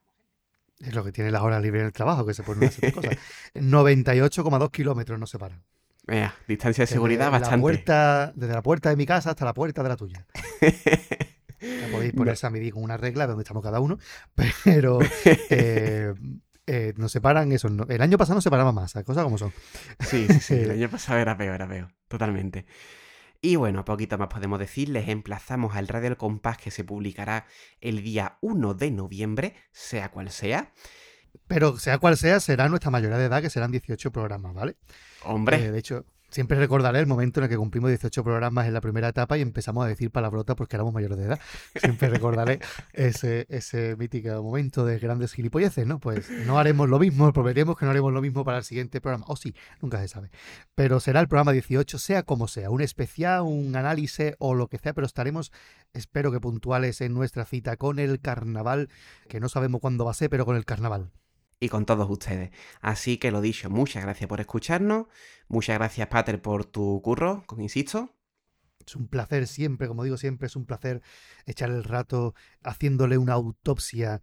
Es 0.80 0.94
lo 0.94 1.04
que 1.04 1.12
tiene 1.12 1.30
las 1.30 1.42
horas 1.42 1.62
libres 1.62 1.80
en 1.80 1.86
el 1.86 1.92
trabajo, 1.92 2.26
que 2.26 2.34
se 2.34 2.42
ponen 2.42 2.64
a 2.64 2.66
hacer 2.66 2.92
cosas. 2.92 3.16
98,2 3.54 4.70
kilómetros 4.70 5.18
nos 5.18 5.30
separan. 5.30 5.62
Vea, 6.04 6.34
distancia 6.48 6.82
de 6.82 6.86
seguridad 6.88 7.30
bastante. 7.30 7.56
La 7.56 7.60
puerta, 7.60 8.32
desde 8.34 8.54
la 8.54 8.62
puerta 8.62 8.90
de 8.90 8.96
mi 8.96 9.06
casa 9.06 9.30
hasta 9.30 9.44
la 9.44 9.54
puerta 9.54 9.84
de 9.84 9.88
la 9.88 9.96
tuya. 9.96 10.26
podéis 11.92 12.12
ponerse 12.12 12.46
a 12.46 12.50
medir 12.50 12.72
con 12.72 12.82
una 12.82 12.96
regla 12.96 13.26
donde 13.26 13.42
estamos 13.42 13.62
cada 13.62 13.80
uno, 13.80 13.98
pero 14.64 14.98
eh, 15.24 16.12
eh, 16.66 16.94
nos 16.96 17.12
separan 17.12 17.52
eso. 17.52 17.68
el 17.88 18.02
año 18.02 18.18
pasado 18.18 18.36
nos 18.36 18.44
separaba 18.44 18.72
más, 18.72 18.92
cosas 19.04 19.24
como 19.24 19.38
son. 19.38 19.52
Sí, 20.00 20.26
sí, 20.28 20.40
sí, 20.40 20.54
el 20.54 20.70
año 20.72 20.88
pasado 20.88 21.18
era 21.18 21.36
peor, 21.36 21.54
era 21.56 21.68
peor, 21.68 21.94
totalmente. 22.08 22.66
Y 23.40 23.56
bueno, 23.56 23.84
poquito 23.84 24.18
más 24.18 24.28
podemos 24.28 24.60
decir, 24.60 24.88
les 24.88 25.08
emplazamos 25.08 25.74
al 25.74 25.88
Radio 25.88 26.08
El 26.08 26.16
Compás 26.16 26.58
que 26.58 26.70
se 26.70 26.84
publicará 26.84 27.46
el 27.80 28.02
día 28.02 28.38
1 28.40 28.74
de 28.74 28.92
noviembre, 28.92 29.56
sea 29.72 30.12
cual 30.12 30.30
sea. 30.30 30.72
Pero 31.48 31.76
sea 31.78 31.98
cual 31.98 32.16
sea, 32.16 32.38
será 32.38 32.68
nuestra 32.68 32.92
mayoría 32.92 33.18
de 33.18 33.24
edad, 33.24 33.42
que 33.42 33.50
serán 33.50 33.72
18 33.72 34.12
programas, 34.12 34.54
¿vale? 34.54 34.76
Hombre. 35.24 35.64
Eh, 35.64 35.72
de 35.72 35.78
hecho, 35.80 36.06
Siempre 36.32 36.58
recordaré 36.58 36.98
el 36.98 37.06
momento 37.06 37.40
en 37.40 37.44
el 37.44 37.50
que 37.50 37.58
cumplimos 37.58 37.90
18 37.90 38.24
programas 38.24 38.66
en 38.66 38.72
la 38.72 38.80
primera 38.80 39.08
etapa 39.08 39.36
y 39.36 39.42
empezamos 39.42 39.84
a 39.84 39.88
decir 39.88 40.10
palabrotas 40.10 40.56
porque 40.56 40.76
éramos 40.76 40.94
mayores 40.94 41.18
de 41.18 41.24
edad. 41.24 41.40
Siempre 41.76 42.08
recordaré 42.08 42.58
ese, 42.94 43.44
ese 43.50 43.96
mítico 43.96 44.42
momento 44.42 44.86
de 44.86 44.98
grandes 44.98 45.34
gilipolleces, 45.34 45.86
¿no? 45.86 45.98
Pues 46.00 46.30
no 46.46 46.58
haremos 46.58 46.88
lo 46.88 46.98
mismo, 46.98 47.30
prometemos 47.34 47.76
que 47.76 47.84
no 47.84 47.90
haremos 47.90 48.14
lo 48.14 48.22
mismo 48.22 48.46
para 48.46 48.56
el 48.56 48.64
siguiente 48.64 49.02
programa. 49.02 49.26
O 49.28 49.36
sí, 49.36 49.54
nunca 49.82 50.00
se 50.00 50.08
sabe. 50.08 50.30
Pero 50.74 51.00
será 51.00 51.20
el 51.20 51.28
programa 51.28 51.52
18, 51.52 51.98
sea 51.98 52.22
como 52.22 52.48
sea, 52.48 52.70
un 52.70 52.80
especial, 52.80 53.42
un 53.42 53.76
análisis 53.76 54.32
o 54.38 54.54
lo 54.54 54.68
que 54.68 54.78
sea, 54.78 54.94
pero 54.94 55.06
estaremos, 55.06 55.52
espero 55.92 56.32
que 56.32 56.40
puntuales 56.40 57.02
en 57.02 57.12
nuestra 57.12 57.44
cita 57.44 57.76
con 57.76 57.98
el 57.98 58.20
carnaval, 58.20 58.88
que 59.28 59.38
no 59.38 59.50
sabemos 59.50 59.82
cuándo 59.82 60.06
va 60.06 60.12
a 60.12 60.14
ser, 60.14 60.30
pero 60.30 60.46
con 60.46 60.56
el 60.56 60.64
carnaval 60.64 61.10
y 61.62 61.68
con 61.68 61.86
todos 61.86 62.10
ustedes. 62.10 62.50
Así 62.80 63.18
que 63.18 63.30
lo 63.30 63.40
dicho, 63.40 63.70
muchas 63.70 64.02
gracias 64.02 64.28
por 64.28 64.40
escucharnos, 64.40 65.06
muchas 65.46 65.78
gracias 65.78 66.08
Pater 66.08 66.42
por 66.42 66.64
tu 66.64 67.00
curro, 67.02 67.44
con 67.46 67.60
insisto. 67.60 68.10
Es 68.84 68.96
un 68.96 69.06
placer 69.06 69.46
siempre, 69.46 69.86
como 69.86 70.02
digo 70.02 70.16
siempre, 70.16 70.46
es 70.46 70.56
un 70.56 70.66
placer 70.66 71.02
echar 71.46 71.70
el 71.70 71.84
rato 71.84 72.34
haciéndole 72.64 73.16
una 73.16 73.34
autopsia 73.34 74.22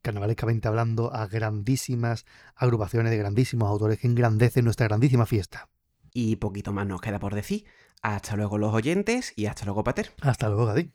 carnavalescamente 0.00 0.66
hablando 0.66 1.14
a 1.14 1.26
grandísimas 1.26 2.24
agrupaciones 2.54 3.10
de 3.10 3.18
grandísimos 3.18 3.68
autores 3.68 3.98
que 3.98 4.06
engrandecen 4.06 4.64
nuestra 4.64 4.88
grandísima 4.88 5.26
fiesta. 5.26 5.68
Y 6.14 6.36
poquito 6.36 6.72
más 6.72 6.86
nos 6.86 7.02
queda 7.02 7.18
por 7.18 7.34
decir. 7.34 7.66
Hasta 8.00 8.34
luego 8.34 8.56
los 8.56 8.72
oyentes 8.72 9.34
y 9.36 9.44
hasta 9.44 9.66
luego 9.66 9.84
Pater. 9.84 10.14
Hasta 10.22 10.48
luego 10.48 10.64
Gadi. 10.64 10.90